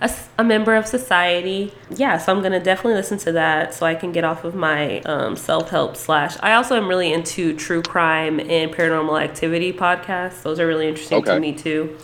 a, 0.00 0.10
a 0.38 0.44
member 0.44 0.74
of 0.74 0.86
society. 0.86 1.72
Yeah, 1.90 2.18
so 2.18 2.34
I'm 2.34 2.42
gonna 2.42 2.62
definitely 2.62 2.94
listen 2.94 3.18
to 3.18 3.32
that 3.32 3.74
so 3.74 3.86
I 3.86 3.94
can 3.94 4.12
get 4.12 4.24
off 4.24 4.44
of 4.44 4.54
my 4.54 5.00
um, 5.00 5.36
self 5.36 5.70
help 5.70 5.96
slash. 5.96 6.36
I 6.40 6.54
also 6.54 6.76
am 6.76 6.88
really 6.88 7.12
into 7.12 7.56
true 7.56 7.82
crime 7.82 8.40
and 8.40 8.72
paranormal 8.72 9.20
activity 9.22 9.72
podcasts. 9.72 10.42
Those 10.42 10.60
are 10.60 10.66
really 10.66 10.88
interesting 10.88 11.18
okay. 11.18 11.34
to 11.34 11.40
me 11.40 11.54
too. 11.54 11.96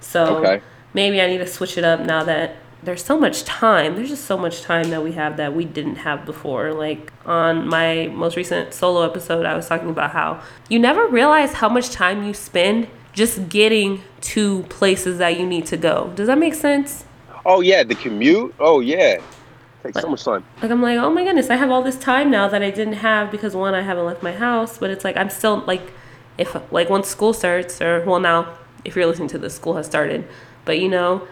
So 0.00 0.38
okay. 0.38 0.62
maybe 0.94 1.20
I 1.20 1.26
need 1.26 1.38
to 1.38 1.46
switch 1.46 1.78
it 1.78 1.84
up 1.84 2.00
now 2.00 2.24
that 2.24 2.56
there's 2.82 3.04
so 3.04 3.18
much 3.18 3.44
time. 3.44 3.96
There's 3.96 4.08
just 4.08 4.24
so 4.24 4.38
much 4.38 4.62
time 4.62 4.90
that 4.90 5.02
we 5.02 5.12
have 5.12 5.36
that 5.36 5.54
we 5.54 5.64
didn't 5.64 5.96
have 5.96 6.24
before. 6.24 6.72
Like 6.72 7.12
on 7.26 7.66
my 7.68 8.08
most 8.08 8.36
recent 8.36 8.72
solo 8.72 9.02
episode, 9.02 9.46
I 9.46 9.54
was 9.54 9.66
talking 9.66 9.90
about 9.90 10.12
how 10.12 10.40
you 10.68 10.78
never 10.78 11.06
realize 11.06 11.54
how 11.54 11.68
much 11.68 11.90
time 11.90 12.24
you 12.24 12.34
spend 12.34 12.88
just 13.12 13.48
getting 13.48 14.02
to 14.20 14.62
places 14.64 15.18
that 15.18 15.38
you 15.38 15.46
need 15.46 15.66
to 15.66 15.76
go. 15.76 16.12
Does 16.14 16.28
that 16.28 16.38
make 16.38 16.54
sense? 16.54 17.04
Oh 17.44 17.60
yeah, 17.60 17.82
the 17.82 17.94
commute. 17.94 18.54
Oh 18.60 18.80
yeah. 18.80 19.20
Takes 19.82 19.96
like, 19.96 20.02
so 20.02 20.10
much 20.10 20.24
time. 20.24 20.44
Like 20.62 20.70
I'm 20.70 20.82
like, 20.82 20.98
oh 20.98 21.10
my 21.10 21.24
goodness, 21.24 21.50
I 21.50 21.56
have 21.56 21.70
all 21.70 21.82
this 21.82 21.98
time 21.98 22.30
now 22.30 22.48
that 22.48 22.62
I 22.62 22.70
didn't 22.70 22.94
have 22.94 23.30
because 23.30 23.56
one, 23.56 23.74
I 23.74 23.82
haven't 23.82 24.06
left 24.06 24.22
my 24.22 24.32
house, 24.32 24.78
but 24.78 24.90
it's 24.90 25.04
like 25.04 25.16
I'm 25.16 25.30
still 25.30 25.64
like 25.66 25.92
if 26.36 26.56
like 26.72 26.88
once 26.88 27.08
school 27.08 27.32
starts 27.32 27.82
or 27.82 28.04
well 28.04 28.20
now 28.20 28.56
if 28.84 28.94
you're 28.94 29.06
listening 29.06 29.28
to 29.28 29.38
this 29.38 29.54
school 29.54 29.76
has 29.76 29.86
started. 29.86 30.26
But 30.64 30.78
you 30.78 30.88
know, 30.88 31.26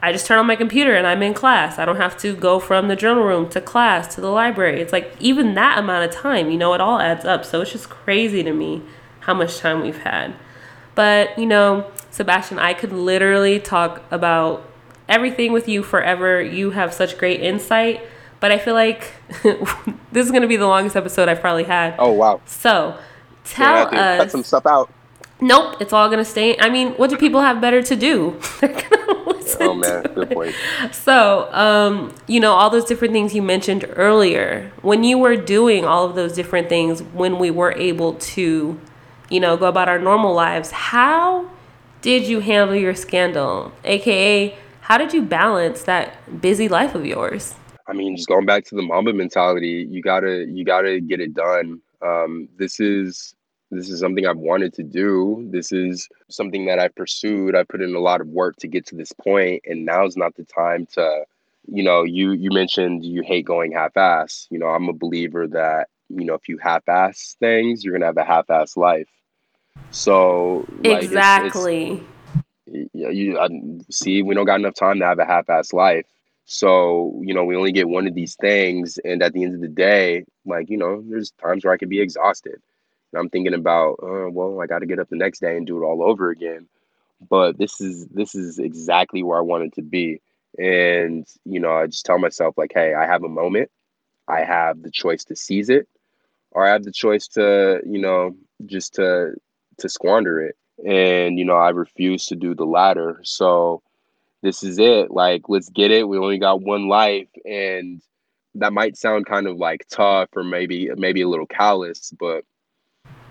I 0.00 0.12
just 0.12 0.26
turn 0.26 0.38
on 0.38 0.46
my 0.46 0.56
computer 0.56 0.94
and 0.94 1.06
I'm 1.06 1.22
in 1.22 1.34
class. 1.34 1.78
I 1.78 1.84
don't 1.84 1.96
have 1.96 2.16
to 2.18 2.36
go 2.36 2.60
from 2.60 2.88
the 2.88 2.94
journal 2.94 3.24
room 3.24 3.48
to 3.50 3.60
class 3.60 4.14
to 4.14 4.20
the 4.20 4.30
library. 4.30 4.80
It's 4.80 4.92
like 4.92 5.12
even 5.18 5.54
that 5.54 5.78
amount 5.78 6.08
of 6.08 6.14
time, 6.14 6.50
you 6.50 6.56
know, 6.56 6.72
it 6.74 6.80
all 6.80 7.00
adds 7.00 7.24
up. 7.24 7.44
So 7.44 7.60
it's 7.60 7.72
just 7.72 7.90
crazy 7.90 8.42
to 8.44 8.52
me 8.52 8.82
how 9.20 9.34
much 9.34 9.58
time 9.58 9.82
we've 9.82 9.98
had. 9.98 10.34
But, 10.94 11.36
you 11.38 11.46
know, 11.46 11.90
Sebastian, 12.10 12.58
I 12.58 12.74
could 12.74 12.92
literally 12.92 13.58
talk 13.58 14.02
about 14.10 14.64
everything 15.08 15.52
with 15.52 15.68
you 15.68 15.82
forever. 15.82 16.40
You 16.40 16.70
have 16.70 16.92
such 16.94 17.18
great 17.18 17.40
insight. 17.40 18.00
But 18.40 18.52
I 18.52 18.58
feel 18.58 18.74
like 18.74 19.12
this 19.42 20.24
is 20.24 20.30
going 20.30 20.42
to 20.42 20.48
be 20.48 20.56
the 20.56 20.66
longest 20.66 20.94
episode 20.94 21.28
I've 21.28 21.40
probably 21.40 21.64
had. 21.64 21.96
Oh, 21.98 22.12
wow. 22.12 22.40
So 22.46 22.96
tell 23.44 23.88
us. 23.94 24.18
Cut 24.20 24.30
some 24.30 24.44
stuff 24.44 24.64
out. 24.64 24.90
Nope, 25.40 25.76
it's 25.80 25.92
all 25.92 26.08
going 26.08 26.18
to 26.18 26.24
stay. 26.24 26.58
I 26.58 26.68
mean, 26.68 26.92
what 26.92 27.10
do 27.10 27.16
people 27.16 27.40
have 27.40 27.60
better 27.60 27.80
to 27.82 27.96
do? 27.96 28.40
oh 29.60 29.74
man, 29.74 30.02
good 30.14 30.30
point. 30.30 30.54
So, 30.92 31.52
um, 31.52 32.14
you 32.26 32.40
know, 32.40 32.52
all 32.52 32.70
those 32.70 32.84
different 32.84 33.12
things 33.12 33.34
you 33.34 33.42
mentioned 33.42 33.84
earlier, 33.90 34.72
when 34.82 35.04
you 35.04 35.16
were 35.18 35.36
doing 35.36 35.84
all 35.84 36.04
of 36.04 36.16
those 36.16 36.32
different 36.32 36.68
things, 36.68 37.02
when 37.02 37.38
we 37.38 37.50
were 37.50 37.72
able 37.72 38.14
to, 38.14 38.80
you 39.30 39.40
know, 39.40 39.56
go 39.56 39.66
about 39.66 39.88
our 39.88 39.98
normal 39.98 40.34
lives, 40.34 40.70
how 40.72 41.48
did 42.02 42.26
you 42.26 42.40
handle 42.40 42.74
your 42.74 42.94
scandal? 42.94 43.72
AKA, 43.84 44.56
how 44.80 44.98
did 44.98 45.12
you 45.12 45.22
balance 45.22 45.82
that 45.82 46.40
busy 46.40 46.68
life 46.68 46.94
of 46.94 47.06
yours? 47.06 47.54
I 47.86 47.92
mean, 47.92 48.16
just 48.16 48.28
going 48.28 48.44
back 48.44 48.64
to 48.66 48.74
the 48.74 48.82
Mamba 48.82 49.12
mentality, 49.12 49.86
you 49.88 50.02
gotta 50.02 50.46
you 50.46 50.64
gotta 50.64 51.00
get 51.00 51.20
it 51.20 51.32
done. 51.32 51.80
Um, 52.02 52.48
this 52.58 52.80
is 52.80 53.34
this 53.70 53.90
is 53.90 54.00
something 54.00 54.26
I've 54.26 54.38
wanted 54.38 54.72
to 54.74 54.82
do. 54.82 55.46
This 55.50 55.72
is 55.72 56.08
something 56.28 56.66
that 56.66 56.78
I 56.78 56.88
pursued. 56.88 57.54
I 57.54 57.64
put 57.64 57.82
in 57.82 57.94
a 57.94 58.00
lot 58.00 58.20
of 58.20 58.28
work 58.28 58.56
to 58.56 58.68
get 58.68 58.86
to 58.86 58.96
this 58.96 59.12
point, 59.12 59.62
and 59.66 59.84
now's 59.84 60.16
not 60.16 60.34
the 60.36 60.44
time 60.44 60.86
to, 60.94 61.24
you 61.66 61.82
know, 61.82 62.02
you 62.02 62.32
you 62.32 62.50
mentioned 62.50 63.04
you 63.04 63.22
hate 63.22 63.44
going 63.44 63.72
half-ass. 63.72 64.46
You 64.50 64.58
know, 64.58 64.68
I'm 64.68 64.88
a 64.88 64.94
believer 64.94 65.46
that 65.48 65.88
you 66.08 66.24
know 66.24 66.34
if 66.34 66.48
you 66.48 66.58
half-ass 66.58 67.36
things, 67.40 67.84
you're 67.84 67.92
gonna 67.92 68.06
have 68.06 68.16
a 68.16 68.24
half-ass 68.24 68.76
life. 68.76 69.08
So 69.90 70.66
like, 70.82 71.02
exactly. 71.02 71.92
It's, 71.92 72.02
it's, 72.66 72.90
you, 72.92 73.10
you 73.10 73.38
I, 73.38 73.48
see, 73.90 74.22
we 74.22 74.34
don't 74.34 74.46
got 74.46 74.60
enough 74.60 74.74
time 74.74 74.98
to 75.00 75.06
have 75.06 75.18
a 75.18 75.24
half-ass 75.24 75.72
life. 75.72 76.06
So, 76.50 77.20
you 77.22 77.34
know, 77.34 77.44
we 77.44 77.56
only 77.56 77.72
get 77.72 77.88
one 77.88 78.06
of 78.06 78.14
these 78.14 78.34
things. 78.34 78.98
And 79.04 79.22
at 79.22 79.34
the 79.34 79.44
end 79.44 79.54
of 79.54 79.60
the 79.60 79.68
day, 79.68 80.24
like, 80.46 80.70
you 80.70 80.78
know, 80.78 81.02
there's 81.06 81.30
times 81.32 81.64
where 81.64 81.74
I 81.74 81.76
could 81.76 81.90
be 81.90 82.00
exhausted. 82.00 82.62
And 83.12 83.20
I'm 83.20 83.30
thinking 83.30 83.54
about, 83.54 83.94
uh, 84.02 84.28
well, 84.30 84.60
I 84.60 84.66
got 84.66 84.80
to 84.80 84.86
get 84.86 84.98
up 84.98 85.08
the 85.08 85.16
next 85.16 85.40
day 85.40 85.56
and 85.56 85.66
do 85.66 85.82
it 85.82 85.86
all 85.86 86.02
over 86.02 86.30
again. 86.30 86.66
But 87.28 87.58
this 87.58 87.80
is 87.80 88.06
this 88.08 88.34
is 88.34 88.58
exactly 88.58 89.22
where 89.22 89.38
I 89.38 89.42
wanted 89.42 89.72
to 89.74 89.82
be. 89.82 90.20
And 90.58 91.26
you 91.44 91.60
know, 91.60 91.72
I 91.72 91.86
just 91.86 92.06
tell 92.06 92.18
myself 92.18 92.56
like, 92.56 92.72
hey, 92.74 92.94
I 92.94 93.06
have 93.06 93.24
a 93.24 93.28
moment. 93.28 93.70
I 94.28 94.44
have 94.44 94.82
the 94.82 94.90
choice 94.90 95.24
to 95.24 95.36
seize 95.36 95.70
it, 95.70 95.88
or 96.52 96.66
I 96.66 96.70
have 96.70 96.84
the 96.84 96.92
choice 96.92 97.26
to, 97.28 97.80
you 97.84 97.98
know, 97.98 98.36
just 98.66 98.94
to 98.94 99.34
to 99.78 99.88
squander 99.88 100.40
it. 100.40 100.56
And 100.86 101.38
you 101.38 101.44
know, 101.44 101.56
I 101.56 101.70
refuse 101.70 102.26
to 102.26 102.36
do 102.36 102.54
the 102.54 102.66
latter. 102.66 103.20
So 103.24 103.82
this 104.42 104.62
is 104.62 104.78
it. 104.78 105.10
Like, 105.10 105.48
let's 105.48 105.68
get 105.70 105.90
it. 105.90 106.08
We 106.08 106.18
only 106.18 106.38
got 106.38 106.62
one 106.62 106.88
life, 106.88 107.28
and 107.44 108.00
that 108.54 108.72
might 108.72 108.96
sound 108.96 109.26
kind 109.26 109.46
of 109.46 109.56
like 109.56 109.86
tough 109.90 110.28
or 110.36 110.44
maybe 110.44 110.90
maybe 110.96 111.22
a 111.22 111.28
little 111.28 111.46
callous, 111.46 112.12
but 112.18 112.44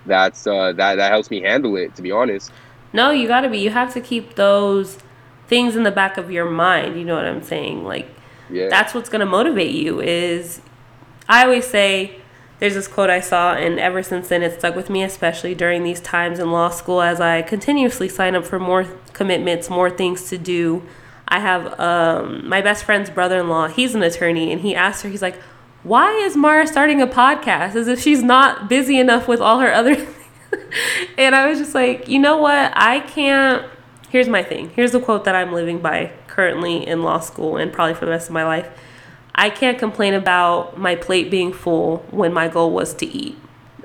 that's 0.07 0.47
uh, 0.47 0.73
that 0.73 0.95
that 0.95 1.11
helps 1.11 1.29
me 1.29 1.41
handle 1.41 1.75
it. 1.77 1.95
To 1.95 2.01
be 2.01 2.11
honest. 2.11 2.51
No, 2.93 3.11
you 3.11 3.27
got 3.27 3.41
to 3.41 3.49
be. 3.49 3.59
You 3.59 3.69
have 3.69 3.93
to 3.93 4.01
keep 4.01 4.35
those 4.35 4.97
things 5.47 5.75
in 5.75 5.83
the 5.83 5.91
back 5.91 6.17
of 6.17 6.31
your 6.31 6.49
mind. 6.49 6.97
You 6.97 7.05
know 7.05 7.15
what 7.15 7.25
I'm 7.25 7.43
saying? 7.43 7.83
Like, 7.83 8.09
yeah. 8.49 8.69
that's 8.69 8.93
what's 8.93 9.09
gonna 9.09 9.25
motivate 9.25 9.75
you. 9.75 10.01
Is 10.01 10.61
I 11.27 11.43
always 11.43 11.67
say. 11.67 12.21
There's 12.59 12.73
this 12.73 12.87
quote 12.87 13.11
I 13.11 13.19
saw, 13.19 13.53
and 13.53 13.79
ever 13.79 14.01
since 14.01 14.29
then, 14.29 14.41
it 14.41 14.57
stuck 14.57 14.75
with 14.75 14.89
me, 14.89 15.03
especially 15.03 15.53
during 15.53 15.83
these 15.83 15.99
times 15.99 16.39
in 16.39 16.51
law 16.51 16.69
school 16.69 17.03
as 17.03 17.21
I 17.21 17.43
continuously 17.43 18.09
sign 18.09 18.35
up 18.35 18.47
for 18.47 18.57
more 18.57 18.83
commitments, 19.13 19.69
more 19.69 19.91
things 19.91 20.27
to 20.29 20.39
do. 20.39 20.81
I 21.27 21.39
have 21.39 21.79
um, 21.79 22.49
my 22.49 22.61
best 22.61 22.83
friend's 22.83 23.11
brother 23.11 23.39
in 23.39 23.47
law, 23.47 23.67
he's 23.67 23.93
an 23.93 24.01
attorney, 24.01 24.51
and 24.51 24.61
he 24.61 24.73
asked 24.73 25.03
her, 25.03 25.09
he's 25.09 25.21
like, 25.21 25.39
why 25.87 26.11
is 26.17 26.35
Mara 26.35 26.67
starting 26.67 27.01
a 27.01 27.07
podcast 27.07 27.75
as 27.75 27.87
if 27.87 28.01
she's 28.01 28.21
not 28.21 28.67
busy 28.67 28.99
enough 28.99 29.27
with 29.27 29.39
all 29.39 29.59
her 29.59 29.71
other 29.71 29.95
things. 29.95 30.13
and 31.17 31.35
I 31.35 31.47
was 31.47 31.59
just 31.59 31.73
like, 31.73 32.07
you 32.07 32.19
know 32.19 32.37
what? 32.37 32.73
I 32.75 32.99
can't. 33.01 33.65
Here's 34.09 34.27
my 34.27 34.43
thing. 34.43 34.69
Here's 34.71 34.91
the 34.91 34.99
quote 34.99 35.25
that 35.25 35.35
I'm 35.35 35.53
living 35.53 35.79
by 35.79 36.11
currently 36.27 36.85
in 36.85 37.03
law 37.03 37.19
school 37.19 37.57
and 37.57 37.71
probably 37.71 37.93
for 37.93 38.05
the 38.05 38.11
rest 38.11 38.27
of 38.27 38.33
my 38.33 38.45
life. 38.45 38.69
I 39.35 39.49
can't 39.49 39.77
complain 39.77 40.13
about 40.13 40.77
my 40.77 40.95
plate 40.95 41.29
being 41.29 41.53
full 41.53 41.97
when 42.11 42.33
my 42.33 42.47
goal 42.47 42.71
was 42.71 42.93
to 42.95 43.05
eat. 43.05 43.37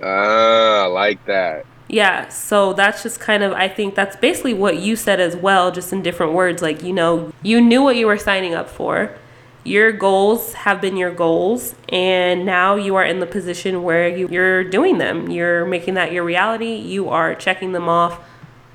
Ah, 0.02 0.84
I 0.84 0.86
like 0.86 1.24
that. 1.26 1.66
Yeah, 1.88 2.28
so 2.28 2.72
that's 2.72 3.02
just 3.02 3.20
kind 3.20 3.42
of, 3.42 3.52
I 3.52 3.68
think 3.68 3.94
that's 3.94 4.16
basically 4.16 4.54
what 4.54 4.78
you 4.78 4.96
said 4.96 5.20
as 5.20 5.36
well, 5.36 5.70
just 5.70 5.92
in 5.92 6.02
different 6.02 6.32
words. 6.32 6.62
Like, 6.62 6.82
you 6.82 6.92
know, 6.92 7.32
you 7.42 7.60
knew 7.60 7.82
what 7.82 7.96
you 7.96 8.06
were 8.06 8.16
signing 8.16 8.54
up 8.54 8.70
for. 8.70 9.14
Your 9.64 9.92
goals 9.92 10.54
have 10.54 10.80
been 10.80 10.96
your 10.96 11.12
goals, 11.12 11.76
and 11.88 12.44
now 12.44 12.74
you 12.74 12.96
are 12.96 13.04
in 13.04 13.20
the 13.20 13.26
position 13.26 13.84
where 13.84 14.08
you, 14.08 14.28
you're 14.28 14.64
doing 14.64 14.98
them. 14.98 15.30
You're 15.30 15.64
making 15.64 15.94
that 15.94 16.12
your 16.12 16.24
reality. 16.24 16.74
You 16.74 17.08
are 17.08 17.34
checking 17.36 17.72
them 17.72 17.88
off 17.88 18.20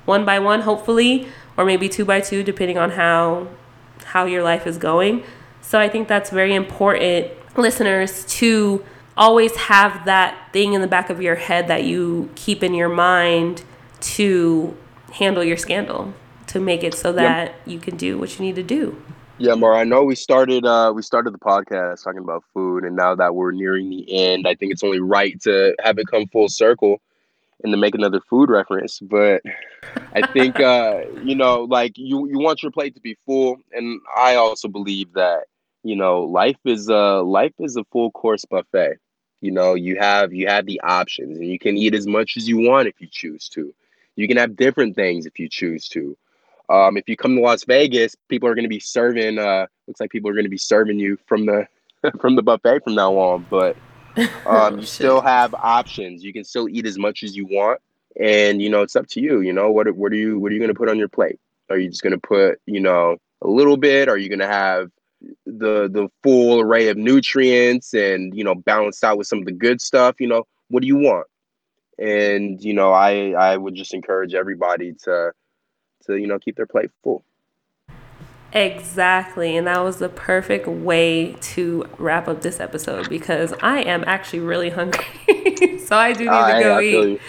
one 0.06 0.24
by 0.24 0.38
one, 0.38 0.62
hopefully, 0.62 1.28
or 1.58 1.66
maybe 1.66 1.88
two 1.90 2.06
by 2.06 2.20
two, 2.20 2.42
depending 2.42 2.78
on 2.78 2.92
how 2.92 3.48
how 4.06 4.24
your 4.24 4.42
life 4.42 4.66
is 4.66 4.78
going. 4.78 5.22
So 5.60 5.78
I 5.78 5.88
think 5.90 6.08
that's 6.08 6.30
very 6.30 6.54
important, 6.54 7.30
listeners, 7.56 8.24
to 8.36 8.82
always 9.18 9.54
have 9.56 10.06
that 10.06 10.52
thing 10.52 10.72
in 10.72 10.80
the 10.80 10.86
back 10.86 11.10
of 11.10 11.20
your 11.20 11.34
head 11.34 11.68
that 11.68 11.84
you 11.84 12.30
keep 12.34 12.62
in 12.62 12.72
your 12.72 12.88
mind 12.88 13.62
to 14.00 14.74
handle 15.12 15.44
your 15.44 15.56
scandal 15.56 16.14
to 16.46 16.60
make 16.60 16.82
it 16.82 16.94
so 16.94 17.12
that 17.12 17.54
you 17.66 17.78
can 17.78 17.96
do 17.96 18.16
what 18.16 18.38
you 18.38 18.44
need 18.46 18.56
to 18.56 18.62
do. 18.62 19.02
Yeah, 19.38 19.54
Mara, 19.54 19.78
I 19.80 19.84
know 19.84 20.04
we 20.04 20.16
started 20.16 20.66
uh 20.66 20.92
we 20.94 21.02
started 21.02 21.34
the 21.34 21.38
podcast 21.38 22.04
talking 22.04 22.20
about 22.20 22.44
food 22.52 22.84
and 22.84 22.96
now 22.96 23.14
that 23.16 23.34
we're 23.34 23.52
nearing 23.52 23.90
the 23.90 24.06
end, 24.12 24.46
I 24.46 24.54
think 24.54 24.72
it's 24.72 24.84
only 24.84 25.00
right 25.00 25.40
to 25.42 25.74
have 25.82 25.98
it 25.98 26.06
come 26.08 26.26
full 26.28 26.48
circle 26.48 27.00
and 27.62 27.72
to 27.72 27.78
make 27.78 27.94
another 27.94 28.20
food 28.20 28.50
reference. 28.50 29.00
But 29.00 29.42
I 30.14 30.22
think 30.22 30.60
uh, 30.60 31.00
you 31.14 31.36
know, 31.36 31.64
like 31.64 31.98
you 31.98 32.28
you 32.28 32.38
want 32.38 32.62
your 32.62 32.72
plate 32.72 32.94
to 32.96 33.00
be 33.00 33.16
full 33.26 33.58
and 33.72 34.00
I 34.16 34.36
also 34.36 34.68
believe 34.68 35.12
that, 35.14 35.44
you 35.82 35.96
know, 35.96 36.22
life 36.22 36.58
is 36.64 36.88
a 36.88 37.20
life 37.22 37.54
is 37.58 37.76
a 37.76 37.84
full 37.84 38.10
course 38.10 38.44
buffet. 38.44 38.96
You 39.40 39.50
know, 39.52 39.74
you 39.74 39.96
have 39.98 40.32
you 40.32 40.46
have 40.48 40.66
the 40.66 40.80
options, 40.82 41.38
and 41.38 41.46
you 41.48 41.58
can 41.58 41.76
eat 41.76 41.94
as 41.94 42.06
much 42.06 42.36
as 42.36 42.48
you 42.48 42.58
want 42.58 42.88
if 42.88 43.00
you 43.00 43.08
choose 43.10 43.48
to. 43.50 43.74
You 44.16 44.28
can 44.28 44.36
have 44.38 44.56
different 44.56 44.96
things 44.96 45.26
if 45.26 45.38
you 45.38 45.48
choose 45.48 45.88
to. 45.90 46.16
Um, 46.68 46.96
if 46.96 47.08
you 47.08 47.16
come 47.16 47.36
to 47.36 47.40
Las 47.40 47.64
Vegas, 47.64 48.14
people 48.28 48.48
are 48.48 48.54
going 48.54 48.64
to 48.64 48.68
be 48.68 48.80
serving. 48.80 49.38
Uh, 49.38 49.66
looks 49.86 50.00
like 50.00 50.10
people 50.10 50.30
are 50.30 50.34
going 50.34 50.44
to 50.44 50.50
be 50.50 50.58
serving 50.58 50.98
you 50.98 51.18
from 51.26 51.46
the 51.46 51.66
from 52.20 52.36
the 52.36 52.42
buffet 52.42 52.84
from 52.84 52.94
now 52.94 53.12
on. 53.14 53.46
But 53.48 53.76
um, 54.46 54.80
you 54.80 54.86
still 54.86 55.20
have 55.20 55.54
options. 55.54 56.22
You 56.22 56.32
can 56.32 56.44
still 56.44 56.68
eat 56.68 56.86
as 56.86 56.98
much 56.98 57.22
as 57.22 57.36
you 57.36 57.46
want, 57.46 57.80
and 58.20 58.60
you 58.60 58.68
know 58.68 58.82
it's 58.82 58.96
up 58.96 59.06
to 59.08 59.20
you. 59.20 59.40
You 59.40 59.52
know 59.52 59.70
what 59.70 59.90
what 59.96 60.12
are 60.12 60.16
you 60.16 60.38
what 60.38 60.50
are 60.50 60.54
you 60.54 60.60
going 60.60 60.72
to 60.72 60.78
put 60.78 60.88
on 60.88 60.98
your 60.98 61.08
plate? 61.08 61.40
Are 61.70 61.78
you 61.78 61.88
just 61.88 62.02
going 62.02 62.12
to 62.12 62.18
put 62.18 62.60
you 62.66 62.80
know 62.80 63.16
a 63.42 63.48
little 63.48 63.76
bit? 63.76 64.08
Are 64.08 64.18
you 64.18 64.28
going 64.28 64.40
to 64.40 64.46
have 64.46 64.90
the 65.46 65.88
the 65.88 66.08
full 66.22 66.60
array 66.60 66.88
of 66.88 66.96
nutrients 66.96 67.94
and 67.94 68.36
you 68.36 68.44
know 68.44 68.54
balanced 68.54 69.02
out 69.02 69.18
with 69.18 69.26
some 69.26 69.40
of 69.40 69.46
the 69.46 69.52
good 69.52 69.80
stuff 69.80 70.20
you 70.20 70.28
know 70.28 70.46
what 70.68 70.80
do 70.80 70.86
you 70.86 70.96
want 70.96 71.26
and 71.98 72.62
you 72.62 72.72
know 72.72 72.92
i 72.92 73.30
i 73.32 73.56
would 73.56 73.74
just 73.74 73.94
encourage 73.94 74.34
everybody 74.34 74.92
to 74.92 75.32
to 76.08 76.16
you 76.16 76.26
know 76.26 76.38
keep 76.38 76.56
their 76.56 76.66
plate 76.66 76.90
full 77.02 77.24
Exactly. 78.52 79.56
And 79.56 79.66
that 79.66 79.80
was 79.80 79.98
the 79.98 80.08
perfect 80.08 80.66
way 80.66 81.36
to 81.40 81.86
wrap 81.98 82.28
up 82.28 82.40
this 82.40 82.60
episode 82.60 83.08
because 83.08 83.52
I 83.62 83.80
am 83.80 84.04
actually 84.06 84.40
really 84.40 84.70
hungry. 84.70 85.78
so 85.78 85.96
I 85.96 86.12
do 86.12 86.24
need 86.24 86.30
to 86.30 86.60
go 86.62 86.80
eat. 86.80 87.20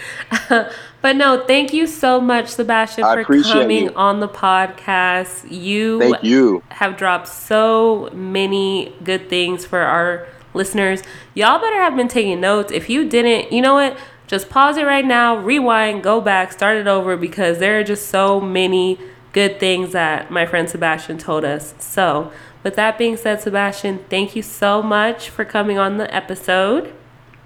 but 1.02 1.16
no, 1.16 1.44
thank 1.46 1.74
you 1.74 1.86
so 1.86 2.20
much, 2.20 2.48
Sebastian, 2.48 3.04
for 3.04 3.42
coming 3.42 3.84
you. 3.84 3.94
on 3.94 4.20
the 4.20 4.28
podcast. 4.28 5.50
You, 5.50 5.98
thank 5.98 6.24
you 6.24 6.62
have 6.70 6.96
dropped 6.96 7.28
so 7.28 8.08
many 8.14 8.94
good 9.04 9.28
things 9.28 9.66
for 9.66 9.80
our 9.80 10.26
listeners. 10.54 11.02
Y'all 11.34 11.60
better 11.60 11.76
have 11.76 11.96
been 11.96 12.08
taking 12.08 12.40
notes. 12.40 12.72
If 12.72 12.88
you 12.88 13.06
didn't, 13.06 13.52
you 13.52 13.60
know 13.60 13.74
what? 13.74 13.98
Just 14.30 14.48
pause 14.48 14.76
it 14.76 14.86
right 14.86 15.04
now, 15.04 15.36
rewind, 15.36 16.04
go 16.04 16.20
back, 16.20 16.52
start 16.52 16.76
it 16.76 16.86
over 16.86 17.16
because 17.16 17.58
there 17.58 17.80
are 17.80 17.82
just 17.82 18.06
so 18.06 18.40
many 18.40 18.96
good 19.32 19.58
things 19.58 19.90
that 19.90 20.30
my 20.30 20.46
friend 20.46 20.70
Sebastian 20.70 21.18
told 21.18 21.44
us. 21.44 21.74
So, 21.80 22.30
with 22.62 22.76
that 22.76 22.96
being 22.96 23.16
said, 23.16 23.40
Sebastian, 23.40 24.04
thank 24.08 24.36
you 24.36 24.42
so 24.42 24.84
much 24.84 25.30
for 25.30 25.44
coming 25.44 25.78
on 25.78 25.96
the 25.96 26.14
episode. 26.14 26.94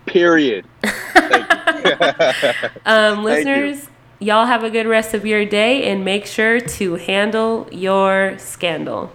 Period. 0.05 0.66
um, 2.85 3.24
listeners, 3.24 3.89
you. 4.20 4.27
y'all 4.27 4.44
have 4.44 4.62
a 4.62 4.69
good 4.69 4.86
rest 4.86 5.15
of 5.15 5.24
your 5.24 5.47
day 5.47 5.90
and 5.90 6.05
make 6.05 6.27
sure 6.27 6.61
to 6.61 6.97
handle 6.97 7.66
your 7.73 8.36
scandal. 8.36 9.11